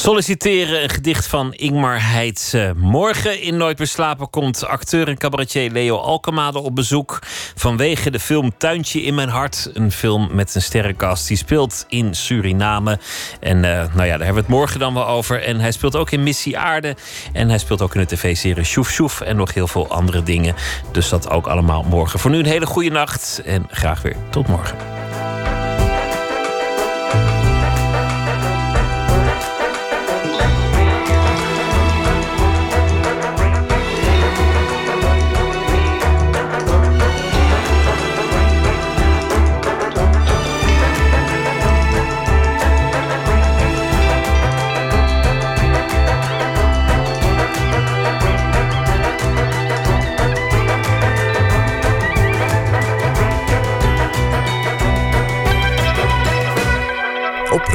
Solliciteren, 0.07 0.83
een 0.83 0.89
gedicht 0.89 1.27
van 1.27 1.53
Ingmar 1.53 2.09
Heitse. 2.11 2.73
Morgen 2.77 3.41
in 3.41 3.57
Nooit 3.57 3.77
meer 3.77 3.87
slapen 3.87 4.29
komt 4.29 4.65
acteur 4.65 5.07
en 5.07 5.17
cabaretier 5.17 5.71
Leo 5.71 5.97
Alkemade 5.97 6.59
op 6.59 6.75
bezoek. 6.75 7.19
Vanwege 7.55 8.11
de 8.11 8.19
film 8.19 8.57
Tuintje 8.57 9.01
in 9.01 9.15
mijn 9.15 9.29
hart. 9.29 9.69
Een 9.73 9.91
film 9.91 10.29
met 10.31 10.55
een 10.55 10.61
sterrenkast. 10.61 11.27
Die 11.27 11.37
speelt 11.37 11.85
in 11.87 12.15
Suriname. 12.15 12.99
En 13.39 13.57
uh, 13.57 13.63
nou 13.63 13.87
ja, 13.87 13.95
daar 13.95 14.07
hebben 14.07 14.33
we 14.33 14.39
het 14.39 14.47
morgen 14.47 14.79
dan 14.79 14.93
wel 14.93 15.07
over. 15.07 15.43
En 15.43 15.59
hij 15.59 15.71
speelt 15.71 15.95
ook 15.95 16.11
in 16.11 16.23
Missie 16.23 16.57
Aarde. 16.57 16.95
En 17.33 17.49
hij 17.49 17.57
speelt 17.57 17.81
ook 17.81 17.95
in 17.95 18.01
de 18.01 18.15
tv-serie 18.15 18.63
Sjoef 18.63 18.91
Sjoef. 18.91 19.21
En 19.21 19.35
nog 19.35 19.53
heel 19.53 19.67
veel 19.67 19.87
andere 19.87 20.23
dingen. 20.23 20.55
Dus 20.91 21.09
dat 21.09 21.29
ook 21.29 21.47
allemaal 21.47 21.83
morgen. 21.83 22.19
Voor 22.19 22.31
nu 22.31 22.37
een 22.37 22.45
hele 22.45 22.65
goede 22.65 22.89
nacht. 22.89 23.41
En 23.45 23.67
graag 23.71 24.01
weer 24.01 24.15
tot 24.29 24.47
morgen. 24.47 24.77